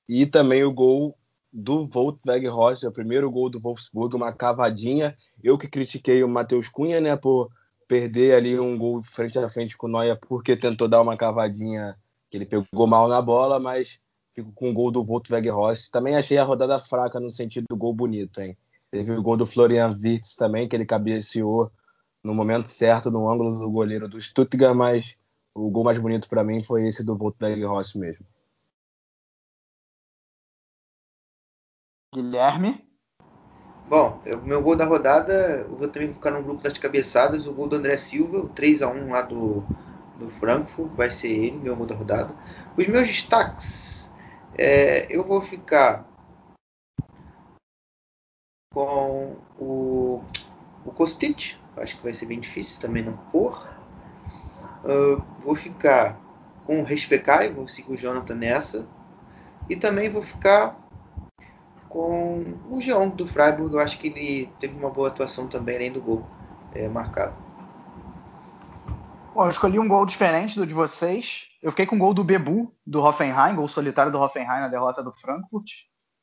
E 0.08 0.26
também 0.26 0.64
o 0.64 0.72
gol 0.72 1.16
do 1.52 1.86
Volkswagen 1.86 2.50
Ross, 2.50 2.82
o 2.82 2.90
primeiro 2.90 3.30
gol 3.30 3.48
do 3.48 3.60
Wolfsburg, 3.60 4.16
uma 4.16 4.32
cavadinha. 4.32 5.16
Eu 5.42 5.56
que 5.56 5.68
critiquei 5.68 6.22
o 6.22 6.28
Matheus 6.28 6.68
Cunha, 6.68 7.00
né, 7.00 7.16
por 7.16 7.50
perder 7.86 8.34
ali 8.34 8.58
um 8.58 8.76
gol 8.76 9.00
frente 9.00 9.38
a 9.38 9.48
frente 9.48 9.78
com 9.78 9.86
o 9.86 9.90
Noia 9.90 10.18
porque 10.28 10.56
tentou 10.56 10.88
dar 10.88 11.00
uma 11.00 11.16
cavadinha 11.16 11.96
que 12.28 12.36
ele 12.36 12.44
pegou 12.44 12.86
mal 12.86 13.08
na 13.08 13.22
bola, 13.22 13.58
mas 13.58 14.00
fico 14.34 14.52
com 14.52 14.68
o 14.68 14.74
gol 14.74 14.90
do 14.90 15.04
Volkswagen 15.04 15.52
Ross. 15.52 15.88
Também 15.88 16.16
achei 16.16 16.36
a 16.36 16.44
rodada 16.44 16.78
fraca 16.80 17.18
no 17.20 17.30
sentido 17.30 17.66
do 17.70 17.76
gol 17.76 17.94
bonito, 17.94 18.40
hein? 18.40 18.56
Teve 18.90 19.12
o 19.12 19.23
gol 19.23 19.36
do 19.36 19.47
Florian 19.47 19.94
Wirtz 20.02 20.35
também, 20.35 20.69
que 20.69 20.74
ele 20.74 20.86
cabeceou 20.86 21.70
no 22.23 22.35
momento 22.35 22.69
certo, 22.69 23.10
no 23.10 23.31
ângulo 23.31 23.59
do 23.59 23.70
goleiro 23.70 24.09
do 24.09 24.20
Stuttgart, 24.20 24.74
mas 24.74 25.16
o 25.55 25.70
gol 25.70 25.85
mais 25.85 25.98
bonito 25.98 26.28
para 26.28 26.44
mim 26.44 26.62
foi 26.62 26.89
esse 26.89 27.05
do 27.05 27.16
Volkswagen 27.16 27.65
Ross 27.65 27.94
mesmo. 27.94 28.24
Guilherme? 32.15 32.89
Bom, 33.89 34.20
o 34.27 34.47
meu 34.47 34.62
gol 34.62 34.77
da 34.77 34.85
rodada, 34.85 35.66
eu 35.66 35.77
vou 35.77 35.89
também 35.89 36.12
ficar 36.12 36.31
no 36.31 36.43
grupo 36.43 36.62
das 36.62 36.77
cabeçadas, 36.77 37.47
o 37.47 37.52
gol 37.55 37.69
do 37.69 37.77
André 37.77 37.97
Silva, 37.97 38.39
o 38.39 38.48
3 38.48 38.82
a 38.82 38.89
1 38.89 39.10
lá 39.10 39.23
do, 39.23 39.65
do 40.19 40.28
Frankfurt, 40.31 40.93
vai 40.93 41.10
ser 41.10 41.28
ele, 41.28 41.59
meu 41.59 41.74
gol 41.74 41.86
da 41.86 41.94
rodada. 41.94 42.35
Os 42.77 42.86
meus 42.86 43.06
destaques, 43.06 44.15
é, 44.56 45.06
eu 45.09 45.24
vou 45.24 45.40
ficar 45.40 46.06
com 48.78 49.36
o, 49.59 50.22
o 50.84 50.92
Kostic, 50.92 51.56
acho 51.76 51.96
que 51.96 52.02
vai 52.05 52.14
ser 52.14 52.26
bem 52.26 52.38
difícil 52.38 52.80
também 52.80 53.02
não 53.02 53.16
pôr. 53.32 53.68
Uh, 54.84 55.20
vou 55.42 55.56
ficar 55.56 56.16
com 56.64 56.80
o 56.80 56.84
Respecai, 56.84 57.52
vou 57.52 57.66
seguir 57.66 57.90
o 57.90 57.96
Jonathan 57.96 58.36
nessa. 58.36 58.86
E 59.68 59.74
também 59.74 60.09
vou 60.09 60.22
ficar 60.22 60.76
com 61.88 62.44
o 62.70 62.80
Jean 62.80 63.09
do 63.09 63.26
Freiburg. 63.26 63.74
Eu 63.74 63.80
acho 63.80 63.98
que 63.98 64.06
ele 64.06 64.52
teve 64.60 64.78
uma 64.78 64.90
boa 64.90 65.09
atuação 65.09 65.48
também, 65.48 65.74
além 65.74 65.90
do 65.90 66.00
gol 66.00 66.24
é, 66.72 66.88
marcado. 66.88 67.34
Bom, 69.34 69.42
eu 69.42 69.50
escolhi 69.50 69.80
um 69.80 69.88
gol 69.88 70.06
diferente 70.06 70.55
do 70.55 70.64
de 70.64 70.72
vocês. 70.72 71.48
Eu 71.60 71.72
fiquei 71.72 71.84
com 71.84 71.96
o 71.96 71.98
gol 71.98 72.14
do 72.14 72.22
Bebu, 72.22 72.72
do 72.86 73.02
Hoffenheim, 73.02 73.56
gol 73.56 73.66
solitário 73.66 74.12
do 74.12 74.20
Hoffenheim 74.20 74.60
na 74.60 74.68
derrota 74.68 75.02
do 75.02 75.12
Frankfurt. 75.12 75.68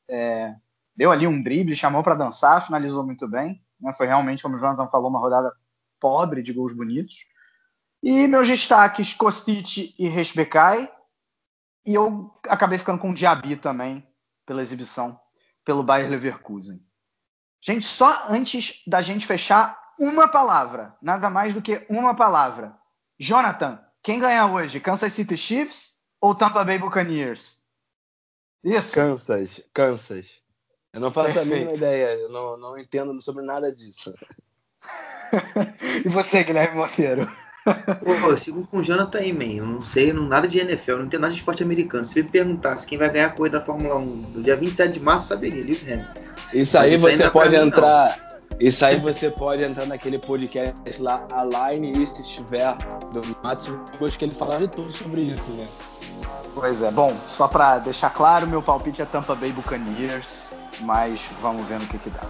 É, 0.08 0.54
deu 0.96 1.10
ali 1.12 1.26
um 1.26 1.42
drible, 1.42 1.74
chamou 1.74 2.02
para 2.02 2.14
dançar, 2.14 2.64
finalizou 2.64 3.04
muito 3.04 3.28
bem. 3.28 3.62
Né? 3.80 3.92
Foi 3.94 4.06
realmente, 4.06 4.42
como 4.42 4.56
o 4.56 4.58
Jonathan 4.58 4.88
falou, 4.88 5.10
uma 5.10 5.20
rodada 5.20 5.52
pobre 6.00 6.42
de 6.42 6.52
gols 6.52 6.72
bonitos. 6.72 7.18
E 8.02 8.26
meus 8.26 8.48
destaques, 8.48 9.14
Kostic 9.14 9.94
e 9.98 10.08
Resbekai. 10.08 10.90
E 11.84 11.94
eu 11.94 12.32
acabei 12.48 12.78
ficando 12.78 12.98
com 12.98 13.10
o 13.10 13.14
Diaby 13.14 13.56
também, 13.56 14.06
pela 14.44 14.62
exibição 14.62 15.20
pelo 15.66 15.82
Bayer 15.82 16.08
Leverkusen. 16.08 16.80
Gente, 17.60 17.84
só 17.84 18.28
antes 18.30 18.82
da 18.86 19.02
gente 19.02 19.26
fechar, 19.26 19.76
uma 19.98 20.28
palavra, 20.28 20.96
nada 21.02 21.28
mais 21.28 21.52
do 21.52 21.60
que 21.60 21.84
uma 21.90 22.14
palavra. 22.14 22.78
Jonathan, 23.18 23.84
quem 24.02 24.20
ganha 24.20 24.46
hoje? 24.46 24.78
Kansas 24.78 25.12
City 25.12 25.36
Chiefs 25.36 25.96
ou 26.20 26.34
Tampa 26.34 26.64
Bay 26.64 26.78
Buccaneers? 26.78 27.58
Isso. 28.62 28.94
Kansas, 28.94 29.60
Kansas. 29.74 30.26
Eu 30.96 31.00
não 31.02 31.10
faço 31.10 31.34
Perfeito. 31.34 31.52
a 31.52 31.54
mínima 31.54 31.74
ideia, 31.74 32.06
eu 32.14 32.30
não, 32.30 32.56
não 32.56 32.78
entendo 32.78 33.20
sobre 33.20 33.44
nada 33.44 33.70
disso. 33.70 34.14
e 36.02 36.08
você, 36.08 36.42
Guilherme 36.42 36.78
Monteiro? 36.78 37.30
Pô, 38.02 38.30
eu 38.30 38.36
sigo 38.38 38.66
com 38.66 38.78
o 38.78 38.82
Jonathan 38.82 39.18
aí, 39.18 39.30
man. 39.30 39.44
Eu 39.44 39.66
não 39.66 39.82
sei 39.82 40.10
não, 40.14 40.22
nada 40.22 40.48
de 40.48 40.58
NFL, 40.58 40.92
eu 40.92 40.98
não 41.00 41.04
entendo 41.04 41.20
nada 41.20 41.34
de 41.34 41.40
esporte 41.40 41.62
americano. 41.62 42.02
Se 42.02 42.22
me 42.22 42.26
perguntasse 42.26 42.86
quem 42.86 42.96
vai 42.96 43.10
ganhar 43.10 43.26
a 43.26 43.30
corrida 43.30 43.58
da 43.58 43.64
Fórmula 43.64 43.96
1 43.96 44.06
no 44.06 44.42
dia 44.42 44.56
27 44.56 44.94
de 44.94 45.00
março, 45.00 45.26
eu 45.26 45.36
saberia, 45.36 45.62
Lewis 45.62 45.82
Hamilton. 45.82 46.20
Isso 46.54 46.78
aí 46.78 46.96
você 46.96 47.24
é 47.24 47.28
pode 47.28 47.54
entrar. 47.54 48.18
Não. 48.18 48.26
Isso 48.58 48.82
aí 48.82 48.98
você 48.98 49.30
pode 49.30 49.62
entrar 49.62 49.84
naquele 49.84 50.18
podcast 50.18 50.98
lá, 50.98 51.26
Aline 51.30 51.92
e 51.92 52.06
se 52.06 52.22
estiver, 52.22 52.74
do 53.12 53.20
Matos 53.44 54.16
que 54.16 54.24
ele 54.24 54.34
falar 54.34 54.60
de 54.60 54.68
tudo 54.68 54.90
sobre 54.90 55.20
isso, 55.20 55.52
né? 55.52 55.68
Pois 56.54 56.80
é, 56.80 56.90
bom, 56.90 57.14
só 57.28 57.46
pra 57.46 57.76
deixar 57.78 58.08
claro, 58.08 58.46
meu 58.46 58.62
palpite 58.62 59.02
é 59.02 59.04
Tampa 59.04 59.34
Bay 59.34 59.52
Buccaneers, 59.52 60.45
mas 60.80 61.20
vamos 61.40 61.66
ver 61.66 61.78
no 61.78 61.86
que 61.86 61.98
que 61.98 62.10
dá. 62.10 62.22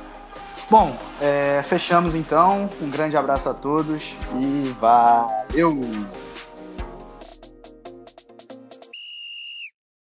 Bom, 0.69 0.97
é, 1.21 1.63
fechamos 1.65 2.15
então. 2.15 2.69
Um 2.81 2.91
grande 2.91 3.17
abraço 3.17 3.49
a 3.49 3.55
todos 3.55 4.15
e 4.35 4.75
valeu! 4.81 5.81